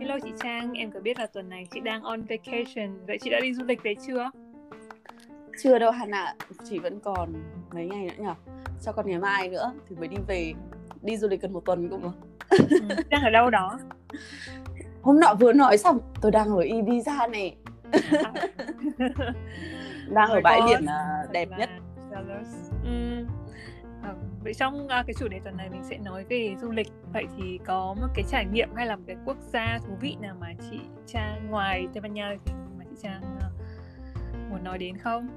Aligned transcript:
Hello 0.00 0.18
chị 0.22 0.32
Trang, 0.42 0.72
em 0.72 0.90
có 0.90 1.00
biết 1.00 1.18
là 1.18 1.26
tuần 1.26 1.48
này 1.48 1.68
chị 1.70 1.80
đang 1.80 2.02
on 2.02 2.22
vacation, 2.22 3.06
vậy 3.06 3.18
chị 3.20 3.30
đã 3.30 3.40
đi 3.40 3.54
du 3.54 3.64
lịch 3.64 3.82
về 3.82 3.94
chưa? 4.06 4.30
Chưa 5.62 5.78
đâu 5.78 5.90
Hàn 5.90 6.10
ạ, 6.10 6.34
chị 6.64 6.78
vẫn 6.78 7.00
còn 7.00 7.32
mấy 7.72 7.86
ngày 7.86 8.04
nữa 8.04 8.24
nhỉ? 8.24 8.52
Cho 8.82 8.92
còn 8.92 9.06
ngày 9.06 9.18
mai 9.18 9.48
nữa 9.48 9.72
thì 9.88 9.96
mới 9.96 10.08
đi 10.08 10.16
về, 10.28 10.52
đi 11.02 11.16
du 11.16 11.28
lịch 11.28 11.40
gần 11.40 11.52
một 11.52 11.64
tuần 11.64 11.90
mà. 12.02 12.10
Ừ, 12.50 12.78
đang 13.10 13.22
ở 13.22 13.30
đâu 13.30 13.50
đó? 13.50 13.78
Hôm 15.02 15.20
nọ 15.20 15.34
vừa 15.40 15.52
nói 15.52 15.78
xong, 15.78 15.98
tôi 16.20 16.30
đang 16.32 16.48
ở 16.48 16.62
Ibiza 16.62 17.30
này. 17.30 17.56
À. 17.92 18.32
đang 20.08 20.30
ở 20.30 20.40
bãi 20.40 20.60
biển 20.66 20.86
à, 20.86 21.24
đẹp 21.32 21.48
nhất. 21.58 21.70
jealous. 22.10 22.71
Vậy 24.44 24.54
trong 24.54 24.84
uh, 24.84 24.90
à, 24.90 25.04
cái 25.06 25.14
chủ 25.18 25.28
đề 25.28 25.40
tuần 25.44 25.56
này 25.56 25.68
mình 25.70 25.84
sẽ 25.84 25.98
nói 25.98 26.24
về 26.24 26.54
du 26.60 26.70
lịch. 26.70 26.88
Vậy 27.12 27.24
thì 27.36 27.58
có 27.64 27.94
một 28.00 28.06
cái 28.14 28.24
trải 28.28 28.46
nghiệm 28.52 28.68
hay 28.74 28.86
là 28.86 28.96
một 28.96 29.02
cái 29.06 29.16
quốc 29.24 29.36
gia 29.52 29.78
thú 29.86 29.94
vị 30.00 30.16
nào 30.20 30.36
mà 30.40 30.52
chị 30.70 30.80
Trang 31.06 31.46
ngoài 31.50 31.86
Tây 31.94 32.00
Ban 32.00 32.14
Nha 32.14 32.36
thì 32.44 32.52
mà 32.78 32.84
chị 32.90 32.96
Trang 33.02 33.22
uh, 33.36 33.42
à, 33.42 33.48
muốn 34.50 34.64
nói 34.64 34.78
đến 34.78 34.96
không? 34.96 35.28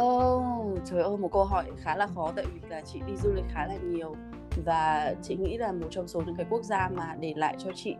Oh, 0.00 0.78
trời 0.84 1.02
ơi 1.02 1.16
một 1.16 1.32
câu 1.32 1.44
hỏi 1.44 1.64
khá 1.78 1.96
là 1.96 2.06
khó 2.06 2.32
tại 2.36 2.44
vì 2.54 2.60
là 2.68 2.80
chị 2.80 3.00
đi 3.06 3.16
du 3.16 3.32
lịch 3.32 3.44
khá 3.48 3.66
là 3.66 3.74
nhiều 3.76 4.16
và 4.64 5.14
chị 5.22 5.36
nghĩ 5.36 5.58
là 5.58 5.72
một 5.72 5.86
trong 5.90 6.08
số 6.08 6.22
những 6.26 6.36
cái 6.36 6.46
quốc 6.50 6.62
gia 6.62 6.88
mà 6.88 7.16
để 7.20 7.34
lại 7.36 7.56
cho 7.58 7.70
chị. 7.74 7.96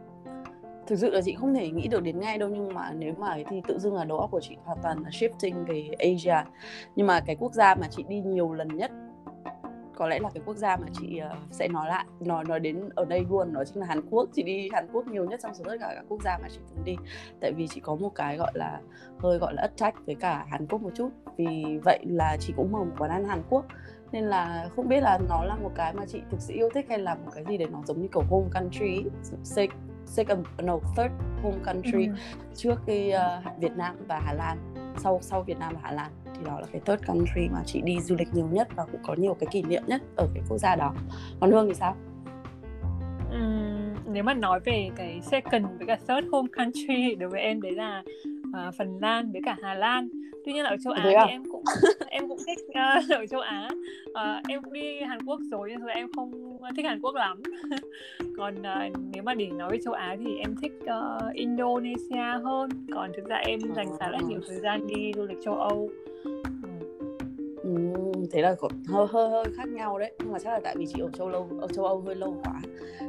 Thực 0.87 0.97
sự 0.97 1.11
là 1.11 1.21
chị 1.25 1.35
không 1.35 1.55
thể 1.55 1.71
nghĩ 1.71 1.89
được 1.89 2.03
đến 2.03 2.21
ngay 2.21 2.39
đâu 2.39 2.49
nhưng 2.49 2.75
mà 2.75 2.93
nếu 2.93 3.15
mà 3.19 3.37
thì 3.49 3.61
tự 3.69 3.79
dưng 3.79 3.95
là 3.95 4.05
đầu 4.05 4.19
óc 4.19 4.31
của 4.31 4.41
chị 4.41 4.57
hoàn 4.65 4.79
toàn 4.83 5.03
là 5.03 5.09
shifting 5.09 5.65
về 5.67 5.91
Asia. 5.99 6.51
Nhưng 6.97 7.07
mà 7.07 7.21
cái 7.21 7.37
quốc 7.37 7.55
gia 7.55 7.75
mà 7.75 7.89
chị 7.91 8.05
đi 8.09 8.21
nhiều 8.21 8.53
lần 8.53 8.69
nhất 8.69 8.91
có 9.97 10.09
lẽ 10.09 10.19
là 10.19 10.29
cái 10.35 10.43
quốc 10.47 10.57
gia 10.57 10.77
mà 10.77 10.87
chị 10.93 11.19
ờ, 11.19 11.37
sẽ 11.51 11.69
nói 11.69 11.89
lại 11.89 12.07
nói 12.21 12.45
nói 12.45 12.61
đến 12.61 12.89
ở 12.95 13.05
đây 13.05 13.27
luôn 13.31 13.53
đó 13.53 13.65
chính 13.65 13.81
là 13.81 13.87
Hàn 13.87 14.01
Quốc. 14.11 14.29
Chị 14.33 14.43
đi 14.43 14.69
Hàn 14.73 14.87
Quốc 14.93 15.07
nhiều 15.07 15.25
nhất 15.25 15.41
trong 15.43 15.55
số 15.55 15.65
tất 15.65 15.77
cả 15.81 15.93
các 15.95 16.05
quốc 16.09 16.23
gia 16.23 16.39
mà 16.39 16.49
chị 16.51 16.59
từng 16.75 16.85
đi. 16.85 16.97
Tại 17.41 17.53
vì 17.57 17.69
chị 17.69 17.81
có 17.81 17.95
một 17.97 18.15
cái 18.15 18.37
gọi 18.37 18.53
là 18.55 18.81
hơi 19.19 19.39
gọi 19.39 19.55
là 19.55 19.63
attach 19.63 20.07
với 20.07 20.15
cả 20.15 20.47
Hàn 20.49 20.67
Quốc 20.67 20.83
một 20.83 20.91
chút. 20.95 21.09
Vì 21.37 21.79
vậy 21.85 21.99
là 22.09 22.37
chị 22.41 22.53
cũng 22.57 22.73
mở 22.73 22.79
một 22.79 22.95
quán 22.99 23.11
ăn 23.11 23.25
Hàn 23.25 23.43
Quốc. 23.51 23.65
Nên 24.13 24.25
là 24.25 24.69
không 24.77 24.89
biết 24.89 25.01
là 25.01 25.19
nó 25.29 25.45
là 25.45 25.57
một 25.57 25.71
cái 25.75 25.95
mà 25.95 26.07
chị 26.07 26.21
thực 26.31 26.41
sự 26.41 26.55
yêu 26.55 26.69
thích 26.75 26.87
hay 26.89 26.99
là 26.99 27.15
một 27.15 27.31
cái 27.35 27.45
gì 27.49 27.57
để 27.57 27.67
nó 27.67 27.83
giống 27.87 28.03
như 28.03 28.09
kiểu 28.13 28.23
home 28.31 28.49
country 28.55 29.05
sec 29.43 29.71
second 30.07 30.47
no 30.63 30.79
third 30.97 31.13
home 31.43 31.59
country 31.67 32.07
Ừ. 32.07 32.15
trước 32.55 32.81
cái 32.87 33.13
uh, 33.47 33.59
Việt 33.59 33.73
Nam 33.77 33.97
và 34.09 34.21
Hà 34.25 34.33
Lan 34.33 34.59
sau 34.99 35.19
sau 35.23 35.43
Việt 35.43 35.59
Nam 35.59 35.73
và 35.75 35.81
Hà 35.83 35.93
Lan 35.93 36.11
thì 36.39 36.45
đó 36.45 36.61
là 36.61 36.67
cái 36.73 36.81
third 36.87 37.07
country 37.07 37.49
mà 37.49 37.63
chị 37.67 37.81
đi 37.85 38.01
du 38.01 38.17
lịch 38.19 38.29
nhiều 38.35 38.49
nhất 38.53 38.69
và 38.77 38.85
cũng 38.93 39.01
có 39.03 39.15
nhiều 39.15 39.35
cái 39.41 39.47
kỷ 39.51 39.63
niệm 39.63 39.83
nhất 39.87 40.03
ở 40.17 40.29
cái 40.35 40.43
quốc 40.49 40.59
gia 40.59 40.77
đó. 40.77 40.95
Còn 41.41 41.51
Hương 41.51 41.69
thì 41.69 41.75
sao? 41.75 41.97
Ừm, 43.31 43.95
nếu 44.13 44.23
mà 44.23 44.35
nói 44.35 44.61
về 44.61 44.91
cái 44.97 45.21
second 45.23 45.67
với 45.79 45.87
cả 45.87 45.99
third 46.09 46.29
home 46.33 46.49
country 46.57 47.15
đối 47.15 47.29
với 47.29 47.41
em 47.41 47.63
đấy 47.63 47.73
là 47.73 48.03
à, 48.53 48.71
Phần 48.79 48.99
Lan 49.01 49.33
với 49.33 49.41
cả 49.45 49.57
Hà 49.63 49.75
Lan. 49.75 50.09
Tuy 50.45 50.53
nhiên 50.53 50.63
là 50.63 50.71
ở 50.71 50.77
châu 50.85 50.93
Á 50.93 51.03
Thế 51.05 51.11
thì 51.11 51.17
à? 51.17 51.25
em 51.25 51.43
cũng 51.53 51.65
em 52.09 52.29
cũng 52.29 52.39
thích 52.47 52.59
ờ, 52.75 53.17
ở 53.17 53.27
châu 53.27 53.41
Á. 53.41 53.69
Ờ, 54.15 54.41
em 54.49 54.63
cũng 54.63 54.73
đi 54.73 55.01
Hàn 55.01 55.19
Quốc 55.27 55.41
rồi 55.51 55.69
nhưng 55.73 55.87
mà 55.87 55.93
em 55.93 56.09
không 56.17 56.31
thích 56.77 56.87
Hàn 56.87 57.01
Quốc 57.01 57.15
lắm. 57.15 57.43
Còn 58.37 58.63
ờ, 58.63 58.89
nếu 59.13 59.23
mà 59.23 59.35
để 59.35 59.47
nói 59.47 59.71
về 59.71 59.79
châu 59.85 59.95
Á 59.95 60.17
thì 60.25 60.37
em 60.39 60.55
thích 60.63 60.73
ờ, 60.87 61.31
Indonesia 61.35 62.41
hơn. 62.45 62.71
Còn 62.95 63.11
thực 63.17 63.27
ra 63.27 63.37
em 63.37 63.61
dành 63.77 63.89
khá 64.01 64.09
là 64.09 64.19
nhiều 64.29 64.41
thời 64.49 64.59
gian 64.59 64.87
đi 64.87 65.13
du 65.17 65.27
lịch 65.27 65.39
châu 65.45 65.55
Âu 65.55 65.91
thế 68.33 68.43
là 68.43 68.55
có 68.61 68.69
hơi 68.89 69.07
hơi 69.07 69.31
hơi 69.31 69.45
khác 69.57 69.69
nhau 69.69 69.99
đấy. 69.99 70.13
Nhưng 70.19 70.33
mà 70.33 70.39
chắc 70.39 70.51
là 70.51 70.61
tại 70.65 70.75
vì 70.79 70.87
chị 70.87 71.01
ở 71.01 71.11
châu 71.11 71.29
lâu 71.29 71.49
ở 71.61 71.69
châu 71.69 71.85
Âu 71.85 72.01
hơi 72.01 72.15
lâu 72.15 72.37
quá 72.45 72.61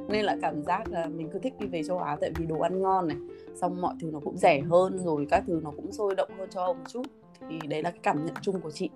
nên 0.07 0.25
là 0.25 0.37
cảm 0.41 0.63
giác 0.63 0.89
là 0.89 1.05
mình 1.05 1.29
cứ 1.33 1.39
thích 1.39 1.53
đi 1.59 1.67
về 1.67 1.83
châu 1.83 1.99
Á 1.99 2.17
tại 2.21 2.31
vì 2.35 2.45
đồ 2.45 2.59
ăn 2.59 2.81
ngon 2.81 3.07
này 3.07 3.17
xong 3.55 3.81
mọi 3.81 3.95
thứ 4.01 4.09
nó 4.13 4.19
cũng 4.19 4.37
rẻ 4.37 4.61
hơn 4.69 4.99
rồi 4.99 5.27
các 5.29 5.43
thứ 5.47 5.61
nó 5.63 5.71
cũng 5.75 5.91
sôi 5.91 6.15
động 6.15 6.29
hơn 6.37 6.49
châu 6.49 6.63
Âu 6.63 6.73
một 6.73 6.83
chút. 6.89 7.03
Thì 7.49 7.67
đấy 7.67 7.83
là 7.83 7.91
cái 7.91 7.99
cảm 8.03 8.25
nhận 8.25 8.35
chung 8.41 8.61
của 8.61 8.71
chị. 8.71 8.89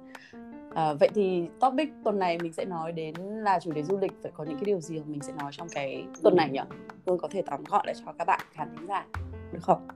À, 0.76 0.94
vậy 0.94 1.10
thì 1.14 1.44
topic 1.60 1.90
tuần 2.04 2.20
này 2.20 2.38
mình 2.38 2.54
sẽ 2.54 2.66
nói 2.66 2.92
đến 2.92 3.16
là 3.18 3.60
chủ 3.60 3.72
đề 3.72 3.84
du 3.84 3.98
lịch 3.98 4.12
phải 4.24 4.32
có 4.36 4.44
những 4.44 4.56
cái 4.56 4.64
điều 4.66 4.80
gì 4.80 5.02
mình 5.06 5.22
sẽ 5.22 5.34
nói 5.40 5.52
trong 5.54 5.70
cái 5.70 6.06
tuần 6.24 6.36
này 6.36 6.50
nhỉ? 6.50 6.60
Hương 7.06 7.18
có 7.18 7.28
thể 7.32 7.42
tóm 7.42 7.64
gọn 7.70 7.86
lại 7.86 7.96
cho 8.06 8.14
các 8.18 8.28
bạn 8.28 8.40
khán 8.52 8.76
thính 8.78 8.88
giả 8.88 9.06
được 9.52 9.60
không? 9.62 9.88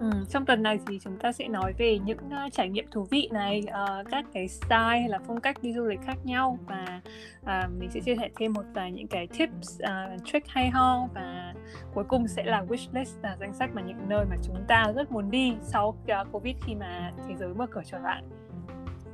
Ừ, 0.00 0.10
trong 0.30 0.46
tuần 0.46 0.62
này 0.62 0.78
thì 0.86 0.98
chúng 1.02 1.16
ta 1.18 1.32
sẽ 1.32 1.48
nói 1.48 1.72
về 1.78 1.98
những 1.98 2.18
uh, 2.18 2.52
trải 2.52 2.68
nghiệm 2.68 2.86
thú 2.90 3.06
vị 3.10 3.28
này, 3.32 3.62
uh, 3.66 4.06
các 4.10 4.24
cái 4.32 4.48
style 4.48 5.00
hay 5.00 5.08
là 5.08 5.18
phong 5.26 5.40
cách 5.40 5.56
đi 5.62 5.72
du 5.72 5.84
lịch 5.84 6.00
khác 6.06 6.16
nhau 6.24 6.58
và 6.66 7.00
uh, 7.42 7.72
mình 7.78 7.90
sẽ 7.90 8.00
chia 8.00 8.16
sẻ 8.16 8.28
thêm 8.36 8.52
một 8.52 8.64
vài 8.74 8.92
những 8.92 9.06
cái 9.06 9.26
tips, 9.26 9.80
uh, 9.82 10.24
trick 10.24 10.48
hay 10.48 10.70
ho 10.70 11.08
và 11.14 11.54
cuối 11.94 12.04
cùng 12.08 12.28
sẽ 12.28 12.44
là 12.44 12.64
wish 12.68 12.88
list 12.92 13.16
là 13.22 13.36
danh 13.40 13.54
sách 13.54 13.70
mà 13.74 13.82
những 13.82 14.08
nơi 14.08 14.24
mà 14.30 14.36
chúng 14.42 14.64
ta 14.68 14.92
rất 14.96 15.12
muốn 15.12 15.30
đi 15.30 15.54
sau 15.62 15.88
uh, 15.88 16.32
Covid 16.32 16.56
khi 16.66 16.74
mà 16.74 17.12
thế 17.28 17.34
giới 17.36 17.54
mở 17.54 17.66
cửa 17.70 17.82
trở 17.84 17.98
lại 17.98 18.22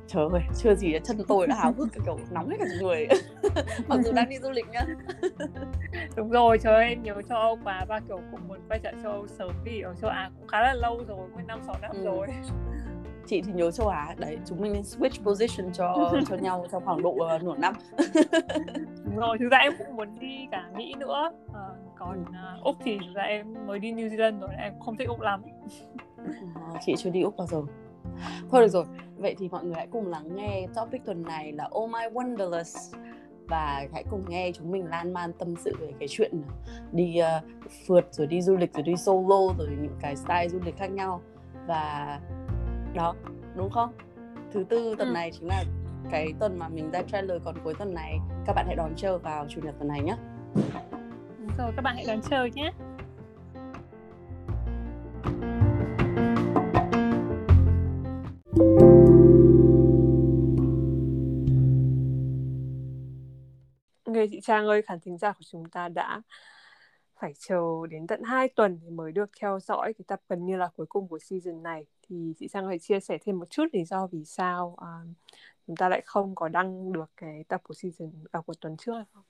trời 0.07 0.25
ơi 0.31 0.41
chưa 0.57 0.75
gì 0.75 0.93
chân 1.03 1.17
tôi 1.27 1.47
đã 1.47 1.55
háo 1.55 1.73
hức 1.77 1.87
kiểu 2.05 2.19
nóng 2.31 2.49
hết 2.49 2.55
cả 2.59 2.65
người. 2.81 3.07
Mặc 3.87 3.99
dù 4.03 4.11
đang 4.11 4.29
đi 4.29 4.37
du 4.39 4.51
lịch 4.51 4.65
nhá. 4.71 4.85
Đúng 6.15 6.29
rồi, 6.29 6.57
trời 6.57 6.73
ơi, 6.73 6.95
nhớ 7.03 7.21
châu 7.29 7.37
Âu 7.37 7.57
quá 7.63 7.85
và 7.87 7.99
kiểu 8.07 8.19
cũng 8.31 8.47
muốn 8.47 8.59
quay 8.69 8.79
trở 8.83 8.91
châu 9.03 9.11
Âu 9.11 9.27
sớm 9.27 9.51
vì 9.65 9.81
ở 9.81 9.93
châu 10.01 10.09
Á 10.09 10.29
cũng 10.39 10.47
khá 10.47 10.61
là 10.61 10.73
lâu 10.73 11.03
rồi, 11.07 11.29
cũng 11.33 11.47
năm 11.47 11.59
sáu 11.67 11.75
năm 11.81 11.91
Ừ. 11.93 12.03
rồi. 12.03 12.27
chị 13.27 13.41
thì 13.41 13.51
nhớ 13.53 13.71
châu 13.71 13.87
Á 13.87 14.15
đấy 14.17 14.37
chúng 14.45 14.61
mình 14.61 14.73
nên 14.73 14.81
switch 14.81 15.23
position 15.23 15.73
cho 15.73 16.11
cho 16.29 16.35
nhau 16.35 16.65
trong 16.71 16.85
khoảng 16.85 17.01
độ 17.01 17.09
uh, 17.09 17.43
nửa 17.43 17.55
năm. 17.57 17.73
Đúng 19.05 19.15
rồi, 19.15 19.37
thực 19.39 19.49
ra 19.51 19.57
em 19.57 19.73
cũng 19.77 19.95
muốn 19.95 20.19
đi 20.19 20.47
cả 20.51 20.69
Mỹ 20.77 20.93
nữa. 20.99 21.31
Ờ, 21.53 21.75
Còn 21.97 22.21
uh, 22.21 22.63
Úc 22.63 22.75
thì 22.83 22.97
thực 22.97 23.13
ra 23.15 23.23
em 23.23 23.53
mới 23.67 23.79
đi 23.79 23.93
New 23.93 24.09
Zealand 24.09 24.39
rồi, 24.39 24.49
em 24.57 24.73
không 24.79 24.97
thích 24.97 25.07
Úc 25.07 25.21
lắm. 25.21 25.41
Ờ, 26.55 26.79
chị 26.85 26.93
chưa 26.97 27.09
đi 27.09 27.21
úc 27.21 27.37
bao 27.37 27.47
giờ 27.47 27.61
thôi 28.51 28.61
được 28.61 28.67
rồi 28.67 28.85
vậy 29.17 29.35
thì 29.37 29.49
mọi 29.49 29.65
người 29.65 29.75
hãy 29.75 29.87
cùng 29.91 30.07
lắng 30.07 30.35
nghe 30.35 30.67
topic 30.75 31.05
tuần 31.05 31.23
này 31.23 31.51
là 31.51 31.69
Oh 31.75 31.89
My 31.89 31.99
Wonderlust 32.13 32.97
và 33.47 33.87
hãy 33.93 34.03
cùng 34.09 34.25
nghe 34.29 34.51
chúng 34.51 34.71
mình 34.71 34.87
lan 34.87 35.13
man 35.13 35.33
tâm 35.33 35.55
sự 35.55 35.75
về 35.79 35.93
cái 35.99 36.07
chuyện 36.11 36.41
đi 36.91 37.19
uh, 37.19 37.43
phượt 37.87 38.07
rồi 38.11 38.27
đi 38.27 38.41
du 38.41 38.55
lịch 38.57 38.73
rồi 38.73 38.83
đi 38.83 38.95
solo 38.95 39.53
rồi 39.57 39.67
những 39.81 39.95
cái 40.01 40.15
style 40.15 40.49
du 40.49 40.59
lịch 40.65 40.77
khác 40.77 40.91
nhau. 40.91 41.21
Và 41.67 42.19
đó 42.93 43.15
đúng 43.55 43.69
không? 43.69 43.93
Thứ 44.53 44.63
tư 44.69 44.95
tuần 44.97 45.07
Ừ. 45.09 45.13
này 45.13 45.31
chính 45.31 45.47
là 45.47 45.63
cái 46.11 46.33
tuần 46.39 46.59
mà 46.59 46.69
mình 46.69 46.91
ra 46.91 47.01
trailer 47.01 47.41
còn 47.45 47.55
cuối 47.63 47.73
tuần 47.73 47.93
này. 47.93 48.19
Các 48.45 48.53
bạn 48.53 48.65
hãy 48.67 48.75
đón 48.75 48.93
chờ 48.95 49.17
vào 49.17 49.45
chủ 49.49 49.61
nhật 49.61 49.75
tuần 49.77 49.87
này 49.87 50.01
nhé 50.01 50.15
Đúng 51.39 51.49
rồi, 51.57 51.71
các 51.75 51.81
bạn 51.81 51.95
hãy 51.95 52.05
đón 52.07 52.21
chờ 52.29 52.45
nhé 52.45 52.71
Trang 64.45 64.67
ơi, 64.67 64.81
khán 64.81 64.99
thính 64.99 65.17
giả 65.17 65.31
của 65.31 65.43
chúng 65.51 65.65
ta 65.69 65.89
đã 65.89 66.21
phải 67.19 67.33
chờ 67.39 67.87
đến 67.89 68.07
tận 68.07 68.23
2 68.23 68.49
tuần 68.49 68.79
thì 68.83 68.89
mới 68.89 69.11
được 69.11 69.29
theo 69.39 69.59
dõi 69.59 69.93
cái 69.93 70.05
tập 70.07 70.21
gần 70.29 70.45
như 70.45 70.57
là 70.57 70.69
cuối 70.75 70.85
cùng 70.85 71.07
của 71.07 71.19
season 71.19 71.63
này 71.63 71.85
thì 72.01 72.33
chị 72.39 72.47
Trang 72.47 72.63
có 72.63 72.71
thể 72.71 72.79
chia 72.79 72.99
sẻ 72.99 73.17
thêm 73.25 73.39
một 73.39 73.49
chút 73.49 73.65
lý 73.73 73.85
do 73.85 74.07
vì 74.07 74.25
sao 74.25 74.77
uh, 74.81 75.15
chúng 75.67 75.75
ta 75.75 75.89
lại 75.89 76.01
không 76.05 76.35
có 76.35 76.47
đăng 76.47 76.93
được 76.93 77.11
cái 77.17 77.43
tập 77.47 77.61
của 77.63 77.73
season 77.73 78.11
à, 78.31 78.41
của 78.45 78.53
tuần 78.61 78.77
trước 78.77 78.93
hay 78.93 79.05
không? 79.13 79.23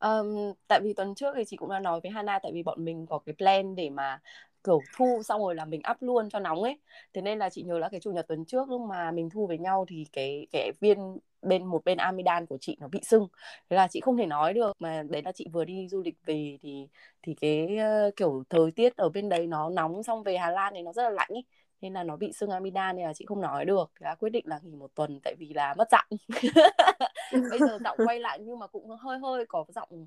Um, 0.00 0.54
tại 0.68 0.80
vì 0.82 0.92
tuần 0.94 1.14
trước 1.14 1.34
thì 1.36 1.44
chị 1.44 1.56
cũng 1.56 1.70
đã 1.70 1.80
nói 1.80 2.00
với 2.00 2.10
Hana 2.10 2.38
tại 2.42 2.52
vì 2.52 2.62
bọn 2.62 2.84
mình 2.84 3.06
có 3.06 3.18
cái 3.18 3.34
plan 3.38 3.74
để 3.74 3.90
mà 3.90 4.20
kiểu 4.64 4.80
thu 4.96 5.22
xong 5.24 5.40
rồi 5.40 5.54
là 5.54 5.64
mình 5.64 5.80
up 5.90 5.96
luôn 6.00 6.30
cho 6.30 6.38
nóng 6.38 6.62
ấy. 6.62 6.78
Thế 7.14 7.22
nên 7.22 7.38
là 7.38 7.50
chị 7.50 7.62
nhớ 7.62 7.78
là 7.78 7.88
cái 7.88 8.00
chủ 8.00 8.12
nhật 8.12 8.28
tuần 8.28 8.44
trước 8.44 8.68
lúc 8.68 8.80
mà 8.80 9.10
mình 9.10 9.30
thu 9.30 9.46
với 9.46 9.58
nhau 9.58 9.84
thì 9.88 10.06
cái 10.12 10.46
cái 10.52 10.72
viên 10.80 11.18
bên 11.42 11.66
một 11.66 11.84
bên 11.84 11.98
amidan 11.98 12.46
của 12.46 12.58
chị 12.60 12.76
nó 12.80 12.88
bị 12.88 13.00
sưng. 13.02 13.28
Thế 13.70 13.76
là 13.76 13.88
chị 13.90 14.00
không 14.00 14.16
thể 14.16 14.26
nói 14.26 14.54
được 14.54 14.72
mà 14.78 15.02
đấy 15.02 15.22
là 15.24 15.32
chị 15.32 15.46
vừa 15.52 15.64
đi 15.64 15.88
du 15.88 16.02
lịch 16.02 16.16
về 16.26 16.58
thì 16.62 16.88
thì 17.22 17.34
cái 17.34 17.78
uh, 18.08 18.16
kiểu 18.16 18.44
thời 18.50 18.70
tiết 18.70 18.96
ở 18.96 19.08
bên 19.08 19.28
đấy 19.28 19.46
nó 19.46 19.70
nóng 19.70 20.02
xong 20.02 20.22
về 20.22 20.36
Hà 20.36 20.50
Lan 20.50 20.72
thì 20.76 20.82
nó 20.82 20.92
rất 20.92 21.02
là 21.02 21.10
lạnh 21.10 21.28
ấy, 21.30 21.44
nên 21.80 21.92
là 21.92 22.02
nó 22.02 22.16
bị 22.16 22.32
sưng 22.32 22.50
amidan 22.50 22.96
nên 22.96 23.06
là 23.06 23.12
chị 23.14 23.24
không 23.26 23.40
nói 23.40 23.64
được. 23.64 23.90
Thế 24.00 24.04
là 24.04 24.14
quyết 24.14 24.30
định 24.30 24.44
là 24.48 24.60
nghỉ 24.62 24.76
một 24.76 24.94
tuần 24.94 25.20
tại 25.24 25.34
vì 25.38 25.52
là 25.54 25.74
mất 25.78 25.88
giọng 25.90 26.18
bây 27.50 27.58
giờ 27.58 27.78
giọng 27.84 27.98
quay 28.06 28.20
lại 28.20 28.38
nhưng 28.42 28.58
mà 28.58 28.66
cũng 28.66 28.88
hơi 28.90 29.18
hơi 29.18 29.46
có 29.48 29.64
giọng 29.68 30.06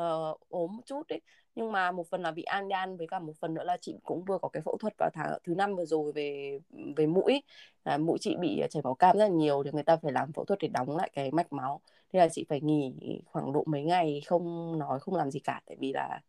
uh, 0.00 0.40
ốm 0.48 0.76
một 0.76 0.82
chút 0.86 1.08
ấy 1.08 1.20
nhưng 1.56 1.72
mà 1.72 1.92
một 1.92 2.06
phần 2.10 2.22
là 2.22 2.30
bị 2.30 2.42
amidan 2.42 2.96
với 2.96 3.06
cả 3.06 3.18
một 3.18 3.32
phần 3.40 3.54
nữa 3.54 3.64
là 3.64 3.76
chị 3.80 3.96
cũng 4.04 4.24
vừa 4.24 4.38
có 4.38 4.48
cái 4.48 4.62
phẫu 4.62 4.76
thuật 4.80 4.94
vào 4.98 5.10
tháng 5.14 5.38
thứ 5.44 5.54
năm 5.54 5.76
vừa 5.76 5.84
rồi 5.84 6.12
về 6.12 6.58
về 6.96 7.06
mũi. 7.06 7.42
À, 7.82 7.98
mũi 7.98 8.18
chị 8.20 8.36
bị 8.40 8.62
chảy 8.70 8.82
máu 8.82 8.94
cam 8.94 9.16
rất 9.16 9.24
là 9.24 9.28
nhiều 9.28 9.62
thì 9.64 9.70
người 9.72 9.82
ta 9.82 9.96
phải 9.96 10.12
làm 10.12 10.32
phẫu 10.32 10.44
thuật 10.44 10.58
để 10.62 10.68
đóng 10.68 10.96
lại 10.96 11.10
cái 11.12 11.30
mạch 11.30 11.52
máu. 11.52 11.80
Thế 12.12 12.18
là 12.18 12.28
chị 12.28 12.44
phải 12.48 12.60
nghỉ 12.60 12.92
khoảng 13.26 13.52
độ 13.52 13.64
mấy 13.66 13.82
ngày 13.82 14.22
không 14.26 14.78
nói 14.78 15.00
không 15.00 15.14
làm 15.14 15.30
gì 15.30 15.40
cả 15.40 15.60
tại 15.66 15.76
vì 15.80 15.92
là 15.92 16.20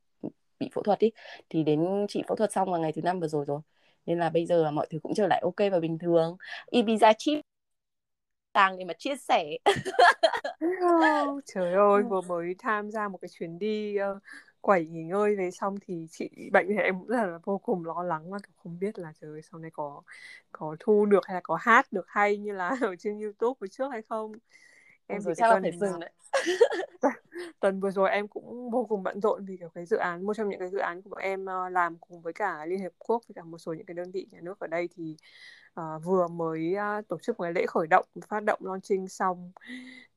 bị 0.59 0.69
phẫu 0.73 0.83
thuật 0.83 0.99
ý. 0.99 1.11
Thì 1.49 1.63
đến 1.63 2.05
chị 2.09 2.23
phẫu 2.27 2.35
thuật 2.35 2.51
xong 2.51 2.71
vào 2.71 2.81
ngày 2.81 2.91
thứ 2.91 3.01
năm 3.01 3.19
vừa 3.19 3.27
rồi 3.27 3.45
rồi. 3.45 3.61
Nên 4.05 4.19
là 4.19 4.29
bây 4.29 4.45
giờ 4.45 4.63
là 4.63 4.71
mọi 4.71 4.87
thứ 4.89 4.99
cũng 5.03 5.13
trở 5.13 5.27
lại 5.27 5.41
ok 5.43 5.71
và 5.71 5.79
bình 5.79 5.97
thường. 5.97 6.37
Ibiza 6.71 7.13
chip 7.17 7.39
tàng 8.53 8.77
để 8.77 8.85
mà 8.85 8.93
chia 8.93 9.15
sẻ. 9.15 9.57
Oh, 10.65 11.43
trời 11.45 11.73
ơi 11.73 12.03
vừa 12.09 12.21
mới 12.21 12.55
tham 12.59 12.91
gia 12.91 13.07
một 13.07 13.17
cái 13.21 13.29
chuyến 13.29 13.59
đi 13.59 13.95
uh, 14.11 14.23
quẩy 14.61 14.85
nghỉ 14.87 15.03
ngơi 15.03 15.35
về 15.35 15.51
xong 15.51 15.75
thì 15.87 16.07
chị 16.11 16.29
bệnh 16.53 16.67
thì 16.69 16.75
em 16.75 16.99
cũng 16.99 17.07
rất 17.07 17.17
là 17.17 17.39
vô 17.45 17.57
cùng 17.57 17.85
lo 17.85 18.03
lắng 18.03 18.31
và 18.31 18.37
không 18.57 18.79
biết 18.79 18.99
là 18.99 19.13
trời 19.21 19.31
ơi, 19.31 19.41
sau 19.51 19.59
này 19.59 19.71
có 19.73 20.01
có 20.51 20.75
thu 20.79 21.05
được 21.05 21.19
hay 21.27 21.35
là 21.35 21.41
có 21.43 21.55
hát 21.61 21.93
được 21.93 22.05
hay 22.07 22.37
như 22.37 22.51
là 22.53 22.69
ở 22.81 22.95
trên 22.99 23.19
YouTube 23.19 23.57
hồi 23.61 23.67
trước 23.71 23.87
hay 23.91 24.01
không 24.01 24.31
em 25.07 25.21
rồi 25.21 25.35
chắc 25.37 25.49
là 25.49 25.59
phải 25.61 25.71
dừng 25.71 25.99
đấy. 25.99 26.11
Tuần 27.59 27.79
vừa 27.79 27.91
rồi 27.91 28.09
em 28.09 28.27
cũng 28.27 28.69
vô 28.69 28.85
cùng 28.89 29.03
bận 29.03 29.21
rộn 29.21 29.45
vì 29.45 29.57
kiểu 29.57 29.69
cái 29.69 29.85
dự 29.85 29.97
án 29.97 30.25
một 30.25 30.33
trong 30.33 30.49
những 30.49 30.59
cái 30.59 30.69
dự 30.69 30.77
án 30.77 31.01
của 31.01 31.09
bọn 31.09 31.19
em 31.19 31.45
uh, 31.45 31.71
làm 31.71 31.97
cùng 31.97 32.21
với 32.21 32.33
cả 32.33 32.65
Liên 32.65 32.79
Hiệp 32.79 32.91
Quốc 32.97 33.23
với 33.27 33.33
cả 33.35 33.43
một 33.43 33.57
số 33.57 33.73
những 33.73 33.85
cái 33.85 33.95
đơn 33.95 34.11
vị 34.11 34.27
nhà 34.31 34.39
nước 34.41 34.59
ở 34.59 34.67
đây 34.67 34.89
thì 34.95 35.15
uh, 35.79 36.03
vừa 36.03 36.27
mới 36.27 36.75
uh, 36.99 37.07
tổ 37.07 37.17
chức 37.21 37.39
một 37.39 37.43
cái 37.43 37.53
lễ 37.53 37.65
khởi 37.65 37.87
động 37.87 38.05
phát 38.27 38.43
động 38.43 38.59
launching 38.63 39.07
xong. 39.07 39.51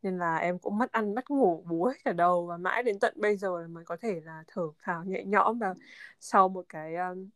Nên 0.03 0.19
là 0.19 0.37
em 0.37 0.59
cũng 0.59 0.79
mất 0.79 0.93
ăn 0.93 1.15
mất 1.15 1.31
ngủ 1.31 1.65
bú 1.69 1.85
hết 1.85 2.05
cả 2.05 2.13
đầu 2.13 2.47
và 2.47 2.57
mãi 2.57 2.83
đến 2.83 2.99
tận 2.99 3.15
bây 3.17 3.37
giờ 3.37 3.69
mới 3.69 3.85
có 3.85 3.97
thể 3.97 4.21
là 4.25 4.45
thở 4.47 4.63
phào 4.85 5.05
nhẹ 5.05 5.25
nhõm 5.25 5.59
và 5.59 5.75
sau 6.21 6.49
một 6.49 6.65
cái 6.69 6.97
um, 6.97 7.29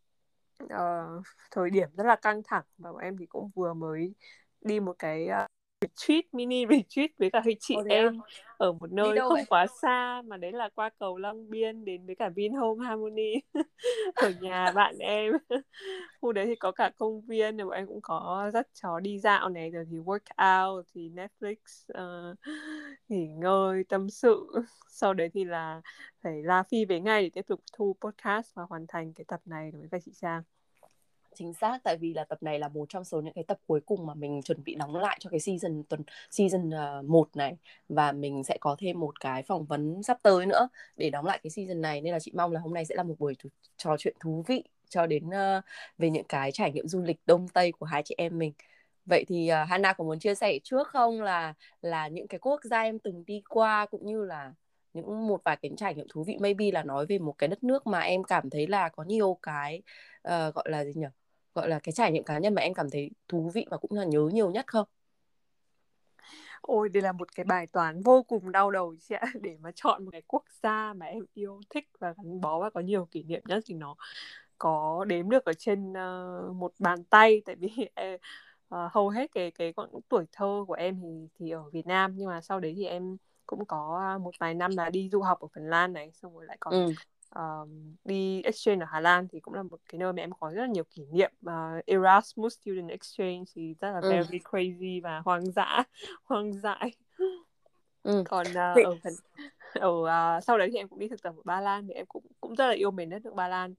uh, 0.65 1.25
thời 1.51 1.71
điểm 1.71 1.89
rất 1.97 2.05
là 2.05 2.17
căng 2.17 2.43
thẳng 2.43 2.65
và 2.79 2.93
bọn 2.93 3.01
em 3.01 3.17
thì 3.17 3.27
cũng 3.27 3.51
vừa 3.55 3.75
mới 3.75 4.15
đi 4.61 4.81
một 4.81 4.97
cái 4.99 5.29
uh, 5.45 5.51
retreat 5.84 6.25
mini 6.32 6.66
retreat 6.66 7.10
với 7.19 7.31
cả 7.31 7.42
chị 7.60 7.76
oh, 7.78 7.86
em 7.86 8.20
ở 8.56 8.72
một 8.72 8.92
nơi 8.92 9.19
không 9.19 9.32
vậy? 9.32 9.44
quá 9.48 9.66
xa 9.82 10.22
mà 10.26 10.36
đấy 10.36 10.52
là 10.52 10.69
qua 10.75 10.90
cầu 10.98 11.16
Long 11.16 11.50
Biên 11.50 11.84
đến 11.84 12.06
với 12.06 12.14
cả 12.14 12.28
Vinhome 12.28 12.86
Harmony 12.86 13.34
ở 14.14 14.32
nhà 14.40 14.72
bạn 14.75 14.98
em. 14.98 15.32
Khu 16.20 16.32
đấy 16.32 16.46
thì 16.46 16.54
có 16.54 16.72
cả 16.72 16.90
công 16.96 17.20
viên 17.20 17.56
rồi 17.56 17.66
bọn 17.66 17.76
em 17.76 17.86
cũng 17.86 18.00
có 18.02 18.50
dắt 18.52 18.66
chó 18.82 19.00
đi 19.00 19.19
dạo 19.19 19.48
này 19.48 19.70
rồi 19.70 19.84
thì 19.90 19.96
work 19.96 20.64
out 20.75 20.86
thì 20.94 21.10
Netflix 21.10 21.56
uh, 21.92 22.38
nghỉ 23.08 23.26
ngơi 23.26 23.84
tâm 23.88 24.10
sự. 24.10 24.46
Sau 24.88 25.14
đấy 25.14 25.31
thì 25.34 25.44
là 25.44 25.81
phải 26.22 26.42
la 26.42 26.62
phi 26.62 26.84
về 26.84 27.00
ngay 27.00 27.22
để 27.22 27.31
tiếp 27.34 27.46
tục 27.46 27.60
thu 27.72 27.96
podcast 28.00 28.54
và 28.54 28.62
hoàn 28.69 28.86
thành 28.88 29.12
cái 29.12 29.25
tập 29.28 29.40
này 29.44 29.70
với 29.70 29.88
các 29.90 30.02
chị 30.04 30.12
Trang 30.14 30.42
chính 31.34 31.54
xác 31.54 31.78
tại 31.84 31.96
vì 31.96 32.14
là 32.14 32.25
tập 32.25 32.42
này 32.42 32.58
là 32.58 32.69
một 32.69 32.88
trong 32.88 33.04
số 33.04 33.20
những 33.20 33.34
cái 33.34 33.44
tập 33.44 33.58
cuối 33.66 33.81
cùng 33.86 34.06
mà 34.06 34.14
mình 34.14 34.42
chuẩn 34.42 34.64
bị 34.64 34.75
đóng 34.75 34.96
lại 34.96 35.16
cho 35.20 35.31
cái 35.31 35.40
season 35.40 35.82
tuần 35.88 36.02
season 36.31 36.70
ờ, 36.70 36.98
uh, 36.98 37.04
1 37.04 37.36
này. 37.36 37.56
Và 37.88 38.12
mình 38.12 38.44
sẽ 38.44 38.56
có 38.60 38.76
thêm 38.78 39.00
một 39.00 39.20
cái 39.20 39.42
phỏng 39.42 39.64
vấn 39.64 40.02
sắp 40.02 40.19
tới 40.22 40.46
nữa 40.46 40.69
để 40.96 41.10
đóng 41.10 41.26
lại 41.26 41.40
cái 41.42 41.50
season 41.50 41.81
này. 41.81 42.00
Nên 42.00 42.12
là 42.12 42.19
chị 42.20 42.32
mong 42.34 42.52
là 42.52 42.60
hôm 42.60 42.75
nay 42.75 42.84
sẽ 42.84 42.94
là 42.94 43.02
một 43.02 43.14
buổi 43.19 43.34
trò 43.76 43.96
chuyện 43.98 44.16
thú 44.20 44.44
vị 44.46 44.64
cho 44.88 45.06
đến 45.06 45.26
uh, 45.28 45.64
về 45.98 46.10
những 46.10 46.25
cái 46.28 46.52
trải 46.52 46.72
nghiệm 46.72 46.88
du 46.88 47.02
lịch 47.02 47.20
đông 47.26 47.48
tây 47.48 47.72
của 47.72 47.86
hai 47.86 48.02
chị 48.02 48.14
em 48.19 48.38
mình. 48.38 48.52
Vậy 49.06 49.25
thì 49.28 49.50
uh, 49.62 49.69
Hana 49.69 49.92
có 49.92 50.04
muốn 50.04 50.19
chia 50.19 50.34
sẻ 50.34 50.58
trước 50.64 50.88
không 50.88 51.22
là 51.22 51.54
là 51.82 52.08
những 52.08 52.28
cái 52.28 52.38
quốc 52.40 52.60
gia 52.64 52.81
em 52.82 52.98
từng 52.98 53.25
đi 53.26 53.42
qua 53.48 53.86
cũng 53.86 54.06
như 54.06 54.25
là 54.25 54.52
những 54.94 55.26
một 55.28 55.40
vài 55.44 55.56
cái 55.62 55.70
trải 55.76 55.94
nghiệm 55.94 56.06
thú 56.10 56.25
vị? 56.25 56.36
Maybe 56.40 56.70
là 56.70 56.82
nói 56.82 57.06
về 57.06 57.19
một 57.19 57.34
cái 57.38 57.48
đất 57.48 57.64
nước 57.64 57.86
mà 57.86 58.00
em 58.00 58.25
cảm 58.25 58.50
thấy 58.50 58.66
là 58.66 58.88
có 58.88 59.02
nhiều 59.02 59.38
cái 59.42 59.82
uh, 60.28 60.54
gọi 60.54 60.64
là 60.70 60.84
gì 60.84 60.92
nhỉ? 60.94 61.06
Gọi 61.55 61.69
là 61.69 61.79
cái 61.79 61.93
trải 61.93 62.12
nghiệm 62.12 62.25
cá 62.25 62.39
nhân 62.39 62.55
mà 62.55 62.62
em 62.62 62.75
cảm 62.75 62.91
thấy 62.91 63.11
thú 63.29 63.51
vị 63.55 63.67
và 63.71 63.77
cũng 63.77 63.93
là 63.93 64.05
nhớ 64.05 64.29
nhiều 64.33 64.51
nhất 64.51 64.67
không? 64.67 64.87
Ôi, 66.61 66.89
đây 66.89 67.03
là 67.03 67.12
một 67.12 67.35
cái 67.35 67.45
bài 67.45 67.67
toán 67.67 68.03
vô 68.03 68.23
cùng 68.23 68.53
đau 68.53 68.71
đầu 68.71 68.97
chị 69.01 69.15
ạ. 69.15 69.27
Để 69.43 69.56
mà 69.61 69.71
chọn 69.75 70.05
một 70.05 70.11
cái 70.11 70.23
quốc 70.27 70.45
gia 70.62 70.93
mà 70.93 71.06
em 71.06 71.25
yêu 71.35 71.61
thích 71.71 71.89
và 71.99 72.15
gắn 72.17 72.41
bó 72.41 72.61
và 72.61 72.71
có 72.71 72.81
nhiều 72.81 73.09
kỷ 73.11 73.23
niệm 73.23 73.43
nhất 73.47 73.62
thì 73.67 73.75
nó 73.75 73.97
có 74.59 75.05
đếm 75.09 75.31
được 75.31 75.45
ở 75.45 75.53
trên 75.53 75.93
uh, 75.93 76.56
một 76.56 76.73
bàn 76.79 77.05
tay. 77.05 77.43
Tại 77.45 77.56
vì 77.56 77.69
uh, 78.15 78.93
hầu 78.93 79.09
hết 79.09 79.33
cái 79.33 79.51
cái 79.51 79.73
quãng 79.73 79.91
tuổi 80.09 80.25
thơ 80.33 80.65
của 80.69 80.75
em 80.75 81.01
thì 81.03 81.29
thì 81.39 81.51
ở 81.51 81.71
Việt 81.71 81.87
Nam. 81.87 82.12
Nhưng 82.17 82.29
mà 82.29 82.41
sau 82.41 82.61
đấy 82.61 82.75
thì 82.77 82.85
em 82.85 83.17
cũng 83.47 83.65
có 83.65 84.19
một 84.23 84.35
vài 84.39 84.55
năm 84.55 84.71
là 84.77 84.91
đi 84.91 85.09
du 85.12 85.21
học 85.21 85.41
ở 85.41 85.49
Phần 85.55 85.71
Lan 85.71 85.93
này 85.93 86.11
Xong 86.12 86.35
rồi 86.35 86.45
lại 86.47 86.56
còn 86.61 86.73
ừ 86.75 86.95
um, 87.34 87.96
đi 88.04 88.42
exchange 88.42 88.84
ở 88.84 88.86
Hà 88.90 89.00
Lan 89.00 89.28
thì 89.32 89.40
cũng 89.40 89.54
là 89.54 89.62
một 89.62 89.81
cái 89.88 89.98
nơi 89.98 90.12
mà 90.12 90.22
em 90.22 90.31
có 90.40 90.50
rất 90.50 90.60
là 90.60 90.66
nhiều 90.66 90.84
kỷ 90.84 91.02
niệm 91.12 91.32
uh, 91.46 91.86
Erasmus 91.86 92.56
Student 92.60 92.90
Exchange 92.90 93.44
thì 93.54 93.75
rất 93.81 93.92
là 93.92 94.00
ừ. 94.00 94.10
very 94.10 94.38
crazy 94.38 95.02
và 95.02 95.19
hoang 95.25 95.52
dã 95.52 95.84
hoang 96.25 96.52
dại 96.52 96.92
ừ. 98.02 98.22
còn 98.28 98.46
uh, 98.50 98.84
ở 98.84 98.96
phần 99.04 99.12
ở 99.75 99.88
uh, 99.88 100.44
sau 100.44 100.58
đấy 100.58 100.69
thì 100.72 100.78
em 100.78 100.88
cũng 100.88 100.98
đi 100.98 101.08
thực 101.08 101.22
tập 101.22 101.34
ở 101.36 101.42
Ba 101.44 101.60
Lan 101.60 101.86
thì 101.86 101.94
em 101.94 102.06
cũng 102.06 102.25
cũng 102.40 102.54
rất 102.54 102.66
là 102.66 102.72
yêu 102.72 102.90
mến 102.90 103.10
đất 103.10 103.25
nước 103.25 103.34
Ba 103.34 103.48
Lan 103.48 103.75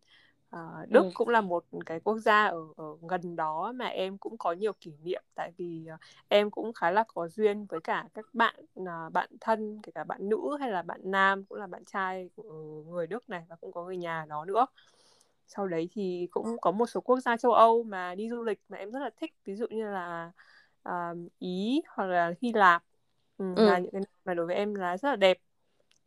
Uh, 0.59 0.89
Đức 0.89 1.03
ừ. 1.03 1.11
cũng 1.13 1.29
là 1.29 1.41
một 1.41 1.65
cái 1.85 1.99
quốc 1.99 2.17
gia 2.17 2.45
ở, 2.45 2.67
ở 2.77 2.97
gần 3.09 3.35
đó 3.35 3.73
mà 3.75 3.85
em 3.85 4.17
cũng 4.17 4.37
có 4.37 4.51
nhiều 4.51 4.73
kỷ 4.73 4.93
niệm 5.03 5.23
tại 5.35 5.51
vì 5.57 5.87
uh, 5.93 5.99
em 6.27 6.51
cũng 6.51 6.73
khá 6.73 6.91
là 6.91 7.03
có 7.13 7.27
duyên 7.27 7.65
với 7.65 7.79
cả 7.81 8.05
các 8.13 8.25
bạn 8.33 8.55
uh, 8.79 9.13
bạn 9.13 9.29
thân 9.41 9.79
kể 9.83 9.91
cả 9.95 10.03
bạn 10.03 10.29
nữ 10.29 10.57
hay 10.59 10.71
là 10.71 10.81
bạn 10.81 11.01
nam 11.03 11.43
cũng 11.43 11.57
là 11.57 11.67
bạn 11.67 11.85
trai 11.85 12.29
của 12.35 12.83
người 12.87 13.07
Đức 13.07 13.29
này 13.29 13.45
và 13.49 13.55
cũng 13.55 13.71
có 13.71 13.85
người 13.85 13.97
nhà 13.97 14.25
đó 14.29 14.45
nữa 14.45 14.65
sau 15.47 15.67
đấy 15.67 15.89
thì 15.91 16.27
cũng 16.31 16.57
có 16.61 16.71
một 16.71 16.85
số 16.85 17.01
quốc 17.01 17.19
gia 17.19 17.37
châu 17.37 17.53
Âu 17.53 17.83
mà 17.83 18.15
đi 18.15 18.29
du 18.29 18.43
lịch 18.43 18.59
mà 18.69 18.77
em 18.77 18.91
rất 18.91 18.99
là 18.99 19.09
thích 19.17 19.33
ví 19.45 19.55
dụ 19.55 19.67
như 19.69 19.85
là 19.89 20.31
uh, 20.89 21.17
Ý 21.39 21.81
hoặc 21.87 22.05
là 22.05 22.33
Hy 22.41 22.53
Lạp 22.53 22.83
ừ, 23.37 23.45
ừ. 23.55 23.65
là 23.65 23.79
những 23.79 23.91
cái 23.91 24.01
mà 24.25 24.33
đối 24.33 24.45
với 24.45 24.55
em 24.55 24.75
là 24.75 24.97
rất 24.97 25.09
là 25.09 25.15
đẹp 25.15 25.37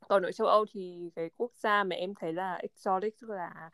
còn 0.09 0.23
ở 0.23 0.33
châu 0.33 0.47
Âu 0.47 0.67
thì 0.73 1.11
cái 1.17 1.31
quốc 1.37 1.53
gia 1.55 1.85
mà 1.85 1.97
em 1.97 2.15
thấy 2.15 2.33
là 2.33 2.55
exotic 2.55 3.21
tức 3.21 3.31
là 3.31 3.71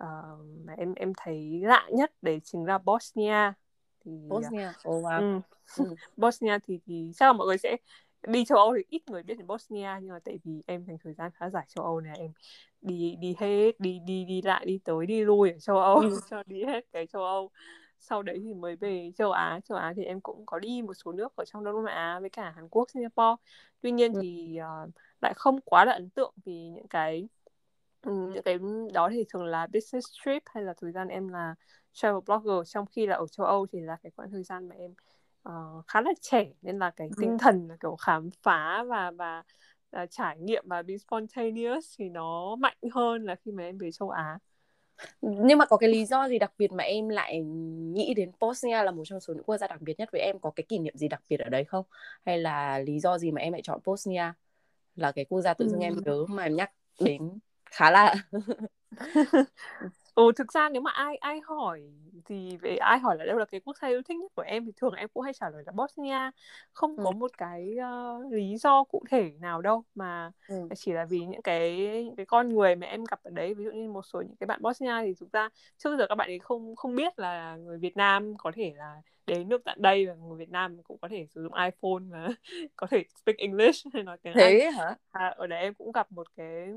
uh, 0.00 0.64
mà 0.64 0.72
em 0.76 0.94
em 0.94 1.12
thấy 1.16 1.60
lạ 1.62 1.88
nhất 1.92 2.12
đấy 2.22 2.40
chính 2.44 2.64
là 2.64 2.78
Bosnia 2.78 3.52
thì 4.04 4.10
Bosnia 4.28 4.68
oh, 4.88 5.04
wow. 5.04 5.40
ừ. 5.76 5.84
Bosnia 6.16 6.58
thì 6.66 6.80
thì 6.86 7.12
chắc 7.16 7.26
là 7.26 7.32
mọi 7.32 7.46
người 7.46 7.58
sẽ 7.58 7.76
đi 8.26 8.44
châu 8.44 8.58
Âu 8.58 8.74
thì 8.76 8.82
ít 8.88 9.02
người 9.06 9.22
biết 9.22 9.34
đến 9.38 9.46
Bosnia 9.46 9.90
nhưng 10.00 10.08
mà 10.08 10.18
tại 10.24 10.38
vì 10.44 10.62
em 10.66 10.84
dành 10.84 10.96
thời 11.04 11.12
gian 11.12 11.30
khá 11.34 11.50
dài 11.50 11.64
châu 11.68 11.84
Âu 11.84 12.00
này 12.00 12.18
em 12.18 12.32
đi 12.80 13.16
đi 13.20 13.34
hết 13.38 13.80
đi 13.80 14.00
đi 14.06 14.24
đi 14.24 14.42
lại 14.42 14.64
đi 14.66 14.78
tới 14.84 15.06
đi 15.06 15.24
lui 15.24 15.50
ở 15.50 15.58
châu 15.58 15.78
Âu 15.78 15.96
ừ. 15.96 16.20
cho 16.30 16.42
đi 16.46 16.64
hết 16.64 16.84
cái 16.92 17.06
châu 17.06 17.24
Âu 17.24 17.50
sau 18.00 18.22
đấy 18.22 18.40
thì 18.44 18.54
mới 18.54 18.76
về 18.76 19.12
châu 19.18 19.32
Á 19.32 19.60
châu 19.68 19.78
Á 19.78 19.92
thì 19.96 20.04
em 20.04 20.20
cũng 20.20 20.46
có 20.46 20.58
đi 20.58 20.82
một 20.82 20.94
số 20.94 21.12
nước 21.12 21.36
ở 21.36 21.44
trong 21.44 21.64
Đông 21.64 21.84
Nam 21.84 21.94
Á 21.94 22.20
với 22.20 22.30
cả 22.30 22.50
Hàn 22.50 22.68
Quốc 22.68 22.90
Singapore 22.90 23.42
tuy 23.80 23.90
nhiên 23.90 24.12
ừ. 24.12 24.20
thì 24.22 24.58
uh, 24.84 24.90
lại 25.22 25.32
không 25.36 25.60
quá 25.60 25.84
là 25.84 25.92
ấn 25.92 26.10
tượng 26.10 26.34
vì 26.44 26.68
những 26.68 26.88
cái 26.88 27.28
Ừ, 28.02 28.12
những 28.34 28.42
cái 28.42 28.58
đó 28.92 29.08
thì 29.12 29.24
thường 29.28 29.44
là 29.44 29.66
business 29.66 30.06
trip 30.24 30.42
hay 30.54 30.64
là 30.64 30.74
thời 30.80 30.92
gian 30.92 31.08
em 31.08 31.28
là 31.28 31.54
travel 31.92 32.20
blogger 32.26 32.72
trong 32.72 32.86
khi 32.86 33.06
là 33.06 33.16
ở 33.16 33.26
châu 33.26 33.46
Âu 33.46 33.66
thì 33.72 33.80
là 33.80 33.96
cái 34.02 34.12
quãng 34.16 34.30
thời 34.30 34.42
gian 34.42 34.68
mà 34.68 34.74
em 34.74 34.94
uh, 35.48 35.86
khá 35.86 36.00
là 36.00 36.10
trẻ 36.20 36.46
nên 36.62 36.78
là 36.78 36.90
cái 36.90 37.08
tinh 37.20 37.38
thần 37.38 37.68
là 37.68 37.76
kiểu 37.80 37.96
khám 37.96 38.30
phá 38.42 38.84
và 38.88 39.10
và 39.10 39.42
uh, 40.02 40.10
trải 40.10 40.38
nghiệm 40.38 40.64
và 40.66 40.82
be 40.82 40.98
spontaneous 40.98 41.94
thì 41.98 42.08
nó 42.08 42.56
mạnh 42.56 42.76
hơn 42.92 43.24
là 43.24 43.34
khi 43.34 43.52
mà 43.52 43.62
em 43.62 43.78
về 43.78 43.92
châu 43.92 44.10
Á. 44.10 44.38
Nhưng 45.20 45.58
mà 45.58 45.66
có 45.66 45.76
cái 45.76 45.90
lý 45.90 46.04
do 46.04 46.28
gì 46.28 46.38
đặc 46.38 46.52
biệt 46.58 46.72
mà 46.72 46.84
em 46.84 47.08
lại 47.08 47.40
nghĩ 47.92 48.14
đến 48.14 48.30
Bosnia 48.40 48.82
là 48.82 48.90
một 48.90 49.02
trong 49.04 49.20
số 49.20 49.34
những 49.34 49.44
quốc 49.44 49.56
gia 49.56 49.66
đặc 49.66 49.80
biệt 49.80 49.98
nhất? 49.98 50.08
Với 50.12 50.20
em 50.20 50.38
có 50.38 50.50
cái 50.50 50.64
kỷ 50.68 50.78
niệm 50.78 50.96
gì 50.96 51.08
đặc 51.08 51.22
biệt 51.28 51.40
ở 51.40 51.48
đấy 51.48 51.64
không? 51.64 51.84
Hay 52.26 52.38
là 52.38 52.78
lý 52.78 53.00
do 53.00 53.18
gì 53.18 53.30
mà 53.30 53.40
em 53.40 53.52
lại 53.52 53.62
chọn 53.64 53.80
Bosnia 53.84 54.32
là 54.96 55.12
cái 55.12 55.24
quốc 55.24 55.40
gia 55.40 55.54
tự 55.54 55.68
dưng 55.68 55.80
ừ. 55.80 55.84
em 55.84 55.96
nhớ 56.04 56.24
mà 56.28 56.42
em 56.42 56.56
nhắc 56.56 56.72
đến 57.00 57.38
khá 57.70 57.90
là 57.90 58.14
ừ 60.14 60.32
thực 60.36 60.52
ra 60.52 60.68
nếu 60.68 60.82
mà 60.82 60.90
ai 60.90 61.16
ai 61.16 61.40
hỏi 61.44 61.82
thì 62.24 62.56
về 62.56 62.76
ai 62.76 62.98
hỏi 62.98 63.16
là 63.18 63.24
đâu 63.24 63.38
là 63.38 63.44
cái 63.44 63.60
quốc 63.60 63.76
gia 63.82 63.88
yêu 63.88 64.02
thích 64.02 64.16
nhất 64.16 64.32
của 64.34 64.42
em 64.42 64.66
thì 64.66 64.72
thường 64.76 64.94
em 64.94 65.08
cũng 65.08 65.22
hay 65.22 65.32
trả 65.32 65.50
lời 65.50 65.62
là 65.66 65.72
Bosnia 65.72 66.30
không 66.72 66.96
ừ. 66.96 67.02
có 67.04 67.10
một 67.10 67.30
cái 67.38 67.76
uh, 67.76 68.32
lý 68.32 68.56
do 68.56 68.84
cụ 68.84 69.02
thể 69.10 69.32
nào 69.40 69.62
đâu 69.62 69.84
mà 69.94 70.30
ừ. 70.48 70.68
chỉ 70.76 70.92
là 70.92 71.04
vì 71.04 71.20
những 71.26 71.42
cái 71.42 71.76
những 72.04 72.16
cái 72.16 72.26
con 72.26 72.48
người 72.48 72.76
mà 72.76 72.86
em 72.86 73.04
gặp 73.04 73.20
ở 73.22 73.30
đấy 73.30 73.54
ví 73.54 73.64
dụ 73.64 73.70
như 73.70 73.88
một 73.90 74.02
số 74.02 74.20
những 74.20 74.36
cái 74.40 74.46
bạn 74.46 74.62
Bosnia 74.62 75.02
thì 75.02 75.14
chúng 75.18 75.28
ta 75.28 75.48
trước 75.78 75.96
giờ 75.98 76.06
các 76.08 76.14
bạn 76.14 76.30
ấy 76.30 76.38
không 76.38 76.76
không 76.76 76.94
biết 76.94 77.18
là 77.18 77.56
người 77.56 77.78
Việt 77.78 77.96
Nam 77.96 78.34
có 78.38 78.52
thể 78.54 78.72
là 78.76 79.02
đến 79.26 79.48
nước 79.48 79.64
tận 79.64 79.82
đây 79.82 80.06
và 80.06 80.14
người 80.14 80.36
Việt 80.36 80.50
Nam 80.50 80.82
cũng 80.82 80.98
có 80.98 81.08
thể 81.08 81.26
sử 81.34 81.42
dụng 81.42 81.52
iPhone 81.54 82.02
và 82.10 82.28
có 82.76 82.86
thể 82.90 83.04
speak 83.22 83.36
English 83.36 83.86
hay 83.92 84.02
nói 84.02 84.16
tiếng 84.22 84.32
Thế 84.36 84.60
Anh. 84.60 84.72
hả? 84.72 84.96
À, 85.10 85.34
ở 85.36 85.46
đấy 85.46 85.60
em 85.60 85.74
cũng 85.74 85.92
gặp 85.92 86.12
một 86.12 86.26
cái 86.36 86.72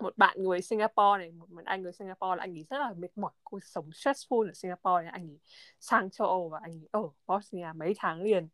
một 0.00 0.18
bạn 0.18 0.42
người 0.42 0.62
Singapore 0.62 1.18
này 1.18 1.30
một, 1.30 1.50
một 1.50 1.64
anh 1.64 1.82
người 1.82 1.92
Singapore 1.92 2.36
là 2.36 2.42
anh 2.42 2.56
ấy 2.56 2.64
rất 2.70 2.78
là 2.78 2.94
mệt 2.98 3.18
mỏi 3.18 3.32
cuộc 3.44 3.64
sống 3.64 3.90
stressful 3.90 4.48
ở 4.48 4.52
Singapore 4.52 5.02
này 5.02 5.10
anh 5.12 5.30
ấy 5.30 5.38
sang 5.80 6.10
châu 6.10 6.28
Âu 6.28 6.48
và 6.48 6.60
anh 6.62 6.72
ấy 6.72 6.88
ở 6.90 7.02
Bosnia 7.26 7.66
mấy 7.76 7.94
tháng 7.98 8.22
liền. 8.22 8.48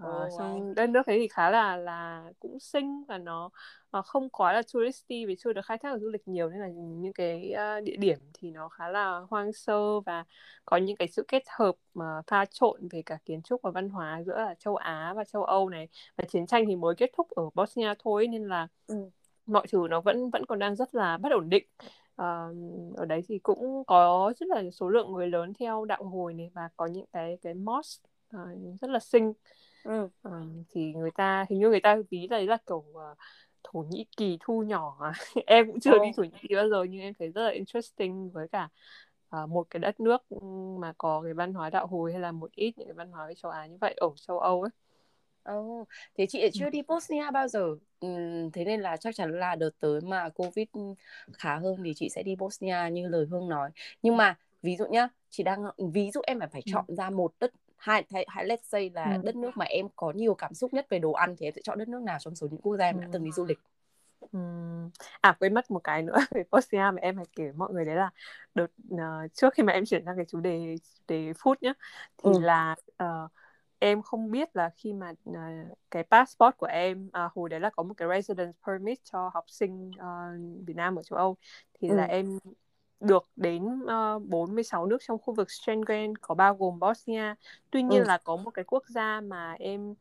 Uh, 0.00 0.06
oh, 0.06 0.40
wow. 0.40 0.74
đất 0.74 0.86
nước 0.90 1.06
ấy 1.06 1.18
thì 1.18 1.28
khá 1.28 1.50
là 1.50 1.76
là 1.76 2.24
cũng 2.38 2.60
xinh 2.60 3.04
và 3.08 3.18
nó 3.18 3.50
uh, 3.98 4.04
không 4.04 4.30
quá 4.30 4.52
là 4.52 4.62
touristy 4.72 5.26
vì 5.26 5.36
chưa 5.38 5.52
được 5.52 5.64
khai 5.64 5.78
thác 5.78 5.90
ở 5.90 5.98
du 5.98 6.08
lịch 6.08 6.28
nhiều 6.28 6.50
nên 6.50 6.60
là 6.60 6.68
những 6.74 7.12
cái 7.12 7.54
uh, 7.54 7.84
địa 7.84 7.96
điểm 7.96 8.18
thì 8.34 8.50
nó 8.50 8.68
khá 8.68 8.88
là 8.88 9.20
hoang 9.30 9.52
sơ 9.52 10.00
và 10.00 10.24
có 10.64 10.76
những 10.76 10.96
cái 10.96 11.08
sự 11.08 11.24
kết 11.28 11.42
hợp 11.58 11.74
mà 11.94 12.22
pha 12.26 12.44
trộn 12.44 12.88
về 12.90 13.02
cả 13.06 13.18
kiến 13.24 13.42
trúc 13.42 13.62
và 13.62 13.70
văn 13.70 13.88
hóa 13.88 14.22
giữa 14.26 14.38
là 14.38 14.54
châu 14.58 14.76
Á 14.76 15.12
và 15.16 15.24
châu 15.24 15.44
Âu 15.44 15.68
này. 15.68 15.88
Và 16.16 16.24
chiến 16.28 16.46
tranh 16.46 16.64
thì 16.68 16.76
mới 16.76 16.94
kết 16.94 17.10
thúc 17.16 17.30
ở 17.30 17.42
Bosnia 17.54 17.94
thôi 17.98 18.26
nên 18.26 18.48
là 18.48 18.68
ừ 18.86 19.10
mọi 19.46 19.66
thứ 19.72 19.86
nó 19.90 20.00
vẫn 20.00 20.30
vẫn 20.30 20.46
còn 20.46 20.58
đang 20.58 20.76
rất 20.76 20.94
là 20.94 21.18
bất 21.18 21.32
ổn 21.32 21.48
định 21.48 21.66
uh, 22.22 22.96
ở 22.96 23.04
đấy 23.08 23.22
thì 23.28 23.38
cũng 23.38 23.84
có 23.86 24.32
rất 24.40 24.48
là 24.48 24.62
số 24.70 24.88
lượng 24.88 25.12
người 25.12 25.28
lớn 25.28 25.52
theo 25.58 25.84
đạo 25.84 26.04
hồi 26.04 26.34
này 26.34 26.50
và 26.54 26.68
có 26.76 26.86
những 26.86 27.06
cái 27.12 27.38
cái 27.42 27.54
mosque 27.54 28.10
uh, 28.36 28.80
rất 28.80 28.90
là 28.90 28.98
xinh 28.98 29.32
ừ. 29.84 30.08
uh, 30.28 30.32
thì 30.70 30.92
người 30.92 31.10
ta 31.10 31.46
hình 31.50 31.58
như 31.58 31.68
người 31.68 31.80
ta 31.80 31.96
ví 32.10 32.28
là 32.30 32.38
là 32.40 32.56
kiểu 32.66 32.84
uh, 32.90 33.18
Thổ 33.64 33.84
Nhĩ 33.90 34.06
Kỳ 34.16 34.38
thu 34.40 34.62
nhỏ 34.62 34.96
à. 35.00 35.12
em 35.46 35.66
cũng 35.66 35.80
chưa 35.80 35.96
oh. 35.96 36.02
đi 36.02 36.08
Thổ 36.16 36.22
Nhĩ 36.22 36.38
Kỳ 36.48 36.54
bao 36.54 36.68
giờ 36.68 36.84
nhưng 36.90 37.00
em 37.00 37.14
thấy 37.18 37.28
rất 37.28 37.42
là 37.42 37.50
interesting 37.50 38.30
với 38.30 38.48
cả 38.48 38.68
uh, 39.42 39.48
một 39.48 39.66
cái 39.70 39.80
đất 39.80 40.00
nước 40.00 40.22
mà 40.80 40.92
có 40.98 41.22
cái 41.24 41.34
văn 41.34 41.54
hóa 41.54 41.70
đạo 41.70 41.86
hồi 41.86 42.12
hay 42.12 42.20
là 42.20 42.32
một 42.32 42.50
ít 42.52 42.78
những 42.78 42.88
cái 42.88 42.94
văn 42.94 43.10
hóa 43.10 43.24
với 43.26 43.34
châu 43.34 43.52
Á 43.52 43.66
như 43.66 43.76
vậy 43.80 43.94
ở 43.96 44.08
châu 44.16 44.38
Âu 44.38 44.62
ấy 44.62 44.70
Oh, 45.52 45.88
thế 46.18 46.26
chị 46.28 46.50
chưa 46.52 46.70
đi 46.70 46.82
Bosnia 46.88 47.30
bao 47.30 47.48
giờ 47.48 47.64
uhm, 48.06 48.50
thế 48.52 48.64
nên 48.64 48.80
là 48.80 48.96
chắc 48.96 49.14
chắn 49.14 49.38
là 49.38 49.54
đợt 49.54 49.70
tới 49.80 50.00
mà 50.00 50.28
Covid 50.28 50.66
khá 51.32 51.56
hơn 51.56 51.76
thì 51.84 51.94
chị 51.96 52.08
sẽ 52.08 52.22
đi 52.22 52.36
Bosnia 52.36 52.90
như 52.92 53.08
lời 53.08 53.26
Hương 53.30 53.48
nói 53.48 53.70
nhưng 54.02 54.16
mà 54.16 54.36
ví 54.62 54.76
dụ 54.76 54.86
nhá 54.86 55.08
chị 55.30 55.42
đang 55.42 55.64
ví 55.92 56.10
dụ 56.10 56.20
em 56.26 56.38
phải 56.38 56.48
phải 56.48 56.62
chọn 56.66 56.84
ừ. 56.88 56.94
ra 56.94 57.10
một 57.10 57.32
đất 57.40 57.52
hai 57.76 58.04
hay 58.10 58.46
let's 58.46 58.56
say 58.62 58.90
là 58.94 59.14
ừ. 59.14 59.20
đất 59.24 59.36
nước 59.36 59.50
mà 59.54 59.64
em 59.64 59.86
có 59.96 60.12
nhiều 60.12 60.34
cảm 60.34 60.54
xúc 60.54 60.74
nhất 60.74 60.86
về 60.90 60.98
đồ 60.98 61.12
ăn 61.12 61.36
thì 61.38 61.46
em 61.46 61.52
sẽ 61.54 61.60
chọn 61.64 61.78
đất 61.78 61.88
nước 61.88 62.02
nào 62.02 62.18
trong 62.20 62.34
số 62.34 62.48
những 62.50 62.60
quốc 62.60 62.76
gia 62.76 62.84
em 62.84 63.00
đã 63.00 63.08
từng 63.12 63.24
đi 63.24 63.30
du 63.30 63.44
lịch 63.44 63.58
Ừ. 64.32 64.38
À 65.20 65.36
quên 65.40 65.54
mất 65.54 65.70
một 65.70 65.84
cái 65.84 66.02
nữa 66.02 66.16
về 66.30 66.42
Bosnia 66.50 66.90
mà 66.94 67.00
em 67.00 67.16
phải 67.16 67.24
kể 67.36 67.52
mọi 67.52 67.72
người 67.72 67.84
đấy 67.84 67.96
là 67.96 68.10
đợt 68.54 68.66
uh, 68.94 69.32
trước 69.34 69.54
khi 69.54 69.62
mà 69.62 69.72
em 69.72 69.84
chuyển 69.84 70.04
sang 70.04 70.16
cái 70.16 70.24
chủ 70.28 70.40
đề 70.40 70.76
chủ 70.98 71.04
đề 71.08 71.32
food 71.32 71.54
nhá 71.60 71.72
thì 72.24 72.30
ừ. 72.34 72.40
là 72.40 72.76
uh, 73.02 73.30
em 73.84 74.02
không 74.02 74.30
biết 74.30 74.56
là 74.56 74.70
khi 74.76 74.92
mà 74.92 75.12
uh, 75.30 75.36
cái 75.90 76.02
passport 76.02 76.56
của 76.56 76.66
em 76.66 77.06
uh, 77.06 77.32
hồi 77.32 77.48
đấy 77.48 77.60
là 77.60 77.70
có 77.70 77.82
một 77.82 77.94
cái 77.96 78.08
residence 78.08 78.58
permit 78.66 78.98
cho 79.04 79.30
học 79.34 79.44
sinh 79.48 79.88
uh, 79.88 80.66
Việt 80.66 80.76
Nam 80.76 80.96
ở 80.96 81.02
châu 81.02 81.18
Âu 81.18 81.36
thì 81.80 81.88
ừ. 81.88 81.96
là 81.96 82.04
em 82.04 82.38
được 83.00 83.28
đến 83.36 83.82
uh, 83.82 84.22
46 84.28 84.86
nước 84.86 84.98
trong 85.00 85.18
khu 85.18 85.34
vực 85.34 85.50
Schengen 85.50 86.16
có 86.16 86.34
bao 86.34 86.54
gồm 86.54 86.78
Bosnia. 86.78 87.34
Tuy 87.70 87.82
nhiên 87.82 88.00
ừ. 88.00 88.04
là 88.06 88.18
có 88.18 88.36
một 88.36 88.50
cái 88.50 88.64
quốc 88.64 88.84
gia 88.88 89.20
mà 89.20 89.52
em 89.58 89.94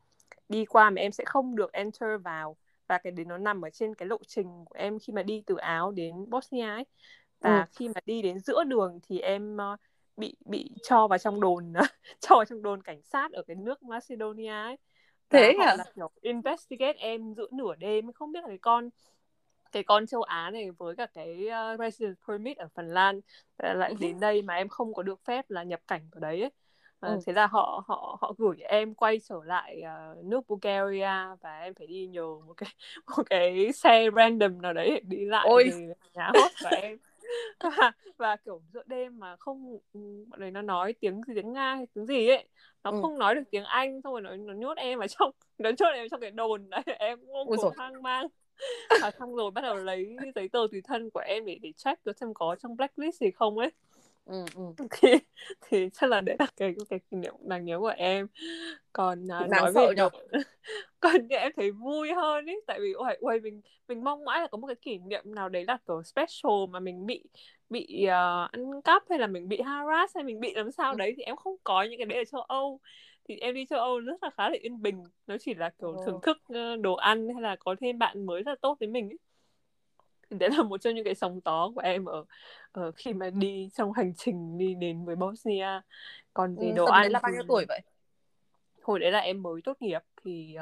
đi 0.50 0.66
qua 0.66 0.90
mà 0.90 1.02
em 1.02 1.12
sẽ 1.12 1.24
không 1.26 1.56
được 1.56 1.72
enter 1.72 2.22
vào 2.24 2.56
và 2.88 2.98
cái 2.98 3.12
đấy 3.12 3.26
nó 3.26 3.38
nằm 3.38 3.66
ở 3.66 3.70
trên 3.70 3.96
cái 3.96 4.08
lộ 4.08 4.18
trình 4.28 4.66
của 4.66 4.76
em 4.76 5.00
khi 5.00 5.14
mà 5.14 5.24
đi 5.24 5.44
từ 5.46 5.56
Áo 5.56 5.92
đến 5.92 6.30
Bosnia 6.30 6.68
ấy. 6.68 6.86
Và 7.40 7.60
ừ. 7.60 7.66
khi 7.76 7.90
mà 7.90 8.02
đi 8.06 8.22
đến 8.22 8.40
giữa 8.40 8.64
đường 8.64 9.00
thì 9.04 9.20
em 9.20 9.58
uh, 9.74 9.80
bị 10.18 10.36
bị 10.46 10.70
cho 10.84 11.08
vào 11.08 11.20
trong 11.20 11.42
đồn 11.42 11.74
cho 12.20 12.36
vào 12.36 12.46
trong 12.46 12.62
đồn 12.62 12.82
cảnh 12.82 13.02
sát 13.02 13.32
ở 13.32 13.44
cái 13.48 13.56
nước 13.56 13.84
Macedonia 13.84 14.52
ấy. 14.52 14.78
Thế 15.30 15.56
hả? 15.60 15.76
Là 15.76 15.84
kiểu 15.96 16.10
investigate 16.22 16.98
em 16.98 17.34
giữa 17.34 17.48
nửa 17.52 17.76
đêm 17.76 18.14
không 18.14 18.32
biết 18.32 18.40
là 18.42 18.48
cái 18.48 18.58
con 18.58 18.90
cái 19.72 19.84
con 19.84 20.08
châu 20.08 20.22
Á 20.22 20.50
này 20.54 20.72
với 20.72 20.96
cả 20.96 21.08
cái 21.14 21.48
uh, 21.48 21.80
residence 21.80 22.22
permit 22.28 22.58
ở 22.58 22.68
Phần 22.76 22.88
Lan 22.88 23.22
lại 23.58 23.90
ừ. 23.90 23.96
đến 24.00 24.20
đây 24.20 24.42
mà 24.42 24.56
em 24.56 24.68
không 24.68 24.94
có 24.94 25.04
được 25.04 25.26
phép 25.26 25.50
là 25.50 25.64
nhập 25.64 25.80
cảnh 25.88 26.08
ở 26.12 26.20
đấy 26.20 26.42
ấy. 26.42 26.52
À, 27.00 27.10
ừ. 27.10 27.20
thế 27.26 27.34
là 27.34 27.48
họ 27.48 27.84
họ 27.88 28.18
họ 28.22 28.36
gửi 28.38 28.58
em 28.60 28.94
quay 28.94 29.20
trở 29.20 29.36
lại 29.46 29.82
uh, 29.82 30.26
nước 30.26 30.42
Bulgaria 30.48 31.36
và 31.42 31.60
em 31.60 31.74
phải 31.74 31.88
đi 31.88 32.08
nhờ 32.08 32.26
một 32.48 32.54
cái 32.58 32.70
một 33.18 33.24
cái 33.30 33.72
xe 33.74 34.10
random 34.16 34.62
nào 34.62 34.74
đấy 34.74 35.02
đi 35.08 35.26
lại 35.26 35.46
Ôi. 35.50 35.72
nhà 36.14 36.32
host 36.34 36.64
của 36.64 36.78
em 36.82 36.98
và, 37.60 37.92
và 38.18 38.36
kiểu 38.36 38.62
giữa 38.74 38.84
đêm 38.86 39.20
mà 39.20 39.36
không 39.36 39.80
bọn 40.30 40.40
đấy 40.40 40.52
nó 40.52 40.62
nói 40.62 40.94
tiếng 41.00 41.22
tiếng 41.36 41.54
nga 41.54 41.76
hay 41.76 41.88
tiếng 41.94 42.06
gì 42.06 42.28
ấy 42.28 42.48
nó 42.84 42.92
ừ. 42.92 42.98
không 43.02 43.20
nói 43.20 43.36
được 43.36 43.44
tiếng 43.52 43.64
anh 43.64 44.02
xong 44.02 44.14
rồi 44.14 44.22
nó 44.22 44.36
nó 44.36 44.54
nhốt 44.54 44.78
em 44.78 45.00
ở 45.00 45.08
trong 45.08 45.32
nó 45.58 45.70
nhốt 45.70 45.92
em 45.94 46.10
trong 46.10 46.22
cái 46.22 46.32
đồn. 46.32 46.70
Đấy 46.70 46.84
em 47.00 47.20
vô 47.26 47.46
cùng 47.48 47.74
hoang 47.78 48.04
mang. 48.04 48.28
Và 49.02 49.12
xong 49.20 49.36
rồi 49.36 49.52
bắt 49.52 49.62
đầu 49.62 49.76
lấy 49.76 50.16
giấy 50.36 50.50
tờ 50.50 50.60
tùy 50.72 50.82
thân 50.84 51.10
của 51.10 51.20
em 51.20 51.46
để 51.46 51.60
để 51.62 51.72
check 51.78 52.02
xem 52.20 52.34
có 52.34 52.56
trong 52.60 52.76
blacklist 52.76 53.22
gì 53.22 53.32
không 53.32 53.58
ấy 53.58 53.72
ừ, 54.26 54.46
ừ. 54.56 54.64
thì 54.92 55.10
thì 55.62 55.90
chắc 55.94 56.10
là 56.10 56.22
đấy 56.22 56.36
là 56.40 56.48
cái 56.58 56.76
cái 56.90 57.00
kỷ 57.00 57.18
niệm 57.18 57.34
đáng 57.40 57.66
nhớ 57.66 57.80
của 57.80 57.94
em. 57.98 58.28
Còn 58.94 59.24
uh, 59.24 59.50
nói 59.50 59.72
về 59.74 59.88
đồ 59.98 60.10
còn 61.00 61.28
như 61.28 61.36
em 61.36 61.52
thấy 61.56 61.72
vui 61.72 62.14
hơn 62.14 62.46
ấy 62.46 62.62
tại 62.68 62.80
vì 62.82 62.92
ôi, 62.94 63.18
ôi 63.20 63.40
mình 63.40 63.62
mình 63.88 64.04
mong 64.04 64.26
mãi 64.26 64.42
là 64.42 64.48
có 64.48 64.58
một 64.58 64.68
cái 64.68 64.76
kỷ 64.76 64.98
niệm 64.98 65.24
nào 65.26 65.50
đấy 65.50 65.66
là 65.68 65.78
kiểu 65.88 66.04
special 66.04 66.52
mà 66.70 66.80
mình 66.80 67.06
bị 67.06 67.24
bị 67.70 68.06
uh, 68.06 68.52
ăn 68.52 68.82
cắp 68.84 69.04
hay 69.10 69.20
là 69.20 69.28
mình 69.28 69.48
bị 69.48 69.62
harass 69.62 70.16
hay 70.16 70.24
mình 70.24 70.40
bị 70.40 70.54
làm 70.54 70.72
sao 70.72 70.92
ừ. 70.92 70.98
đấy 70.98 71.14
thì 71.18 71.24
em 71.24 71.36
không 71.36 71.56
có 71.64 71.84
những 71.84 72.00
cái 72.00 72.06
đấy 72.06 72.18
ở 72.18 72.24
châu 72.26 72.42
Âu. 72.42 72.80
Thì 73.30 73.38
em 73.38 73.56
đi 73.56 73.66
châu 73.66 73.80
Âu 73.80 74.00
rất 74.00 74.24
là 74.24 74.30
khá 74.38 74.50
là 74.50 74.58
yên 74.62 74.82
bình 74.82 75.04
nó 75.28 75.38
chỉ 75.40 75.54
là 75.54 75.70
kiểu 75.80 75.96
thưởng 76.06 76.20
thức 76.24 76.38
đồ 76.82 76.94
ăn 76.94 77.28
hay 77.34 77.42
là 77.42 77.56
có 77.56 77.76
thêm 77.82 77.98
bạn 77.98 78.26
mới 78.26 78.44
rất 78.44 78.52
là 78.52 78.56
tốt 78.62 78.78
với 78.80 78.90
mình 78.90 79.10
ấy 79.10 79.18
đấy 80.30 80.50
là 80.58 80.64
một 80.64 80.78
trong 80.82 80.96
những 80.96 81.06
cái 81.06 81.16
sóng 81.16 81.40
gió 81.46 81.72
của 81.76 81.82
em 81.82 82.06
ở, 82.06 82.26
ở 82.72 82.92
khi 82.92 83.14
mà 83.14 83.30
đi 83.30 83.70
trong 83.74 83.94
hành 83.94 84.14
trình 84.18 84.58
đi 84.58 84.74
đến 84.74 85.06
với 85.06 85.16
Bosnia. 85.16 85.82
Còn 86.34 86.56
về 86.56 86.68
ừ, 86.68 86.74
đồ 86.76 86.86
ăn 86.86 87.12
là 87.12 87.20
bao 87.24 87.32
nhiêu 87.32 87.44
tuổi 87.48 87.66
vậy? 87.68 87.82
Hồi 88.82 89.00
đấy 89.00 89.12
là 89.12 89.20
em 89.20 89.44
mới 89.44 89.62
tốt 89.62 89.78
nghiệp 89.80 90.02
thì 90.24 90.56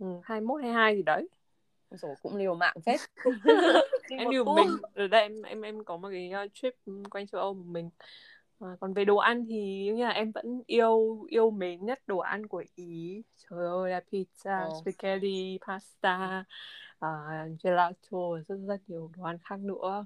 uh, 0.00 0.24
21 0.24 0.62
22 0.62 0.96
gì 0.96 1.02
đấy. 1.02 1.28
Rồi 1.90 2.14
cũng 2.22 2.36
liều 2.36 2.54
mạng 2.54 2.76
phết. 2.86 3.00
Em 4.18 4.30
liều 4.30 4.44
mình. 4.44 4.68
Ở 4.94 5.06
đây 5.06 5.22
em 5.22 5.42
em 5.42 5.62
em 5.62 5.84
có 5.84 5.96
một 5.96 6.08
cái 6.12 6.32
uh, 6.44 6.50
trip 6.54 6.74
quanh 7.10 7.26
châu 7.26 7.40
Âu 7.40 7.54
một 7.54 7.66
mình. 7.66 7.90
À, 8.60 8.68
còn 8.80 8.94
về 8.94 9.04
đồ 9.04 9.16
ăn 9.16 9.46
thì 9.48 9.90
như 9.94 10.04
là 10.04 10.10
em 10.10 10.32
vẫn 10.32 10.62
yêu 10.66 11.26
yêu 11.28 11.50
mến 11.50 11.84
nhất 11.84 12.00
đồ 12.06 12.18
ăn 12.18 12.46
của 12.46 12.64
ý. 12.74 13.22
Trời 13.36 13.66
ơi 13.66 13.90
là 13.90 14.00
pizza 14.12 14.68
oh. 14.68 14.82
spaghetti 14.82 15.58
pasta 15.66 16.44
uh, 17.04 17.62
gelato 17.62 18.18
rất 18.48 18.56
rất 18.66 18.80
nhiều 18.86 19.10
đồ 19.16 19.24
ăn 19.24 19.38
khác 19.38 19.60
nữa. 19.60 20.04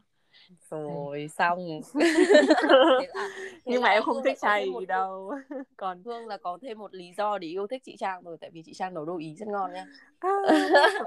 Rồi 0.70 1.28
xong. 1.28 1.58
Là, 1.94 2.98
nhưng 3.64 3.82
mà 3.82 3.88
em 3.88 4.02
không 4.02 4.22
thích 4.24 4.38
chay 4.40 4.66
một... 4.66 4.84
đâu. 4.88 5.32
Còn 5.76 6.02
Hương 6.04 6.26
là 6.26 6.36
có 6.36 6.58
thêm 6.62 6.78
một 6.78 6.94
lý 6.94 7.12
do 7.16 7.38
để 7.38 7.48
yêu 7.48 7.66
thích 7.66 7.82
chị 7.84 7.96
Trang 7.96 8.22
rồi 8.22 8.36
tại 8.40 8.50
vì 8.50 8.62
chị 8.62 8.74
Trang 8.74 8.94
nấu 8.94 9.04
đồ 9.04 9.18
ý 9.18 9.34
rất 9.34 9.48
ngon 9.48 9.72
nha. 9.72 9.86
À, 10.18 10.30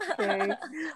okay. 0.09 0.39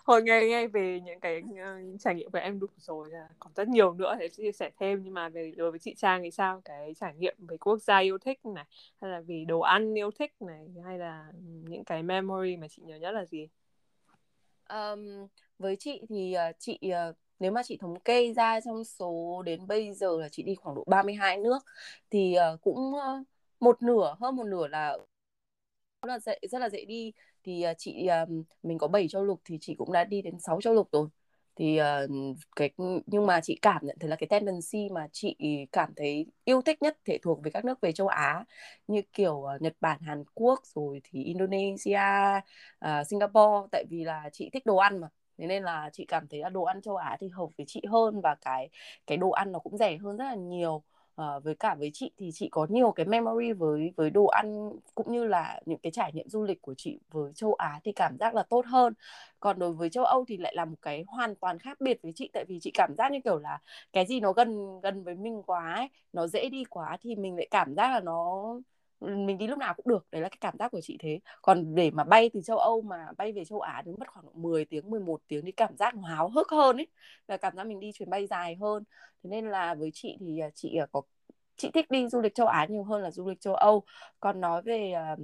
hồi 0.06 0.24
nghe 0.24 0.42
nghe 0.42 0.68
về 0.68 1.00
những 1.00 1.20
cái 1.20 1.44
uh, 1.52 2.02
trải 2.02 2.16
nghiệm 2.16 2.32
của 2.32 2.40
em 2.40 2.60
đủ 2.60 2.68
rồi 2.78 3.10
là 3.10 3.28
còn 3.40 3.52
rất 3.56 3.68
nhiều 3.68 3.94
nữa 3.94 4.16
để 4.20 4.30
chia 4.30 4.52
sẻ 4.52 4.72
thêm 4.80 5.04
nhưng 5.04 5.14
mà 5.14 5.30
về 5.30 5.54
đối 5.58 5.72
với 5.72 5.80
chị 5.80 5.96
Trang 5.98 6.24
thì 6.24 6.32
sao? 6.32 6.62
Cái 6.66 6.94
trải 7.00 7.14
nghiệm 7.16 7.36
về 7.40 7.58
quốc 7.58 7.82
gia 7.82 7.98
yêu 7.98 8.18
thích 8.18 8.46
này 8.46 8.66
hay 9.02 9.12
là 9.12 9.22
vì 9.22 9.46
đồ 9.46 9.60
ăn 9.60 9.94
yêu 9.94 10.12
thích 10.12 10.34
này 10.40 10.68
hay 10.86 10.98
là 10.98 11.26
những 11.64 11.84
cái 11.84 12.04
memory 12.04 12.58
mà 12.58 12.68
chị 12.68 12.82
nhớ 12.86 12.96
nhất 12.96 13.12
là 13.12 13.26
gì 13.26 13.48
um, 14.70 15.28
với 15.60 15.76
chị 15.80 16.02
thì 16.10 16.36
uh, 16.50 16.56
chị 16.60 16.80
uh, 17.10 17.16
nếu 17.40 17.52
mà 17.52 17.64
chị 17.64 17.78
thống 17.78 18.00
kê 18.00 18.34
ra 18.34 18.60
trong 18.62 18.84
số 18.84 19.42
đến 19.46 19.68
bây 19.68 19.94
giờ 19.94 20.18
là 20.20 20.30
chị 20.30 20.44
đi 20.44 20.56
khoảng 20.56 20.76
độ 20.76 20.84
32 20.88 21.38
nước 21.38 21.60
thì 22.12 22.36
uh, 22.54 22.62
cũng 22.62 22.78
uh, 22.78 23.28
một 23.60 23.84
nửa 23.84 24.16
hơn 24.20 24.36
một 24.36 24.46
nửa 24.46 24.68
là 24.68 24.98
rất 26.02 26.14
là 26.14 26.20
dễ 26.20 26.40
rất 26.52 26.60
là 26.60 26.70
dễ 26.70 26.86
đi. 26.86 27.14
Thì 27.44 27.66
uh, 27.72 27.78
chị 27.78 28.08
uh, 28.24 28.30
mình 28.64 28.78
có 28.78 28.88
7 28.88 29.08
châu 29.08 29.24
lục 29.24 29.42
thì 29.46 29.58
chị 29.62 29.76
cũng 29.78 29.92
đã 29.92 30.04
đi 30.04 30.22
đến 30.22 30.40
6 30.40 30.62
châu 30.62 30.74
lục 30.74 30.90
rồi 30.92 31.08
thì 31.56 31.80
uh, 31.82 32.10
cái 32.56 32.70
nhưng 33.06 33.26
mà 33.26 33.42
chị 33.42 33.60
cảm 33.62 33.86
nhận 33.86 33.98
thấy 34.00 34.10
là 34.10 34.16
cái 34.16 34.28
tendency 34.28 34.90
mà 34.92 35.08
chị 35.12 35.36
cảm 35.72 35.94
thấy 35.96 36.26
yêu 36.44 36.62
thích 36.62 36.82
nhất 36.82 36.98
thể 37.06 37.18
thuộc 37.24 37.44
về 37.44 37.52
các 37.52 37.66
nước 37.66 37.82
về 37.82 37.92
châu 37.92 38.08
Á 38.08 38.44
như 38.88 39.02
kiểu 39.14 39.34
uh, 39.34 39.62
Nhật 39.62 39.74
Bản, 39.82 40.00
Hàn 40.02 40.24
Quốc 40.34 40.60
rồi 40.76 41.02
thì 41.04 41.24
Indonesia, 41.24 42.00
uh, 42.86 43.08
Singapore 43.08 43.68
tại 43.72 43.86
vì 43.90 44.04
là 44.04 44.30
chị 44.34 44.50
thích 44.54 44.66
đồ 44.66 44.76
ăn 44.78 45.02
mà. 45.02 45.08
Thế 45.38 45.48
nên 45.48 45.64
là 45.64 45.90
chị 45.94 46.06
cảm 46.08 46.28
thấy 46.28 46.40
là 46.40 46.50
đồ 46.50 46.64
ăn 46.64 46.82
châu 46.82 46.96
Á 46.96 47.18
thì 47.20 47.30
hợp 47.30 47.48
với 47.58 47.66
chị 47.68 47.82
hơn 47.92 48.22
và 48.22 48.36
cái 48.42 48.70
cái 49.08 49.18
đồ 49.18 49.30
ăn 49.30 49.52
nó 49.52 49.60
cũng 49.60 49.78
rẻ 49.78 49.98
hơn 49.98 50.18
rất 50.18 50.26
là 50.26 50.36
nhiều 50.36 50.84
uh, 51.22 51.44
với 51.44 51.56
cả 51.56 51.76
với 51.76 51.92
chị 51.94 52.12
thì 52.18 52.30
chị 52.34 52.50
có 52.52 52.68
nhiều 52.70 52.92
cái 52.92 53.06
memory 53.06 53.54
với 53.54 53.94
với 53.98 54.10
đồ 54.10 54.26
ăn 54.26 54.70
cũng 54.96 55.12
như 55.12 55.26
là 55.26 55.60
những 55.66 55.80
cái 55.80 55.92
trải 55.92 56.12
nghiệm 56.14 56.30
du 56.30 56.44
lịch 56.44 56.62
của 56.62 56.74
chị 56.78 57.00
với 57.12 57.32
châu 57.36 57.54
Á 57.54 57.80
thì 57.84 57.92
cảm 57.92 58.18
giác 58.18 58.36
là 58.36 58.44
tốt 58.44 58.66
hơn. 58.66 58.94
Còn 59.40 59.60
đối 59.60 59.74
với 59.74 59.90
châu 59.90 60.06
Âu 60.06 60.26
thì 60.28 60.38
lại 60.38 60.54
là 60.56 60.66
một 60.66 60.78
cái 60.82 61.04
hoàn 61.08 61.36
toàn 61.36 61.60
khác 61.60 61.82
biệt 61.82 62.00
với 62.04 62.12
chị 62.16 62.30
tại 62.34 62.46
vì 62.48 62.60
chị 62.62 62.72
cảm 62.74 62.96
giác 62.98 63.12
như 63.12 63.20
kiểu 63.24 63.40
là 63.40 63.60
cái 63.94 64.06
gì 64.06 64.20
nó 64.20 64.34
gần 64.34 64.80
gần 64.84 65.04
với 65.04 65.16
mình 65.16 65.44
quá 65.46 65.74
ấy, 65.76 65.90
nó 66.14 66.28
dễ 66.28 66.50
đi 66.50 66.64
quá 66.64 66.98
thì 67.02 67.16
mình 67.16 67.36
lại 67.36 67.48
cảm 67.52 67.76
giác 67.76 67.92
là 67.92 68.00
nó 68.00 68.44
mình 69.02 69.38
đi 69.38 69.48
lúc 69.48 69.60
nào 69.60 69.74
cũng 69.74 69.88
được, 69.88 70.08
đấy 70.12 70.22
là 70.22 70.30
cái 70.30 70.38
cảm 70.42 70.56
giác 70.60 70.72
của 70.72 70.82
chị 70.82 70.98
thế. 71.00 71.20
Còn 71.42 71.76
để 71.76 71.92
mà 71.92 72.04
bay 72.04 72.30
từ 72.34 72.42
châu 72.42 72.58
Âu 72.58 72.82
mà 72.82 73.08
bay 73.18 73.32
về 73.32 73.46
châu 73.46 73.60
Á 73.60 73.82
thì 73.86 73.92
mất 73.92 74.08
khoảng 74.08 74.26
10 74.34 74.66
tiếng 74.66 74.90
11 74.90 75.22
tiếng 75.28 75.46
thì 75.46 75.52
cảm 75.52 75.78
giác 75.78 75.96
nó 75.96 76.02
háo 76.08 76.30
hức 76.30 76.50
hơn 76.52 76.78
ấy, 76.78 76.88
là 77.28 77.38
cảm 77.38 77.56
giác 77.56 77.68
mình 77.68 77.80
đi 77.80 77.92
chuyến 77.94 78.10
bay 78.10 78.28
dài 78.28 78.56
hơn. 78.56 78.84
Thế 79.24 79.30
nên 79.30 79.50
là 79.50 79.74
với 79.76 79.92
chị 79.94 80.18
thì 80.20 80.40
à, 80.40 80.50
chị 80.56 80.76
à, 80.76 80.86
có, 80.92 81.02
chị 81.58 81.72
thích 81.74 81.92
đi 81.92 82.08
du 82.08 82.22
lịch 82.22 82.36
châu 82.36 82.48
Á 82.48 82.66
nhiều 82.70 82.84
hơn 82.84 83.02
là 83.02 83.12
du 83.12 83.30
lịch 83.30 83.42
châu 83.42 83.56
Âu. 83.56 83.84
Còn 84.20 84.42
nói 84.42 84.62
về 84.62 84.92
à, 84.92 85.16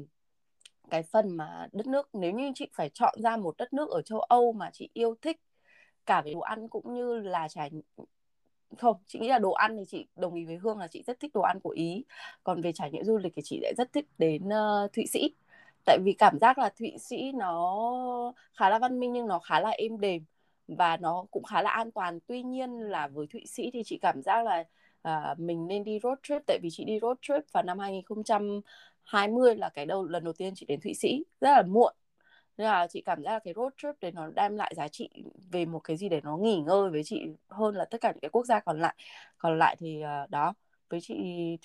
cái 0.90 1.04
phần 1.04 1.38
mà 1.38 1.68
đất 1.72 1.88
nước, 1.88 2.10
nếu 2.14 2.32
như 2.32 2.52
chị 2.56 2.70
phải 2.74 2.90
chọn 2.94 3.16
ra 3.24 3.38
một 3.38 3.58
đất 3.58 3.74
nước 3.74 3.90
ở 3.90 4.02
châu 4.02 4.20
Âu 4.20 4.54
mà 4.54 4.70
chị 4.74 4.90
yêu 4.94 5.16
thích, 5.22 5.38
cả 6.06 6.22
về 6.22 6.34
đồ 6.34 6.40
ăn 6.40 6.70
cũng 6.70 6.94
như 6.94 7.20
là 7.20 7.48
trải 7.48 7.72
không 8.78 8.98
chị 9.08 9.20
nghĩ 9.20 9.28
là 9.30 9.40
đồ 9.40 9.52
ăn 9.52 9.78
thì 9.78 9.84
chị 9.88 10.06
đồng 10.16 10.34
ý 10.34 10.46
với 10.46 10.58
hương 10.58 10.78
là 10.78 10.88
chị 10.88 11.04
rất 11.08 11.20
thích 11.20 11.32
đồ 11.34 11.42
ăn 11.42 11.60
của 11.60 11.70
ý. 11.70 12.04
Còn 12.44 12.62
về 12.62 12.72
trải 12.74 12.92
nghiệm 12.92 13.04
du 13.04 13.18
lịch 13.18 13.34
thì 13.36 13.42
chị 13.46 13.60
lại 13.64 13.74
rất 13.78 13.94
thích 13.94 14.06
đến 14.18 14.48
uh, 14.48 14.94
thụy 14.94 15.06
sĩ. 15.08 15.34
Tại 15.86 15.98
vì 16.04 16.14
cảm 16.14 16.40
giác 16.40 16.58
là 16.58 16.70
thụy 16.80 16.94
sĩ 17.00 17.32
nó 17.32 18.34
khá 18.54 18.70
là 18.70 18.80
văn 18.80 19.00
minh 19.00 19.14
nhưng 19.14 19.28
nó 19.28 19.40
khá 19.40 19.60
là 19.60 19.70
êm 19.70 20.00
đềm 20.00 20.24
và 20.68 20.98
nó 20.98 21.26
cũng 21.32 21.44
khá 21.44 21.62
là 21.62 21.70
an 21.72 21.92
toàn. 21.92 22.20
Tuy 22.28 22.44
nhiên 22.44 22.80
là 22.80 23.08
với 23.08 23.28
thụy 23.28 23.46
sĩ 23.46 23.72
thì 23.74 23.84
chị 23.86 24.00
cảm 24.02 24.22
giác 24.22 24.46
là 24.46 24.64
uh, 25.08 25.40
mình 25.40 25.68
nên 25.68 25.84
đi 25.84 26.00
road 26.04 26.18
trip. 26.24 26.42
Tại 26.48 26.60
vì 26.64 26.70
chị 26.72 26.86
đi 26.86 27.00
road 27.02 27.18
trip 27.22 27.44
vào 27.54 27.64
năm 27.64 27.80
2000 27.80 28.62
20 29.04 29.56
là 29.56 29.70
cái 29.70 29.86
đầu 29.86 30.06
lần 30.06 30.24
đầu 30.24 30.34
tiên 30.34 30.54
chị 30.56 30.66
đến 30.66 30.80
Thụy 30.82 30.94
Sĩ. 30.94 31.24
Rất 31.42 31.50
là 31.52 31.64
muộn 31.68 31.94
nên 32.58 32.68
là 32.68 32.88
chị 32.88 33.02
cảm 33.02 33.24
giác 33.24 33.32
là 33.32 33.40
cái 33.40 33.54
road 33.54 33.74
trip 33.78 33.96
đấy 34.02 34.12
nó 34.12 34.28
đem 34.36 34.56
lại 34.56 34.74
giá 34.76 34.88
trị 34.88 35.10
về 35.52 35.66
một 35.66 35.80
cái 35.80 35.98
gì 35.98 36.10
để 36.10 36.22
nó 36.24 36.38
nghỉ 36.38 36.58
ngơi 36.58 36.90
với 36.90 37.04
chị 37.04 37.22
hơn 37.50 37.76
là 37.76 37.86
tất 37.86 38.02
cả 38.02 38.12
những 38.12 38.22
cái 38.22 38.30
quốc 38.30 38.46
gia 38.46 38.60
còn 38.60 38.82
lại. 38.82 38.96
Còn 39.38 39.60
lại 39.60 39.76
thì 39.80 40.04
uh, 40.24 40.30
đó 40.30 40.54
với 40.92 41.00
chị 41.02 41.16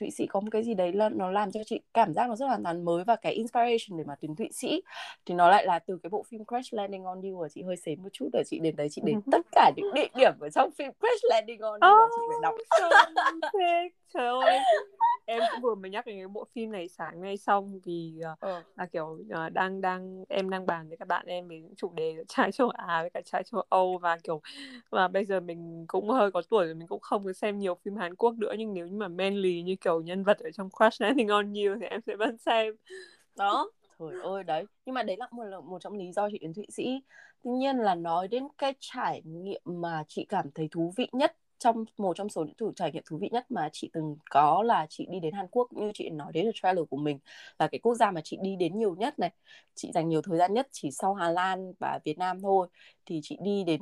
Thụy 0.00 0.10
Sĩ 0.10 0.26
có 0.26 0.40
một 0.40 0.48
cái 0.50 0.62
gì 0.62 0.74
đấy 0.74 0.92
là 0.92 1.08
nó 1.08 1.30
làm 1.30 1.52
cho 1.52 1.60
chị 1.66 1.80
cảm 1.94 2.14
giác 2.14 2.28
nó 2.28 2.36
rất 2.36 2.46
hoàn 2.46 2.62
toàn 2.64 2.84
mới 2.84 3.04
và 3.04 3.16
cái 3.16 3.32
inspiration 3.32 3.98
để 3.98 4.04
mà 4.04 4.14
đến 4.20 4.36
Thụy 4.36 4.48
Sĩ 4.52 4.82
thì 5.26 5.34
nó 5.34 5.50
lại 5.50 5.66
là 5.66 5.78
từ 5.78 5.98
cái 6.02 6.10
bộ 6.10 6.22
phim 6.28 6.44
Crash 6.44 6.74
Landing 6.74 7.04
on 7.04 7.22
You 7.22 7.38
và 7.38 7.48
chị 7.48 7.62
hơi 7.62 7.76
xém 7.76 8.02
một 8.02 8.08
chút 8.12 8.28
để 8.32 8.42
chị 8.46 8.58
đến 8.58 8.76
đấy 8.76 8.88
chị 8.90 9.02
đến 9.04 9.20
tất 9.32 9.46
cả 9.52 9.72
những 9.76 9.94
địa 9.94 10.08
điểm 10.14 10.32
ở 10.40 10.50
trong 10.50 10.70
phim 10.70 10.92
Crash 11.00 11.24
Landing 11.30 11.60
on 11.60 11.80
You 11.80 12.04
oh, 12.04 12.10
chị 12.16 12.22
phải 12.28 12.38
đọc 12.42 12.54
trời 14.14 14.26
ơi 14.26 14.58
em 15.26 15.42
cũng 15.52 15.60
vừa 15.62 15.74
mới 15.74 15.90
nhắc 15.90 16.06
đến 16.06 16.18
cái 16.18 16.28
bộ 16.28 16.46
phim 16.52 16.72
này 16.72 16.88
sáng 16.88 17.22
nay 17.22 17.36
xong 17.36 17.80
vì 17.84 18.14
uh, 18.32 18.40
ừ. 18.40 18.60
là 18.76 18.86
kiểu 18.86 19.06
uh, 19.06 19.52
đang 19.52 19.80
đang 19.80 20.24
em 20.28 20.50
đang 20.50 20.66
bàn 20.66 20.88
với 20.88 20.96
các 20.96 21.08
bạn 21.08 21.26
em 21.26 21.48
về 21.48 21.62
chủ 21.76 21.92
đề 21.94 22.16
trái 22.28 22.52
châu 22.52 22.68
Á 22.68 23.00
với 23.00 23.10
cả 23.10 23.20
trái 23.24 23.42
châu 23.44 23.62
Âu 23.68 23.98
và 23.98 24.18
kiểu 24.24 24.40
và 24.90 25.08
bây 25.08 25.24
giờ 25.24 25.40
mình 25.40 25.84
cũng 25.88 26.10
hơi 26.10 26.30
có 26.30 26.42
tuổi 26.50 26.66
rồi 26.66 26.74
mình 26.74 26.88
cũng 26.88 27.00
không 27.00 27.24
có 27.24 27.32
xem 27.32 27.58
nhiều 27.58 27.74
phim 27.74 27.96
Hàn 27.96 28.14
Quốc 28.14 28.34
nữa 28.38 28.52
nhưng 28.58 28.74
nếu 28.74 28.86
như 28.86 28.96
mà 28.96 29.08
manly 29.08 29.62
như 29.62 29.76
kiểu 29.80 30.00
nhân 30.00 30.24
vật 30.24 30.38
ở 30.38 30.50
trong 30.50 30.68
Crash 30.78 31.02
Landing 31.02 31.28
on 31.28 31.46
You 31.54 31.76
thì 31.80 31.86
em 31.86 32.00
sẽ 32.06 32.16
vẫn 32.16 32.38
xem. 32.38 32.74
Đó 33.36 33.70
trời 33.98 34.12
ơi 34.22 34.44
đấy. 34.44 34.64
Nhưng 34.86 34.94
mà 34.94 35.02
đấy 35.02 35.16
là 35.18 35.28
một 35.30 35.44
một 35.64 35.78
trong 35.82 35.94
lý 35.94 36.12
do 36.12 36.28
chị 36.32 36.38
đến 36.38 36.54
Thụy 36.54 36.66
Sĩ. 36.68 37.02
Tuy 37.44 37.50
nhiên 37.50 37.76
là 37.76 37.94
nói 37.94 38.28
đến 38.28 38.48
cái 38.58 38.74
trải 38.80 39.22
nghiệm 39.24 39.60
mà 39.64 40.04
chị 40.08 40.26
cảm 40.28 40.50
thấy 40.54 40.68
thú 40.70 40.92
vị 40.96 41.08
nhất 41.12 41.36
trong, 41.58 41.84
một 41.98 42.16
trong 42.16 42.28
số 42.28 42.44
những 42.44 42.54
thử 42.54 42.72
trải 42.76 42.92
nghiệm 42.92 43.02
thú 43.06 43.18
vị 43.18 43.28
nhất 43.32 43.50
mà 43.50 43.68
chị 43.72 43.90
từng 43.92 44.16
có 44.30 44.62
là 44.62 44.86
chị 44.88 45.06
đi 45.10 45.20
đến 45.20 45.34
Hàn 45.34 45.46
Quốc, 45.50 45.72
như 45.72 45.90
chị 45.94 46.10
nói 46.10 46.32
đến 46.32 46.46
là 46.46 46.52
trailer 46.54 46.84
của 46.90 46.96
mình 46.96 47.18
là 47.58 47.68
cái 47.68 47.78
quốc 47.78 47.94
gia 47.94 48.10
mà 48.10 48.20
chị 48.24 48.38
đi 48.42 48.56
đến 48.56 48.78
nhiều 48.78 48.94
nhất 48.96 49.18
này. 49.18 49.30
Chị 49.74 49.90
dành 49.94 50.08
nhiều 50.08 50.22
thời 50.22 50.38
gian 50.38 50.54
nhất 50.54 50.68
chỉ 50.72 50.90
sau 50.90 51.14
Hà 51.14 51.30
Lan 51.30 51.72
và 51.80 51.98
Việt 52.04 52.18
Nam 52.18 52.40
thôi, 52.42 52.68
thì 53.06 53.20
chị 53.22 53.38
đi 53.42 53.64
đến 53.64 53.80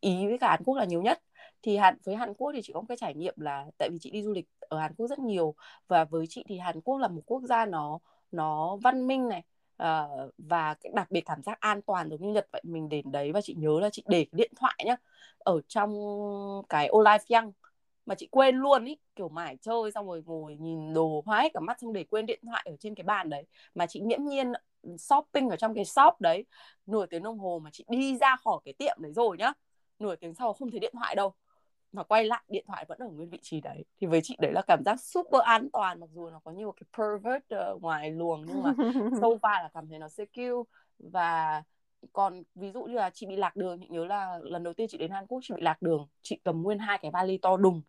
Ý 0.00 0.26
với 0.26 0.38
cả 0.38 0.48
Hàn 0.50 0.64
Quốc 0.64 0.74
là 0.74 0.84
nhiều 0.84 1.02
nhất. 1.02 1.22
Thì 1.62 1.76
Hàn, 1.76 1.96
với 2.04 2.16
Hàn 2.16 2.34
Quốc 2.34 2.52
thì 2.54 2.60
chị 2.62 2.72
có 2.72 2.80
một 2.80 2.86
cái 2.88 2.96
trải 3.00 3.14
nghiệm 3.14 3.34
là 3.36 3.66
tại 3.78 3.88
vì 3.92 3.98
chị 4.00 4.10
đi 4.10 4.22
du 4.22 4.32
lịch 4.32 4.46
ở 4.60 4.78
Hàn 4.78 4.94
Quốc 4.94 5.06
rất 5.06 5.18
nhiều 5.18 5.54
và 5.88 6.04
với 6.04 6.26
chị 6.28 6.44
thì 6.48 6.58
Hàn 6.58 6.80
Quốc 6.80 6.98
là 6.98 7.08
một 7.08 7.22
quốc 7.26 7.42
gia 7.42 7.66
nó 7.66 7.98
nó 8.30 8.76
văn 8.76 9.06
minh 9.06 9.28
này 9.28 9.42
uh, 9.82 10.34
và 10.38 10.74
đặc 10.94 11.10
biệt 11.10 11.20
cảm 11.26 11.42
giác 11.42 11.60
an 11.60 11.82
toàn 11.82 12.10
giống 12.10 12.20
như 12.20 12.32
Nhật 12.32 12.46
vậy 12.52 12.62
mình 12.64 12.88
đến 12.88 13.12
đấy 13.12 13.32
và 13.32 13.40
chị 13.40 13.54
nhớ 13.54 13.80
là 13.80 13.90
chị 13.90 14.02
để 14.08 14.24
cái 14.24 14.36
điện 14.38 14.52
thoại 14.56 14.74
nhá 14.86 14.96
ở 15.38 15.60
trong 15.68 15.92
cái 16.68 16.88
Olifyang 16.88 17.52
mà 18.06 18.14
chị 18.14 18.28
quên 18.30 18.56
luôn 18.56 18.84
ý 18.84 18.96
kiểu 19.16 19.28
mải 19.28 19.56
chơi 19.62 19.92
xong 19.94 20.06
rồi 20.06 20.22
ngồi 20.26 20.56
nhìn 20.56 20.94
đồ 20.94 21.22
hoa 21.26 21.40
hết 21.40 21.52
cả 21.54 21.60
mắt 21.60 21.80
xong 21.80 21.92
để 21.92 22.04
quên 22.04 22.26
điện 22.26 22.40
thoại 22.42 22.62
ở 22.70 22.76
trên 22.80 22.94
cái 22.94 23.04
bàn 23.04 23.30
đấy. 23.30 23.44
Mà 23.74 23.86
chị 23.86 24.00
nghiễm 24.00 24.24
nhiên 24.24 24.52
shopping 24.98 25.48
ở 25.48 25.56
trong 25.56 25.74
cái 25.74 25.84
shop 25.84 26.20
đấy 26.20 26.44
nửa 26.86 27.06
tiếng 27.06 27.22
đồng 27.22 27.38
hồ 27.38 27.60
mà 27.64 27.70
chị 27.72 27.84
đi 27.88 28.16
ra 28.18 28.36
khỏi 28.44 28.58
cái 28.64 28.74
tiệm 28.78 28.96
đấy 29.00 29.12
rồi 29.12 29.36
nhá 29.38 29.52
nửa 29.98 30.16
tiếng 30.16 30.34
sau 30.34 30.52
không 30.52 30.70
thấy 30.70 30.80
điện 30.80 30.92
thoại 30.98 31.14
đâu 31.14 31.34
mà 31.94 32.02
quay 32.02 32.24
lại 32.24 32.42
điện 32.48 32.64
thoại 32.66 32.84
vẫn 32.88 32.98
ở 32.98 33.08
nguyên 33.08 33.30
vị 33.30 33.38
trí 33.42 33.60
đấy. 33.60 33.84
Thì 34.00 34.06
với 34.06 34.20
chị 34.22 34.36
đấy 34.40 34.52
là 34.52 34.62
cảm 34.66 34.82
giác 34.84 35.00
super 35.00 35.42
an 35.42 35.68
toàn 35.72 36.00
mặc 36.00 36.08
dù 36.12 36.30
nó 36.30 36.40
có 36.44 36.50
nhiều 36.50 36.72
cái 36.72 36.86
pervert 36.98 37.74
uh, 37.74 37.82
ngoài 37.82 38.10
luồng 38.10 38.44
nhưng 38.46 38.62
mà 38.62 38.72
so 39.20 39.28
far 39.28 39.62
là 39.62 39.70
cảm 39.74 39.88
thấy 39.88 39.98
nó 39.98 40.08
secure. 40.08 40.70
Và 40.98 41.62
còn 42.12 42.42
ví 42.54 42.72
dụ 42.72 42.84
như 42.84 42.94
là 42.94 43.10
chị 43.10 43.26
bị 43.26 43.36
lạc 43.36 43.56
đường 43.56 43.80
chị 43.80 43.86
nhớ 43.90 44.04
là 44.04 44.38
lần 44.42 44.62
đầu 44.62 44.74
tiên 44.74 44.88
chị 44.90 44.98
đến 44.98 45.10
Hàn 45.10 45.26
Quốc 45.26 45.40
chị 45.42 45.54
bị 45.56 45.62
lạc 45.62 45.82
đường 45.82 46.08
chị 46.22 46.40
cầm 46.44 46.62
nguyên 46.62 46.78
hai 46.78 46.98
cái 47.02 47.10
vali 47.10 47.38
to 47.38 47.56
đùng. 47.56 47.82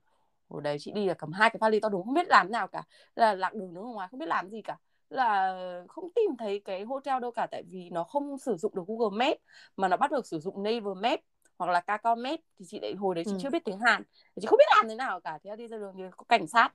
Hồi 0.50 0.62
đấy 0.62 0.78
chị 0.80 0.92
đi 0.92 1.06
là 1.06 1.14
cầm 1.14 1.32
hai 1.32 1.50
cái 1.50 1.58
vali 1.62 1.80
to 1.80 1.90
đùng 1.90 2.04
không 2.06 2.14
biết 2.14 2.28
làm 2.28 2.52
nào 2.52 2.68
cả. 2.68 2.84
Là 3.16 3.34
lạc 3.34 3.54
đường 3.54 3.76
ở 3.76 3.82
ngoài 3.82 4.08
không 4.12 4.20
biết 4.20 4.30
làm 4.30 4.50
gì 4.50 4.62
cả. 4.62 4.78
Là 5.10 5.56
không 5.88 6.10
tìm 6.16 6.38
thấy 6.40 6.62
cái 6.66 6.84
hotel 6.84 7.22
đâu 7.22 7.32
cả 7.32 7.48
tại 7.52 7.64
vì 7.70 7.90
nó 7.90 8.04
không 8.04 8.38
sử 8.38 8.56
dụng 8.56 8.76
được 8.76 8.84
Google 8.88 9.26
Maps 9.26 9.42
mà 9.78 9.88
nó 9.88 9.98
bắt 9.98 10.12
được 10.12 10.28
sử 10.28 10.40
dụng 10.40 10.64
Naver 10.64 10.98
Maps 10.98 11.24
hoặc 11.58 11.72
là 11.72 11.80
Kakao 11.80 12.16
Maps 12.16 12.44
thì 12.60 12.66
chị 12.68 12.80
lại 12.80 12.94
hồi 12.94 13.16
đấy 13.16 13.24
chị 13.26 13.32
ừ. 13.32 13.38
chưa 13.42 13.50
biết 13.50 13.66
tiếng 13.66 13.80
Hàn. 13.80 14.04
Chị 14.42 14.48
không 14.48 14.58
biết 14.58 14.76
làm 14.76 14.90
thế 14.90 14.96
nào 14.96 15.20
cả 15.20 15.40
thế 15.44 15.56
đi 15.56 15.68
ra 15.68 15.78
đường 15.78 15.94
thì 15.98 16.04
có 16.18 16.24
cảnh 16.30 16.48
sát. 16.48 16.70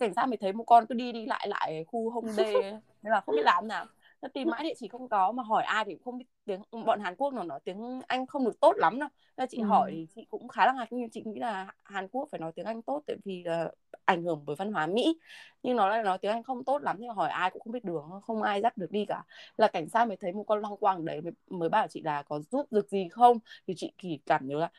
Cảnh 0.00 0.14
sát 0.14 0.26
mới 0.26 0.36
thấy 0.36 0.52
một 0.52 0.64
con 0.64 0.86
cứ 0.86 0.94
đi 0.94 1.12
đi 1.12 1.26
lại 1.26 1.48
lại 1.48 1.84
khu 1.88 2.10
Hongdae 2.10 2.52
nên 3.02 3.12
là 3.12 3.20
không 3.20 3.36
biết 3.36 3.44
làm 3.44 3.68
nào 3.68 3.86
nó 4.22 4.28
tìm 4.34 4.48
mãi 4.50 4.64
địa 4.64 4.74
chỉ 4.78 4.88
không 4.88 5.08
có 5.08 5.32
mà 5.32 5.42
hỏi 5.42 5.64
ai 5.64 5.84
thì 5.84 5.96
không 6.04 6.18
biết 6.18 6.24
tiếng 6.44 6.62
bọn 6.86 7.00
Hàn 7.00 7.16
Quốc 7.16 7.34
nó 7.34 7.42
nói 7.42 7.60
tiếng 7.64 8.00
Anh 8.06 8.26
không 8.26 8.44
được 8.44 8.60
tốt 8.60 8.72
lắm 8.76 8.98
đâu. 9.00 9.08
Nên 9.36 9.48
chị 9.48 9.58
ừ. 9.58 9.64
hỏi 9.64 9.90
thì 9.94 10.06
chị 10.14 10.26
cũng 10.30 10.48
khá 10.48 10.66
là 10.66 10.72
ngạc 10.72 10.92
nhiên 10.92 11.08
chị 11.10 11.22
nghĩ 11.26 11.40
là 11.40 11.72
Hàn 11.84 12.08
Quốc 12.08 12.28
phải 12.32 12.40
nói 12.40 12.52
tiếng 12.54 12.66
Anh 12.66 12.82
tốt 12.82 13.02
tại 13.06 13.16
vì 13.24 13.42
là 13.44 13.70
ảnh 14.04 14.22
hưởng 14.22 14.42
bởi 14.46 14.56
văn 14.56 14.72
hóa 14.72 14.86
Mỹ. 14.86 15.18
Nhưng 15.62 15.76
nó 15.76 15.88
lại 15.88 16.02
nói 16.02 16.18
tiếng 16.18 16.30
Anh 16.32 16.42
không 16.42 16.64
tốt 16.64 16.82
lắm 16.82 16.96
thì 17.00 17.06
hỏi 17.06 17.30
ai 17.30 17.50
cũng 17.50 17.62
không 17.62 17.72
biết 17.72 17.84
đường 17.84 18.10
không 18.22 18.42
ai 18.42 18.60
dắt 18.62 18.76
được 18.76 18.90
đi 18.90 19.04
cả. 19.08 19.22
Là 19.56 19.68
cảnh 19.68 19.88
sát 19.88 20.04
mới 20.08 20.16
thấy 20.16 20.32
một 20.32 20.44
con 20.44 20.60
long 20.60 20.76
quang 20.76 21.04
đấy 21.04 21.20
mới, 21.20 21.32
mới 21.50 21.68
bảo 21.68 21.86
chị 21.88 22.02
là 22.02 22.22
có 22.22 22.40
giúp 22.40 22.66
được 22.72 22.88
gì 22.88 23.08
không? 23.08 23.38
Thì 23.66 23.74
chị 23.76 23.92
chỉ 24.02 24.20
cảm 24.26 24.48
nhớ 24.48 24.58
là 24.58 24.70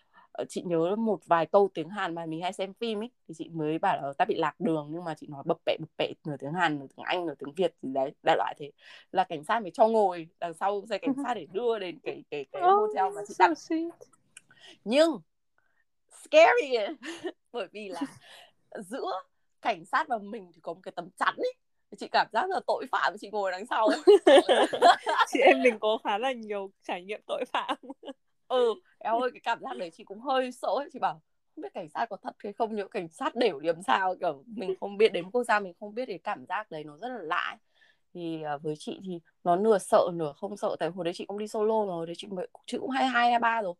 chị 0.49 0.61
nhớ 0.65 0.95
một 0.95 1.19
vài 1.25 1.45
câu 1.45 1.69
tiếng 1.73 1.89
Hàn 1.89 2.15
mà 2.15 2.25
mình 2.25 2.41
hay 2.41 2.53
xem 2.53 2.73
phim 2.73 3.01
ấy 3.01 3.09
thì 3.27 3.33
chị 3.37 3.49
mới 3.49 3.79
bảo 3.79 4.01
là 4.01 4.13
ta 4.17 4.25
bị 4.25 4.35
lạc 4.35 4.59
đường 4.59 4.87
nhưng 4.91 5.03
mà 5.03 5.15
chị 5.15 5.27
nói 5.27 5.43
bập 5.45 5.57
bẹ 5.65 5.77
bập 5.79 5.89
bẹ 5.97 6.13
nửa 6.25 6.37
tiếng 6.39 6.53
Hàn 6.53 6.79
nửa 6.79 6.85
tiếng 6.97 7.05
Anh 7.05 7.25
nửa 7.25 7.35
tiếng 7.39 7.53
Việt 7.53 7.73
gì 7.81 7.89
đấy 7.93 8.11
đại 8.23 8.35
loại 8.37 8.55
thế. 8.57 8.71
Là 9.11 9.23
cảnh 9.23 9.43
sát 9.43 9.59
mới 9.59 9.71
cho 9.71 9.87
ngồi 9.87 10.27
đằng 10.39 10.53
sau 10.53 10.85
xe 10.89 10.97
cảnh 10.97 11.13
sát 11.23 11.33
để 11.33 11.47
đưa 11.51 11.79
đến 11.79 11.99
cái 12.03 12.23
cái 12.31 12.45
cái 12.51 12.61
oh, 12.61 12.79
hotel 12.79 13.15
mà 13.15 13.21
chị 13.27 13.33
đặt. 13.39 13.57
so 13.57 13.75
nhưng 14.83 15.19
scary 16.23 16.75
bởi 17.51 17.67
vì 17.71 17.89
là 17.89 18.01
giữa 18.79 19.11
cảnh 19.61 19.85
sát 19.85 20.07
và 20.07 20.17
mình 20.17 20.51
thì 20.53 20.61
có 20.61 20.73
một 20.73 20.79
cái 20.83 20.91
tấm 20.95 21.09
chắn 21.19 21.35
ấy 21.37 21.53
chị 21.97 22.07
cảm 22.11 22.27
giác 22.33 22.49
là 22.49 22.59
tội 22.67 22.85
phạm 22.91 23.13
chị 23.21 23.29
ngồi 23.31 23.51
đằng 23.51 23.65
sau 23.65 23.89
chị 25.27 25.39
em 25.39 25.61
mình 25.63 25.79
có 25.79 25.97
khá 26.03 26.17
là 26.17 26.31
nhiều 26.31 26.71
trải 26.87 27.03
nghiệm 27.03 27.21
tội 27.27 27.43
phạm 27.53 27.77
ừ 28.47 28.73
em 28.99 29.13
ơi 29.13 29.29
cái 29.33 29.41
cảm 29.43 29.59
giác 29.61 29.77
đấy 29.77 29.91
chị 29.93 30.03
cũng 30.03 30.21
hơi 30.21 30.51
sợ 30.51 30.67
ấy. 30.67 30.89
chị 30.93 30.99
bảo 30.99 31.21
không 31.55 31.61
biết 31.61 31.73
cảnh 31.73 31.89
sát 31.89 32.05
có 32.09 32.17
thật 32.23 32.35
hay 32.39 32.53
không 32.53 32.75
những 32.75 32.89
cảnh 32.89 33.07
sát 33.09 33.35
đều 33.35 33.59
điểm 33.59 33.81
sao 33.81 34.15
kiểu 34.19 34.43
mình 34.47 34.73
không 34.79 34.97
biết 34.97 35.13
đến 35.13 35.31
quốc 35.31 35.43
gia 35.43 35.59
mình 35.59 35.73
không 35.79 35.93
biết 35.93 36.05
thì 36.07 36.17
cảm 36.17 36.45
giác 36.45 36.71
đấy 36.71 36.83
nó 36.83 36.97
rất 36.97 37.09
là 37.09 37.19
lạ 37.21 37.57
thì 38.13 38.43
uh, 38.55 38.61
với 38.61 38.75
chị 38.79 38.99
thì 39.03 39.19
nó 39.43 39.55
nửa 39.55 39.77
sợ 39.77 40.09
nửa 40.13 40.33
không 40.33 40.57
sợ. 40.57 40.75
Tại 40.79 40.89
hồi 40.89 41.05
đấy 41.05 41.13
chị 41.13 41.25
cũng 41.25 41.37
đi 41.37 41.47
solo 41.47 41.85
rồi 41.85 42.05
đấy 42.05 42.15
chị 42.17 42.27
mới 42.27 42.47
chị 42.65 42.77
cũng 42.77 42.89
hai 42.89 43.07
hai 43.07 43.29
hai 43.31 43.39
ba 43.39 43.61
rồi. 43.61 43.73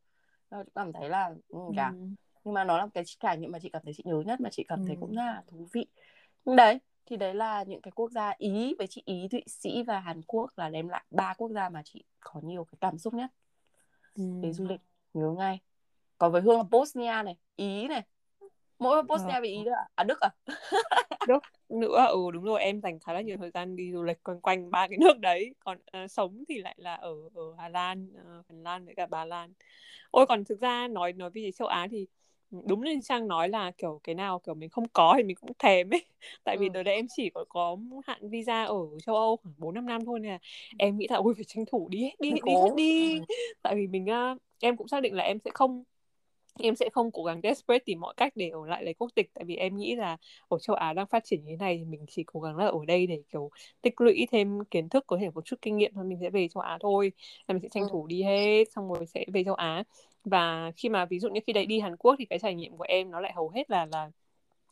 Chị 0.51 0.57
cảm 0.75 0.93
thấy 0.93 1.09
là 1.09 1.29
ừ, 1.47 1.59
cả 1.77 1.87
ừ. 1.87 2.07
nhưng 2.43 2.53
mà 2.53 2.63
nó 2.63 2.77
là 2.77 2.87
cái 2.93 3.03
trải 3.19 3.37
nghiệm 3.37 3.51
mà 3.51 3.59
chị 3.59 3.69
cảm 3.69 3.81
thấy 3.85 3.93
chị 3.97 4.03
nhớ 4.05 4.23
nhất 4.25 4.41
mà 4.41 4.49
chị 4.49 4.65
cảm 4.67 4.79
ừ. 4.79 4.85
thấy 4.87 4.97
cũng 4.99 5.15
là 5.15 5.43
thú 5.47 5.67
vị. 5.73 5.85
Đấy 6.45 6.79
thì 7.05 7.17
đấy 7.17 7.33
là 7.33 7.63
những 7.63 7.81
cái 7.81 7.91
quốc 7.91 8.11
gia 8.11 8.33
ý. 8.37 8.75
Với 8.77 8.87
chị 8.87 9.01
ý 9.05 9.27
thụy 9.31 9.43
sĩ 9.47 9.83
và 9.83 9.99
hàn 9.99 10.21
quốc 10.27 10.51
là 10.55 10.69
đem 10.69 10.87
lại 10.87 11.03
ba 11.11 11.33
quốc 11.33 11.51
gia 11.51 11.69
mà 11.69 11.81
chị 11.85 12.03
có 12.19 12.41
nhiều 12.43 12.63
cái 12.63 12.77
cảm 12.81 12.97
xúc 12.97 13.13
nhất 13.13 13.31
ừ. 14.15 14.23
về 14.41 14.51
du 14.53 14.65
lịch 14.67 14.81
nhớ 15.13 15.31
ngay. 15.37 15.59
Còn 16.17 16.31
với 16.31 16.41
hương 16.41 16.57
là 16.57 16.63
bosnia 16.63 17.23
này 17.25 17.37
ý 17.55 17.87
này. 17.87 18.03
Mỗi 18.79 19.03
bosnia 19.03 19.33
ờ. 19.33 19.39
với 19.39 19.49
ý 19.49 19.63
nữa 19.63 19.71
à 19.95 20.03
đức 20.03 20.19
à? 20.19 20.29
Đức 21.27 21.43
nữa 21.69 22.05
ừ 22.09 22.31
đúng 22.33 22.43
rồi 22.43 22.61
em 22.61 22.81
dành 22.81 22.99
khá 22.99 23.13
là 23.13 23.21
nhiều 23.21 23.37
thời 23.37 23.51
gian 23.51 23.75
đi 23.75 23.91
du 23.93 24.03
lịch 24.03 24.23
quanh 24.23 24.41
quanh 24.41 24.71
ba 24.71 24.87
cái 24.87 24.97
nước 25.01 25.19
đấy. 25.19 25.55
Còn 25.59 25.77
uh, 26.03 26.11
sống 26.11 26.43
thì 26.49 26.57
lại 26.57 26.75
là 26.77 26.95
ở 26.95 27.15
ở 27.35 27.55
hà 27.57 27.69
lan 27.69 28.07
uh, 28.13 28.45
phần 28.47 28.63
lan 28.63 28.85
với 28.85 28.95
cả 28.95 29.05
bà 29.05 29.25
lan. 29.25 29.53
Ôi 30.11 30.25
còn 30.25 30.43
thực 30.43 30.59
ra 30.59 30.87
nói 30.87 31.13
nói 31.13 31.29
về 31.29 31.51
châu 31.51 31.67
á 31.67 31.87
thì 31.91 32.07
đúng 32.67 32.81
như 32.81 32.99
trang 33.03 33.27
nói 33.27 33.49
là 33.49 33.71
kiểu 33.77 33.99
cái 34.03 34.15
nào 34.15 34.39
kiểu 34.39 34.55
mình 34.55 34.69
không 34.69 34.87
có 34.93 35.13
thì 35.17 35.23
mình 35.23 35.35
cũng 35.35 35.51
thèm 35.59 35.89
ấy. 35.93 36.05
Tại 36.43 36.57
vì 36.57 36.67
ừ. 36.67 36.71
đợt 36.73 36.83
đấy 36.83 36.95
em 36.95 37.05
chỉ 37.15 37.29
có 37.29 37.45
có 37.49 37.77
hạn 38.05 38.29
visa 38.29 38.63
ở 38.63 38.75
châu 39.05 39.15
âu 39.15 39.37
khoảng 39.43 39.55
bốn 39.57 39.73
năm 39.73 39.85
năm 39.85 40.05
thôi 40.05 40.19
nên 40.19 40.31
là 40.31 40.39
em 40.77 40.97
nghĩ 40.97 41.07
là 41.09 41.17
ôi 41.17 41.33
phải 41.35 41.43
tranh 41.43 41.65
thủ 41.71 41.89
đi 41.89 42.03
hết 42.03 42.15
đi 42.19 42.31
đi 42.31 42.51
hết 42.51 42.75
đi. 42.77 43.19
Ừ. 43.19 43.25
tại 43.61 43.75
vì 43.75 43.87
mình 43.87 44.05
em 44.59 44.77
cũng 44.77 44.87
xác 44.87 45.01
định 45.03 45.13
là 45.13 45.23
em 45.23 45.39
sẽ 45.45 45.51
không 45.53 45.83
em 46.59 46.75
sẽ 46.75 46.89
không 46.93 47.11
cố 47.11 47.23
gắng 47.23 47.39
desperate 47.43 47.83
tìm 47.85 47.99
mọi 47.99 48.13
cách 48.17 48.33
để 48.35 48.49
ở 48.49 48.65
lại 48.67 48.83
lấy 48.83 48.93
quốc 48.93 49.11
tịch. 49.15 49.29
Tại 49.33 49.45
vì 49.45 49.55
em 49.55 49.77
nghĩ 49.77 49.95
là 49.95 50.17
ở 50.47 50.59
châu 50.59 50.75
Á 50.75 50.93
đang 50.93 51.07
phát 51.07 51.23
triển 51.25 51.45
như 51.45 51.51
thế 51.51 51.57
này 51.57 51.77
thì 51.77 51.85
mình 51.85 52.05
chỉ 52.07 52.23
cố 52.23 52.39
gắng 52.39 52.57
là 52.57 52.65
ở 52.65 52.79
đây 52.87 53.07
để 53.07 53.21
kiểu 53.31 53.49
tích 53.81 54.01
lũy 54.01 54.27
thêm 54.31 54.59
kiến 54.71 54.89
thức 54.89 55.03
có 55.07 55.17
thể 55.21 55.29
một 55.29 55.45
chút 55.45 55.55
kinh 55.61 55.77
nghiệm 55.77 55.91
thôi 55.93 56.05
mình 56.05 56.17
sẽ 56.21 56.29
về 56.29 56.47
châu 56.47 56.61
Á 56.61 56.77
thôi. 56.81 57.11
Là 57.47 57.53
mình 57.53 57.61
sẽ 57.61 57.69
tranh 57.71 57.83
ừ. 57.83 57.89
thủ 57.91 58.07
đi 58.07 58.23
hết 58.23 58.63
xong 58.75 58.93
rồi 58.93 59.05
sẽ 59.05 59.25
về 59.33 59.43
châu 59.43 59.55
Á 59.55 59.83
và 60.23 60.71
khi 60.77 60.89
mà 60.89 61.05
ví 61.05 61.19
dụ 61.19 61.29
như 61.29 61.39
khi 61.47 61.53
đấy 61.53 61.65
đi 61.65 61.79
Hàn 61.79 61.97
Quốc 61.97 62.15
thì 62.19 62.25
cái 62.25 62.39
trải 62.39 62.55
nghiệm 62.55 62.77
của 62.77 62.85
em 62.87 63.11
nó 63.11 63.21
lại 63.21 63.33
hầu 63.35 63.49
hết 63.49 63.69
là 63.71 63.85
là 63.85 64.09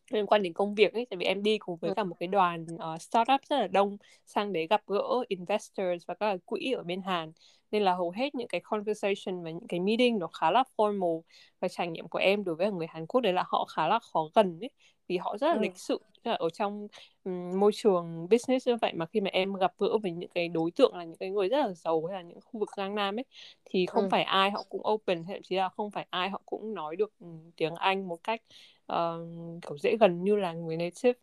liên 0.10 0.26
quan 0.26 0.44
đến 0.44 0.54
công 0.54 0.76
việc 0.76 0.94
ấy 0.94 1.08
tại 1.10 1.18
vì 1.18 1.26
em 1.26 1.44
đi 1.44 1.58
cùng 1.58 1.78
với 1.78 1.90
ừ. 1.90 1.94
cả 1.96 2.04
một 2.04 2.16
cái 2.20 2.28
đoàn 2.28 2.66
uh, 2.74 3.02
startup 3.02 3.42
rất 3.50 3.60
là 3.60 3.68
đông 3.68 3.98
sang 4.26 4.54
đấy 4.54 4.68
gặp 4.70 4.82
gỡ 4.88 5.04
investors 5.28 6.06
và 6.08 6.14
các 6.14 6.40
quỹ 6.46 6.72
ở 6.72 6.84
bên 6.84 7.02
Hàn 7.02 7.32
nên 7.72 7.84
là 7.84 7.94
hầu 7.94 8.12
hết 8.12 8.36
những 8.36 8.48
cái 8.48 8.62
conversation 8.62 9.44
và 9.44 9.50
những 9.50 9.68
cái 9.68 9.80
meeting 9.80 10.20
nó 10.20 10.28
khá 10.28 10.52
là 10.52 10.64
formal 10.78 11.22
và 11.60 11.68
trải 11.68 11.88
nghiệm 11.88 12.08
của 12.08 12.20
em 12.20 12.44
đối 12.44 12.56
với 12.56 12.72
người 12.72 12.88
Hàn 12.88 13.06
Quốc 13.08 13.22
đấy 13.22 13.34
là 13.34 13.44
họ 13.48 13.66
khá 13.66 13.88
là 13.88 14.00
khó 14.00 14.30
gần 14.36 14.60
ấy 14.62 14.70
vì 15.08 15.18
họ 15.18 15.38
rất 15.38 15.48
là 15.48 15.54
ừ. 15.54 15.60
lịch 15.60 15.78
sự 15.78 16.00
ở 16.24 16.50
trong 16.50 16.88
um, 17.24 17.60
môi 17.60 17.72
trường 17.76 18.28
business 18.30 18.68
như 18.68 18.76
vậy 18.82 18.94
mà 18.94 19.06
khi 19.06 19.22
mà 19.22 19.30
em 19.34 19.54
gặp 19.54 19.74
gỡ 19.78 19.98
với 20.04 20.12
những 20.12 20.30
cái 20.30 20.48
đối 20.48 20.72
tượng 20.72 20.96
là 20.96 21.04
những 21.04 21.18
cái 21.18 21.30
người 21.30 21.50
rất 21.50 21.58
là 21.58 21.74
giàu 21.74 22.06
hay 22.06 22.18
là 22.18 22.22
những 22.22 22.40
khu 22.42 22.60
vực 22.60 22.70
Giang 22.78 22.96
Nam 22.96 23.20
ấy 23.20 23.26
thì 23.66 23.86
không 23.86 24.04
ừ. 24.04 24.08
phải 24.12 24.24
ai 24.24 24.52
họ 24.52 24.64
cũng 24.70 24.82
open 24.88 25.24
thậm 25.24 25.42
chí 25.44 25.56
là 25.56 25.70
không 25.70 25.92
phải 25.92 26.08
ai 26.10 26.30
họ 26.30 26.42
cũng 26.46 26.74
nói 26.74 26.96
được 26.96 27.14
tiếng 27.56 27.76
Anh 27.76 28.08
một 28.08 28.24
cách 28.24 28.42
uh, 28.94 28.98
kiểu 29.62 29.78
dễ 29.78 29.98
gần 30.00 30.24
như 30.24 30.36
là 30.36 30.54
người 30.54 30.78
native 30.78 31.20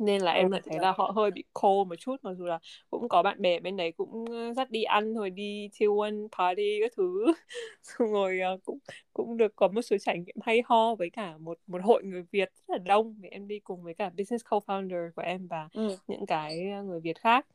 nên 0.00 0.22
là 0.22 0.32
em 0.32 0.50
lại 0.50 0.60
thấy 0.64 0.78
rồi. 0.78 0.82
là 0.84 0.92
họ 0.96 1.12
hơi 1.16 1.30
bị 1.30 1.44
cold 1.52 1.88
một 1.88 1.96
chút 1.98 2.16
mặc 2.22 2.34
dù 2.38 2.44
là 2.44 2.58
cũng 2.90 3.08
có 3.08 3.22
bạn 3.22 3.42
bè 3.42 3.60
bên 3.60 3.76
đấy 3.76 3.92
cũng 3.92 4.24
ờ, 4.30 4.52
dắt 4.52 4.70
đi 4.70 4.82
ăn 4.82 5.14
rồi 5.14 5.30
đi 5.30 5.68
chill 5.72 5.90
one 6.00 6.14
party 6.38 6.80
các 6.80 6.92
thứ 6.96 7.32
xong 7.82 8.12
rồi 8.12 8.40
ờ, 8.40 8.58
cũng 8.64 8.78
cũng 9.12 9.36
được 9.36 9.56
có 9.56 9.68
một 9.68 9.82
số 9.82 9.96
trải 9.98 10.18
nghiệm 10.18 10.36
hay 10.42 10.62
ho 10.64 10.94
với 10.94 11.10
cả 11.10 11.36
một 11.38 11.58
một 11.66 11.80
hội 11.84 12.02
người 12.04 12.22
Việt 12.30 12.50
rất 12.68 12.74
là 12.74 12.78
đông 12.78 13.14
vì 13.20 13.28
em 13.28 13.48
đi 13.48 13.58
cùng 13.60 13.82
với 13.82 13.94
cả 13.94 14.10
business 14.18 14.44
co-founder 14.46 15.10
của 15.16 15.22
em 15.22 15.46
và 15.46 15.68
Ừ. 15.72 15.96
những 16.08 16.26
cái 16.26 16.70
ờ, 16.70 16.82
người 16.82 17.00
Việt 17.00 17.18
khác 17.20 17.46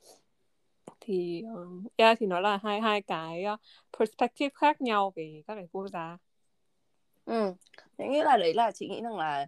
thì 1.01 1.43
um, 1.55 1.83
yeah, 1.97 2.17
thì 2.19 2.25
nó 2.25 2.39
là 2.39 2.59
hai 2.63 2.81
hai 2.81 3.01
cái 3.01 3.43
perspective 3.99 4.49
khác 4.55 4.81
nhau 4.81 5.13
về 5.15 5.41
các 5.47 5.55
cái 5.55 5.67
quốc 5.71 5.87
gia 5.87 6.17
Ừ. 7.25 7.53
Thế 7.97 8.07
nghĩa 8.07 8.23
là 8.23 8.37
đấy 8.37 8.53
là 8.53 8.71
chị 8.71 8.89
nghĩ 8.89 9.01
rằng 9.01 9.17
là 9.17 9.47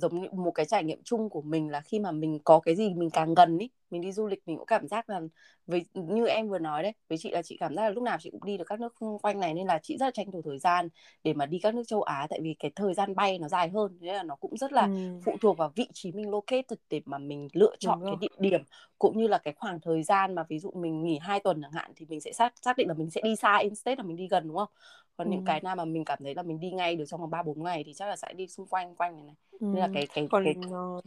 giống 0.00 0.20
như 0.22 0.28
một 0.32 0.50
cái 0.50 0.66
trải 0.66 0.84
nghiệm 0.84 1.02
chung 1.04 1.30
của 1.30 1.42
mình 1.42 1.68
là 1.70 1.80
khi 1.80 1.98
mà 2.00 2.12
mình 2.12 2.38
có 2.44 2.60
cái 2.60 2.76
gì 2.76 2.94
mình 2.94 3.10
càng 3.10 3.34
gần 3.34 3.58
ý 3.58 3.70
mình 3.92 4.00
đi 4.02 4.12
du 4.12 4.26
lịch 4.26 4.42
mình 4.46 4.56
cũng 4.58 4.66
cảm 4.66 4.88
giác 4.88 5.10
là 5.10 5.20
với 5.66 5.84
như 5.94 6.26
em 6.26 6.48
vừa 6.48 6.58
nói 6.58 6.82
đấy 6.82 6.92
với 7.08 7.18
chị 7.18 7.30
là 7.30 7.42
chị 7.42 7.56
cảm 7.60 7.74
giác 7.76 7.82
là 7.82 7.90
lúc 7.90 8.02
nào 8.04 8.16
chị 8.20 8.30
cũng 8.30 8.44
đi 8.44 8.56
được 8.58 8.64
các 8.66 8.80
nước 8.80 8.94
xung 9.00 9.18
quanh 9.18 9.40
này 9.40 9.54
nên 9.54 9.66
là 9.66 9.78
chị 9.82 9.96
rất 9.98 10.06
là 10.06 10.10
tranh 10.10 10.30
thủ 10.32 10.42
thời 10.44 10.58
gian 10.58 10.88
để 11.24 11.34
mà 11.34 11.46
đi 11.46 11.58
các 11.62 11.74
nước 11.74 11.82
châu 11.86 12.02
Á 12.02 12.26
tại 12.30 12.40
vì 12.42 12.56
cái 12.58 12.70
thời 12.76 12.94
gian 12.94 13.14
bay 13.14 13.38
nó 13.38 13.48
dài 13.48 13.68
hơn 13.70 13.98
nên 14.00 14.14
là 14.14 14.22
nó 14.22 14.36
cũng 14.36 14.56
rất 14.56 14.72
là 14.72 14.90
ừ. 14.90 15.20
phụ 15.20 15.38
thuộc 15.40 15.58
vào 15.58 15.72
vị 15.76 15.88
trí 15.94 16.12
mình 16.12 16.30
located 16.30 16.78
để 16.90 17.00
mà 17.04 17.18
mình 17.18 17.48
lựa 17.52 17.74
chọn 17.80 17.98
cái 18.06 18.16
địa 18.20 18.28
điểm 18.38 18.60
cũng 18.98 19.18
như 19.18 19.28
là 19.28 19.38
cái 19.38 19.54
khoảng 19.56 19.80
thời 19.80 20.02
gian 20.02 20.34
mà 20.34 20.44
ví 20.48 20.58
dụ 20.58 20.70
mình 20.74 21.02
nghỉ 21.04 21.18
hai 21.22 21.40
tuần 21.40 21.62
chẳng 21.62 21.72
hạn 21.72 21.92
thì 21.96 22.06
mình 22.08 22.20
sẽ 22.20 22.32
xác 22.32 22.52
xác 22.62 22.76
định 22.76 22.88
là 22.88 22.94
mình 22.94 23.10
sẽ 23.10 23.20
đi 23.24 23.36
xa 23.36 23.56
instead 23.58 23.98
là 23.98 24.04
mình 24.04 24.16
đi 24.16 24.28
gần 24.28 24.48
đúng 24.48 24.56
không 24.56 24.68
còn 25.16 25.28
Ừ. 25.28 25.30
những 25.30 25.42
cái 25.42 25.60
nào 25.60 25.76
mà 25.76 25.84
mình 25.84 26.04
cảm 26.04 26.18
thấy 26.24 26.34
là 26.34 26.42
mình 26.42 26.60
đi 26.60 26.70
ngay 26.70 26.96
được 26.96 27.04
trong 27.08 27.20
vòng 27.20 27.30
ba 27.30 27.42
bốn 27.42 27.62
ngày 27.64 27.82
thì 27.86 27.94
chắc 27.94 28.06
là 28.08 28.16
sẽ 28.16 28.32
đi 28.36 28.48
xung 28.48 28.66
quanh 28.66 28.94
quanh 28.96 29.16
này 29.16 29.24
này 29.24 29.34
nên 29.72 29.80
là 29.80 29.88
Ừ. 29.88 29.92
cái 29.92 30.06
cái 30.14 30.28
còn 30.28 30.42
cái 30.42 30.54
ờ, 30.70 31.00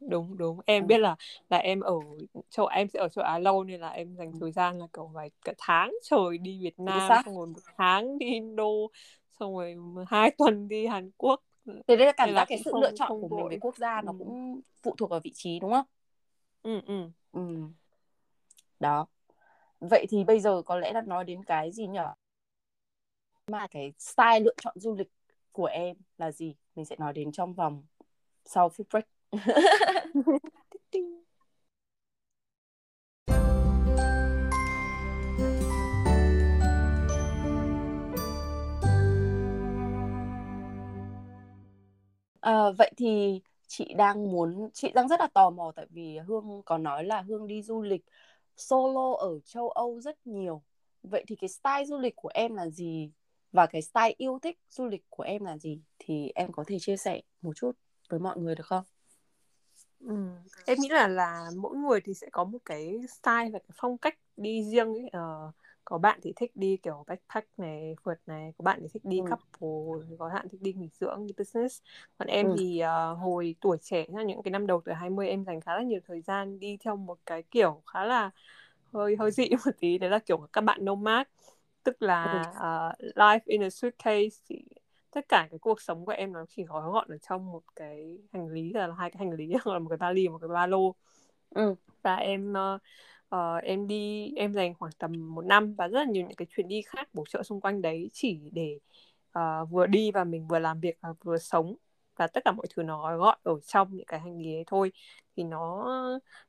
đúng 0.00 0.36
đúng. 0.36 0.60
Em 0.66 0.86
biết 0.86 0.98
là 0.98 1.16
là 1.50 1.56
em 1.56 1.80
ở 1.80 1.94
châu 2.50 2.66
em 2.66 2.88
sẽ 2.88 2.98
ở 3.00 3.08
châu 3.08 3.24
Á 3.24 3.38
lâu 3.38 3.64
nên 3.64 3.80
là 3.80 3.88
em 3.88 4.14
dành 4.16 4.32
thời 4.40 4.52
gian 4.52 4.78
là 4.78 4.86
kiểu 4.92 5.06
vài 5.06 5.30
cả 5.44 5.52
tháng 5.58 5.92
trời 6.02 6.38
đi 6.38 6.58
Việt 6.62 6.80
Nam 6.80 7.08
xong 7.24 7.36
rồi 7.36 7.46
một 7.46 7.60
tháng 7.76 8.18
đi 8.18 8.26
Indo 8.26 8.64
xong 9.40 9.54
rồi 9.56 9.76
hai 10.06 10.30
tuần 10.38 10.68
đi 10.68 10.86
Hàn 10.86 11.10
Quốc. 11.16 11.40
Thế 11.66 11.96
đây 11.96 12.06
là 12.06 12.12
cảm 12.12 12.34
giác 12.34 12.44
cái 12.48 12.58
sự 12.64 12.72
lựa 12.74 12.86
không 12.86 12.96
chọn 12.96 13.08
không 13.08 13.20
của 13.30 13.36
mình 13.36 13.48
về 13.50 13.58
quốc 13.60 13.76
gia 13.76 14.00
ừ. 14.00 14.04
nó 14.04 14.12
cũng 14.18 14.60
phụ 14.82 14.94
thuộc 14.98 15.10
vào 15.10 15.20
vị 15.24 15.32
trí 15.34 15.58
đúng 15.60 15.72
không? 15.72 15.86
Ừ, 16.62 16.80
ừ. 16.86 17.10
ừ. 17.32 17.40
đó. 18.80 19.06
Vậy 19.80 20.06
thì 20.10 20.24
bây 20.24 20.40
giờ 20.40 20.62
có 20.62 20.76
lẽ 20.78 20.92
là 20.92 21.00
nói 21.00 21.24
đến 21.24 21.44
cái 21.44 21.72
gì 21.72 21.86
nhở 21.86 22.14
mà 23.46 23.66
cái 23.70 23.92
style 23.98 24.40
lựa 24.40 24.54
chọn 24.62 24.74
du 24.78 24.94
lịch 24.94 25.08
của 25.52 25.66
em 25.66 25.96
là 26.18 26.32
gì? 26.32 26.54
Mình 26.76 26.84
sẽ 26.84 26.96
nói 26.98 27.12
đến 27.12 27.32
trong 27.32 27.54
vòng 27.54 27.82
sau 28.44 28.68
phút 28.68 28.86
break. 28.90 29.06
À, 29.32 29.32
vậy 42.78 42.92
thì 42.96 43.40
chị 43.66 43.94
đang 43.94 44.32
muốn 44.32 44.70
chị 44.72 44.92
đang 44.94 45.08
rất 45.08 45.20
là 45.20 45.28
tò 45.34 45.50
mò 45.50 45.72
tại 45.76 45.86
vì 45.90 46.18
Hương 46.18 46.62
có 46.64 46.78
nói 46.78 47.04
là 47.04 47.20
Hương 47.22 47.46
đi 47.46 47.62
du 47.62 47.82
lịch 47.82 48.04
solo 48.56 49.14
ở 49.18 49.40
châu 49.44 49.70
Âu 49.70 50.00
rất 50.00 50.26
nhiều. 50.26 50.62
Vậy 51.02 51.24
thì 51.28 51.36
cái 51.36 51.48
style 51.48 51.84
du 51.84 51.98
lịch 51.98 52.16
của 52.16 52.30
em 52.34 52.54
là 52.54 52.68
gì 52.70 53.10
và 53.52 53.66
cái 53.66 53.82
style 53.82 54.14
yêu 54.18 54.38
thích 54.42 54.58
du 54.70 54.86
lịch 54.86 55.02
của 55.08 55.22
em 55.22 55.44
là 55.44 55.58
gì 55.58 55.80
thì 55.98 56.32
em 56.34 56.52
có 56.52 56.64
thể 56.66 56.78
chia 56.80 56.96
sẻ 56.96 57.20
một 57.42 57.52
chút 57.56 57.72
với 58.08 58.20
mọi 58.20 58.38
người 58.38 58.54
được 58.54 58.66
không? 58.66 58.84
Ừ. 60.00 60.14
Em 60.66 60.80
nghĩ 60.80 60.88
là 60.88 61.08
là 61.08 61.50
mỗi 61.56 61.76
người 61.76 62.00
thì 62.04 62.14
sẽ 62.14 62.28
có 62.32 62.44
một 62.44 62.58
cái 62.64 62.98
style 63.08 63.50
và 63.52 63.58
cái 63.58 63.70
phong 63.74 63.98
cách 63.98 64.18
đi 64.36 64.64
riêng 64.64 64.86
ấy. 64.94 65.08
Ờ, 65.12 65.52
có 65.84 65.98
bạn 65.98 66.20
thì 66.22 66.32
thích 66.36 66.50
đi 66.54 66.76
kiểu 66.82 67.04
backpack 67.06 67.48
này, 67.58 67.94
phượt 68.04 68.18
này, 68.26 68.52
có 68.58 68.62
bạn 68.62 68.78
thì 68.82 68.88
thích 68.94 69.04
đi 69.04 69.20
Ừ. 69.20 69.24
couple, 69.30 70.16
có 70.18 70.28
bạn 70.34 70.48
thích 70.48 70.60
đi 70.62 70.72
nghỉ 70.72 70.88
dưỡng, 71.00 71.26
đi 71.26 71.34
business. 71.38 71.82
Còn 72.18 72.28
em 72.28 72.48
Ừ. 72.48 72.56
thì 72.56 72.78
ờ, 72.80 73.14
hồi 73.14 73.54
tuổi 73.60 73.76
trẻ, 73.82 74.06
những 74.26 74.42
cái 74.42 74.50
năm 74.50 74.66
đầu 74.66 74.80
tuổi 74.84 74.94
20 74.94 75.28
em 75.28 75.44
dành 75.44 75.60
khá 75.60 75.76
là 75.76 75.82
nhiều 75.82 76.00
thời 76.06 76.20
gian 76.20 76.58
đi 76.60 76.76
theo 76.84 76.96
một 76.96 77.18
cái 77.26 77.42
kiểu 77.50 77.82
khá 77.86 78.04
là 78.04 78.30
hơi 78.92 79.16
hơi 79.16 79.30
dị 79.30 79.48
một 79.66 79.70
tí, 79.80 79.98
đấy 79.98 80.10
là 80.10 80.18
kiểu 80.18 80.48
các 80.52 80.60
bạn 80.60 80.84
nomad, 80.84 81.26
tức 81.82 82.02
là 82.02 82.50
ờ, 82.56 82.92
life 83.16 83.40
in 83.44 83.62
a 83.64 83.70
suitcase 83.70 84.28
tất 85.10 85.28
cả 85.28 85.48
cái 85.50 85.58
cuộc 85.58 85.80
sống 85.80 86.04
của 86.06 86.12
em 86.12 86.32
nó 86.32 86.44
chỉ 86.48 86.64
gói 86.64 86.90
gọn 86.92 87.08
ở 87.08 87.18
trong 87.18 87.52
một 87.52 87.62
cái 87.76 88.18
hành 88.32 88.48
lý 88.48 88.72
là 88.72 88.88
hai 88.98 89.10
cái 89.10 89.18
hành 89.18 89.32
lý 89.32 89.52
hoặc 89.64 89.72
là 89.72 89.78
một 89.78 89.88
cái 89.88 89.98
vali 89.98 90.28
một 90.28 90.38
cái 90.40 90.48
ba 90.48 90.66
lô. 90.66 90.94
Ừ. 91.50 91.74
và 92.02 92.16
em 92.16 92.54
ờ, 93.28 93.56
em 93.56 93.86
đi 93.86 94.32
em 94.36 94.54
dành 94.54 94.74
khoảng 94.74 94.92
tầm 94.98 95.34
một 95.34 95.44
năm 95.44 95.74
và 95.74 95.88
rất 95.88 95.98
là 95.98 96.04
nhiều 96.04 96.26
những 96.26 96.36
cái 96.36 96.46
chuyến 96.50 96.68
đi 96.68 96.82
khác 96.82 97.08
bổ 97.14 97.24
trợ 97.28 97.42
xung 97.42 97.60
quanh 97.60 97.82
đấy 97.82 98.10
chỉ 98.12 98.50
để 98.52 98.78
ờ, 99.32 99.64
vừa 99.64 99.86
đi 99.86 100.10
và 100.12 100.24
mình 100.24 100.48
vừa 100.48 100.58
làm 100.58 100.80
việc 100.80 100.98
và 101.00 101.08
vừa 101.24 101.38
sống. 101.38 101.76
Và 102.16 102.26
tất 102.26 102.44
cả 102.44 102.52
mọi 102.52 102.66
thứ 102.74 102.82
nó 102.82 103.02
gói 103.02 103.16
gọn 103.18 103.38
ở 103.42 103.60
trong 103.60 103.96
những 103.96 104.06
cái 104.06 104.20
hành 104.20 104.38
lý 104.42 104.54
ấy 104.54 104.64
thôi. 104.66 104.92
Thì 105.36 105.42
nó 105.44 105.86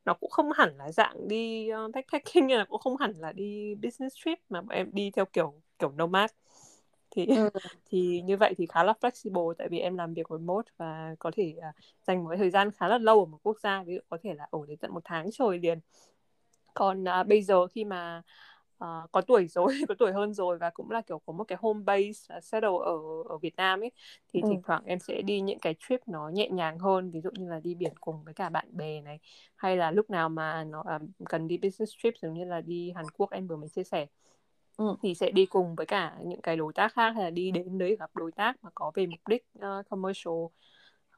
nó 0.04 0.14
cũng 0.14 0.30
không 0.30 0.52
hẳn 0.52 0.76
là 0.76 0.92
dạng 0.92 1.28
đi 1.28 1.70
backpacking 1.94 2.48
hay 2.48 2.58
là 2.58 2.64
cũng 2.68 2.80
không 2.80 2.96
hẳn 2.96 3.12
là 3.16 3.32
đi 3.32 3.74
business 3.74 4.16
trip 4.24 4.38
mà 4.48 4.60
bọn 4.60 4.68
em 4.76 4.90
đi 4.92 5.10
theo 5.10 5.24
kiểu 5.24 5.62
kiểu 5.78 5.92
nomad 5.92 6.30
thì 7.16 7.26
Ừ. 7.26 7.50
thì 7.86 8.22
như 8.24 8.36
vậy 8.36 8.54
thì 8.58 8.66
khá 8.66 8.84
là 8.84 8.94
flexible 9.00 9.54
tại 9.58 9.68
vì 9.68 9.78
em 9.78 9.96
làm 9.96 10.14
việc 10.14 10.26
remote 10.30 10.72
và 10.76 11.14
có 11.18 11.30
thể 11.36 11.54
uh, 11.58 11.74
dành 12.06 12.24
một 12.24 12.34
thời 12.38 12.50
gian 12.50 12.70
khá 12.70 12.88
là 12.88 12.98
lâu 12.98 13.18
ở 13.20 13.24
một 13.24 13.38
quốc 13.42 13.60
gia 13.60 13.82
ví 13.82 13.94
dụ 13.94 14.00
có 14.08 14.18
thể 14.22 14.34
là 14.34 14.46
ở 14.50 14.58
đến 14.68 14.78
tận 14.78 14.94
một 14.94 15.02
tháng 15.04 15.30
trời 15.32 15.58
liền 15.58 15.78
còn 16.74 17.04
uh, 17.04 17.26
bây 17.26 17.42
giờ 17.42 17.66
khi 17.66 17.84
mà 17.84 18.22
uh, 18.84 19.12
có 19.12 19.20
tuổi 19.20 19.48
rồi 19.48 19.66
có 19.88 19.94
tuổi 19.98 20.12
hơn 20.12 20.34
rồi 20.34 20.58
và 20.58 20.70
cũng 20.70 20.90
là 20.90 21.00
kiểu 21.00 21.18
có 21.26 21.32
một 21.32 21.44
cái 21.44 21.58
home 21.60 21.82
base 21.84 22.36
uh, 22.36 22.44
settle 22.44 22.70
ở 22.84 22.98
ở 23.28 23.38
Việt 23.38 23.56
Nam 23.56 23.80
ấy 23.80 23.90
thì 24.34 24.40
Ừ. 24.42 24.48
thỉnh 24.50 24.62
thoảng 24.66 24.82
em 24.86 24.98
sẽ 24.98 25.22
đi 25.22 25.40
những 25.40 25.58
cái 25.58 25.74
trip 25.88 26.00
nó 26.08 26.28
nhẹ 26.28 26.48
nhàng 26.50 26.78
hơn 26.78 27.10
ví 27.10 27.20
dụ 27.20 27.30
như 27.34 27.48
là 27.48 27.60
đi 27.60 27.74
biển 27.74 27.92
cùng 28.00 28.24
với 28.24 28.34
cả 28.34 28.48
bạn 28.48 28.76
bè 28.76 29.00
này 29.00 29.18
hay 29.56 29.76
là 29.76 29.90
lúc 29.90 30.10
nào 30.10 30.28
mà 30.28 30.64
nó 30.64 30.80
uh, 30.80 31.02
cần 31.28 31.48
đi 31.48 31.58
business 31.58 31.92
trip 32.02 32.14
giống 32.22 32.34
như 32.34 32.44
là 32.44 32.60
đi 32.60 32.92
Hàn 32.96 33.06
Quốc 33.16 33.30
em 33.30 33.46
vừa 33.46 33.56
mới 33.56 33.68
chia 33.68 33.84
sẻ 33.84 34.06
Ừ. 34.82 34.96
thì 35.02 35.14
sẽ 35.14 35.30
đi 35.30 35.46
cùng 35.46 35.74
với 35.74 35.86
cả 35.86 36.16
những 36.24 36.40
cái 36.40 36.56
đối 36.56 36.72
tác 36.72 36.94
khác 36.94 37.10
hay 37.14 37.24
là 37.24 37.30
đi 37.30 37.50
đến 37.50 37.78
đấy 37.78 37.96
gặp 37.98 38.10
đối 38.14 38.32
tác 38.32 38.56
mà 38.62 38.70
có 38.74 38.92
về 38.94 39.06
mục 39.06 39.28
đích 39.28 39.46
uh, 39.58 39.88
commercial 39.90 40.34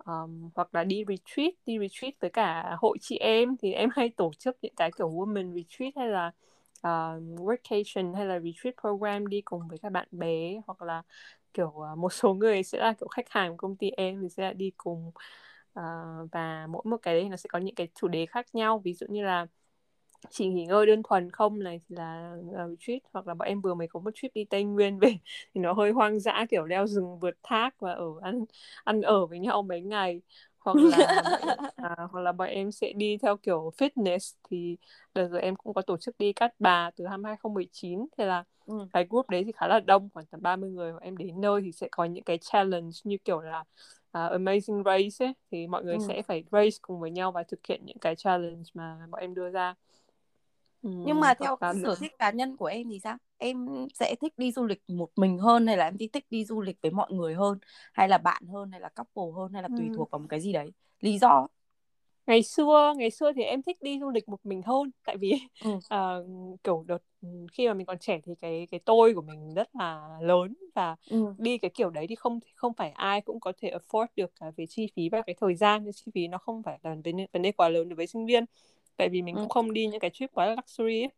um, 0.04 0.50
hoặc 0.54 0.74
là 0.74 0.84
đi 0.84 1.04
retreat 1.08 1.54
đi 1.66 1.78
retreat 1.78 2.14
với 2.20 2.30
cả 2.30 2.76
hội 2.78 2.98
chị 3.00 3.16
em 3.18 3.56
thì 3.62 3.72
em 3.72 3.88
hay 3.92 4.08
tổ 4.16 4.30
chức 4.38 4.56
những 4.62 4.74
cái 4.76 4.90
kiểu 4.98 5.10
women 5.10 5.54
retreat 5.54 5.92
hay 5.96 6.08
là 6.08 6.26
uh, 6.78 7.22
workation 7.40 8.14
hay 8.14 8.26
là 8.26 8.40
retreat 8.40 8.74
program 8.80 9.26
đi 9.26 9.40
cùng 9.40 9.68
với 9.68 9.78
các 9.78 9.92
bạn 9.92 10.08
bè 10.10 10.60
hoặc 10.66 10.82
là 10.82 11.02
kiểu 11.54 11.68
uh, 11.92 11.98
một 11.98 12.12
số 12.12 12.34
người 12.34 12.62
sẽ 12.62 12.78
là 12.78 12.92
kiểu 12.92 13.08
khách 13.08 13.30
hàng 13.30 13.50
của 13.50 13.56
công 13.56 13.76
ty 13.76 13.90
em 13.90 14.22
thì 14.22 14.28
sẽ 14.28 14.52
đi 14.52 14.72
cùng 14.76 15.06
uh, 15.78 15.84
và 16.32 16.66
mỗi 16.70 16.82
một 16.84 16.96
cái 17.02 17.14
đấy 17.14 17.28
nó 17.28 17.36
sẽ 17.36 17.48
có 17.48 17.58
những 17.58 17.74
cái 17.74 17.88
chủ 17.94 18.08
đề 18.08 18.26
khác 18.26 18.46
nhau 18.52 18.78
ví 18.84 18.94
dụ 18.94 19.06
như 19.10 19.24
là 19.24 19.46
chỉ 20.30 20.46
nghỉ 20.48 20.64
ngơi 20.66 20.86
đơn 20.86 21.02
thuần 21.02 21.30
không? 21.30 21.58
Này 21.58 21.80
thì 21.88 21.96
là 21.96 22.36
uh, 22.50 22.56
retreat 22.70 23.02
hoặc 23.12 23.26
là 23.26 23.34
bọn 23.34 23.48
em 23.48 23.60
vừa 23.60 23.74
mới 23.74 23.88
có 23.88 24.00
một 24.00 24.10
trip 24.14 24.34
đi 24.34 24.44
Tây 24.44 24.64
Nguyên 24.64 24.98
về 24.98 25.08
thì 25.54 25.60
nó 25.60 25.72
hơi 25.72 25.90
hoang 25.90 26.20
dã 26.20 26.46
kiểu 26.50 26.64
leo 26.64 26.86
rừng 26.86 27.18
vượt 27.20 27.34
thác 27.42 27.70
và 27.80 27.92
ở 27.92 28.06
ăn 28.22 28.44
ăn 28.84 29.00
ở 29.02 29.26
với 29.26 29.38
nhau 29.38 29.62
mấy 29.62 29.80
ngày. 29.80 30.20
Hoặc 30.58 30.76
là 30.76 30.98
à, 31.76 31.96
hoặc 32.10 32.20
là 32.20 32.32
bọn 32.32 32.48
em 32.48 32.72
sẽ 32.72 32.92
đi 32.92 33.16
theo 33.16 33.36
kiểu 33.36 33.72
fitness 33.78 34.34
thì 34.50 34.76
đợt 35.14 35.28
rồi 35.28 35.40
em 35.42 35.56
cũng 35.56 35.74
có 35.74 35.82
tổ 35.82 35.96
chức 35.96 36.18
đi 36.18 36.32
Cát 36.32 36.54
Bà 36.58 36.90
từ 36.96 37.04
năm 37.04 37.24
2019 37.24 38.06
thì 38.18 38.24
là 38.24 38.44
Ừ. 38.66 38.86
cái 38.92 39.06
group 39.10 39.30
đấy 39.30 39.44
thì 39.44 39.52
khá 39.52 39.66
là 39.68 39.80
đông 39.80 40.08
khoảng 40.14 40.26
tầm 40.26 40.42
30 40.42 40.70
người. 40.70 40.92
Bọn 40.92 41.02
em 41.02 41.16
đến 41.16 41.40
nơi 41.40 41.62
thì 41.62 41.72
sẽ 41.72 41.88
có 41.90 42.04
những 42.04 42.24
cái 42.24 42.38
challenge 42.38 42.90
như 43.04 43.16
kiểu 43.24 43.40
là 43.40 43.60
uh, 43.60 43.66
Amazing 44.12 44.82
Race 44.84 45.26
ấy. 45.26 45.34
Thì 45.50 45.66
mọi 45.66 45.84
người 45.84 45.98
Ừ. 45.98 46.04
sẽ 46.08 46.22
phải 46.22 46.44
race 46.52 46.76
cùng 46.82 47.00
với 47.00 47.10
nhau 47.10 47.32
và 47.32 47.42
thực 47.42 47.66
hiện 47.66 47.80
những 47.84 47.98
cái 47.98 48.16
challenge 48.16 48.62
mà 48.74 49.06
bọn 49.10 49.20
em 49.20 49.34
đưa 49.34 49.50
ra 49.50 49.74
Nhưng 50.84 51.20
mà 51.20 51.34
theo 51.34 51.56
sở 51.82 51.94
thích 52.00 52.12
cá 52.18 52.30
nhân 52.30 52.56
của 52.56 52.66
em 52.66 52.88
thì 52.90 53.00
sao? 53.00 53.16
Em 53.38 53.66
sẽ 53.94 54.14
thích 54.20 54.32
đi 54.36 54.52
du 54.52 54.64
lịch 54.64 54.82
một 54.88 55.08
mình 55.16 55.38
hơn 55.38 55.66
hay 55.66 55.76
là 55.76 55.84
em 55.84 55.98
thích 55.98 56.26
đi 56.30 56.44
du 56.44 56.60
lịch 56.60 56.76
với 56.82 56.90
mọi 56.90 57.12
người 57.12 57.34
hơn 57.34 57.58
hay 57.92 58.08
là 58.08 58.18
bạn 58.18 58.42
hơn 58.46 58.70
hay 58.72 58.80
là 58.80 58.88
couple 58.88 59.32
hơn 59.36 59.52
hay 59.52 59.62
là 59.62 59.68
tùy 59.68 59.86
Ừm. 59.86 59.94
thuộc 59.96 60.10
vào 60.10 60.18
một 60.18 60.26
cái 60.28 60.40
gì 60.40 60.52
đấy? 60.52 60.72
Lý 61.00 61.18
do? 61.18 61.46
ngày 62.26 62.42
xưa 62.42 62.94
ngày 62.96 63.10
xưa 63.10 63.32
thì 63.36 63.42
em 63.42 63.62
thích 63.62 63.76
đi 63.82 63.98
du 64.00 64.10
lịch 64.10 64.28
một 64.28 64.46
mình 64.46 64.62
hơn 64.62 64.90
tại 65.06 65.16
vì 65.16 65.32
Ừ. 65.64 65.70
ờ, 65.88 66.26
kiểu 66.64 66.84
đợt 66.86 66.98
khi 67.52 67.68
mà 67.68 67.74
mình 67.74 67.86
còn 67.86 67.98
trẻ 67.98 68.20
thì 68.24 68.32
cái 68.40 68.66
cái 68.70 68.80
tôi 68.84 69.14
của 69.14 69.22
mình 69.22 69.54
rất 69.54 69.68
là 69.76 70.08
lớn 70.20 70.54
và 70.74 70.96
Ừ. 71.10 71.34
đi 71.38 71.58
cái 71.58 71.70
kiểu 71.74 71.90
đấy 71.90 72.06
thì 72.08 72.14
không 72.14 72.38
không 72.54 72.74
phải 72.74 72.90
ai 72.90 73.20
cũng 73.20 73.40
có 73.40 73.52
thể 73.58 73.70
afford 73.70 74.06
được 74.16 74.30
cả 74.40 74.46
về 74.56 74.66
chi 74.66 74.88
phí 74.96 75.08
và 75.08 75.22
cái 75.26 75.34
thời 75.40 75.54
gian 75.54 75.84
cái 75.84 75.92
chi 75.92 76.12
phí 76.14 76.28
nó 76.28 76.38
không 76.38 76.62
phải 76.62 76.78
là 76.82 76.90
vấn 76.90 77.02
đề, 77.02 77.26
vấn 77.32 77.42
đề 77.42 77.52
quá 77.52 77.68
lớn 77.68 77.88
đối 77.88 77.96
với 77.96 78.06
sinh 78.06 78.26
viên 78.26 78.44
tại 78.96 79.08
vì 79.08 79.22
mình 79.22 79.36
Ừ. 79.36 79.40
cũng 79.40 79.48
không 79.48 79.72
đi 79.72 79.86
những 79.86 80.00
cái 80.00 80.10
trip 80.10 80.30
quá 80.32 80.46
là 80.46 80.54
luxury 80.54 81.02
ấy. 81.02 81.08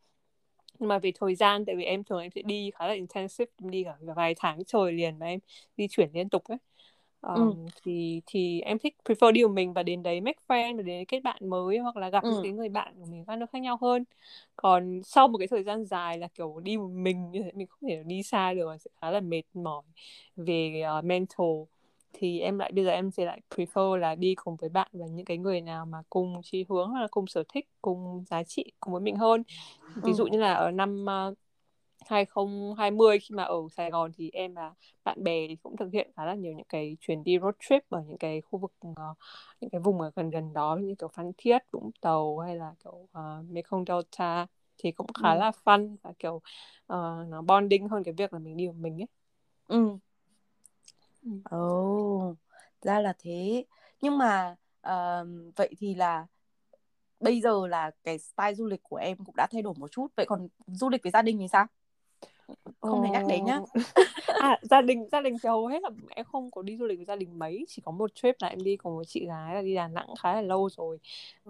nhưng 0.79 0.89
mà 0.89 0.99
về 0.99 1.13
thời 1.15 1.35
gian 1.35 1.65
tại 1.65 1.77
vì 1.77 1.85
em 1.85 2.05
thường 2.05 2.21
em 2.23 2.31
sẽ 2.31 2.43
đi 2.43 2.71
khá 2.75 2.87
là 2.89 2.95
intensive 2.95 3.53
em 3.63 3.71
đi 3.71 3.85
cả 3.85 3.97
vài 4.17 4.35
tháng 4.39 4.65
trời 4.65 4.93
liền 4.93 5.19
và 5.19 5.27
em 5.27 5.41
di 5.77 5.89
chuyển 5.89 6.11
liên 6.15 6.29
tục 6.29 6.45
ấy 6.45 6.59
um, 7.21 7.33
ừ. 7.35 7.55
thì 7.85 8.21
thì 8.27 8.61
em 8.61 8.79
thích 8.79 8.97
prefer 9.05 9.33
đi 9.33 9.43
một 9.45 9.53
mình 9.53 9.73
và 9.73 9.83
đến 9.83 10.03
đấy 10.03 10.21
make 10.21 10.39
friend 10.49 10.77
và 10.77 10.83
đến 10.83 10.97
đấy 10.99 11.05
kết 11.09 11.21
bạn 11.21 11.49
mới 11.51 11.79
hoặc 11.79 11.97
là 11.97 12.11
gặp 12.11 12.25
ừ. 12.25 12.31
những 12.31 12.43
cái 12.43 12.53
người 12.53 12.69
bạn 12.69 12.95
của 13.01 13.07
mình 13.07 13.25
các 13.27 13.37
nước 13.39 13.47
khác 13.53 13.59
nhau 13.63 13.79
hơn 13.81 14.05
còn 14.57 15.01
sau 15.05 15.29
một 15.29 15.39
cái 15.39 15.49
thời 15.49 15.63
gian 15.63 15.85
dài 15.85 16.19
là 16.19 16.29
kiểu 16.35 16.61
đi 16.61 16.77
một 16.77 16.89
mình 16.93 17.31
như 17.31 17.43
thế 17.43 17.53
mình 17.55 17.67
không 17.67 17.89
thể 17.89 18.03
đi 18.07 18.23
xa 18.23 18.55
được 18.55 18.77
sẽ 18.81 18.91
khá 19.01 19.11
là 19.11 19.21
mệt 19.21 19.43
mỏi 19.55 19.83
về 20.37 20.83
uh, 20.99 21.05
mental 21.05 21.47
thì 22.19 22.41
em 22.41 22.59
lại 22.59 22.73
bây 22.75 22.85
giờ 22.85 22.91
em 22.91 23.11
sẽ 23.11 23.25
lại 23.25 23.41
prefer 23.55 23.97
là 23.97 24.15
đi 24.15 24.35
cùng 24.35 24.57
với 24.57 24.71
bạn 24.71 24.89
và 24.93 25.07
những 25.07 25.25
cái 25.25 25.39
người 25.39 25.61
nào 25.61 25.87
mà 25.87 25.99
cùng 26.11 26.41
chí 26.43 26.65
hướng 26.69 26.91
hoặc 26.91 27.01
là 27.01 27.09
cùng 27.11 27.27
sở 27.27 27.45
thích 27.49 27.69
cùng 27.83 28.25
giá 28.31 28.43
trị 28.43 28.73
cùng 28.81 28.93
với 28.93 29.01
mình 29.01 29.17
hơn 29.17 29.43
ví 29.97 30.13
dụ 30.13 30.27
như 30.27 30.39
là 30.39 30.55
ở 30.55 30.71
năm 30.71 31.07
uh, 31.31 31.39
2020 32.07 33.19
khi 33.19 33.35
mà 33.35 33.43
ở 33.43 33.57
Sài 33.77 33.91
Gòn 33.91 34.11
thì 34.17 34.31
em 34.33 34.55
và 34.55 34.75
bạn 35.05 35.25
bè 35.25 35.47
cũng 35.63 35.77
thực 35.77 35.93
hiện 35.93 36.11
khá 36.17 36.25
là 36.25 36.35
nhiều 36.35 36.53
những 36.53 36.67
cái 36.69 36.97
chuyến 37.01 37.25
đi 37.25 37.39
road 37.39 37.55
trip 37.69 37.91
ở 37.91 38.03
những 38.09 38.19
cái 38.19 38.41
khu 38.41 38.59
vực 38.59 38.73
uh, 38.89 39.19
những 39.61 39.71
cái 39.71 39.81
vùng 39.81 40.01
ở 40.01 40.11
gần 40.17 40.31
gần 40.31 40.53
đó 40.53 40.79
như 40.83 40.95
kiểu 40.99 41.09
Phan 41.09 41.33
Thiết, 41.39 41.59
Vũng 41.73 41.91
Tàu 42.01 42.39
hay 42.39 42.57
là 42.57 42.75
kiểu 42.85 42.93
uh, 42.93 43.51
Mekong 43.51 43.85
Delta 43.89 44.47
thì 44.79 44.93
cũng 44.93 45.07
khá 45.23 45.33
ừ. 45.35 45.39
là 45.39 45.53
fun 45.65 45.97
và 46.03 46.13
kiểu 46.19 46.35
uh, 46.35 47.29
nó 47.29 47.43
bonding 47.47 47.89
hơn 47.89 48.05
cái 48.05 48.15
việc 48.15 48.33
là 48.33 48.39
mình 48.39 48.57
đi 48.57 48.67
một 48.67 48.77
mình 48.77 49.03
ấy. 49.03 49.09
Ừ. 49.67 49.99
Ồ, 51.45 51.57
oh, 52.31 52.39
ra 52.83 53.01
là 53.01 53.15
thế. 53.19 53.65
Nhưng 54.01 54.19
mà 54.19 54.57
uh, 54.89 55.27
vậy 55.57 55.75
thì 55.79 55.95
là 55.95 56.27
bây 57.21 57.41
giờ 57.41 57.67
là 57.69 57.91
cái 58.05 58.19
style 58.19 58.55
du 58.55 58.67
lịch 58.67 58.83
của 58.83 58.97
em 58.97 59.19
cũng 59.25 59.37
đã 59.37 59.47
thay 59.53 59.63
đổi 59.63 59.75
một 59.79 59.93
chút. 59.93 60.09
Vậy 60.17 60.27
còn 60.27 60.49
du 60.67 60.89
lịch 60.91 61.03
với 61.03 61.11
gia 61.13 61.23
đình 61.23 61.39
thì 61.41 61.49
sao? 61.53 61.67
Không 62.81 63.03
thể 63.03 63.11
nhắc 63.11 63.25
đến 63.29 63.45
nhá. 63.45 63.61
À 64.27 64.59
gia 64.63 64.81
đình 64.81 65.09
gia 65.13 65.21
đình 65.21 65.37
thì 65.43 65.49
hầu 65.49 65.67
hết 65.67 65.83
là 65.83 65.91
em 66.09 66.27
không 66.33 66.51
có 66.51 66.63
đi 66.63 66.77
du 66.77 66.87
lịch 66.87 66.99
với 66.99 67.05
gia 67.05 67.17
đình 67.17 67.39
mấy 67.39 67.65
chỉ 67.69 67.83
có 67.85 67.93
một 67.93 68.15
trip 68.15 68.37
là 68.39 68.49
em 68.49 68.63
đi 68.63 68.77
cùng 68.77 68.97
với 68.97 69.05
chị 69.05 69.27
gái 69.27 69.55
là 69.55 69.63
đi 69.63 69.75
Đà 69.75 69.89
Nẵng 69.89 70.09
khá 70.23 70.35
là 70.35 70.43
lâu 70.43 70.69
rồi. 70.69 70.99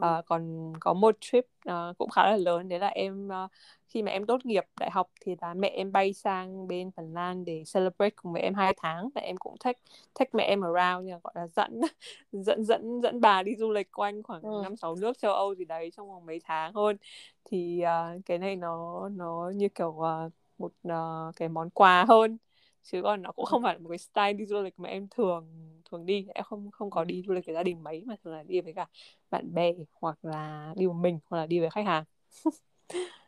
À, 0.01 0.23
còn 0.27 0.73
có 0.81 0.93
một 0.93 1.17
trip 1.21 1.47
uh, 1.69 1.99
cũng 1.99 2.11
khá 2.11 2.31
là 2.31 2.37
lớn 2.37 2.69
đấy 2.69 2.79
là 2.79 2.89
em 2.89 3.29
uh, 3.29 3.51
khi 3.89 4.03
mà 4.03 4.13
em 4.13 4.27
tốt 4.27 4.47
nghiệp 4.47 4.65
đại 4.81 4.91
học 4.91 5.11
thì 5.21 5.37
là 5.41 5.55
mẹ 5.55 5.69
em 5.69 5.93
bay 5.93 6.13
sang 6.13 6.69
bên 6.69 6.91
Phần 6.91 7.15
Lan 7.15 7.45
để 7.45 7.63
celebrate 7.75 8.11
cùng 8.11 8.33
với 8.33 8.43
em 8.43 8.55
hai 8.55 8.75
tháng 8.77 9.09
và 9.15 9.21
em 9.21 9.37
cũng 9.37 9.57
take 9.65 9.79
take 10.19 10.31
mẹ 10.33 10.45
em 10.45 10.61
around 10.61 11.07
như 11.07 11.15
gọi 11.25 11.33
là 11.35 11.47
dẫn 11.47 11.81
dẫn 12.33 12.65
dẫn 12.65 13.01
dẫn 13.03 13.21
bà 13.21 13.43
đi 13.43 13.57
du 13.57 13.71
lịch 13.71 13.93
quanh 13.93 14.23
khoảng 14.23 14.43
năm 14.43 14.73
ừ. 14.73 14.77
sáu 14.77 14.95
nước 14.95 15.19
châu 15.19 15.35
Âu 15.35 15.55
gì 15.55 15.65
đấy 15.65 15.91
trong 15.97 16.09
vòng 16.09 16.27
mấy 16.27 16.41
tháng 16.45 16.73
hơn. 16.75 16.97
Thì 17.45 17.83
uh, 17.83 18.27
cái 18.27 18.39
này 18.39 18.57
nó 18.57 19.09
nó 19.09 19.53
như 19.55 19.69
kiểu 19.69 19.89
uh, 19.89 20.33
một 20.59 20.73
uh, 20.89 21.37
cái 21.37 21.49
món 21.49 21.71
quà 21.71 22.05
hơn. 22.09 22.39
Chứ 22.83 23.03
còn 23.03 23.23
nó 23.23 23.33
cũng 23.33 23.45
không 23.45 23.63
phải 23.63 23.75
là 23.75 23.79
một 23.79 23.89
cái 23.89 23.99
style 23.99 24.33
đi 24.33 24.47
du 24.47 24.63
lịch 24.63 24.79
mà 24.79 24.89
em 24.89 25.09
thường 25.09 25.49
thường 25.91 26.07
đi. 26.07 26.27
Em 26.35 26.45
không 26.45 26.71
không 26.71 26.91
có 26.91 27.05
đi 27.05 27.23
du 27.27 27.33
lịch 27.33 27.47
với 27.47 27.55
gia 27.55 27.63
đình 27.63 27.83
mấy 27.85 28.03
mà 28.07 28.15
thường 28.25 28.35
là 28.35 28.43
đi 28.43 28.61
với 28.61 28.73
cả 28.73 28.87
bạn 29.31 29.55
bè 29.55 29.73
hoặc 30.01 30.19
là 30.23 30.73
đi 30.77 30.87
một 30.87 30.93
mình 30.93 31.19
hoặc 31.31 31.39
là 31.39 31.47
đi 31.47 31.61
với 31.61 31.71
khách 31.71 31.87
hàng. 31.87 32.05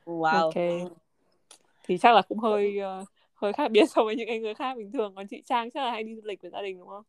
Wow. 0.05 0.43
Ok. 0.43 0.55
Thì 1.83 1.99
chắc 1.99 2.15
là 2.15 2.23
cũng 2.23 2.39
hơi 2.39 2.79
uh, 3.03 3.09
hơi 3.35 3.53
khác 3.53 3.71
biệt 3.71 3.85
so 3.91 4.05
với 4.05 4.17
những 4.17 4.43
người 4.43 4.55
khác 4.55 4.77
bình 4.77 4.93
thường. 4.93 5.15
Còn 5.15 5.27
chị 5.27 5.43
Trang 5.45 5.71
chắc 5.71 5.85
là 5.85 5.91
hay 5.91 6.03
đi 6.03 6.15
du 6.15 6.23
lịch 6.25 6.43
với 6.43 6.51
gia 6.51 6.63
đình 6.63 6.79
đúng 6.79 6.89
không? 6.89 7.05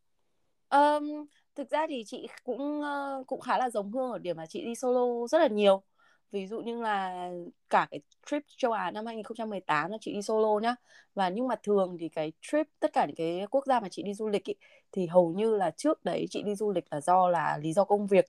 Um, 0.70 1.26
thực 1.56 1.70
ra 1.70 1.88
thì 1.90 2.04
chị 2.08 2.28
cũng 2.44 2.82
uh, 2.82 3.28
cũng 3.28 3.42
khá 3.42 3.58
là 3.58 3.70
giống 3.70 3.92
Hương 3.92 4.12
ở 4.12 4.18
điểm 4.18 4.38
là 4.38 4.46
chị 4.46 4.66
đi 4.66 4.76
solo 4.76 5.28
rất 5.28 5.40
là 5.40 5.48
nhiều 5.48 5.84
ví 6.32 6.48
dụ 6.48 6.62
như 6.62 6.82
là 6.82 7.30
cả 7.70 7.88
cái 7.92 8.00
trip 8.32 8.44
châu 8.58 8.72
Á 8.72 8.92
năm 8.92 9.06
2018 9.06 9.92
là 9.92 9.98
chị 10.02 10.14
đi 10.14 10.22
solo 10.22 10.60
nhá. 10.62 10.76
Và 11.16 11.30
nhưng 11.30 11.48
mà 11.48 11.56
thường 11.64 11.98
thì 12.00 12.10
cái 12.10 12.32
trip 12.42 12.68
tất 12.80 12.94
cả 12.94 13.06
những 13.06 13.16
cái 13.16 13.48
quốc 13.52 13.66
gia 13.66 13.80
mà 13.80 13.88
chị 13.92 14.04
đi 14.04 14.14
du 14.14 14.28
lịch 14.30 14.44
ý, 14.46 14.54
thì 14.92 15.08
hầu 15.08 15.34
như 15.34 15.56
là 15.56 15.72
trước 15.72 16.06
đấy 16.06 16.26
chị 16.30 16.44
đi 16.44 16.56
du 16.56 16.72
lịch 16.72 16.86
là 16.92 17.02
do 17.02 17.30
là 17.30 17.58
lý 17.62 17.74
do 17.74 17.84
công 17.84 18.08
việc. 18.08 18.26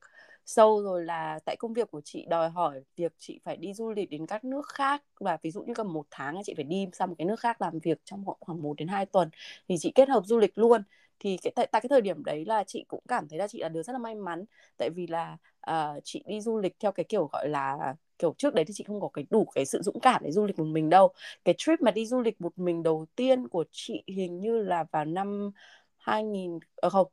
Sâu 0.46 0.82
rồi 0.82 1.04
là 1.04 1.38
tại 1.44 1.56
công 1.58 1.72
việc 1.72 1.90
của 1.90 2.00
chị 2.04 2.26
đòi 2.28 2.48
hỏi 2.50 2.80
việc 2.96 3.12
chị 3.18 3.40
phải 3.44 3.56
đi 3.56 3.74
du 3.74 3.90
lịch 3.90 4.10
đến 4.10 4.26
các 4.26 4.44
nước 4.44 4.66
khác. 4.68 5.02
Và 5.20 5.38
ví 5.42 5.50
dụ 5.50 5.62
như 5.62 5.74
cầm 5.74 5.92
một 5.92 6.06
tháng 6.10 6.40
chị 6.44 6.54
phải 6.56 6.64
đi 6.64 6.86
sang 6.92 7.08
một 7.08 7.14
cái 7.18 7.24
nước 7.26 7.40
khác 7.40 7.60
làm 7.62 7.78
việc 7.78 7.98
trong 8.04 8.24
khoảng 8.40 8.62
1 8.62 8.74
đến 8.76 8.88
2 8.88 9.06
tuần 9.06 9.30
thì 9.68 9.76
chị 9.78 9.92
kết 9.94 10.08
hợp 10.08 10.22
du 10.26 10.38
lịch 10.38 10.58
luôn 10.58 10.82
thì 11.20 11.37
cái 11.42 11.52
tại, 11.56 11.66
tại 11.72 11.80
cái 11.80 11.88
thời 11.88 12.00
điểm 12.00 12.24
đấy 12.24 12.44
là 12.44 12.64
chị 12.66 12.85
cũng 12.88 13.00
cảm 13.09 13.28
thấy 13.28 13.38
là 13.38 13.48
chị 13.48 13.59
là 13.61 13.68
đứa 13.68 13.83
rất 13.83 13.92
là 13.92 13.98
may 13.98 14.14
mắn. 14.14 14.44
Tại 14.76 14.90
vì 14.90 15.06
là 15.06 15.37
uh, 15.70 16.00
chị 16.04 16.22
đi 16.26 16.40
du 16.40 16.59
lịch 16.59 16.76
theo 16.80 16.92
cái 16.92 17.04
kiểu 17.09 17.26
gọi 17.33 17.48
là 17.48 17.94
kiểu 18.18 18.35
trước 18.38 18.54
đấy 18.54 18.64
thì 18.64 18.74
chị 18.76 18.85
không 18.85 19.00
có 19.00 19.09
cái 19.12 19.26
đủ 19.30 19.44
cái 19.54 19.64
sự 19.66 19.83
dũng 19.83 20.00
cảm 20.00 20.22
để 20.24 20.33
du 20.33 20.46
lịch 20.46 20.59
một 20.59 20.64
mình 20.64 20.90
đâu. 20.90 21.12
Cái 21.44 21.54
trip 21.59 21.80
mà 21.80 21.90
đi 21.90 22.06
du 22.06 22.20
lịch 22.20 22.40
một 22.40 22.59
mình 22.59 22.83
đầu 22.83 23.06
tiên 23.16 23.48
của 23.48 23.64
chị 23.72 24.02
hình 24.06 24.40
như 24.40 24.59
là 24.62 24.85
vào 24.92 25.04
năm 25.04 25.50
2000 25.98 26.59
à, 26.62 26.66
ờ, 26.76 26.88
không 26.90 27.06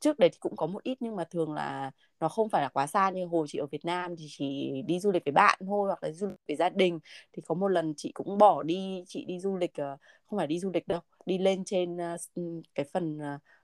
trước 0.00 0.18
đấy 0.18 0.30
thì 0.32 0.36
cũng 0.40 0.56
có 0.56 0.66
một 0.66 0.82
ít 0.82 0.96
nhưng 1.00 1.16
mà 1.16 1.24
thường 1.24 1.52
là 1.52 1.90
nó 2.20 2.28
không 2.28 2.48
phải 2.48 2.62
là 2.62 2.68
quá 2.68 2.86
xa 2.86 3.10
như 3.10 3.26
hồi 3.26 3.46
chị 3.50 3.58
ở 3.58 3.66
Việt 3.66 3.84
Nam 3.84 4.16
thì 4.16 4.26
chỉ 4.30 4.72
đi 4.86 5.00
du 5.00 5.10
lịch 5.12 5.24
với 5.24 5.32
bạn 5.32 5.58
thôi 5.66 5.86
hoặc 5.88 6.02
là 6.02 6.12
du 6.12 6.26
lịch 6.28 6.36
với 6.48 6.56
gia 6.56 6.68
đình. 6.68 6.98
Thì 7.32 7.42
có 7.46 7.54
một 7.54 7.68
lần 7.68 7.94
chị 7.96 8.12
cũng 8.14 8.38
bỏ 8.38 8.62
đi 8.62 9.04
chị 9.06 9.24
đi 9.24 9.40
du 9.40 9.56
lịch 9.56 9.74
ờ, 9.74 9.96
không 10.26 10.38
phải 10.38 10.46
đi 10.46 10.58
du 10.58 10.70
lịch 10.74 10.88
đâu 10.88 11.00
đi 11.26 11.38
lên 11.38 11.64
trên 11.64 11.96
cái 12.74 12.86
phần 12.92 13.18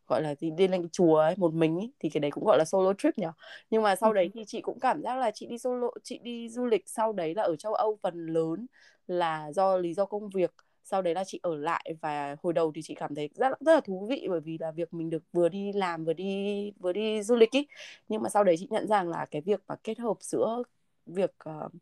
gọi 0.07 0.23
là 0.23 0.35
gì 0.35 0.51
đi 0.51 0.69
lên 0.69 0.83
cái 0.83 0.89
chùa 0.93 1.17
ấy 1.17 1.35
một 1.39 1.55
mình 1.55 1.77
ấy, 1.77 1.93
thì 1.99 2.11
cái 2.11 2.21
đấy 2.21 2.31
cũng 2.31 2.45
gọi 2.45 2.59
là 2.59 2.65
solo 2.65 2.93
trip 2.99 3.19
nhỉ. 3.19 3.27
Nhưng 3.71 3.83
mà 3.83 3.97
sau 3.97 4.13
đấy 4.13 4.31
thì 4.35 4.45
chị 4.47 4.61
cũng 4.61 4.81
cảm 4.81 5.03
giác 5.03 5.17
là 5.19 5.31
chị 5.35 5.47
đi 5.47 5.59
solo 5.59 5.89
chị 6.05 6.19
đi 6.23 6.49
du 6.49 6.67
lịch 6.67 6.83
sau 6.89 7.13
đấy 7.13 7.35
là 7.35 7.43
ở 7.43 7.57
châu 7.57 7.75
Âu 7.75 7.99
phần 8.03 8.27
lớn 8.27 8.67
là 9.07 9.53
do 9.53 9.77
lý 9.77 9.95
do 9.95 10.05
công 10.07 10.29
việc 10.31 10.51
sau 10.87 11.03
đấy 11.03 11.15
là 11.15 11.25
chị 11.25 11.41
ở 11.43 11.57
lại 11.57 11.95
và 12.01 12.37
hồi 12.43 12.53
đầu 12.53 12.73
thì 12.75 12.83
chị 12.83 12.95
cảm 12.95 13.15
thấy 13.15 13.31
rất 13.35 13.61
rất 13.61 13.75
là 13.75 13.81
thú 13.81 14.07
vị 14.11 14.27
bởi 14.31 14.41
vì 14.41 14.59
là 14.59 14.71
việc 14.71 14.95
mình 14.95 15.11
được 15.11 15.23
vừa 15.33 15.49
đi 15.49 15.73
làm 15.73 16.05
vừa 16.05 16.13
đi 16.13 16.73
vừa 16.81 16.93
đi 16.93 17.23
du 17.23 17.37
lịch 17.37 17.51
ý. 17.51 17.67
Nhưng 18.09 18.23
mà 18.23 18.29
sau 18.29 18.45
đấy 18.45 18.57
chị 18.59 18.69
nhận 18.71 18.89
rằng 18.89 19.09
là 19.09 19.27
cái 19.31 19.43
việc 19.43 19.61
mà 19.69 19.77
kết 19.85 19.99
hợp 19.99 20.17
giữa 20.21 20.63
việc 21.07 21.35
uh, 21.49 21.73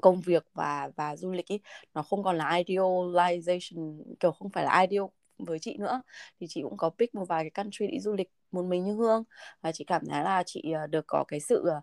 công 0.00 0.20
việc 0.20 0.46
và 0.54 0.90
và 0.96 1.16
du 1.16 1.32
lịch 1.32 1.46
ý 1.48 1.60
nó 1.94 2.02
không 2.02 2.22
còn 2.22 2.36
là 2.38 2.50
idealization 2.50 4.02
kiểu 4.20 4.32
không 4.32 4.50
phải 4.50 4.64
là 4.64 4.80
ideal 4.80 5.06
với 5.38 5.58
chị 5.58 5.76
nữa. 5.78 6.02
Thì 6.40 6.46
chị 6.50 6.62
cũng 6.62 6.76
có 6.76 6.90
pick 6.90 7.14
một 7.14 7.24
vài 7.28 7.44
cái 7.44 7.50
country 7.50 7.86
đi 7.86 8.00
du 8.00 8.12
lịch 8.12 8.30
một 8.52 8.62
mình 8.64 8.84
như 8.84 8.94
Hương. 8.94 9.24
Và 9.60 9.72
chị 9.72 9.84
cảm 9.84 10.06
thấy 10.06 10.22
là 10.22 10.42
chị 10.46 10.72
ờ, 10.72 10.86
được 10.86 11.04
có 11.08 11.24
cái 11.28 11.40
sự 11.40 11.62
ờ, 11.66 11.80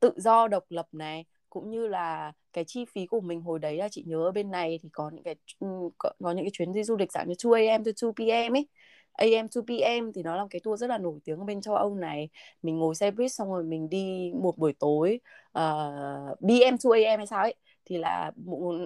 tự 0.00 0.12
do 0.16 0.48
độc 0.48 0.64
lập 0.70 0.88
này 0.92 1.24
cũng 1.50 1.70
như 1.70 1.86
là 1.86 2.32
cái 2.52 2.64
chi 2.66 2.84
phí 2.94 3.06
của 3.06 3.20
mình 3.20 3.40
hồi 3.42 3.58
đấy 3.58 3.76
là 3.76 3.88
chị 3.88 4.04
nhớ 4.06 4.16
ở 4.16 4.32
bên 4.32 4.50
này 4.50 4.78
thì 4.82 4.88
có 4.92 5.10
những 5.14 5.22
cái 5.24 5.34
ừ, 5.60 5.66
có, 5.98 6.10
có 6.22 6.30
những 6.32 6.44
cái 6.44 6.50
chuyến 6.52 6.72
đi 6.72 6.84
du 6.84 6.96
lịch 6.96 7.12
dạng 7.12 7.28
như 7.28 7.34
2 7.54 7.68
am 7.68 7.84
to 7.84 7.90
2 8.02 8.12
pm 8.16 8.56
ấy. 8.56 8.66
AM 9.12 9.48
to 9.48 9.60
PM 9.68 10.12
thì 10.14 10.22
nó 10.22 10.36
là 10.36 10.42
một 10.42 10.48
cái 10.50 10.60
tour 10.64 10.80
rất 10.80 10.86
là 10.86 10.98
nổi 10.98 11.18
tiếng 11.24 11.38
ở 11.38 11.44
bên 11.44 11.60
châu 11.60 11.74
Âu 11.74 11.94
này. 11.94 12.28
Mình 12.62 12.78
ngồi 12.78 12.94
xe 12.94 13.10
buýt 13.10 13.32
xong 13.32 13.48
rồi 13.52 13.64
mình 13.64 13.88
đi 13.88 14.32
một 14.42 14.58
buổi 14.58 14.72
tối 14.78 15.20
ờ, 15.52 15.88
uh, 16.32 16.40
BM 16.40 16.76
2AM 16.84 17.18
hay 17.18 17.26
sao 17.26 17.40
ấy 17.42 17.54
thì 17.90 17.98
là 17.98 18.32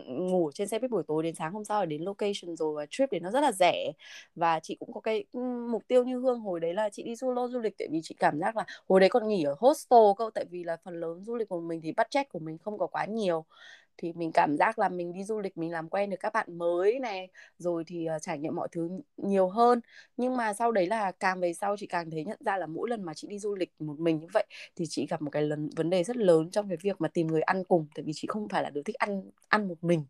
ngủ 0.08 0.50
trên 0.54 0.68
xe 0.68 0.78
buýt 0.78 0.90
buổi 0.90 1.02
tối 1.08 1.22
đến 1.22 1.34
sáng 1.34 1.52
hôm 1.52 1.64
sau 1.64 1.80
là 1.80 1.86
đến 1.86 2.02
location 2.02 2.56
rồi 2.56 2.74
và 2.76 2.86
trip 2.90 3.12
đến 3.12 3.22
nó 3.22 3.30
rất 3.30 3.40
là 3.40 3.52
rẻ. 3.52 3.92
Và 4.34 4.60
chị 4.60 4.76
cũng 4.80 4.92
có 4.92 5.00
cái 5.00 5.24
mục 5.70 5.82
tiêu 5.88 6.04
như 6.04 6.18
hương, 6.20 6.40
hồi 6.40 6.60
đấy 6.60 6.74
là 6.74 6.90
chị 6.90 7.02
đi 7.02 7.16
solo 7.16 7.48
du 7.48 7.60
lịch 7.60 7.74
tại 7.78 7.88
vì 7.92 8.00
chị 8.04 8.14
cảm 8.18 8.40
giác 8.40 8.56
là 8.56 8.64
hồi 8.88 9.00
đấy 9.00 9.08
còn 9.08 9.28
nghỉ 9.28 9.42
ở 9.44 9.56
hostel 9.58 9.98
cơ, 10.18 10.30
tại 10.34 10.44
vì 10.50 10.64
là 10.64 10.76
phần 10.84 11.00
lớn 11.00 11.24
du 11.24 11.36
lịch 11.36 11.48
của 11.48 11.60
mình 11.60 11.80
thì 11.82 11.92
budget 11.96 12.28
của 12.32 12.38
mình 12.38 12.58
không 12.58 12.78
có 12.78 12.86
quá 12.86 13.04
nhiều 13.06 13.44
thì 13.96 14.12
mình 14.12 14.32
cảm 14.32 14.56
giác 14.56 14.78
là 14.78 14.88
mình 14.88 15.12
đi 15.12 15.24
du 15.24 15.38
lịch 15.40 15.58
mình 15.58 15.72
làm 15.72 15.88
quen 15.88 16.10
được 16.10 16.16
các 16.20 16.32
bạn 16.32 16.58
mới 16.58 16.98
này 16.98 17.28
rồi 17.58 17.84
thì 17.86 18.06
uh, 18.16 18.22
trải 18.22 18.38
nghiệm 18.38 18.54
mọi 18.54 18.68
thứ 18.72 18.90
nhiều 19.16 19.48
hơn. 19.48 19.80
Nhưng 20.16 20.36
mà 20.36 20.52
sau 20.52 20.72
đấy 20.72 20.86
là 20.86 21.12
càng 21.12 21.40
về 21.40 21.52
sau 21.54 21.76
chị 21.76 21.86
càng 21.86 22.10
thấy 22.10 22.24
nhận 22.24 22.38
ra 22.44 22.56
là 22.56 22.66
mỗi 22.66 22.90
lần 22.90 23.02
mà 23.02 23.14
chị 23.14 23.28
đi 23.28 23.38
du 23.38 23.54
lịch 23.54 23.72
một 23.78 23.98
mình 23.98 24.20
như 24.20 24.26
vậy 24.32 24.46
thì 24.76 24.84
chị 24.88 25.06
gặp 25.06 25.22
một 25.22 25.30
cái 25.30 25.42
lần 25.42 25.70
vấn 25.76 25.90
đề 25.90 26.04
rất 26.04 26.16
lớn 26.16 26.50
trong 26.50 26.68
cái 26.68 26.78
việc 26.82 27.00
mà 27.00 27.08
tìm 27.08 27.26
người 27.26 27.42
ăn 27.42 27.64
cùng 27.64 27.86
tại 27.94 28.02
vì 28.06 28.12
chị 28.14 28.28
không 28.28 28.48
phải 28.48 28.62
là 28.62 28.70
đứa 28.70 28.82
thích 28.82 28.96
ăn 28.96 29.30
ăn 29.48 29.68
một 29.68 29.84
mình. 29.84 30.04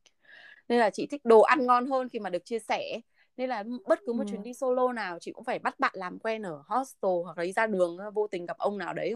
Nên 0.68 0.78
là 0.78 0.90
chị 0.90 1.06
thích 1.10 1.24
đồ 1.24 1.40
ăn 1.40 1.66
ngon 1.66 1.86
hơn 1.86 2.08
khi 2.08 2.18
mà 2.18 2.30
được 2.30 2.44
chia 2.44 2.58
sẻ 2.58 3.00
nên 3.36 3.48
là 3.48 3.64
bất 3.86 3.98
cứ 4.06 4.12
một 4.12 4.24
ừ. 4.24 4.28
chuyến 4.30 4.42
đi 4.42 4.54
solo 4.54 4.92
nào 4.92 5.18
chị 5.20 5.32
cũng 5.32 5.44
phải 5.44 5.58
bắt 5.58 5.80
bạn 5.80 5.92
làm 5.96 6.18
quen 6.18 6.42
ở 6.42 6.62
hostel 6.66 7.10
hoặc 7.24 7.38
là 7.38 7.44
đi 7.44 7.52
ra 7.52 7.66
đường 7.66 7.96
vô 8.14 8.26
tình 8.26 8.46
gặp 8.46 8.58
ông 8.58 8.78
nào 8.78 8.94
đấy 8.94 9.14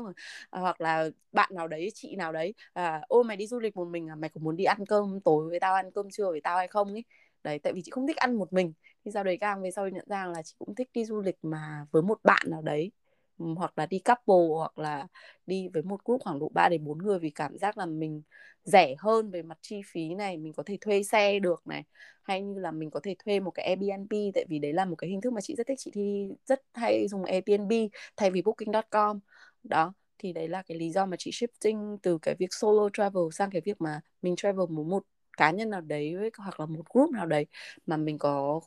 à, 0.51 0.61
hoặc 0.61 0.81
là 0.81 1.11
bạn 1.33 1.51
nào 1.55 1.69
đấy 1.69 1.91
chị 1.95 2.17
nào 2.17 2.33
đấy 2.33 2.55
à, 2.73 3.01
ô 3.09 3.23
mày 3.23 3.37
đi 3.37 3.47
du 3.47 3.61
lịch 3.61 3.77
một 3.77 3.85
mình 3.85 4.09
à? 4.09 4.15
Mày 4.15 4.31
có 4.31 4.39
muốn 4.41 4.57
đi 4.57 4.65
ăn 4.65 4.87
cơm 4.87 5.21
tối 5.21 5.49
với 5.49 5.61
tao 5.61 5.75
ăn 5.75 5.91
cơm 5.93 6.11
trưa 6.11 6.31
với 6.31 6.41
tao 6.41 6.57
hay 6.57 6.69
không? 6.69 6.89
ấy. 6.93 7.05
Đấy 7.43 7.59
tại 7.59 7.73
vì 7.73 7.83
chị 7.85 7.91
không 7.91 8.07
thích 8.07 8.17
ăn 8.17 8.35
một 8.35 8.53
mình. 8.53 8.73
Thì 9.05 9.11
sau 9.15 9.25
đấy 9.25 9.37
càng 9.41 9.63
về 9.63 9.71
sau 9.71 9.89
nhận 9.89 10.05
ra 10.09 10.27
là 10.27 10.43
chị 10.43 10.55
cũng 10.59 10.75
thích 10.75 10.89
đi 10.95 11.05
du 11.05 11.21
lịch 11.21 11.37
mà 11.43 11.87
với 11.91 12.03
một 12.03 12.19
bạn 12.25 12.43
nào 12.51 12.63
đấy 12.63 12.91
hoặc 13.39 13.73
là 13.79 13.87
đi 13.87 13.99
couple 13.99 14.57
hoặc 14.57 14.79
là 14.79 15.07
đi 15.47 15.69
với 15.75 15.83
một 15.83 16.05
group 16.05 16.21
khoảng 16.23 16.39
độ 16.39 16.51
3 16.55 16.69
đến 16.69 16.85
4 16.85 16.99
người 16.99 17.19
vì 17.19 17.31
cảm 17.31 17.59
giác 17.59 17.79
là 17.79 17.87
mình 17.87 18.23
rẻ 18.65 18.95
hơn 18.99 19.31
về 19.31 19.43
mặt 19.43 19.59
chi 19.63 19.81
phí 19.87 20.15
này, 20.15 20.37
mình 20.37 20.53
có 20.53 20.63
thể 20.67 20.77
thuê 20.81 21.03
xe 21.03 21.39
được 21.39 21.67
này, 21.67 21.85
hay 22.23 22.43
như 22.43 22.59
là 22.61 22.71
mình 22.71 22.91
có 22.91 23.01
thể 23.03 23.15
thuê 23.25 23.41
một 23.41 23.51
cái 23.51 23.67
Airbnb 23.67 24.13
tại 24.35 24.45
vì 24.49 24.59
đấy 24.59 24.73
là 24.73 24.85
một 24.85 24.97
cái 24.97 25.11
hình 25.11 25.21
thức 25.21 25.33
mà 25.33 25.41
chị 25.41 25.55
rất 25.57 25.67
thích 25.67 25.79
chị 25.79 25.91
thì 25.95 26.29
rất 26.47 26.63
hay 26.75 27.09
dùng 27.09 27.25
Airbnb 27.25 27.73
thay 28.17 28.31
vì 28.31 28.43
booking.com. 28.43 29.21
Đó, 29.63 29.93
thì 30.19 30.33
đấy 30.33 30.49
là 30.49 30.63
cái 30.63 30.79
lý 30.79 30.91
do 30.91 31.07
mà 31.07 31.17
chị 31.19 31.31
shifting 31.31 31.99
từ 32.03 32.19
cái 32.23 32.35
việc 32.39 32.55
solo 32.55 32.89
travel 32.93 33.23
sang 33.33 33.51
cái 33.51 33.61
việc 33.65 33.81
mà 33.81 34.01
mình 34.23 34.37
travel 34.37 34.67
một 34.71 34.85
một 34.85 35.03
cá 35.37 35.51
nhân 35.51 35.71
nào 35.71 35.81
đấy 35.81 36.15
hoặc 36.39 36.61
là 36.61 36.67
một 36.67 36.83
group 36.95 37.11
nào 37.11 37.27
đấy 37.27 37.47
mà 37.87 37.97
mình 37.97 38.19
có 38.19 38.61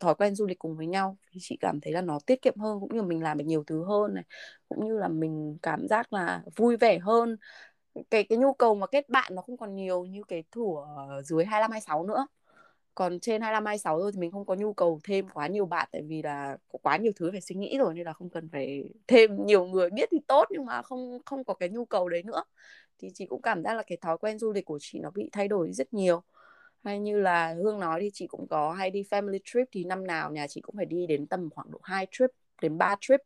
thói 0.00 0.14
quen 0.14 0.34
du 0.34 0.46
lịch 0.46 0.58
cùng 0.58 0.76
với 0.76 0.86
nhau 0.86 1.16
thì 1.32 1.40
chị 1.42 1.56
cảm 1.60 1.80
thấy 1.80 1.92
là 1.92 2.00
nó 2.02 2.18
tiết 2.26 2.42
kiệm 2.42 2.56
hơn, 2.58 2.80
cũng 2.80 2.94
như 2.96 3.02
mình 3.02 3.22
làm 3.22 3.38
được 3.38 3.44
nhiều 3.46 3.64
thứ 3.66 3.84
hơn 3.84 4.14
này, 4.14 4.24
cũng 4.68 4.86
như 4.88 4.98
là 4.98 5.08
mình 5.08 5.58
cảm 5.62 5.88
giác 5.88 6.12
là 6.12 6.42
vui 6.56 6.76
vẻ 6.76 6.98
hơn. 6.98 7.36
Cái 8.10 8.24
cái 8.24 8.38
nhu 8.38 8.52
cầu 8.54 8.74
mà 8.74 8.86
kết 8.86 9.08
bạn 9.08 9.34
nó 9.34 9.42
không 9.42 9.56
còn 9.56 9.74
nhiều 9.74 10.04
như 10.06 10.22
cái 10.28 10.44
thủa 10.52 10.86
dưới 11.24 11.44
25 11.44 11.70
26 11.70 12.04
nữa. 12.06 12.26
Còn 12.94 13.20
trên 13.20 13.42
25 13.42 13.66
26 13.66 13.98
rồi 14.00 14.12
thì 14.12 14.18
mình 14.20 14.32
không 14.32 14.46
có 14.46 14.54
nhu 14.54 14.72
cầu 14.74 15.00
thêm 15.04 15.28
quá 15.34 15.46
nhiều 15.46 15.66
bạn, 15.66 15.88
tại 15.92 16.02
vì 16.08 16.22
là 16.22 16.56
có 16.72 16.78
quá 16.82 16.96
nhiều 16.96 17.12
thứ 17.16 17.30
phải 17.32 17.40
suy 17.40 17.54
nghĩ 17.56 17.78
rồi 17.78 17.94
nên 17.94 18.06
là 18.06 18.12
không 18.12 18.30
cần 18.30 18.48
phải 18.52 18.84
thêm 19.08 19.46
nhiều 19.46 19.66
người 19.66 19.90
biết 19.90 20.08
thì 20.12 20.18
tốt, 20.28 20.44
nhưng 20.50 20.66
mà 20.66 20.82
không 20.82 21.18
không 21.26 21.44
có 21.44 21.54
cái 21.54 21.68
nhu 21.68 21.84
cầu 21.84 22.08
đấy 22.08 22.22
nữa. 22.22 22.42
Thì 22.98 23.08
chị 23.14 23.26
cũng 23.26 23.42
cảm 23.42 23.62
giác 23.62 23.74
là 23.74 23.82
cái 23.86 23.98
thói 24.02 24.18
quen 24.18 24.38
du 24.38 24.52
lịch 24.52 24.64
của 24.64 24.78
chị 24.80 24.98
nó 25.00 25.10
bị 25.10 25.28
thay 25.32 25.48
đổi 25.48 25.72
rất 25.72 25.94
nhiều 25.94 26.22
hay 26.84 26.98
như 26.98 27.20
là 27.20 27.54
Hương 27.54 27.80
nói 27.80 28.00
thì 28.00 28.10
chị 28.14 28.26
cũng 28.26 28.46
có 28.48 28.72
hay 28.72 28.90
đi 28.90 29.02
family 29.10 29.38
trip 29.44 29.68
thì 29.72 29.84
năm 29.84 30.06
nào 30.06 30.30
nhà 30.30 30.46
chị 30.46 30.60
cũng 30.60 30.76
phải 30.76 30.86
đi 30.86 31.06
đến 31.06 31.26
tầm 31.26 31.50
khoảng 31.50 31.70
độ 31.70 31.78
2 31.82 32.06
trip 32.10 32.30
đến 32.62 32.78
3 32.78 32.96
trip. 33.00 33.20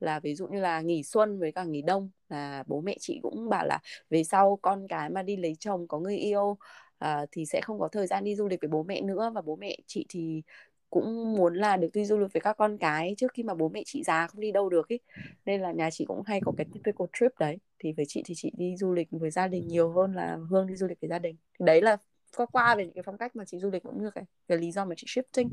Là 0.00 0.20
ví 0.20 0.34
dụ 0.34 0.46
như 0.46 0.60
là 0.60 0.80
nghỉ 0.80 1.02
xuân 1.02 1.38
với 1.38 1.52
cả 1.52 1.64
nghỉ 1.64 1.82
đông 1.82 2.10
là 2.28 2.64
bố 2.66 2.80
mẹ 2.80 2.96
chị 3.00 3.20
cũng 3.22 3.48
bảo 3.48 3.66
là 3.66 3.78
về 4.10 4.24
sau 4.24 4.58
con 4.62 4.88
cái 4.88 5.10
mà 5.10 5.22
đi 5.22 5.36
lấy 5.36 5.56
chồng 5.60 5.88
có 5.88 5.98
người 5.98 6.16
yêu 6.16 6.56
uh, 7.04 7.28
thì 7.32 7.46
sẽ 7.46 7.60
không 7.60 7.78
có 7.78 7.88
thời 7.88 8.06
gian 8.06 8.24
đi 8.24 8.36
du 8.36 8.48
lịch 8.48 8.60
với 8.60 8.68
bố 8.68 8.82
mẹ 8.82 9.00
nữa. 9.00 9.30
Và 9.34 9.40
bố 9.40 9.56
mẹ 9.56 9.76
chị 9.86 10.06
thì 10.08 10.42
cũng 10.90 11.34
muốn 11.36 11.54
là 11.54 11.76
được 11.76 11.88
đi 11.92 12.04
du 12.04 12.18
lịch 12.18 12.32
với 12.32 12.40
các 12.40 12.56
con 12.58 12.78
cái 12.78 13.14
trước 13.18 13.32
khi 13.34 13.42
mà 13.42 13.54
bố 13.54 13.68
mẹ 13.68 13.82
chị 13.86 14.02
già 14.02 14.26
không 14.26 14.40
đi 14.40 14.52
đâu 14.52 14.68
được 14.68 14.88
ý. 14.88 14.98
Nên 15.44 15.60
là 15.60 15.72
nhà 15.72 15.90
chị 15.90 16.04
cũng 16.04 16.22
hay 16.26 16.40
có 16.44 16.52
cái 16.56 16.66
typical 16.72 17.06
trip 17.20 17.38
đấy. 17.38 17.58
Thì 17.78 17.92
với 17.92 18.04
chị 18.08 18.22
thì 18.26 18.34
chị 18.36 18.52
đi 18.56 18.76
du 18.76 18.92
lịch 18.92 19.08
với 19.10 19.30
gia 19.30 19.48
đình 19.48 19.68
nhiều 19.68 19.92
hơn 19.92 20.14
là 20.14 20.38
hương 20.50 20.66
đi 20.66 20.76
du 20.76 20.86
lịch 20.86 21.00
với 21.00 21.08
gia 21.10 21.18
đình. 21.18 21.36
Thì 21.58 21.64
đấy 21.66 21.82
là 21.82 21.96
qua 22.36 22.46
qua 22.46 22.74
về 22.74 22.84
những 22.84 22.94
cái 22.94 23.02
phong 23.02 23.18
cách 23.18 23.36
mà 23.36 23.44
chị 23.44 23.58
du 23.58 23.70
lịch 23.70 23.82
cũng 23.82 24.02
như 24.02 24.10
cái 24.10 24.24
cái 24.48 24.58
lý 24.58 24.72
do 24.72 24.84
mà 24.84 24.94
chị 24.96 25.06
shifting. 25.06 25.48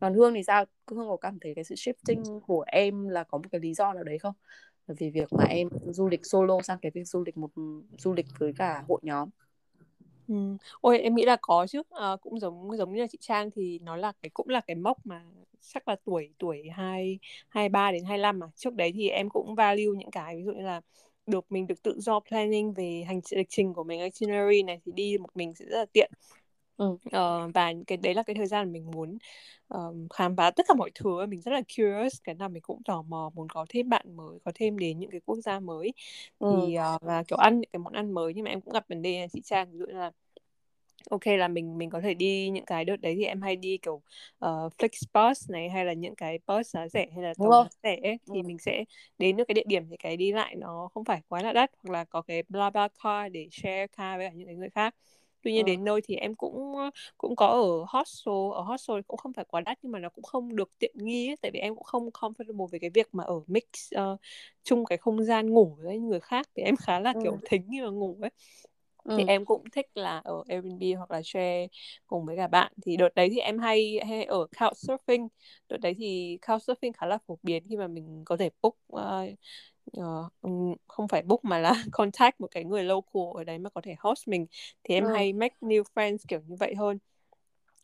Còn 0.00 0.14
hương 0.14 0.34
thì 0.34 0.42
sao? 0.42 0.64
Hương 0.90 1.08
có 1.08 1.16
cảm 1.16 1.38
thấy 1.40 1.54
cái 1.54 1.64
sự 1.64 1.74
shifting 1.74 2.40
của 2.40 2.64
em 2.66 3.08
là 3.08 3.24
có 3.24 3.38
một 3.38 3.44
cái 3.52 3.60
lý 3.60 3.74
do 3.74 3.92
nào 3.92 4.04
đấy 4.04 4.18
không? 4.18 4.34
Vì 4.86 5.10
việc 5.10 5.32
mà 5.32 5.44
em 5.44 5.68
du 5.86 6.08
lịch 6.08 6.26
solo 6.26 6.60
sang 6.62 6.78
cái 6.82 6.90
việc 6.94 7.04
du 7.04 7.22
lịch 7.26 7.36
một 7.36 7.50
du 7.98 8.12
lịch 8.12 8.26
với 8.38 8.52
cả 8.56 8.84
hội 8.88 9.00
nhóm. 9.02 9.28
Ừ. 10.28 10.34
Ôi 10.80 10.98
em 10.98 11.14
nghĩ 11.14 11.24
là 11.24 11.36
có 11.42 11.66
chứ. 11.66 11.82
À, 11.90 12.16
cũng 12.20 12.40
giống 12.40 12.76
giống 12.76 12.94
như 12.94 13.00
là 13.00 13.06
chị 13.06 13.18
Trang 13.20 13.50
thì 13.50 13.78
nó 13.82 13.96
là 13.96 14.12
cái 14.22 14.30
cũng 14.30 14.48
là 14.48 14.60
cái 14.60 14.76
mốc 14.76 15.06
mà 15.06 15.22
chắc 15.60 15.88
là 15.88 15.96
tuổi 16.04 16.30
tuổi 16.38 16.62
hai 16.72 17.18
hai 17.48 17.68
ba 17.68 17.92
đến 17.92 18.04
25 18.04 18.38
mà. 18.38 18.46
Trước 18.56 18.74
đấy 18.74 18.92
thì 18.94 19.08
em 19.08 19.28
cũng 19.28 19.54
value 19.54 19.84
những 19.98 20.10
cái 20.10 20.36
ví 20.36 20.44
dụ 20.44 20.52
như 20.52 20.62
là 20.62 20.80
được 21.28 21.52
mình 21.52 21.66
được 21.66 21.82
tự 21.82 22.00
do 22.00 22.20
planning 22.20 22.72
về 22.72 23.04
hành 23.08 23.20
lịch 23.30 23.48
trình 23.50 23.74
của 23.74 23.84
mình 23.84 24.00
itinerary 24.00 24.62
này 24.62 24.80
thì 24.86 24.92
đi 24.92 25.18
một 25.18 25.30
mình 25.34 25.54
sẽ 25.54 25.64
rất 25.64 25.78
là 25.78 25.86
tiện 25.92 26.10
ừ. 26.76 26.86
uh, 26.86 27.54
và 27.54 27.72
cái 27.86 27.96
đấy 27.96 28.14
là 28.14 28.22
cái 28.22 28.34
thời 28.34 28.46
gian 28.46 28.72
mình 28.72 28.90
muốn 28.90 29.18
um, 29.68 30.08
khám 30.08 30.36
phá 30.36 30.50
tất 30.50 30.66
cả 30.68 30.74
mọi 30.74 30.90
thứ 30.94 31.26
mình 31.26 31.40
rất 31.40 31.52
là 31.52 31.62
curious 31.76 32.22
cái 32.24 32.34
nào 32.34 32.48
mình 32.48 32.62
cũng 32.62 32.82
tò 32.84 33.02
mò 33.02 33.30
muốn 33.34 33.48
có 33.48 33.66
thêm 33.68 33.88
bạn 33.88 34.16
mới 34.16 34.38
có 34.44 34.52
thêm 34.54 34.78
đến 34.78 34.98
những 34.98 35.10
cái 35.10 35.20
quốc 35.24 35.38
gia 35.40 35.60
mới 35.60 35.92
ừ. 36.38 36.60
thì 36.66 36.76
uh, 36.78 37.02
và 37.02 37.22
kiểu 37.22 37.38
ăn 37.38 37.60
những 37.60 37.70
cái 37.72 37.80
món 37.80 37.92
ăn 37.92 38.12
mới 38.14 38.34
nhưng 38.34 38.44
mà 38.44 38.50
em 38.50 38.60
cũng 38.60 38.74
gặp 38.74 38.88
vấn 38.88 39.02
đề 39.02 39.20
là 39.20 39.26
chị 39.26 39.40
Trang 39.44 39.72
ví 39.72 39.78
dụ 39.78 39.86
là 39.86 40.10
ok 41.10 41.26
là 41.26 41.48
mình 41.48 41.78
mình 41.78 41.90
có 41.90 42.00
thể 42.00 42.14
đi 42.14 42.50
những 42.50 42.64
cái 42.64 42.84
đợt 42.84 42.96
đấy 42.96 43.14
thì 43.18 43.24
em 43.24 43.42
hay 43.42 43.56
đi 43.56 43.78
kiểu 43.78 43.94
uh, 44.44 44.72
Flixbus 44.78 45.34
này 45.48 45.68
hay 45.68 45.84
là 45.84 45.92
những 45.92 46.14
cái 46.14 46.38
bus 46.46 46.66
giá 46.66 46.88
rẻ 46.88 47.06
hay 47.14 47.22
là 47.22 47.34
tàu 47.38 47.64
giá 47.64 47.68
rẻ 47.82 47.96
ấy, 48.02 48.18
thì 48.34 48.40
ừ. 48.40 48.46
mình 48.46 48.58
sẽ 48.58 48.84
đến 49.18 49.36
được 49.36 49.44
cái 49.48 49.54
địa 49.54 49.64
điểm 49.66 49.88
thì 49.90 49.96
cái 49.96 50.16
đi 50.16 50.32
lại 50.32 50.54
nó 50.54 50.88
không 50.94 51.04
phải 51.04 51.20
quá 51.28 51.42
là 51.42 51.52
đắt 51.52 51.70
hoặc 51.76 51.92
là 51.92 52.04
có 52.04 52.22
cái 52.22 52.42
bla 52.48 52.70
bla 52.70 52.88
car 53.04 53.32
để 53.32 53.48
share 53.52 53.86
car 53.86 54.18
với 54.18 54.30
những 54.34 54.46
cái 54.46 54.56
người 54.56 54.70
khác 54.70 54.94
tuy 55.42 55.52
nhiên 55.52 55.66
ừ. 55.66 55.70
đến 55.70 55.84
nơi 55.84 56.00
thì 56.04 56.14
em 56.14 56.34
cũng 56.34 56.74
cũng 57.18 57.36
có 57.36 57.46
ở 57.46 57.84
hostel 57.88 58.34
ở 58.54 58.62
hostel 58.62 59.00
cũng 59.06 59.16
không 59.16 59.32
phải 59.32 59.44
quá 59.48 59.60
đắt 59.60 59.78
nhưng 59.82 59.92
mà 59.92 59.98
nó 59.98 60.08
cũng 60.08 60.24
không 60.24 60.56
được 60.56 60.70
tiện 60.78 60.92
nghi 60.94 61.30
ấy, 61.30 61.36
tại 61.36 61.50
vì 61.50 61.60
em 61.60 61.74
cũng 61.74 61.84
không 61.84 62.10
comfortable 62.10 62.66
với 62.66 62.80
cái 62.80 62.90
việc 62.90 63.08
mà 63.12 63.24
ở 63.24 63.40
mix 63.46 63.62
uh, 63.94 64.20
chung 64.64 64.84
cái 64.84 64.98
không 64.98 65.24
gian 65.24 65.50
ngủ 65.50 65.76
với 65.82 65.98
người 65.98 66.20
khác 66.20 66.48
thì 66.56 66.62
em 66.62 66.76
khá 66.76 67.00
là 67.00 67.14
kiểu 67.22 67.32
ừ. 67.32 67.38
thính 67.50 67.62
khi 67.70 67.80
mà 67.80 67.88
ngủ 67.88 68.18
ấy 68.20 68.30
thì 69.16 69.24
em 69.26 69.44
cũng 69.44 69.64
thích 69.72 69.86
là 69.94 70.18
ở 70.24 70.42
Airbnb 70.48 70.82
hoặc 70.96 71.10
là 71.10 71.22
share 71.24 71.66
cùng 72.06 72.26
với 72.26 72.36
cả 72.36 72.46
bạn. 72.46 72.72
Thì 72.82 72.96
đợt 72.96 73.14
đấy 73.14 73.28
thì 73.30 73.38
em 73.38 73.58
hay 73.58 74.00
hay 74.08 74.24
ở 74.24 74.46
couchsurfing. 74.56 75.28
Đợt 75.68 75.76
đấy 75.76 75.94
thì 75.98 76.38
couchsurfing 76.42 76.92
khá 76.92 77.06
là 77.06 77.18
phổ 77.26 77.38
biến 77.42 77.62
khi 77.68 77.76
mà 77.76 77.86
mình 77.86 78.22
có 78.24 78.36
thể 78.36 78.50
book 78.62 78.74
uh, 78.92 79.00
uh, 80.00 80.78
không 80.86 81.08
phải 81.08 81.22
book 81.22 81.44
mà 81.44 81.58
là 81.58 81.72
contact 81.92 82.40
một 82.40 82.48
cái 82.50 82.64
người 82.64 82.84
local 82.84 83.22
ở 83.34 83.44
đấy 83.44 83.58
mà 83.58 83.70
có 83.70 83.80
thể 83.80 83.94
host 83.98 84.28
mình. 84.28 84.46
Thì 84.84 84.94
em 84.94 85.04
ừ. 85.04 85.12
hay 85.14 85.32
make 85.32 85.56
new 85.60 85.82
friends 85.94 86.18
kiểu 86.28 86.40
như 86.46 86.56
vậy 86.60 86.74
hơn. 86.74 86.98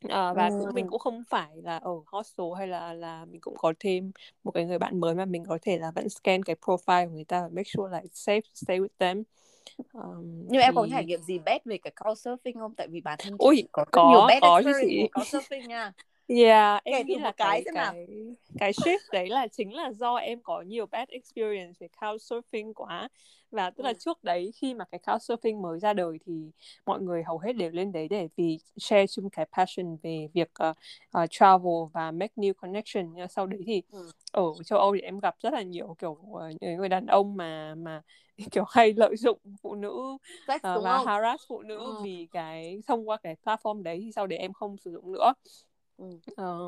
À, 0.09 0.33
và 0.33 0.49
ừ. 0.49 0.59
cũng 0.61 0.75
mình 0.75 0.87
cũng 0.89 0.99
không 0.99 1.23
phải 1.29 1.63
là 1.63 1.77
ở 1.77 1.93
hostel 2.07 2.47
hay 2.59 2.69
là 2.69 2.93
là 2.93 3.25
mình 3.25 3.41
cũng 3.41 3.55
có 3.57 3.73
thêm 3.81 4.13
một 4.45 4.51
cái 4.51 4.65
người 4.65 4.79
bạn 4.79 5.01
mới 5.01 5.15
mà 5.15 5.25
mình 5.25 5.45
có 5.49 5.59
thể 5.63 5.79
là 5.79 5.91
vẫn 5.91 6.09
scan 6.09 6.43
cái 6.43 6.57
profile 6.61 7.09
của 7.09 7.15
người 7.15 7.25
ta 7.25 7.43
và 7.43 7.49
make 7.49 7.65
sure 7.65 7.93
là 7.93 8.01
it's 8.01 8.35
safe 8.35 8.41
to 8.41 8.51
stay 8.55 8.79
with 8.79 8.89
them 8.99 9.23
um, 9.93 10.47
nhưng 10.49 10.61
thì... 10.61 10.67
em 10.67 10.75
có 10.75 10.87
trải 10.91 11.05
nghiệm 11.05 11.21
gì 11.21 11.39
bad 11.39 11.61
về 11.65 11.79
cái 11.79 11.93
couchsurfing 11.97 12.59
không? 12.59 12.75
Tại 12.75 12.89
vì 12.89 13.01
bản 13.01 13.19
thân 13.23 13.37
Ui, 13.39 13.69
có 13.73 13.85
có 13.93 14.11
nhiều 14.11 14.21
bad 14.29 14.39
có 14.43 14.57
experience 14.57 15.09
của 15.13 15.21
couchsurfing 15.21 15.67
nha. 15.67 15.93
Yeah, 16.27 16.85
em 16.85 17.07
nghĩ 17.07 17.15
là 17.15 17.33
cái 17.33 17.63
cái, 17.65 17.75
cái, 17.75 18.07
cái 18.59 18.73
shift 18.73 18.99
đấy 19.13 19.29
là 19.29 19.47
chính 19.47 19.75
là 19.75 19.93
do 19.93 20.15
em 20.17 20.41
có 20.43 20.63
nhiều 20.63 20.87
bad 20.87 21.09
experience 21.09 21.73
về 21.81 21.89
couchsurfing 22.01 22.73
quá. 22.75 23.09
Và 23.51 23.71
tức 23.71 23.85
là 23.85 23.91
ừ. 23.91 23.97
trước 23.99 24.25
đấy 24.25 24.53
khi 24.55 24.75
mà 24.75 24.85
cái 24.85 25.01
couchsurfing 25.07 25.61
mới 25.61 25.81
ra 25.81 25.93
đời 25.93 26.19
thì 26.27 26.33
mọi 26.87 27.01
người 27.01 27.23
hầu 27.23 27.39
hết 27.39 27.53
đều 27.53 27.71
lên 27.71 27.93
đấy 27.93 28.09
để 28.09 28.29
vì 28.37 28.59
share 28.77 29.07
chung 29.07 29.31
cái 29.31 29.47
passion 29.57 29.97
về 30.03 30.29
việc 30.35 30.51
uh, 30.69 30.77
uh, 31.23 31.31
travel 31.31 31.75
và 31.93 32.11
make 32.11 32.33
new 32.37 32.55
connection. 32.55 33.13
Nhưng 33.15 33.29
sau 33.29 33.47
đấy 33.47 33.61
thì 33.67 33.83
ừ. 33.91 34.11
ở 34.33 34.43
châu 34.65 34.79
Âu 34.79 34.95
thì 34.95 35.01
em 35.01 35.19
gặp 35.19 35.35
rất 35.41 35.53
là 35.53 35.63
nhiều 35.63 35.97
kiểu 35.99 36.19
uh, 36.31 36.43
những 36.61 36.77
người 36.77 36.89
đàn 36.89 37.07
ông 37.07 37.37
mà 37.37 37.75
mà 37.75 38.03
kiểu 38.53 38.65
hay 38.69 38.95
lợi 38.97 39.17
dụng 39.17 39.39
phụ 39.63 39.75
nữ 39.75 39.93
uh, 39.93 40.19
và 40.63 40.99
không? 40.99 41.07
harass 41.07 41.45
phụ 41.49 41.63
nữ 41.63 41.79
ừ. 41.79 41.97
vì 42.03 42.29
cái 42.33 42.83
thông 42.87 43.09
qua 43.09 43.17
cái 43.17 43.37
platform 43.45 43.83
đấy 43.83 44.01
thì 44.03 44.13
sau 44.13 44.27
đấy 44.27 44.39
em 44.39 44.53
không 44.53 44.77
sử 44.79 44.91
dụng 44.93 45.13
nữa 45.13 45.33
Ừ. 45.97 46.05
Ờ, 46.37 46.59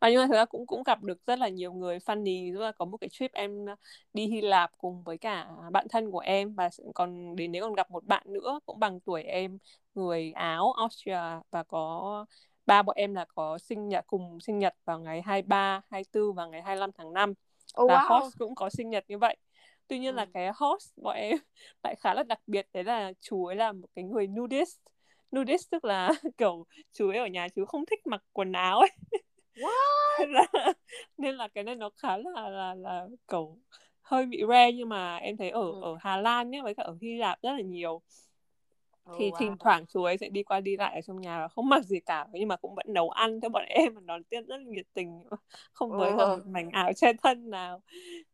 và 0.00 0.10
nhưng 0.10 0.20
mà 0.20 0.26
thực 0.26 0.34
ra 0.34 0.44
cũng 0.44 0.66
cũng 0.66 0.82
gặp 0.82 1.02
được 1.02 1.26
rất 1.26 1.38
là 1.38 1.48
nhiều 1.48 1.72
người 1.72 1.98
funny 1.98 2.52
rất 2.52 2.60
là 2.60 2.72
có 2.72 2.84
một 2.84 2.96
cái 2.96 3.08
trip 3.08 3.32
em 3.32 3.66
đi 4.12 4.26
Hy 4.26 4.40
Lạp 4.40 4.70
cùng 4.78 5.02
với 5.02 5.18
cả 5.18 5.48
bạn 5.72 5.86
thân 5.88 6.10
của 6.10 6.18
em 6.18 6.54
và 6.54 6.68
còn 6.94 7.36
đến 7.36 7.52
đấy 7.52 7.62
còn 7.62 7.74
gặp 7.74 7.90
một 7.90 8.04
bạn 8.04 8.22
nữa 8.26 8.60
cũng 8.66 8.78
bằng 8.78 9.00
tuổi 9.00 9.22
em 9.22 9.58
người 9.94 10.32
Áo 10.32 10.72
Austria 10.72 11.40
và 11.50 11.62
có 11.62 12.26
ba 12.66 12.82
bọn 12.82 12.96
em 12.96 13.14
là 13.14 13.24
có 13.34 13.58
sinh 13.58 13.88
nhật 13.88 14.04
cùng 14.06 14.40
sinh 14.40 14.58
nhật 14.58 14.74
vào 14.84 14.98
ngày 14.98 15.22
23, 15.22 15.80
24 15.90 16.34
và 16.34 16.46
ngày 16.46 16.62
25 16.62 16.90
tháng 16.92 17.12
5 17.12 17.30
oh, 17.80 17.88
và 17.88 17.96
wow. 17.96 18.20
host 18.20 18.38
cũng 18.38 18.54
có 18.54 18.70
sinh 18.70 18.90
nhật 18.90 19.04
như 19.08 19.18
vậy 19.18 19.36
tuy 19.92 19.98
nhiên 19.98 20.14
ừ. 20.14 20.16
là 20.16 20.26
cái 20.34 20.50
host 20.54 20.92
bọn 20.96 21.16
em 21.16 21.38
lại 21.82 21.94
khá 22.00 22.14
là 22.14 22.22
đặc 22.22 22.40
biệt 22.46 22.66
đấy 22.72 22.84
là 22.84 23.12
chú 23.20 23.44
ấy 23.46 23.56
là 23.56 23.72
một 23.72 23.88
cái 23.94 24.04
người 24.04 24.26
nudist 24.26 24.78
nudist 25.36 25.70
tức 25.70 25.84
là 25.84 26.12
kiểu 26.38 26.66
chú 26.92 27.08
ấy 27.08 27.18
ở 27.18 27.26
nhà 27.26 27.48
chú 27.48 27.64
không 27.64 27.86
thích 27.86 28.06
mặc 28.06 28.22
quần 28.32 28.52
áo 28.52 28.78
ấy 28.78 28.90
What? 29.54 30.18
nên, 30.18 30.30
là, 30.30 30.72
nên 31.18 31.34
là 31.34 31.48
cái 31.48 31.64
này 31.64 31.74
nó 31.74 31.90
khá 31.96 32.16
là 32.16 32.48
là 32.48 32.74
là 32.74 33.06
kiểu 33.28 33.58
hơi 34.02 34.26
bị 34.26 34.42
rare 34.48 34.72
nhưng 34.72 34.88
mà 34.88 35.16
em 35.16 35.36
thấy 35.36 35.50
ở 35.50 35.60
ừ. 35.60 35.80
ở 35.82 35.96
Hà 36.00 36.16
Lan 36.16 36.50
nhé 36.50 36.60
với 36.62 36.74
cả 36.74 36.82
ở 36.82 36.96
Hy 37.02 37.16
Lạp 37.16 37.42
rất 37.42 37.52
là 37.52 37.60
nhiều 37.60 38.02
Oh, 39.10 39.16
thì 39.18 39.30
wow. 39.30 39.36
thỉnh 39.38 39.56
thoảng 39.60 39.86
chú 39.86 40.02
ấy 40.02 40.18
sẽ 40.18 40.28
đi 40.28 40.42
qua 40.42 40.60
đi 40.60 40.76
lại 40.76 40.94
ở 40.94 41.00
trong 41.00 41.20
nhà 41.20 41.40
và 41.40 41.48
không 41.48 41.68
mặc 41.68 41.84
gì 41.84 42.00
cả 42.00 42.26
nhưng 42.32 42.48
mà 42.48 42.56
cũng 42.56 42.74
vẫn 42.74 42.86
nấu 42.88 43.10
ăn 43.10 43.40
cho 43.40 43.48
bọn 43.48 43.64
em 43.68 43.94
và 43.94 44.00
đón 44.04 44.24
tiếp 44.24 44.40
rất 44.48 44.56
là 44.56 44.64
nhiệt 44.66 44.86
tình 44.94 45.22
không 45.72 45.90
với 45.90 46.12
oh. 46.12 46.18
một 46.18 46.38
mảnh 46.46 46.70
áo 46.70 46.92
che 46.96 47.12
thân 47.22 47.50
nào 47.50 47.82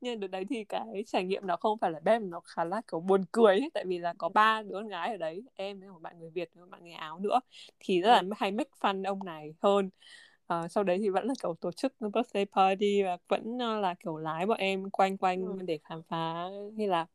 nhưng 0.01 0.21
được 0.21 0.27
đấy 0.31 0.45
thì 0.51 0.65
cái 0.65 1.05
trải 1.07 1.25
nghiệm 1.25 1.47
nó 1.47 1.57
không 1.57 1.79
phải 1.79 1.91
là 1.91 2.01
bếp 2.05 2.23
nó 2.23 2.41
khá 2.41 2.65
là 2.65 2.83
kiểu 2.91 3.01
buồn 3.01 3.25
cười 3.33 3.59
ấy, 3.59 3.71
tại 3.75 3.85
vì 3.87 3.99
là 3.99 4.15
có 4.19 4.29
ba 4.29 4.63
đứa 4.63 4.75
con 4.75 4.89
gái 4.89 5.11
ở 5.11 5.17
đấy 5.17 5.43
em 5.55 5.81
với 5.81 5.89
một 5.89 6.03
bạn 6.03 6.19
người 6.19 6.31
Việt 6.31 6.51
với 6.55 6.65
một 6.65 6.71
bạn 6.71 6.85
người 6.85 6.93
Áo 6.93 7.19
nữa 7.19 7.41
thì 7.81 8.01
rất 8.01 8.11
là 8.11 8.19
ừ. 8.19 8.31
hay 8.37 8.53
make 8.53 8.71
fun 8.81 9.05
ông 9.05 9.25
này 9.25 9.55
hơn 9.63 9.91
Uh, 10.55 10.71
sau 10.71 10.85
đấy 10.85 10.99
thì 10.99 11.09
vẫn 11.09 11.27
là 11.27 11.35
kiểu 11.43 11.55
tổ 11.61 11.73
chức 11.73 11.95
birthday 12.01 12.45
party 12.45 13.03
và 13.03 13.17
vẫn 13.29 13.57
uh, 13.57 13.83
là 13.83 13.95
kiểu 13.95 14.17
lái 14.17 14.47
bọn 14.47 14.59
em 14.59 14.91
quanh 14.91 15.17
quanh 15.17 15.45
ừ. 15.45 15.59
để 15.67 15.79
khám 15.85 16.03
phá 16.03 16.49
như 16.73 16.87
là 16.87 17.07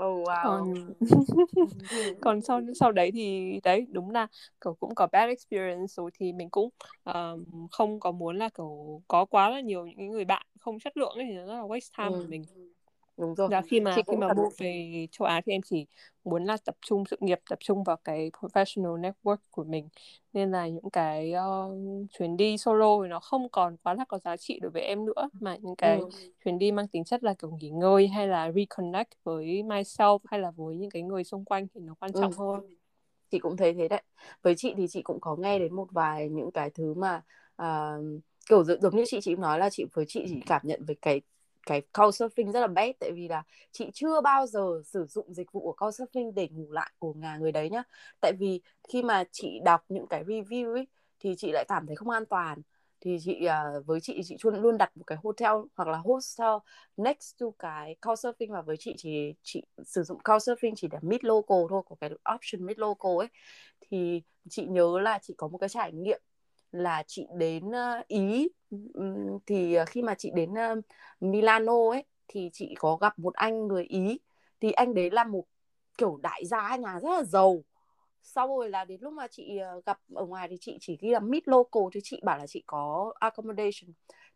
Oh 0.00 0.26
wow. 0.28 0.42
Còn 0.44 0.74
còn 2.20 2.42
sau 2.42 2.60
sau 2.80 2.92
đấy 2.92 3.10
thì 3.14 3.52
đấy 3.62 3.86
đúng 3.90 4.10
là 4.10 4.26
kiểu 4.64 4.74
cũng 4.74 4.94
có 4.94 5.06
bad 5.12 5.28
experience 5.28 5.86
rồi 5.96 6.10
thì 6.14 6.32
mình 6.32 6.50
cũng 6.50 6.68
um, 7.04 7.44
không 7.70 8.00
có 8.00 8.12
muốn 8.12 8.38
là 8.38 8.48
kiểu 8.48 9.02
có 9.08 9.24
quá 9.24 9.48
là 9.50 9.60
nhiều 9.60 9.86
những 9.86 10.10
người 10.10 10.24
bạn 10.24 10.46
không 10.60 10.78
chất 10.80 10.96
lượng 10.96 11.12
ấy 11.14 11.24
thì 11.28 11.34
nó 11.34 11.46
rất 11.46 11.54
là 11.54 11.62
waste 11.62 11.90
time 11.98 12.10
ừ. 12.10 12.22
của 12.22 12.28
mình 12.28 12.44
đúng 13.16 13.34
rồi. 13.34 13.48
Và 13.48 13.62
khi 13.62 13.80
mà 13.80 13.94
khi 13.94 14.16
mà 14.16 14.34
mua 14.34 14.48
về 14.58 15.06
châu 15.10 15.26
Á 15.26 15.40
thì 15.46 15.52
em 15.52 15.60
chỉ 15.64 15.86
muốn 16.24 16.44
là 16.44 16.56
tập 16.64 16.74
trung 16.86 17.04
sự 17.10 17.16
nghiệp 17.20 17.38
tập 17.50 17.58
trung 17.60 17.84
vào 17.84 17.96
cái 18.04 18.30
professional 18.30 19.00
network 19.00 19.36
của 19.50 19.64
mình. 19.64 19.88
Nên 20.32 20.50
là 20.50 20.68
những 20.68 20.90
cái 20.90 21.32
uh, 21.34 22.10
chuyến 22.10 22.36
đi 22.36 22.58
solo 22.58 23.02
thì 23.02 23.08
nó 23.08 23.20
không 23.20 23.48
còn 23.48 23.76
quá 23.76 23.94
là 23.94 24.04
có 24.08 24.18
giá 24.18 24.36
trị 24.36 24.58
đối 24.62 24.70
với 24.70 24.82
em 24.82 25.04
nữa. 25.04 25.28
Mà 25.40 25.56
những 25.56 25.76
cái 25.76 25.98
ừ. 25.98 26.08
chuyến 26.44 26.58
đi 26.58 26.72
mang 26.72 26.88
tính 26.88 27.04
chất 27.04 27.24
là 27.24 27.34
kiểu 27.34 27.50
nghỉ 27.60 27.70
ngơi 27.70 28.08
hay 28.08 28.28
là 28.28 28.52
reconnect 28.52 29.10
với 29.24 29.46
myself 29.46 30.18
hay 30.24 30.40
là 30.40 30.50
với 30.50 30.76
những 30.76 30.90
cái 30.90 31.02
người 31.02 31.24
xung 31.24 31.44
quanh 31.44 31.66
thì 31.74 31.80
nó 31.80 31.94
quan 32.00 32.12
trọng 32.12 32.32
ừ. 32.32 32.36
hơn. 32.38 32.76
Chị 33.30 33.38
cũng 33.38 33.56
thấy 33.56 33.74
thế 33.74 33.88
đấy. 33.88 34.02
Với 34.42 34.54
chị 34.56 34.74
thì 34.76 34.86
chị 34.88 35.02
cũng 35.02 35.20
có 35.20 35.36
nghe 35.36 35.58
đến 35.58 35.74
một 35.74 35.86
vài 35.90 36.28
những 36.28 36.50
cái 36.50 36.70
thứ 36.70 36.94
mà 36.94 37.22
uh, 37.62 38.22
kiểu 38.48 38.64
giống 38.64 38.96
như 38.96 39.04
chị 39.06 39.18
chị 39.22 39.36
nói 39.36 39.58
là 39.58 39.70
chị 39.70 39.84
với 39.92 40.04
chị 40.08 40.24
chỉ 40.28 40.40
cảm 40.46 40.60
nhận 40.64 40.84
về 40.84 40.94
cái 41.02 41.20
cái 41.66 41.82
couchsurfing 41.92 42.52
rất 42.52 42.60
là 42.60 42.66
bad 42.66 42.90
tại 43.00 43.12
vì 43.14 43.28
là 43.28 43.42
chị 43.72 43.90
chưa 43.94 44.20
bao 44.20 44.46
giờ 44.46 44.82
sử 44.84 45.06
dụng 45.06 45.34
dịch 45.34 45.52
vụ 45.52 45.60
của 45.60 45.86
couchsurfing 45.86 46.32
để 46.34 46.48
ngủ 46.48 46.72
lại 46.72 46.92
của 46.98 47.12
nhà 47.12 47.36
người 47.36 47.52
đấy 47.52 47.70
nhá. 47.70 47.82
Tại 48.20 48.32
vì 48.40 48.60
khi 48.88 49.02
mà 49.02 49.24
chị 49.32 49.60
đọc 49.64 49.84
những 49.88 50.06
cái 50.10 50.24
review 50.24 50.72
ấy, 50.74 50.86
thì 51.20 51.34
chị 51.38 51.52
lại 51.52 51.64
cảm 51.68 51.86
thấy 51.86 51.96
không 51.96 52.10
an 52.10 52.26
toàn. 52.26 52.62
Thì 53.00 53.18
chị 53.24 53.44
à, 53.44 53.64
với 53.86 54.00
chị 54.00 54.20
chị 54.24 54.36
luôn 54.42 54.62
luôn 54.62 54.78
đặt 54.78 54.96
một 54.96 55.04
cái 55.06 55.18
hotel 55.22 55.52
hoặc 55.76 55.88
là 55.88 55.98
hostel 55.98 56.48
next 56.96 57.38
to 57.40 57.46
cái 57.58 57.96
couchsurfing 58.02 58.52
và 58.52 58.62
với 58.62 58.76
chị 58.78 58.94
chỉ, 58.98 59.34
chị 59.42 59.62
sử 59.84 60.02
dụng 60.02 60.18
couchsurfing 60.24 60.72
chỉ 60.76 60.88
để 60.88 60.98
mid 61.02 61.20
local 61.22 61.58
thôi, 61.70 61.82
có 61.86 61.96
cái 62.00 62.10
option 62.34 62.66
mid 62.66 62.78
local 62.78 63.12
ấy. 63.18 63.28
Thì 63.80 64.22
chị 64.50 64.66
nhớ 64.66 64.98
là 65.02 65.18
chị 65.22 65.34
có 65.36 65.48
một 65.48 65.58
cái 65.58 65.68
trải 65.68 65.92
nghiệm 65.92 66.20
là 66.74 67.02
chị 67.06 67.26
đến 67.36 67.70
ý. 68.08 68.48
Thì 69.46 69.74
ờ, 69.74 69.84
khi 69.84 70.02
mà 70.02 70.14
chị 70.14 70.30
đến 70.34 70.54
Milano 71.20 71.90
ấy, 71.90 72.04
thì 72.28 72.50
chị 72.52 72.74
có 72.78 72.96
gặp 72.96 73.18
một 73.18 73.34
anh 73.34 73.66
người 73.66 73.84
ý. 73.84 74.18
Thì 74.60 74.72
anh 74.72 74.94
đấy 74.94 75.10
là 75.10 75.24
một 75.24 75.44
kiểu 75.98 76.18
đại 76.22 76.46
gia, 76.46 76.76
nhà 76.76 77.00
rất 77.00 77.10
là 77.10 77.22
giàu. 77.22 77.64
Sau 78.22 78.48
rồi 78.48 78.70
là 78.70 78.84
đến 78.84 79.00
lúc 79.00 79.12
mà 79.12 79.26
chị 79.26 79.58
ờ, 79.58 79.80
gặp 79.86 79.98
ở 80.14 80.26
ngoài 80.26 80.48
thì 80.48 80.56
chị 80.60 80.78
chỉ 80.80 80.98
ghi 81.00 81.10
là 81.10 81.20
mid 81.20 81.42
local 81.46 81.82
thì 81.92 82.00
chị 82.02 82.20
bảo 82.24 82.38
là 82.38 82.46
chị 82.46 82.62
có 82.66 83.12
accommodation. 83.20 83.92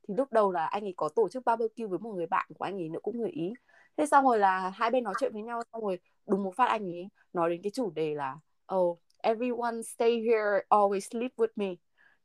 Thì 0.09 0.15
lúc 0.15 0.33
đầu 0.33 0.53
là 0.53 0.67
anh 0.67 0.85
ấy 0.85 0.95
có 0.97 1.09
tổ 1.09 1.29
chức 1.29 1.45
barbecue 1.45 1.87
với 1.87 1.99
một 1.99 2.15
người 2.15 2.27
bạn 2.27 2.47
của 2.59 2.65
anh 2.65 2.75
ấy 2.75 2.89
nữa, 2.89 3.01
cũng 3.03 3.19
người 3.19 3.31
ý. 3.31 3.53
Thế 3.97 4.07
xong 4.07 4.25
rồi 4.25 4.39
là 4.39 4.71
hai 4.71 4.91
bên 4.91 5.05
nói 5.05 5.15
chuyện 5.21 5.33
với 5.33 5.43
nhau, 5.43 5.63
xong 5.73 5.83
rồi 5.83 5.99
đúng 6.27 6.43
một 6.43 6.55
phát 6.57 6.67
anh 6.67 6.85
ấy 6.85 7.09
nói 7.33 7.51
đến 7.51 7.63
cái 7.63 7.71
chủ 7.75 7.91
đề 7.91 8.15
là 8.15 8.37
oh 8.75 8.99
everyone 9.23 9.83
stay 9.83 10.11
here, 10.21 10.65
always 10.69 11.01
sleep 11.01 11.31
with 11.37 11.49
me 11.57 11.75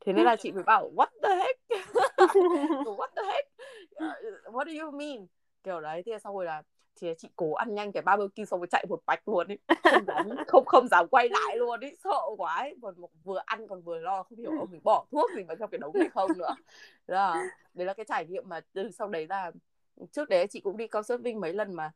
thế 0.00 0.12
nên 0.12 0.24
là 0.24 0.36
chị 0.36 0.52
mới 0.52 0.62
bảo 0.62 0.90
what 0.96 1.06
the 1.22 1.36
heck? 1.36 1.60
What 2.84 3.08
the 3.16 3.22
heck? 3.22 3.48
What 4.44 4.64
do 4.64 4.84
you 4.84 4.90
mean? 4.90 5.26
Kiểu 5.62 5.80
đấy 5.80 6.02
thì 6.06 6.12
xong 6.24 6.36
rồi 6.36 6.44
là 6.44 6.62
thì 6.96 7.14
chị 7.18 7.28
cố 7.36 7.52
ăn 7.52 7.74
nhanh 7.74 7.92
cái 7.92 8.02
barbecue 8.02 8.44
xong 8.44 8.60
rồi 8.60 8.66
chạy 8.70 8.86
một 8.88 9.02
bạch 9.06 9.28
luôn 9.28 9.48
ấy. 9.48 9.58
Không 9.82 10.04
dám 10.06 10.28
không 10.48 10.64
không 10.66 10.88
dám 10.88 11.08
quay 11.08 11.28
lại 11.28 11.56
luôn 11.56 11.80
ấy 11.80 11.96
sợ 12.04 12.20
quá 12.36 12.54
ấy. 12.54 12.76
Còn 12.82 12.94
vừa 13.24 13.42
ăn 13.44 13.68
còn 13.68 13.82
vừa 13.82 13.98
lo 13.98 14.22
không 14.22 14.38
hiểu 14.38 14.50
ông 14.58 14.70
mình 14.70 14.80
bỏ 14.84 15.06
thuốc 15.10 15.30
gì 15.36 15.42
vào 15.42 15.56
trong 15.56 15.70
cái 15.70 15.78
đống 15.78 15.92
này 15.94 16.08
không 16.08 16.30
nữa. 16.38 16.54
Đó 17.06 17.14
là 17.14 17.48
đấy 17.74 17.86
là 17.86 17.94
cái 17.94 18.06
trải 18.08 18.26
nghiệm 18.26 18.48
mà 18.48 18.60
từ 18.72 18.90
sau 18.90 19.08
đấy 19.08 19.26
là 19.28 19.52
trước 20.12 20.28
đấy 20.28 20.46
chị 20.46 20.60
cũng 20.60 20.76
đi 20.76 20.86
cao 20.88 21.02
vinh 21.22 21.40
mấy 21.40 21.52
lần 21.52 21.74
mà 21.74 21.92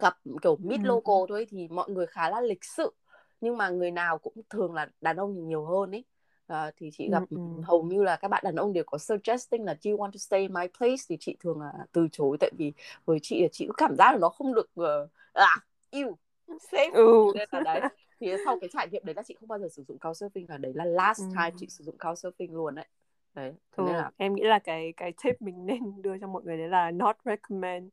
gặp 0.00 0.16
kiểu 0.42 0.56
mid 0.56 0.80
local 0.82 1.24
thôi 1.28 1.46
thì 1.50 1.68
mọi 1.68 1.90
người 1.90 2.06
khá 2.06 2.30
là 2.30 2.40
lịch 2.40 2.64
sự. 2.64 2.92
Nhưng 3.40 3.56
mà 3.56 3.68
người 3.68 3.90
nào 3.90 4.18
cũng 4.18 4.34
thường 4.50 4.74
là 4.74 4.88
đàn 5.00 5.16
ông 5.16 5.48
nhiều 5.48 5.64
hơn 5.64 5.90
ấy 5.90 6.04
uh, 6.52 6.74
thì 6.76 6.90
chị 6.92 7.08
gặp 7.10 7.22
mm-hmm. 7.30 7.62
hầu 7.62 7.82
như 7.82 8.02
là 8.02 8.16
các 8.16 8.28
bạn 8.28 8.42
đàn 8.44 8.56
ông 8.56 8.72
đều 8.72 8.84
có 8.86 8.98
suggesting 8.98 9.64
là 9.64 9.76
do 9.80 9.90
you 9.90 9.98
want 9.98 10.10
to 10.10 10.18
stay 10.18 10.40
in 10.40 10.52
my 10.52 10.66
place 10.78 11.02
thì 11.08 11.16
chị 11.20 11.36
thường 11.40 11.60
là 11.60 11.72
từ 11.92 12.08
chối 12.12 12.36
tại 12.40 12.50
vì 12.58 12.72
với 13.04 13.18
chị 13.22 13.42
là 13.42 13.48
chị 13.52 13.66
cũng 13.66 13.76
cảm 13.76 13.96
giác 13.96 14.12
là 14.12 14.18
nó 14.18 14.28
không 14.28 14.54
được 14.54 14.70
uh, 14.80 15.10
à 15.32 15.56
yêu 15.90 16.18
safe 16.48 16.92
ừ. 16.92 17.32
nên 17.34 17.48
là 17.52 17.60
đấy 17.80 17.90
thì 18.20 18.32
sau 18.44 18.58
cái 18.60 18.70
trải 18.72 18.88
nghiệm 18.88 19.02
đấy 19.04 19.14
là 19.14 19.22
chị 19.22 19.34
không 19.40 19.48
bao 19.48 19.58
giờ 19.58 19.68
sử 19.68 19.84
dụng 19.88 19.98
couchsurfing 19.98 20.46
và 20.48 20.56
đấy 20.56 20.72
là 20.74 20.84
last 20.84 21.22
mm. 21.22 21.30
time 21.30 21.50
chị 21.56 21.66
sử 21.68 21.84
dụng 21.84 21.96
couchsurfing 21.98 22.52
luôn 22.52 22.74
đấy 22.74 22.86
đấy 23.34 23.54
nên 23.76 23.86
là 23.86 24.10
em 24.16 24.34
nghĩ 24.34 24.42
là 24.42 24.58
cái 24.58 24.92
cái 24.96 25.12
tip 25.24 25.42
mình 25.42 25.54
nên 25.66 26.02
đưa 26.02 26.18
cho 26.18 26.26
mọi 26.26 26.42
người 26.44 26.58
đấy 26.58 26.68
là 26.68 26.90
not 26.90 27.16
recommend 27.24 27.88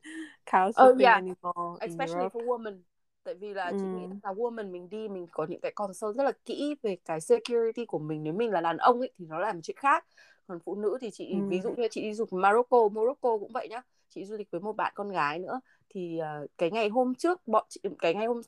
couchsurfing 0.51 0.93
oh, 0.93 1.01
yeah. 1.01 1.15
anymore 1.15 1.77
especially 1.79 2.27
for 2.27 2.45
women 2.45 2.77
tại 3.27 3.35
vì 3.35 3.53
là 3.53 3.71
chị 3.71 3.85
nghĩ 3.85 4.07
là 4.23 4.33
woman 4.33 4.71
mình 4.71 4.89
đi 4.89 5.07
mình 5.07 5.27
có 5.31 5.45
những 5.49 5.61
cái 5.61 5.71
concern 5.75 6.13
rất 6.13 6.23
là 6.23 6.31
kỹ 6.45 6.75
về 6.81 6.97
cái 7.05 7.21
security 7.21 7.85
của 7.85 7.99
mình. 7.99 8.23
Nếu 8.23 8.33
mình 8.33 8.51
là 8.51 8.61
đàn 8.61 8.77
ông 8.77 8.99
ấy 8.99 9.11
thì 9.17 9.25
nó 9.25 9.39
là 9.39 9.53
một 9.53 9.59
chuyện 9.63 9.77
khác. 9.77 10.05
Còn 10.47 10.59
phụ 10.59 10.75
nữ 10.75 10.97
thì 11.01 11.11
chị 11.11 11.31
ừ. 11.31 11.47
ví 11.47 11.61
dụ 11.61 11.69
như 11.77 11.87
chị 11.91 12.01
đi 12.01 12.13
du 12.13 12.23
lịch 12.23 12.33
Morocco 12.33 12.87
Morocco 12.87 13.37
cũng 13.37 13.51
vậy 13.53 13.67
nhá. 13.69 13.81
Chị 14.09 14.25
du 14.25 14.37
lịch 14.37 14.51
với 14.51 14.61
một 14.61 14.75
bạn 14.75 14.91
con 14.95 15.09
gái 15.09 15.39
nữa 15.39 15.59
thì 15.89 16.19
uh, 16.43 16.49
cái 16.57 16.71
ngày 16.71 16.89
hôm 16.89 17.15
trước 17.15 17.47
bọn 17.47 17.65
chị 17.69 17.79
cái 17.99 18.13
ngày 18.13 18.25
hôm 18.27 18.41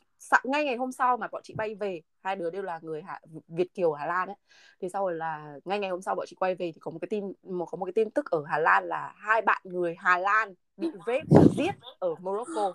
ngay 0.44 0.66
ngày 0.66 0.76
hôm 0.76 0.92
sau 0.92 1.18
mà 1.18 1.28
bọn 1.32 1.42
chị 1.44 1.54
bay 1.58 1.76
về 1.76 2.02
hai 2.24 2.36
đứa 2.36 2.50
đều 2.50 2.62
là 2.62 2.80
người 2.82 3.02
Hà, 3.02 3.22
Việt 3.48 3.74
kiều 3.74 3.94
Hà 3.94 4.06
Lan 4.06 4.28
ấy. 4.28 4.38
Thì 4.82 4.90
sau 4.90 5.06
rồi 5.06 5.14
là 5.14 5.60
ngay 5.66 5.80
ngày 5.80 5.90
hôm 5.90 6.02
sau 6.02 6.16
bọn 6.16 6.26
chị 6.30 6.36
quay 6.40 6.56
về 6.56 6.72
thì 6.72 6.80
có 6.80 6.92
một 6.92 7.00
cái 7.02 7.08
tin 7.10 7.34
một 7.44 7.66
có 7.66 7.76
một 7.76 7.86
cái 7.86 7.94
tin 7.94 8.12
tức 8.12 8.32
ở 8.32 8.44
Hà 8.48 8.58
Lan 8.58 8.88
là 8.88 9.14
hai 9.18 9.42
bạn 9.42 9.62
người 9.64 9.96
Hà 10.00 10.18
Lan 10.18 10.54
bị 10.78 10.88
rape 11.08 11.46
giết 11.58 11.76
ở 12.00 12.16
Morocco 12.16 12.74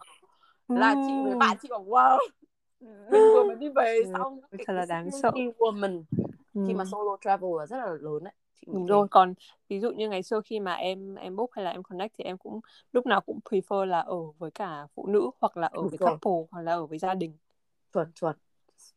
là 0.68 0.96
chị 1.06 1.12
với 1.22 1.36
bạn 1.36 1.56
chị 1.62 1.68
bảo 1.70 1.84
wow. 1.84 2.18
Mình 3.10 3.22
vừa 3.32 3.44
mới 3.44 3.56
đi 3.56 3.68
về 3.68 4.02
xong 4.12 4.40
thật 4.66 4.74
là 4.74 4.86
đáng 4.86 5.10
sợ. 5.10 5.32
woman 5.58 6.04
khi 6.66 6.74
mà 6.74 6.84
solo 6.84 7.16
travel 7.20 7.50
là 7.58 7.66
rất 7.66 7.76
là 7.76 7.86
lớn 8.00 8.24
đấy 8.24 8.32
đúng 8.66 8.86
rồi 8.86 9.08
còn 9.10 9.34
ví 9.68 9.80
dụ 9.80 9.90
như 9.90 10.08
ngày 10.08 10.22
xưa 10.22 10.40
khi 10.44 10.60
mà 10.60 10.74
em 10.74 11.14
em 11.14 11.36
book 11.36 11.50
hay 11.52 11.64
là 11.64 11.70
em 11.70 11.82
connect 11.82 12.14
thì 12.18 12.24
em 12.24 12.38
cũng 12.38 12.60
lúc 12.92 13.06
nào 13.06 13.20
cũng 13.20 13.40
prefer 13.44 13.84
là 13.84 14.00
ở 14.00 14.16
với 14.38 14.50
cả 14.50 14.86
phụ 14.94 15.06
nữ 15.06 15.30
hoặc 15.40 15.56
là 15.56 15.66
ở 15.66 15.82
đúng 15.82 15.90
với 15.90 15.98
rồi. 15.98 16.18
couple 16.20 16.48
hoặc 16.50 16.62
là 16.62 16.72
ở 16.72 16.86
với 16.86 16.98
gia 16.98 17.14
đình. 17.14 17.36
Chuẩn 17.92 18.12
chuẩn 18.12 18.36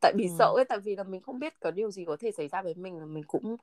tại 0.02 0.14
vì 0.18 0.24
ừ. 0.24 0.30
sợ 0.38 0.54
ấy 0.56 0.66
tại 0.66 0.80
vì 0.80 0.96
là 0.96 1.04
mình 1.04 1.22
không 1.22 1.40
biết 1.40 1.60
có 1.60 1.72
điều 1.72 1.92
gì 1.92 2.06
có 2.06 2.18
thể 2.20 2.32
xảy 2.32 2.48
ra 2.48 2.62
với 2.62 2.74
mình 2.74 3.00
là 3.00 3.06
mình 3.06 3.24
cũng 3.28 3.58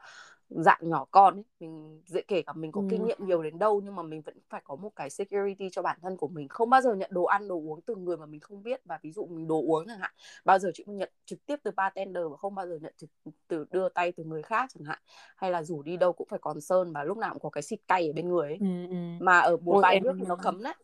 dạng 0.49 0.79
nhỏ 0.83 1.07
con 1.11 1.35
ấy 1.35 1.45
mình 1.61 2.03
dễ 2.07 2.23
kể 2.29 2.43
cả 2.43 2.53
mình 2.53 2.73
có 2.73 2.81
ừ. 2.81 2.87
kinh 2.91 3.07
nghiệm 3.07 3.27
nhiều 3.27 3.43
đến 3.43 3.59
đâu 3.59 3.81
nhưng 3.85 3.95
mà 3.95 4.03
mình 4.03 4.23
vẫn 4.23 4.39
phải 4.49 4.63
có 4.65 4.77
một 4.77 4.91
cái 4.97 5.11
security 5.11 5.69
cho 5.73 5.83
bản 5.83 5.99
thân 6.03 6.17
của 6.17 6.29
mình 6.29 6.49
không 6.49 6.71
bao 6.71 6.81
giờ 6.81 6.95
nhận 6.95 7.11
đồ 7.13 7.25
ăn 7.25 7.49
đồ 7.49 7.55
uống 7.55 7.81
từ 7.81 7.97
người 7.97 8.17
mà 8.17 8.27
mình 8.27 8.41
không 8.41 8.63
biết 8.63 8.81
và 8.85 8.99
ví 9.03 9.13
dụ 9.13 9.27
mình 9.27 9.49
đồ 9.49 9.63
uống 9.67 9.87
chẳng 9.87 9.99
hạn 9.99 10.11
bao 10.45 10.59
giờ 10.59 10.71
chị 10.75 10.85
nhận 10.87 11.11
trực 11.27 11.47
tiếp 11.47 11.57
từ 11.63 11.71
bartender 11.77 12.25
và 12.31 12.37
không 12.37 12.55
bao 12.55 12.69
giờ 12.69 12.79
nhận 12.83 12.93
trực 12.97 13.11
từ 13.49 13.67
đưa 13.71 13.89
tay 13.89 14.13
từ 14.13 14.25
người 14.25 14.43
khác 14.43 14.71
chẳng 14.75 14.85
hạn 14.85 14.99
hay 15.37 15.51
là 15.51 15.63
rủ 15.63 15.83
đi 15.83 15.97
đâu 15.97 16.13
cũng 16.13 16.29
phải 16.31 16.39
còn 16.39 16.61
sơn 16.61 16.93
và 16.93 17.05
lúc 17.05 17.19
nào 17.19 17.33
cũng 17.33 17.43
có 17.43 17.51
cái 17.51 17.63
xịt 17.63 17.81
tay 17.87 18.07
ở 18.07 18.13
bên 18.13 18.29
người 18.29 18.49
ấy 18.49 18.59
ừ, 18.61 18.87
ừ. 18.91 18.97
mà 19.21 19.39
ở 19.39 19.57
một 19.57 19.81
vài 19.83 20.01
nước 20.01 20.13
thì 20.19 20.25
nó 20.29 20.37
cấm 20.37 20.63
đấy 20.63 20.75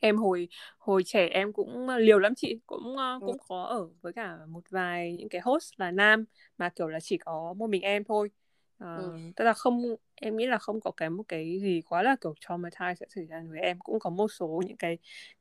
em 0.00 0.16
hồi 0.16 0.48
hồi 0.78 1.02
trẻ 1.06 1.26
em 1.26 1.52
cũng 1.52 1.88
liều 1.88 2.18
lắm 2.18 2.34
chị 2.36 2.60
cũng 2.66 2.94
uh, 2.94 3.22
cũng 3.26 3.36
có 3.48 3.62
ở 3.62 3.88
với 4.00 4.12
cả 4.12 4.38
một 4.48 4.64
vài 4.70 5.16
những 5.18 5.28
cái 5.28 5.40
host 5.40 5.72
là 5.76 5.90
nam 5.90 6.24
mà 6.58 6.68
kiểu 6.68 6.88
là 6.88 7.00
chỉ 7.00 7.18
có 7.18 7.54
một 7.56 7.70
mình 7.70 7.82
em 7.82 8.04
thôi. 8.04 8.30
Uh, 8.84 8.98
ừ. 8.98 9.18
tức 9.36 9.44
là 9.44 9.52
không 9.52 9.82
em 10.14 10.36
nghĩ 10.36 10.46
là 10.46 10.58
không 10.58 10.80
có 10.80 10.90
cái 10.90 11.10
một 11.10 11.22
cái 11.28 11.60
gì 11.60 11.80
quá 11.88 12.02
là 12.02 12.16
kiểu 12.20 12.34
traumatized 12.40 12.94
sẽ 12.94 13.06
xảy 13.08 13.26
ra 13.26 13.42
với 13.48 13.60
em. 13.60 13.78
Cũng 13.78 13.98
có 13.98 14.10
một 14.10 14.28
số 14.28 14.62
những 14.66 14.76
cái 14.76 14.98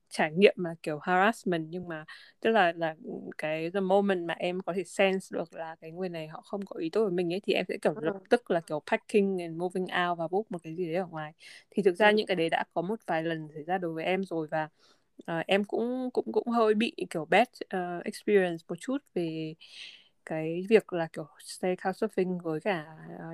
trải 0.09 0.31
nghiệm 0.31 0.53
mà 0.57 0.75
kiểu 0.83 0.99
harassment 0.99 1.67
nhưng 1.69 1.87
mà 1.87 2.05
tức 2.39 2.49
là 2.49 2.73
là 2.75 2.95
cái 3.37 3.71
the 3.71 3.79
moment 3.79 4.25
mà 4.25 4.33
em 4.33 4.61
có 4.61 4.73
thể 4.73 4.83
sense 4.83 5.27
được 5.31 5.53
là 5.53 5.75
cái 5.81 5.91
người 5.91 6.09
này 6.09 6.27
họ 6.27 6.41
không 6.41 6.65
có 6.65 6.75
ý 6.79 6.89
tốt 6.89 7.03
với 7.03 7.11
mình 7.11 7.33
ấy 7.33 7.39
thì 7.43 7.53
em 7.53 7.65
sẽ 7.67 7.77
kiểu 7.81 7.93
lập 8.01 8.15
tức 8.29 8.51
là 8.51 8.59
kiểu 8.59 8.81
packing 8.91 9.41
and 9.41 9.57
moving 9.57 9.83
out 9.83 10.17
và 10.17 10.27
book 10.27 10.51
một 10.51 10.63
cái 10.63 10.75
gì 10.75 10.85
đấy 10.85 10.95
ở 10.95 11.05
ngoài. 11.05 11.33
Thì 11.71 11.83
thực 11.83 11.95
ra 11.95 12.11
những 12.11 12.27
cái 12.27 12.35
đấy 12.35 12.49
đã 12.49 12.63
có 12.73 12.81
một 12.81 12.99
vài 13.07 13.23
lần 13.23 13.47
xảy 13.53 13.63
ra 13.63 13.77
đối 13.77 13.93
với 13.93 14.05
em 14.05 14.23
rồi 14.23 14.47
và 14.47 14.69
uh, 15.31 15.45
em 15.47 15.63
cũng 15.63 16.09
cũng 16.13 16.31
cũng 16.31 16.47
hơi 16.47 16.73
bị 16.73 16.93
kiểu 17.09 17.25
bad 17.25 17.47
uh, 17.75 18.03
experience 18.03 18.63
một 18.67 18.75
chút 18.79 18.97
về 19.13 19.53
cái 20.25 20.65
việc 20.69 20.93
là 20.93 21.07
kiểu 21.13 21.27
stay 21.39 21.75
couchsurfing 21.75 22.39
với 22.39 22.59
cả 22.59 22.85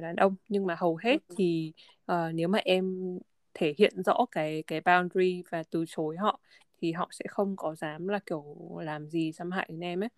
đàn 0.02 0.16
ông. 0.16 0.36
Nhưng 0.50 0.66
mà 0.66 0.76
hầu 0.80 0.96
hết 1.04 1.18
thì 1.38 1.74
uh, 2.12 2.18
nếu 2.34 2.48
mà 2.48 2.60
em 2.66 3.18
thể 3.54 3.74
hiện 3.78 4.04
rõ 4.04 4.26
cái 4.32 4.64
cái 4.68 4.82
boundary 4.82 5.44
và 5.50 5.64
từ 5.72 5.86
chối 5.88 6.18
họ 6.18 6.40
thì 6.82 6.92
họ 6.92 7.10
sẽ 7.12 7.26
không 7.30 7.56
có 7.56 7.76
dám 7.76 8.08
là 8.08 8.20
kiểu 8.26 8.56
làm 8.82 9.08
gì 9.08 9.32
xâm 9.32 9.52
hại 9.52 9.66
đến 9.70 9.80
em 9.80 10.04
ấy 10.04 10.10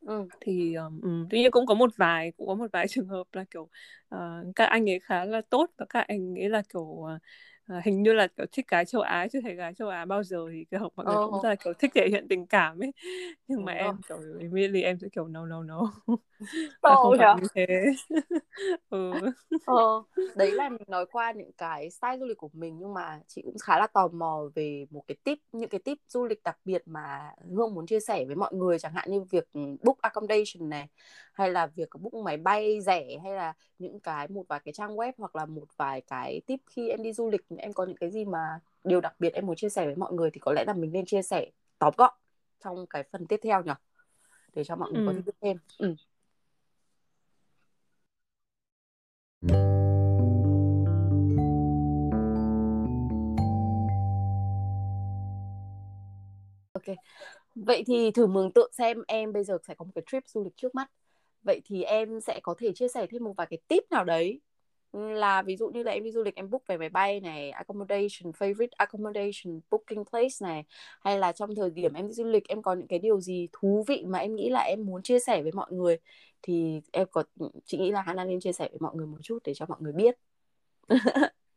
ừ. 0.00 0.28
thì 0.40 0.74
um, 0.74 1.26
tuy 1.30 1.38
nhiên 1.38 1.50
cũng 1.50 1.66
có 1.66 1.74
một 1.74 1.90
vài 1.96 2.32
cũng 2.36 2.46
có 2.46 2.54
một 2.54 2.66
vài 2.72 2.86
trường 2.90 3.08
hợp 3.08 3.24
là 3.32 3.44
kiểu 3.50 3.68
uh, 4.14 4.20
các 4.56 4.64
anh 4.64 4.90
ấy 4.90 5.00
khá 5.00 5.24
là 5.24 5.40
tốt 5.50 5.70
và 5.76 5.86
các 5.88 6.00
anh 6.08 6.34
ấy 6.34 6.48
là 6.48 6.62
kiểu 6.72 6.80
uh, 6.80 7.10
uh, 7.76 7.84
hình 7.84 8.02
như 8.02 8.12
là 8.12 8.26
kiểu 8.26 8.46
thích 8.52 8.68
gái 8.68 8.84
châu 8.84 9.00
Á 9.02 9.26
chứ 9.32 9.40
thấy 9.42 9.54
gái 9.54 9.74
châu 9.74 9.88
Á 9.88 10.04
bao 10.04 10.22
giờ 10.22 10.46
thì 10.52 10.64
kiểu 10.70 10.90
mọi 10.96 11.06
người 11.06 11.16
oh. 11.16 11.30
cũng 11.30 11.42
rất 11.42 11.48
là 11.48 11.54
kiểu 11.54 11.72
thích 11.72 11.90
thể 11.94 12.08
hiện 12.08 12.26
tình 12.28 12.46
cảm 12.46 12.82
ấy 12.82 12.92
nhưng 13.48 13.64
mà 13.64 13.72
oh. 13.72 13.78
em 13.78 13.94
kiểu 14.08 14.18
immediately 14.40 14.82
em 14.82 14.98
sẽ 14.98 15.08
kiểu 15.12 15.28
no 15.28 15.46
no 15.46 15.62
no 15.62 15.92
không 16.82 17.14
phải 17.18 17.34
như 17.40 17.46
thế 17.54 17.66
ừ. 18.90 19.12
ờ, 19.66 20.02
đấy 20.36 20.52
là 20.52 20.68
mình 20.68 20.82
nói 20.86 21.06
qua 21.06 21.32
những 21.32 21.52
cái 21.58 21.90
style 21.90 22.18
du 22.18 22.26
lịch 22.26 22.36
của 22.36 22.50
mình 22.52 22.78
nhưng 22.78 22.94
mà 22.94 23.20
chị 23.26 23.42
cũng 23.44 23.56
khá 23.62 23.78
là 23.78 23.86
tò 23.86 24.08
mò 24.08 24.42
về 24.54 24.86
một 24.90 25.02
cái 25.06 25.16
tip 25.24 25.38
những 25.52 25.68
cái 25.68 25.80
tip 25.84 25.98
du 26.08 26.26
lịch 26.26 26.42
đặc 26.42 26.58
biệt 26.64 26.82
mà 26.86 27.30
hương 27.56 27.74
muốn 27.74 27.86
chia 27.86 28.00
sẻ 28.00 28.24
với 28.24 28.36
mọi 28.36 28.54
người 28.54 28.78
chẳng 28.78 28.92
hạn 28.94 29.10
như 29.10 29.20
việc 29.20 29.48
book 29.82 29.98
accommodation 30.02 30.68
này 30.68 30.88
hay 31.38 31.50
là 31.50 31.66
việc 31.66 31.88
book 32.00 32.14
máy 32.24 32.36
bay 32.36 32.80
rẻ 32.80 33.18
hay 33.22 33.32
là 33.32 33.52
những 33.78 34.00
cái 34.00 34.28
một 34.28 34.44
vài 34.48 34.60
cái 34.64 34.72
trang 34.72 34.96
web 34.96 35.12
hoặc 35.18 35.36
là 35.36 35.46
một 35.46 35.76
vài 35.76 36.00
cái 36.00 36.40
tip 36.46 36.60
khi 36.66 36.88
em 36.88 37.02
đi 37.02 37.12
du 37.12 37.30
lịch 37.30 37.40
em 37.58 37.72
có 37.72 37.84
những 37.84 37.96
cái 37.96 38.10
gì 38.10 38.24
mà 38.24 38.60
điều 38.84 39.00
đặc 39.00 39.14
biệt 39.18 39.34
em 39.34 39.46
muốn 39.46 39.56
chia 39.56 39.68
sẻ 39.68 39.86
với 39.86 39.96
mọi 39.96 40.12
người 40.12 40.30
thì 40.30 40.40
có 40.40 40.52
lẽ 40.52 40.64
là 40.66 40.72
mình 40.72 40.92
nên 40.92 41.06
chia 41.06 41.22
sẻ 41.22 41.46
tóm 41.78 41.94
gọn 41.96 42.14
trong 42.64 42.86
cái 42.86 43.02
phần 43.12 43.26
tiếp 43.26 43.40
theo 43.42 43.62
nhỉ 43.62 43.72
để 44.54 44.64
cho 44.64 44.76
mọi 44.76 44.92
người 44.92 45.02
ừ. 45.02 45.06
có 45.06 45.12
thể 45.12 45.22
biết 45.26 45.32
thêm 45.40 45.56
ừ. 45.78 45.94
Ok. 56.72 56.96
Vậy 57.54 57.84
thì 57.86 58.10
thử 58.10 58.26
mường 58.26 58.52
tượng 58.52 58.70
xem 58.72 59.02
em 59.08 59.32
bây 59.32 59.44
giờ 59.44 59.58
sẽ 59.68 59.74
có 59.74 59.84
một 59.84 59.90
cái 59.94 60.04
trip 60.10 60.28
du 60.28 60.44
lịch 60.44 60.56
trước 60.56 60.74
mắt. 60.74 60.90
Vậy 61.48 61.62
thì 61.66 61.82
em 61.84 62.20
sẽ 62.20 62.40
có 62.42 62.54
thể 62.58 62.72
chia 62.74 62.88
sẻ 62.88 63.06
thêm 63.10 63.24
một 63.24 63.34
vài 63.38 63.48
cái 63.50 63.58
tip 63.68 63.84
nào 63.92 64.04
đấy. 64.04 64.40
Ừ, 64.92 65.10
là 65.10 65.42
ví 65.42 65.56
dụ 65.56 65.70
như 65.70 65.82
là 65.82 65.92
em 65.92 66.04
đi 66.04 66.12
du 66.12 66.22
lịch, 66.24 66.34
em 66.36 66.50
book 66.50 66.62
về 66.68 66.76
máy 66.78 66.88
bay 66.88 67.20
này, 67.20 67.50
accommodation, 67.50 68.32
favorite 68.38 68.68
accommodation, 68.78 69.60
booking 69.70 70.04
place 70.12 70.34
này, 70.42 70.64
hay 71.00 71.18
là 71.18 71.32
trong 71.32 71.54
thời 71.56 71.70
điểm 71.70 71.94
em 71.94 72.08
đi 72.08 72.12
du 72.14 72.24
lịch, 72.24 72.48
em 72.48 72.62
có 72.62 72.74
những 72.74 72.88
cái 72.88 72.98
điều 72.98 73.20
gì 73.20 73.48
thú 73.52 73.84
vị 73.88 74.04
mà 74.06 74.18
em 74.18 74.36
nghĩ 74.36 74.50
là 74.50 74.60
em 74.60 74.86
muốn 74.86 75.02
chia 75.02 75.20
sẻ 75.20 75.42
với 75.42 75.52
mọi 75.52 75.72
người, 75.72 75.98
thì 76.42 76.80
em 76.92 77.08
có, 77.12 77.24
chị 77.66 77.78
nghĩ 77.78 77.90
là 77.92 78.02
Hana 78.02 78.24
nên 78.24 78.40
chia 78.40 78.52
sẻ 78.52 78.68
với 78.70 78.78
mọi 78.80 78.96
người 78.96 79.06
một 79.06 79.18
chút 79.22 79.38
để 79.44 79.54
cho 79.56 79.66
mọi 79.68 79.78
người 79.82 79.92
biết. 79.92 80.16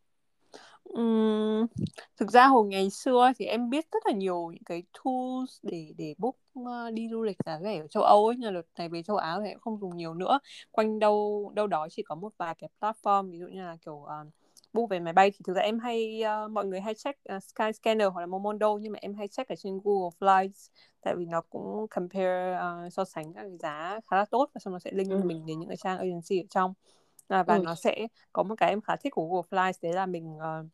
Thực 2.18 2.32
ra 2.32 2.48
hồi 2.48 2.68
ngày 2.68 2.90
xưa 2.90 3.32
thì 3.38 3.46
em 3.46 3.70
biết 3.70 3.86
rất 3.92 4.06
là 4.06 4.12
nhiều 4.14 4.52
những 4.54 4.64
cái 4.64 4.84
tools 4.94 5.60
để 5.64 5.94
để 5.98 6.16
book 6.18 6.36
uh, 6.60 6.94
đi 6.94 7.08
du 7.12 7.22
lịch 7.22 7.38
giá 7.46 7.60
rẻ 7.64 7.80
ở 7.80 7.88
châu 7.88 8.04
Âu 8.04 8.28
ấy 8.28 8.36
nhưng 8.40 8.54
đợt 8.54 8.62
này 8.78 8.90
về 8.90 9.04
châu 9.04 9.18
Á 9.18 9.38
thì 9.44 9.50
em 9.50 9.60
không 9.60 9.80
dùng 9.80 9.98
nhiều 9.98 10.14
nữa 10.14 10.40
quanh 10.72 11.00
đâu 11.00 11.52
đâu 11.56 11.68
đó 11.68 11.88
chỉ 11.92 12.04
có 12.04 12.16
một 12.16 12.34
vài 12.38 12.56
cái 12.56 12.70
platform 12.80 13.32
ví 13.32 13.40
dụ 13.40 13.48
như 13.48 13.62
là 13.62 13.78
kiểu 13.86 13.94
uh, 13.94 14.28
book 14.74 14.90
về 14.90 15.00
máy 15.00 15.14
bay 15.14 15.32
thì 15.32 15.38
thực 15.44 15.56
ra 15.56 15.62
em 15.62 15.80
hay 15.80 16.24
uh, 16.46 16.52
mọi 16.52 16.66
người 16.66 16.82
hay 16.82 16.94
check 16.94 17.20
uh, 17.36 17.44
Skyscanner 17.44 18.08
hoặc 18.14 18.22
là 18.22 18.26
Momondo 18.28 18.78
nhưng 18.82 18.92
mà 18.92 19.00
em 19.02 19.16
hay 19.16 19.28
check 19.28 19.50
ở 19.50 19.56
trên 19.56 19.80
Google 19.84 20.10
Flights 20.20 20.70
tại 21.02 21.16
vì 21.16 21.26
nó 21.26 21.42
cũng 21.42 21.88
compare 21.90 22.58
uh, 22.86 22.94
so 22.94 23.06
sánh 23.06 23.34
các 23.34 23.42
cái 23.42 23.58
giá 23.60 24.00
khá 24.08 24.18
là 24.18 24.26
tốt 24.26 24.50
và 24.54 24.60
xong 24.60 24.74
nó 24.74 24.80
sẽ 24.80 24.92
link 24.94 25.12
ừ. 25.12 25.22
mình 25.24 25.46
đến 25.46 25.60
những 25.60 25.70
cái 25.70 25.78
trang 25.78 25.98
agency 25.98 26.40
ở 26.40 26.48
trong 26.50 26.74
à, 27.28 27.44
và 27.44 27.56
ừ. 27.56 27.62
nó 27.64 27.76
sẽ 27.76 28.08
có 28.34 28.44
một 28.44 28.56
cái 28.58 28.70
em 28.70 28.82
khá 28.82 28.96
thích 28.96 29.14
của 29.14 29.26
Google 29.26 29.48
Flights 29.50 29.80
đấy 29.82 29.94
là 29.94 30.06
mình 30.06 30.36
uh, 30.36 30.66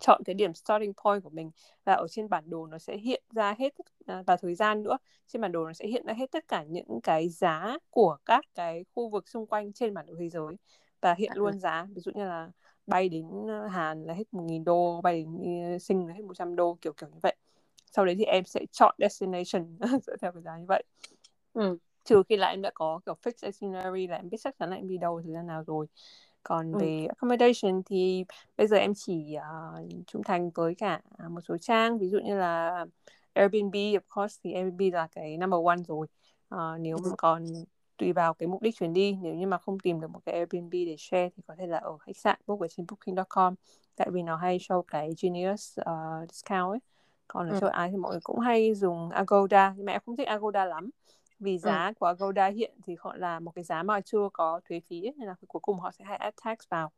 chọn 0.00 0.22
cái 0.24 0.34
điểm 0.34 0.54
starting 0.54 0.92
point 1.04 1.22
của 1.22 1.30
mình 1.30 1.50
và 1.84 1.92
ở 1.94 2.06
trên 2.10 2.28
bản 2.28 2.50
đồ 2.50 2.66
nó 2.66 2.78
sẽ 2.78 2.96
hiện 2.96 3.22
ra 3.30 3.54
hết 3.58 3.74
à, 4.06 4.22
và 4.26 4.36
thời 4.36 4.54
gian 4.54 4.82
nữa. 4.82 4.96
Trên 5.26 5.42
bản 5.42 5.52
đồ 5.52 5.66
nó 5.66 5.72
sẽ 5.72 5.86
hiện 5.86 6.06
ra 6.06 6.14
hết 6.14 6.30
tất 6.30 6.48
cả 6.48 6.62
những 6.62 7.00
cái 7.02 7.28
giá 7.28 7.78
của 7.90 8.16
các 8.24 8.44
cái 8.54 8.84
khu 8.94 9.08
vực 9.08 9.28
xung 9.28 9.46
quanh 9.46 9.72
trên 9.72 9.94
bản 9.94 10.06
đồ 10.06 10.14
thế 10.20 10.28
giới 10.28 10.56
và 11.00 11.14
hiện 11.14 11.30
à. 11.32 11.36
luôn 11.36 11.58
giá. 11.60 11.86
Ví 11.94 12.00
dụ 12.00 12.12
như 12.14 12.24
là 12.24 12.50
bay 12.86 13.08
đến 13.08 13.26
ờ, 13.48 13.66
Hàn 13.66 14.04
là 14.04 14.14
hết 14.14 14.34
1.000 14.34 14.64
đô 14.64 15.00
bay 15.00 15.24
đến 15.40 15.72
ờ, 15.72 15.78
Sinh 15.78 16.06
là 16.06 16.14
hết 16.14 16.22
100 16.24 16.56
đô 16.56 16.78
kiểu 16.80 16.92
kiểu 16.92 17.08
như 17.08 17.18
vậy. 17.22 17.36
Sau 17.92 18.04
đấy 18.04 18.14
thì 18.18 18.24
em 18.24 18.44
sẽ 18.44 18.60
chọn 18.72 18.94
destination 18.98 19.78
dựa 20.06 20.16
theo 20.20 20.32
cái 20.32 20.42
giá 20.42 20.58
như 20.58 20.64
vậy. 20.68 20.84
Ừ. 21.52 21.78
trừ 22.04 22.22
khi 22.28 22.36
là 22.36 22.48
em 22.48 22.62
đã 22.62 22.70
có 22.74 23.00
kiểu 23.06 23.14
fixed 23.22 23.46
itinerary 23.46 24.06
là 24.06 24.16
em 24.16 24.30
biết 24.30 24.38
chắc 24.40 24.58
chắn 24.58 24.70
là 24.70 24.76
em 24.76 24.88
đi 24.88 24.98
đâu 24.98 25.20
thời 25.24 25.32
gian 25.32 25.46
nào 25.46 25.64
rồi 25.66 25.86
còn 26.44 26.72
ừ. 26.72 26.78
về 26.78 27.06
accommodation 27.06 27.82
thì 27.86 28.24
bây 28.56 28.66
giờ 28.66 28.76
em 28.76 28.92
chỉ 28.94 29.36
uh, 29.36 29.88
trung 30.06 30.22
thành 30.22 30.50
với 30.50 30.74
cả 30.74 31.00
một 31.30 31.40
số 31.40 31.56
trang 31.58 31.98
ví 31.98 32.08
dụ 32.08 32.18
như 32.18 32.36
là 32.38 32.84
Airbnb 33.32 33.74
of 33.74 34.00
course 34.08 34.40
thì 34.44 34.52
Airbnb 34.52 34.94
là 34.94 35.08
cái 35.14 35.36
number 35.36 35.60
one 35.66 35.82
rồi. 35.88 36.06
Uh, 36.54 36.80
nếu 36.80 36.96
mà 37.04 37.10
còn 37.18 37.44
tùy 37.96 38.12
vào 38.12 38.34
cái 38.34 38.46
mục 38.48 38.62
đích 38.62 38.76
chuyến 38.76 38.92
đi 38.92 39.18
nếu 39.22 39.34
như 39.34 39.46
mà 39.46 39.58
không 39.58 39.78
tìm 39.78 40.00
được 40.00 40.10
một 40.10 40.20
cái 40.24 40.34
Airbnb 40.34 40.72
để 40.72 40.96
share 40.98 41.28
thì 41.36 41.42
có 41.46 41.54
thể 41.58 41.66
là 41.66 41.78
ở 41.78 41.98
khách 41.98 42.16
sạn 42.16 42.40
book 42.46 42.60
ở 42.60 42.68
trên 42.68 42.86
booking.com 42.86 43.54
tại 43.96 44.08
vì 44.10 44.22
nó 44.22 44.36
hay 44.36 44.58
show 44.58 44.82
cái 44.82 45.10
genius 45.22 45.78
uh, 45.80 46.30
discount 46.30 46.72
ấy. 46.72 46.78
Còn 47.28 47.48
ở 47.48 47.54
ừ. 47.54 47.60
châu 47.60 47.70
Á 47.70 47.88
thì 47.90 47.96
mọi 47.96 48.12
người 48.12 48.20
cũng 48.22 48.38
hay 48.38 48.74
dùng 48.74 49.10
Agoda. 49.10 49.74
Nhưng 49.76 49.86
mà 49.86 49.92
em 49.92 50.00
không 50.06 50.16
thích 50.16 50.26
Agoda 50.26 50.64
lắm 50.64 50.90
vì 51.44 51.52
ừ. 51.52 51.58
giá 51.58 51.86
ừ. 51.86 51.92
của 52.00 52.06
Agoda 52.06 52.46
hiện 52.46 52.74
thì 52.84 52.96
họ 53.00 53.16
là 53.16 53.40
một 53.40 53.52
cái 53.54 53.64
giá 53.64 53.82
mà 53.82 54.00
chưa 54.00 54.28
có 54.32 54.60
thuế 54.68 54.80
phí 54.80 55.04
ấy, 55.04 55.14
nên 55.16 55.28
là 55.28 55.34
cuối 55.48 55.60
cùng 55.60 55.78
họ 55.78 55.90
sẽ 55.92 56.04
hay 56.04 56.16
add 56.16 56.36
tax 56.44 56.58
vào 56.68 56.90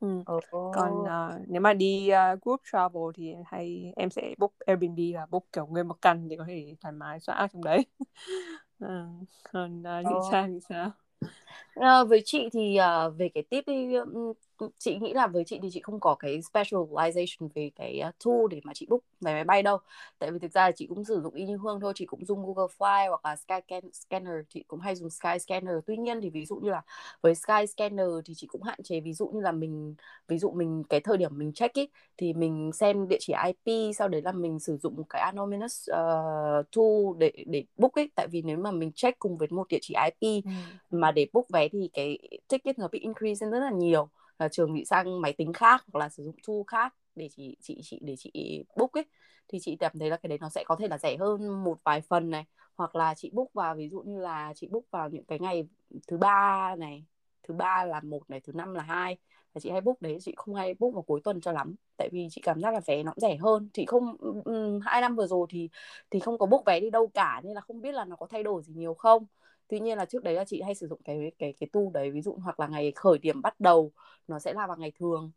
ừ. 0.00 0.22
oh. 0.36 0.44
còn 0.74 0.92
uh, 1.00 1.48
nếu 1.48 1.60
mà 1.60 1.72
đi 1.72 2.10
uh, 2.10 2.42
group 2.42 2.60
travel 2.72 3.02
thì 3.14 3.34
hay 3.46 3.92
em 3.96 4.10
sẽ 4.10 4.34
book 4.38 4.52
Airbnb 4.66 4.98
và 5.14 5.26
book 5.26 5.44
kiểu 5.52 5.66
nguyên 5.66 5.88
một 5.88 6.02
căn 6.02 6.28
để 6.28 6.36
có 6.36 6.44
thể 6.48 6.74
thoải 6.80 6.92
mái 6.92 7.20
xóa 7.20 7.48
trong 7.52 7.64
đấy 7.64 7.86
à, 8.80 9.06
còn 9.52 9.82
uh, 9.82 10.16
oh. 10.16 10.24
Trang 10.32 10.52
thì 10.52 10.60
sao 10.68 10.90
À, 11.74 12.04
với 12.04 12.22
chị 12.24 12.48
thì 12.52 12.78
uh, 13.06 13.18
về 13.18 13.28
cái 13.34 13.42
tip 13.42 13.68
đi 13.68 13.96
chị 14.78 14.98
nghĩ 15.00 15.12
là 15.12 15.26
với 15.26 15.44
chị 15.44 15.58
thì 15.62 15.68
chị 15.72 15.80
không 15.80 16.00
có 16.00 16.14
cái 16.14 16.40
specialization 16.52 17.48
về 17.54 17.70
cái 17.76 18.02
tool 18.24 18.36
để 18.50 18.60
mà 18.64 18.74
chị 18.74 18.86
book 18.90 19.00
vé 19.20 19.34
máy 19.34 19.44
bay 19.44 19.62
đâu. 19.62 19.78
Tại 20.18 20.30
vì 20.30 20.38
thực 20.38 20.52
ra 20.52 20.70
chị 20.70 20.86
cũng 20.86 21.04
sử 21.04 21.20
dụng 21.20 21.34
y 21.34 21.44
như 21.44 21.56
hương 21.56 21.80
thôi 21.80 21.92
chị 21.96 22.06
cũng 22.06 22.24
dùng 22.24 22.46
Google 22.46 22.74
Fly 22.78 23.08
hoặc 23.08 23.24
là 23.24 23.36
Sky 23.36 23.54
Scanner 23.92 24.34
chị 24.48 24.64
cũng 24.68 24.80
hay 24.80 24.94
dùng 24.94 25.10
Sky 25.10 25.38
Scanner. 25.38 25.74
Tuy 25.86 25.96
nhiên 25.96 26.20
thì 26.20 26.30
ví 26.30 26.46
dụ 26.46 26.56
như 26.56 26.70
là 26.70 26.82
với 27.20 27.34
Sky 27.34 27.66
Scanner 27.76 28.06
thì 28.24 28.34
chị 28.36 28.46
cũng 28.46 28.62
hạn 28.62 28.82
chế 28.82 29.00
ví 29.00 29.12
dụ 29.12 29.28
như 29.28 29.40
là 29.40 29.52
mình 29.52 29.94
ví 30.28 30.38
dụ 30.38 30.50
mình 30.50 30.84
cái 30.88 31.00
thời 31.00 31.16
điểm 31.16 31.38
mình 31.38 31.52
check 31.52 31.74
ý, 31.74 31.88
thì 32.16 32.32
mình 32.32 32.70
xem 32.72 33.08
địa 33.08 33.18
chỉ 33.20 33.32
IP 33.46 33.94
sau 33.98 34.08
đấy 34.08 34.22
là 34.22 34.32
mình 34.32 34.58
sử 34.58 34.76
dụng 34.76 34.96
một 34.96 35.04
cái 35.08 35.22
anonymous 35.22 35.88
uh, 35.90 36.66
tool 36.76 37.18
để 37.18 37.32
để 37.46 37.64
book 37.76 37.94
ấy 37.94 38.10
tại 38.14 38.26
vì 38.28 38.42
nếu 38.42 38.58
mà 38.58 38.70
mình 38.70 38.92
check 38.92 39.18
cùng 39.18 39.36
với 39.36 39.48
một 39.50 39.68
địa 39.68 39.78
chỉ 39.80 39.94
IP 40.04 40.44
ừ. 40.44 40.50
mà 40.90 41.12
để 41.12 41.26
book 41.32 41.45
vé 41.50 41.68
thì 41.68 41.90
cái 41.92 42.18
ticket 42.48 42.78
nó 42.78 42.88
bị 42.92 42.98
increase 42.98 43.46
rất 43.50 43.60
là 43.60 43.70
nhiều. 43.70 44.08
Là 44.38 44.48
trường 44.48 44.74
bị 44.74 44.84
sang 44.84 45.20
máy 45.20 45.32
tính 45.32 45.52
khác 45.52 45.84
hoặc 45.92 45.98
là 46.00 46.08
sử 46.08 46.24
dụng 46.24 46.36
tool 46.46 46.56
khác 46.66 46.94
để 47.14 47.28
chị 47.36 47.56
chị 47.60 47.80
chị, 47.84 47.98
để 48.02 48.14
chị 48.18 48.64
book 48.76 48.92
ấy. 48.92 49.04
Thì 49.48 49.58
chị 49.62 49.76
cảm 49.80 49.92
thấy 50.00 50.10
là 50.10 50.16
cái 50.16 50.28
đấy 50.28 50.38
nó 50.40 50.48
sẽ 50.48 50.64
có 50.66 50.76
thể 50.76 50.88
là 50.88 50.98
rẻ 50.98 51.16
hơn 51.16 51.64
một 51.64 51.78
vài 51.84 52.00
phần 52.00 52.30
này. 52.30 52.44
Hoặc 52.76 52.96
là 52.96 53.14
chị 53.14 53.30
book 53.32 53.52
vào, 53.54 53.74
ví 53.74 53.88
dụ 53.88 54.00
như 54.00 54.18
là 54.20 54.52
chị 54.56 54.68
book 54.70 54.84
vào 54.90 55.08
những 55.10 55.24
cái 55.24 55.38
ngày 55.38 55.68
thứ 56.08 56.16
ba 56.18 56.76
này, 56.78 57.04
thứ 57.42 57.54
ba 57.54 57.84
là 57.84 58.00
một 58.00 58.30
này, 58.30 58.40
thứ 58.40 58.52
năm 58.52 58.74
là 58.74 58.82
hai 58.82 59.16
và 59.54 59.60
chị 59.60 59.70
hay 59.70 59.80
book 59.80 60.02
đấy, 60.02 60.18
chị 60.20 60.34
không 60.36 60.54
hay 60.54 60.74
book 60.78 60.94
vào 60.94 61.02
cuối 61.02 61.20
tuần 61.24 61.40
cho 61.40 61.52
lắm. 61.52 61.74
Tại 61.96 62.08
vì 62.12 62.28
chị 62.30 62.40
cảm 62.44 62.60
giác 62.60 62.74
là 62.74 62.80
vé 62.86 63.02
nó 63.02 63.12
cũng 63.12 63.20
rẻ 63.20 63.36
hơn. 63.36 63.68
Chị 63.72 63.86
không 63.86 64.16
hai 64.82 65.00
năm 65.00 65.16
vừa 65.16 65.26
rồi 65.26 65.46
thì 65.50 65.68
thì 66.10 66.20
không 66.20 66.38
có 66.38 66.46
book 66.46 66.64
vé 66.66 66.80
đi 66.80 66.90
đâu 66.90 67.06
cả 67.14 67.40
nên 67.44 67.54
là 67.54 67.60
không 67.60 67.80
biết 67.80 67.92
là 67.92 68.04
nó 68.04 68.16
có 68.16 68.26
thay 68.30 68.42
đổi 68.42 68.62
gì 68.62 68.74
nhiều 68.76 68.94
không 68.94 69.26
tuy 69.68 69.80
nhiên 69.80 69.98
là 69.98 70.04
trước 70.04 70.22
đấy 70.22 70.34
là 70.34 70.44
chị 70.44 70.62
hay 70.62 70.74
sử 70.74 70.86
dụng 70.88 71.00
cái 71.04 71.32
cái 71.38 71.54
cái 71.60 71.68
tu 71.72 71.90
đấy 71.90 72.10
ví 72.10 72.22
dụ 72.22 72.38
hoặc 72.42 72.60
là 72.60 72.66
ngày 72.66 72.92
khởi 72.96 73.18
điểm 73.18 73.42
bắt 73.42 73.60
đầu 73.60 73.92
nó 74.28 74.38
sẽ 74.38 74.52
là 74.52 74.66
vào 74.66 74.76
ngày 74.76 74.92
thường. 74.98 75.30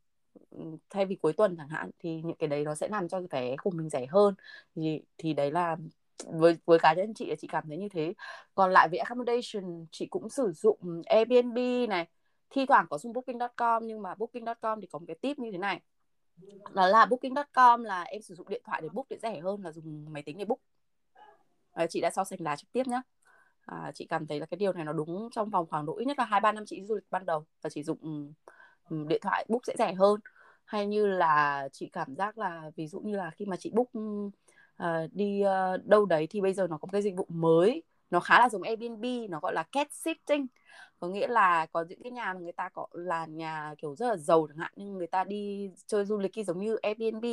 Thay 0.89 1.05
vì 1.05 1.15
cuối 1.15 1.33
tuần 1.33 1.55
chẳng 1.57 1.69
hạn 1.69 1.89
thì 1.99 2.21
những 2.21 2.37
cái 2.39 2.49
đấy 2.49 2.63
nó 2.63 2.75
sẽ 2.75 2.87
làm 2.87 3.07
cho 3.07 3.21
vé 3.29 3.55
của 3.63 3.71
mình 3.71 3.89
rẻ 3.89 4.05
hơn. 4.05 4.35
Thì 4.75 5.01
thì 5.17 5.33
đấy 5.33 5.51
là 5.51 5.77
với 6.25 6.57
với 6.65 6.79
cá 6.79 6.93
nhân 6.93 7.13
chị 7.13 7.33
chị 7.39 7.47
cảm 7.47 7.63
thấy 7.67 7.77
như 7.77 7.89
thế. 7.89 8.13
Còn 8.55 8.71
lại 8.71 8.89
về 8.91 8.97
accommodation 8.97 9.85
chị 9.91 10.05
cũng 10.05 10.29
sử 10.29 10.51
dụng 10.51 11.01
Airbnb 11.05 11.57
này 11.89 12.07
thi 12.49 12.65
thoảng 12.65 12.85
có 12.89 12.97
dùng 12.97 13.13
booking.com 13.13 13.87
nhưng 13.87 14.01
mà 14.01 14.15
booking.com 14.15 14.81
thì 14.81 14.87
có 14.87 14.99
một 14.99 15.05
cái 15.07 15.15
tip 15.21 15.39
như 15.39 15.51
thế 15.51 15.57
này. 15.57 15.81
Đó 16.73 16.87
là 16.87 17.05
booking.com 17.05 17.83
là 17.83 18.03
em 18.03 18.21
sử 18.21 18.35
dụng 18.35 18.49
điện 18.49 18.61
thoại 18.65 18.81
để 18.81 18.89
book 18.89 19.05
để 19.09 19.17
rẻ 19.21 19.39
hơn 19.39 19.63
là 19.63 19.71
dùng 19.71 20.05
máy 20.13 20.23
tính 20.23 20.37
để 20.37 20.45
book. 20.45 20.59
À, 21.73 21.87
chị 21.87 22.01
đã 22.01 22.09
so 22.11 22.23
sánh 22.23 22.39
giá 22.43 22.55
trực 22.55 22.71
tiếp 22.71 22.87
nhé 22.87 23.01
à, 23.71 23.91
chị 23.95 24.05
cảm 24.05 24.27
thấy 24.27 24.39
là 24.39 24.45
cái 24.45 24.57
điều 24.57 24.73
này 24.73 24.85
nó 24.85 24.93
đúng 24.93 25.29
trong 25.31 25.49
vòng 25.49 25.67
khoảng 25.69 25.85
độ 25.85 25.97
ít 25.97 26.05
nhất 26.05 26.19
là 26.19 26.25
hai 26.25 26.41
ba 26.41 26.51
năm 26.51 26.63
chị 26.67 26.83
du 26.83 26.95
lịch 26.95 27.05
ban 27.11 27.25
đầu 27.25 27.45
và 27.61 27.69
chỉ 27.69 27.83
dùng 27.83 27.97
um, 28.89 29.07
điện 29.07 29.19
thoại 29.23 29.45
book 29.49 29.61
sẽ 29.65 29.75
rẻ 29.79 29.93
hơn. 29.93 30.19
Hay 30.65 30.87
như 30.87 31.07
là 31.07 31.69
chị 31.71 31.89
cảm 31.93 32.15
giác 32.15 32.37
là 32.37 32.71
ví 32.75 32.87
dụ 32.87 32.99
như 32.99 33.15
là 33.15 33.31
khi 33.31 33.45
mà 33.45 33.55
chị 33.57 33.71
book 33.73 33.87
uh, 33.97 35.13
đi 35.13 35.43
uh, 35.43 35.85
đâu 35.85 36.05
đấy 36.05 36.27
thì 36.29 36.41
bây 36.41 36.53
giờ 36.53 36.67
nó 36.67 36.77
có 36.77 36.87
cái 36.91 37.01
dịch 37.01 37.15
vụ 37.15 37.25
mới 37.29 37.83
nó 38.09 38.19
khá 38.19 38.39
là 38.39 38.49
giống 38.49 38.61
Airbnb 38.61 39.05
nó 39.29 39.39
gọi 39.39 39.53
là 39.53 39.63
cat 39.71 39.87
sitting. 39.93 40.47
Có 40.99 41.07
nghĩa 41.07 41.27
là 41.27 41.65
có 41.65 41.85
những 41.89 42.03
cái 42.03 42.11
nhà 42.11 42.33
mà 42.33 42.39
người 42.39 42.51
ta 42.51 42.69
có 42.69 42.87
là 42.91 43.25
nhà 43.25 43.73
kiểu 43.77 43.95
rất 43.95 44.07
là 44.07 44.17
giàu 44.17 44.47
chẳng 44.49 44.57
hạn 44.57 44.71
nhưng 44.75 44.93
người 44.97 45.07
ta 45.07 45.23
đi 45.23 45.69
chơi 45.87 46.05
du 46.05 46.17
lịch 46.19 46.31
giống 46.47 46.59
như 46.59 46.75
Airbnb 46.81 47.25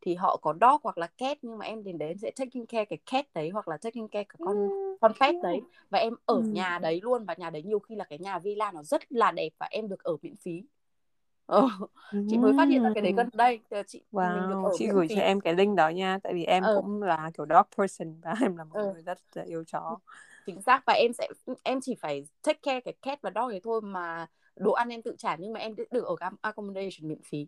thì 0.00 0.14
họ 0.14 0.36
có 0.42 0.54
dog 0.60 0.80
hoặc 0.82 0.98
là 0.98 1.06
cat 1.18 1.38
nhưng 1.42 1.58
mà 1.58 1.66
em 1.66 1.84
đến 1.84 1.98
đấy 1.98 2.08
em 2.08 2.18
sẽ 2.18 2.30
taking 2.36 2.66
care 2.66 2.84
cái 2.84 2.98
cat 3.10 3.26
đấy 3.34 3.50
hoặc 3.50 3.68
là 3.68 3.76
taking 3.76 4.08
care 4.08 4.24
cái 4.24 4.36
con 4.40 4.70
con 5.00 5.12
pet 5.20 5.34
đấy. 5.42 5.60
và 5.90 5.98
em 5.98 6.14
ở 6.24 6.34
ừ. 6.34 6.42
nhà 6.42 6.78
đấy 6.78 7.00
luôn 7.02 7.24
và 7.24 7.34
nhà 7.38 7.50
đấy 7.50 7.62
nhiều 7.62 7.78
khi 7.78 7.94
là 7.94 8.04
cái 8.04 8.18
nhà 8.18 8.38
villa 8.38 8.72
nó 8.72 8.82
rất 8.82 9.12
là 9.12 9.32
đẹp 9.32 9.48
và 9.58 9.66
em 9.70 9.88
được 9.88 10.02
ở 10.04 10.16
miễn 10.22 10.36
phí 10.36 10.62
Ờ, 11.46 11.68
chị 12.30 12.38
mới 12.38 12.52
phát 12.56 12.68
hiện 12.68 12.82
ra 12.82 12.90
cái 12.94 13.02
đấy 13.02 13.12
gần 13.16 13.28
đây 13.32 13.60
chị 13.86 14.00
wow, 14.12 14.34
mình 14.34 14.48
được 14.48 14.62
ở 14.62 14.70
chị 14.78 14.88
gửi 14.88 15.08
cho 15.08 15.20
em 15.20 15.40
cái 15.40 15.54
link 15.54 15.76
đó 15.76 15.88
nha 15.88 16.18
tại 16.22 16.34
vì 16.34 16.44
em 16.44 16.62
ờ. 16.62 16.74
cũng 16.74 17.02
là 17.02 17.30
kiểu 17.36 17.46
dog 17.50 17.66
person 17.76 18.20
và 18.20 18.34
em 18.42 18.56
là 18.56 18.64
một 18.64 18.74
ờ. 18.74 18.92
người 18.92 19.02
rất 19.02 19.18
là 19.34 19.42
yêu 19.42 19.64
chó 19.64 19.98
chính 20.46 20.62
xác 20.62 20.82
và 20.86 20.92
em 20.92 21.12
sẽ 21.12 21.28
em 21.62 21.78
chỉ 21.82 21.94
phải 21.94 22.24
take 22.42 22.58
care 22.62 22.80
cái 22.80 22.94
cat 23.02 23.22
và 23.22 23.30
dog 23.34 23.48
ấy 23.48 23.60
thôi 23.64 23.80
mà 23.82 24.26
đồ 24.56 24.72
ăn 24.72 24.88
em 24.88 25.02
tự 25.02 25.14
trả 25.18 25.36
nhưng 25.36 25.52
mà 25.52 25.60
em 25.60 25.74
được 25.76 25.84
ở 25.90 26.16
accommodation 26.42 27.08
miễn 27.08 27.22
phí 27.22 27.46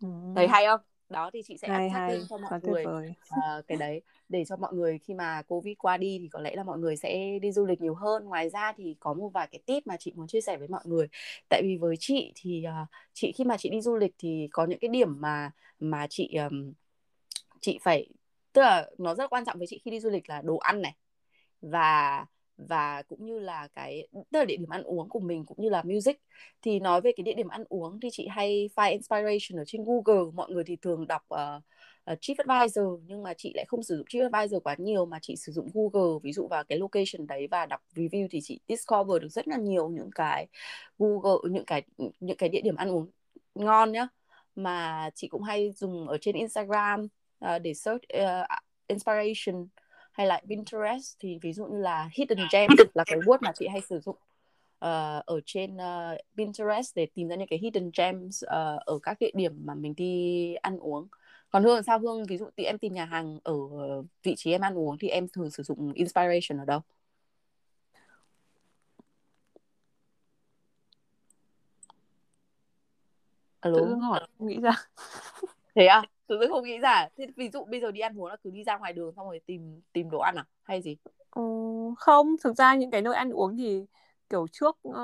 ừ. 0.00 0.06
thấy 0.34 0.48
hay 0.48 0.66
không 0.66 0.80
đó 1.12 1.30
thì 1.32 1.42
chị 1.42 1.56
sẽ 1.56 1.68
hay, 1.68 1.90
hay. 1.90 2.20
cho 2.30 2.38
mọi 2.38 2.60
người. 2.62 2.84
uh, 2.84 3.66
cái 3.66 3.78
đấy 3.78 4.02
để 4.28 4.44
cho 4.44 4.56
mọi 4.56 4.72
người 4.74 4.98
khi 4.98 5.14
mà 5.14 5.42
covid 5.42 5.74
qua 5.78 5.96
đi 5.96 6.18
thì 6.22 6.28
có 6.28 6.40
lẽ 6.40 6.56
là 6.56 6.64
mọi 6.64 6.78
người 6.78 6.96
sẽ 6.96 7.38
đi 7.42 7.52
du 7.52 7.66
lịch 7.66 7.80
nhiều 7.80 7.94
hơn. 7.94 8.24
Ngoài 8.24 8.50
ra 8.50 8.72
thì 8.76 8.96
có 9.00 9.14
một 9.14 9.28
vài 9.28 9.48
cái 9.52 9.60
tip 9.66 9.86
mà 9.86 9.96
chị 9.96 10.12
muốn 10.16 10.26
chia 10.26 10.40
sẻ 10.40 10.56
với 10.56 10.68
mọi 10.68 10.82
người. 10.84 11.08
Tại 11.48 11.62
vì 11.64 11.76
với 11.76 11.96
chị 11.98 12.32
thì 12.36 12.64
uh, 12.82 12.88
chị 13.12 13.32
khi 13.32 13.44
mà 13.44 13.56
chị 13.56 13.70
đi 13.70 13.80
du 13.80 13.96
lịch 13.96 14.14
thì 14.18 14.48
có 14.52 14.64
những 14.66 14.78
cái 14.78 14.88
điểm 14.88 15.20
mà 15.20 15.50
mà 15.80 16.06
chị 16.10 16.34
um, 16.34 16.72
chị 17.60 17.78
phải 17.82 18.08
tức 18.52 18.62
là 18.62 18.90
nó 18.98 19.14
rất 19.14 19.30
quan 19.30 19.44
trọng 19.44 19.58
với 19.58 19.66
chị 19.66 19.80
khi 19.84 19.90
đi 19.90 20.00
du 20.00 20.10
lịch 20.10 20.28
là 20.28 20.42
đồ 20.42 20.56
ăn 20.56 20.82
này. 20.82 20.96
Và 21.60 22.26
và 22.68 23.02
cũng 23.02 23.24
như 23.24 23.38
là 23.38 23.68
cái 23.74 24.08
tức 24.12 24.38
là 24.38 24.44
địa 24.44 24.56
điểm 24.56 24.68
ăn 24.68 24.82
uống 24.82 25.08
của 25.08 25.20
mình 25.20 25.44
cũng 25.46 25.56
như 25.60 25.68
là 25.68 25.82
music. 25.82 26.20
Thì 26.62 26.80
nói 26.80 27.00
về 27.00 27.12
cái 27.16 27.24
địa 27.24 27.34
điểm 27.34 27.48
ăn 27.48 27.64
uống 27.68 28.00
thì 28.00 28.08
chị 28.12 28.26
hay 28.28 28.70
find 28.76 28.90
inspiration 28.90 29.60
ở 29.60 29.64
trên 29.66 29.84
Google. 29.84 30.30
Mọi 30.34 30.50
người 30.50 30.64
thì 30.66 30.76
thường 30.76 31.06
đọc 31.06 31.22
uh, 31.34 31.62
uh, 32.12 32.18
TripAdvisor 32.20 33.00
nhưng 33.06 33.22
mà 33.22 33.34
chị 33.34 33.52
lại 33.54 33.64
không 33.68 33.82
sử 33.82 33.96
dụng 33.96 34.06
TripAdvisor 34.10 34.62
quá 34.62 34.76
nhiều 34.78 35.06
mà 35.06 35.18
chị 35.22 35.36
sử 35.36 35.52
dụng 35.52 35.68
Google. 35.74 36.18
Ví 36.22 36.32
dụ 36.32 36.48
vào 36.48 36.64
cái 36.64 36.78
location 36.78 37.26
đấy 37.26 37.46
và 37.50 37.66
đọc 37.66 37.80
review 37.94 38.28
thì 38.30 38.40
chị 38.42 38.60
discover 38.68 39.22
được 39.22 39.28
rất 39.28 39.48
là 39.48 39.56
nhiều 39.56 39.88
những 39.88 40.10
cái 40.14 40.46
Google 40.98 41.50
những 41.50 41.64
cái 41.64 41.82
những 42.20 42.36
cái 42.36 42.48
địa 42.48 42.60
điểm 42.60 42.76
ăn 42.76 42.90
uống 42.90 43.10
ngon 43.54 43.92
nhá. 43.92 44.08
Mà 44.54 45.10
chị 45.14 45.28
cũng 45.28 45.42
hay 45.42 45.72
dùng 45.72 46.08
ở 46.08 46.18
trên 46.20 46.36
Instagram 46.36 47.08
uh, 47.44 47.62
để 47.62 47.74
search 47.74 48.02
uh, 48.22 48.46
inspiration 48.86 49.68
hay 50.12 50.26
là 50.26 50.40
Pinterest 50.48 51.16
thì 51.18 51.38
ví 51.42 51.52
dụ 51.52 51.66
như 51.66 51.78
là 51.78 52.08
hidden 52.12 52.38
gems 52.52 52.80
là 52.94 53.04
cái 53.06 53.18
word 53.18 53.38
mà 53.40 53.52
chị 53.54 53.68
hay 53.68 53.80
sử 53.80 54.00
dụng 54.00 54.16
uh, 54.84 55.26
ở 55.26 55.40
trên 55.46 55.76
uh, 55.76 56.18
Pinterest 56.36 56.96
để 56.96 57.06
tìm 57.14 57.28
ra 57.28 57.36
những 57.36 57.48
cái 57.48 57.58
hidden 57.58 57.90
gems 57.98 58.44
uh, 58.44 58.82
ở 58.86 58.98
các 59.02 59.16
địa 59.20 59.30
điểm 59.34 59.52
mà 59.64 59.74
mình 59.74 59.94
đi 59.96 60.54
ăn 60.54 60.78
uống. 60.78 61.08
Còn 61.50 61.64
hương 61.64 61.82
sao? 61.82 61.98
Hương 61.98 62.24
ví 62.26 62.38
dụ 62.38 62.46
thì 62.56 62.64
em 62.64 62.78
tìm 62.78 62.92
nhà 62.92 63.04
hàng 63.04 63.38
ở 63.44 63.54
vị 64.22 64.34
trí 64.36 64.52
em 64.52 64.60
ăn 64.60 64.78
uống 64.78 64.98
thì 64.98 65.08
em 65.08 65.28
thường 65.28 65.50
sử 65.50 65.62
dụng 65.62 65.92
inspiration 65.92 66.58
ở 66.58 66.64
đâu? 66.64 66.80
Alo? 73.60 73.78
tự 73.78 73.94
hỏi 73.94 74.20
nghĩ 74.38 74.60
ra. 74.60 74.72
Thế 75.74 75.86
à 75.86 76.02
tự 76.26 76.38
dưng 76.40 76.50
không 76.50 76.64
nghĩ 76.64 76.78
ra. 76.78 77.08
Thế 77.16 77.26
ví 77.36 77.50
dụ 77.50 77.64
bây 77.64 77.80
giờ 77.80 77.90
đi 77.90 78.00
ăn 78.00 78.20
uống 78.20 78.26
là 78.26 78.36
cứ 78.44 78.50
đi 78.50 78.64
ra 78.64 78.78
ngoài 78.78 78.92
đường 78.92 79.12
xong 79.16 79.26
rồi 79.26 79.40
tìm 79.46 79.80
tìm 79.92 80.10
đồ 80.10 80.18
ăn 80.18 80.34
à? 80.34 80.44
Hay 80.62 80.82
gì? 80.82 80.96
Ừ, 81.30 81.42
không 81.96 82.36
thực 82.42 82.56
ra 82.56 82.74
những 82.74 82.90
cái 82.90 83.02
nơi 83.02 83.14
ăn 83.14 83.30
uống 83.30 83.56
thì 83.56 83.84
kiểu 84.30 84.46
trước 84.52 84.78
uh, 84.88 84.94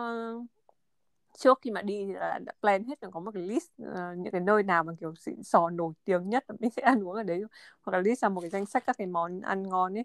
trước 1.39 1.59
khi 1.63 1.71
mà 1.71 1.83
đi 1.83 2.05
thì 2.07 2.13
là 2.13 2.39
đã 2.45 2.53
plan 2.61 2.85
hết 2.85 3.03
là 3.03 3.11
có 3.11 3.21
một 3.21 3.31
cái 3.35 3.43
list 3.43 3.67
uh, 3.83 4.19
những 4.19 4.33
cái 4.33 4.41
nơi 4.41 4.63
nào 4.63 4.85
mà 4.85 4.93
kiểu 5.01 5.15
xịn 5.15 5.43
sò 5.43 5.71
nổi 5.71 5.93
tiếng 6.05 6.29
nhất 6.29 6.45
mình 6.59 6.71
sẽ 6.71 6.83
ăn 6.83 7.05
uống 7.05 7.15
ở 7.15 7.23
đấy. 7.23 7.43
Hoặc 7.83 7.93
là 7.93 7.99
list 7.99 8.23
ra 8.23 8.29
một 8.29 8.41
cái 8.41 8.51
danh 8.51 8.67
sách 8.67 8.85
các 8.87 8.97
cái 8.99 9.07
món 9.07 9.41
ăn 9.41 9.69
ngon 9.69 9.99
ấy. 9.99 10.05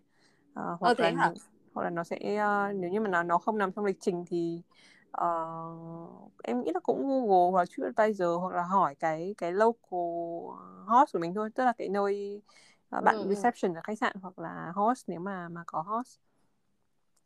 Uh, 0.60 0.80
hoặc 0.80 0.80
ờ, 0.82 0.96
là 0.98 1.12
hả? 1.12 1.34
hoặc 1.74 1.84
là 1.84 1.90
nó 1.90 2.04
sẽ 2.04 2.16
uh, 2.16 2.76
nếu 2.76 2.92
như 2.92 3.00
mà 3.00 3.10
nó 3.10 3.24
nó 3.24 3.38
không 3.38 3.58
nằm 3.58 3.72
trong 3.72 3.86
lịch 3.86 3.98
trình 4.02 4.26
thì 4.28 4.62
uh, 5.22 6.32
em 6.44 6.64
nghĩ 6.64 6.72
là 6.74 6.80
cũng 6.80 7.08
Google 7.08 7.52
hoặc 7.52 7.70
TripAdvisor 7.70 8.40
hoặc 8.40 8.54
là 8.54 8.64
hỏi 8.64 8.96
cái 8.96 9.36
cái 9.38 9.52
local 9.52 10.00
host 10.86 11.14
của 11.14 11.20
mình 11.20 11.34
thôi 11.34 11.50
tức 11.56 11.66
là 11.66 11.74
cái 11.78 11.90
nơi 11.90 12.42
uh, 12.98 13.04
bạn 13.04 13.16
ừ, 13.16 13.24
ừ. 13.24 13.36
reception 13.36 13.74
ở 13.74 13.82
khách 13.84 13.98
sạn 13.98 14.16
hoặc 14.22 14.40
là 14.40 14.72
host 14.76 15.04
nếu 15.08 15.20
mà 15.20 15.50
mà 15.50 15.64
có 15.68 15.82
host 15.82 16.20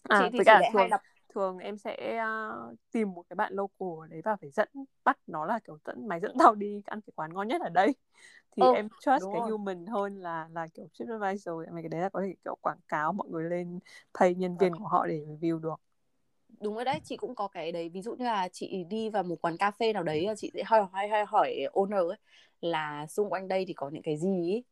à, 0.03 0.21
chị 0.23 0.29
thì 0.31 0.39
chị 0.45 0.51
lại 0.51 0.69
thường, 0.73 0.79
hay 0.79 0.89
đọc 0.89 1.01
thường 1.33 1.57
em 1.57 1.77
sẽ 1.77 2.23
uh, 2.69 2.75
tìm 2.91 3.13
một 3.13 3.23
cái 3.29 3.35
bạn 3.35 3.53
local 3.53 3.87
ở 4.01 4.07
đấy 4.07 4.21
và 4.23 4.35
phải 4.35 4.49
dẫn 4.49 4.69
bắt 5.03 5.17
nó 5.27 5.45
là 5.45 5.59
kiểu 5.59 5.77
dẫn 5.85 6.07
mày 6.07 6.19
dẫn 6.19 6.31
tao 6.39 6.55
đi 6.55 6.81
ăn 6.85 7.01
cái 7.01 7.11
quán 7.15 7.33
ngon 7.33 7.47
nhất 7.47 7.61
ở 7.61 7.69
đây 7.69 7.95
thì 8.55 8.63
ừ, 8.63 8.73
em 8.73 8.89
trust 8.89 9.23
cái 9.33 9.41
rồi. 9.41 9.51
human 9.51 9.85
hơn 9.85 10.15
là 10.15 10.47
là 10.51 10.67
kiểu 10.73 10.87
TripAdvisor 10.93 11.55
mấy 11.71 11.81
cái 11.81 11.89
đấy 11.89 12.01
là 12.01 12.09
có 12.09 12.21
thể 12.21 12.35
kiểu 12.45 12.55
quảng 12.61 12.79
cáo 12.87 13.13
mọi 13.13 13.27
người 13.29 13.43
lên 13.49 13.79
pay 14.19 14.35
nhân 14.35 14.57
viên 14.57 14.75
của 14.75 14.87
họ 14.87 15.07
để 15.07 15.25
review 15.27 15.59
được 15.59 15.81
đúng 16.61 16.75
rồi 16.75 16.85
đấy 16.85 16.99
chị 17.03 17.17
cũng 17.17 17.35
có 17.35 17.47
cái 17.47 17.71
đấy. 17.71 17.89
Ví 17.89 18.01
dụ 18.01 18.15
như 18.15 18.25
là 18.25 18.47
chị 18.51 18.83
đi 18.89 19.09
vào 19.09 19.23
một 19.23 19.35
quán 19.41 19.57
cà 19.57 19.71
phê 19.71 19.93
nào 19.93 20.03
đấy 20.03 20.27
chị 20.37 20.51
sẽ 20.53 20.63
hỏi 20.63 20.81
hỏi 20.91 21.07
hỏi, 21.07 21.25
hỏi 21.25 21.55
owner 21.73 22.07
ấy 22.09 22.17
là 22.61 23.07
xung 23.07 23.29
quanh 23.29 23.47
đây 23.47 23.65
thì 23.67 23.73
có 23.73 23.89
những 23.89 24.01
cái 24.03 24.17
gì 24.17 24.53
ấy. 24.53 24.63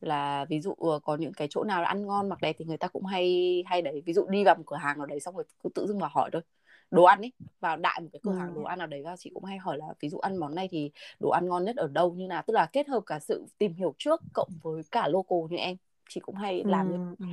Là 0.00 0.44
ví 0.48 0.60
dụ 0.60 0.74
ờ, 0.74 0.98
có 1.04 1.16
những 1.16 1.32
cái 1.32 1.48
chỗ 1.50 1.64
nào 1.64 1.84
ăn 1.84 2.06
ngon 2.06 2.28
mặc 2.28 2.38
đẹp 2.42 2.56
thì 2.58 2.64
người 2.64 2.76
ta 2.78 2.88
cũng 2.88 3.04
hay 3.04 3.62
hay 3.66 3.82
đấy. 3.82 4.02
Ví 4.06 4.12
dụ 4.12 4.26
đi 4.30 4.44
vào 4.44 4.54
một 4.54 4.62
cửa 4.66 4.76
hàng 4.76 4.98
nào 4.98 5.06
đấy 5.06 5.20
xong 5.20 5.34
rồi 5.36 5.44
cứ 5.64 5.68
tự 5.74 5.86
dưng 5.86 5.98
vào 5.98 6.10
hỏi 6.12 6.30
thôi. 6.32 6.42
Đồ 6.90 7.04
ăn 7.04 7.20
ấy 7.20 7.32
vào 7.60 7.76
đại 7.76 8.00
một 8.00 8.08
cái 8.12 8.20
cửa 8.22 8.32
hàng 8.32 8.54
đồ 8.54 8.62
ăn 8.62 8.78
nào 8.78 8.86
đấy 8.86 9.02
và 9.04 9.16
chị 9.16 9.30
cũng 9.34 9.44
hay 9.44 9.58
hỏi 9.58 9.78
là 9.78 9.86
ví 10.00 10.08
dụ 10.08 10.18
ăn 10.18 10.36
món 10.36 10.54
này 10.54 10.68
thì 10.70 10.90
đồ 11.20 11.30
ăn 11.30 11.48
ngon 11.48 11.64
nhất 11.64 11.76
ở 11.76 11.88
đâu? 11.88 12.14
Như 12.14 12.26
nào? 12.26 12.42
Tức 12.46 12.54
là 12.54 12.66
kết 12.72 12.88
hợp 12.88 13.02
cả 13.06 13.18
sự 13.20 13.46
tìm 13.58 13.74
hiểu 13.74 13.94
trước 13.98 14.22
cộng 14.32 14.48
với 14.62 14.82
cả 14.90 15.08
local 15.08 15.38
như 15.50 15.56
em. 15.56 15.76
Chị 16.08 16.20
cũng 16.20 16.34
hay 16.36 16.64
làm 16.64 16.90
như 16.90 16.96
ừ 17.18 17.26